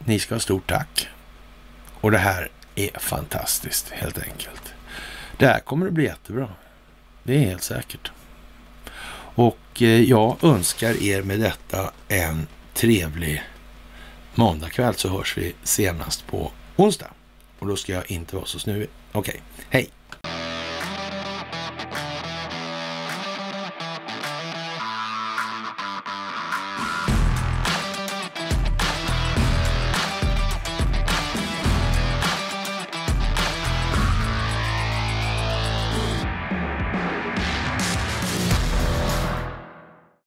ni 0.05 0.19
ska 0.19 0.35
ha 0.35 0.41
stort 0.41 0.69
tack. 0.69 1.09
Och 2.01 2.11
det 2.11 2.19
här 2.19 2.51
är 2.75 2.99
fantastiskt 2.99 3.91
helt 3.91 4.19
enkelt. 4.19 4.75
Det 5.39 5.47
här 5.47 5.61
kommer 5.61 5.87
att 5.87 5.93
bli 5.93 6.05
jättebra. 6.05 6.49
Det 7.23 7.35
är 7.35 7.41
helt 7.41 7.63
säkert. 7.63 8.11
Och 9.35 9.83
eh, 9.83 10.03
jag 10.03 10.45
önskar 10.45 11.03
er 11.03 11.23
med 11.23 11.41
detta 11.41 11.93
en 12.09 12.47
trevlig 12.75 13.43
måndagkväll 14.35 14.95
så 14.95 15.09
hörs 15.09 15.39
vi 15.39 15.55
senast 15.63 16.27
på 16.27 16.51
onsdag. 16.77 17.11
Och 17.59 17.67
då 17.67 17.77
ska 17.77 17.93
jag 17.93 18.11
inte 18.11 18.37
vara 18.37 18.47
så 18.47 18.59
snuvig. 18.59 18.89
Okej, 19.13 19.41
okay. 19.55 19.65
hej! 19.71 19.91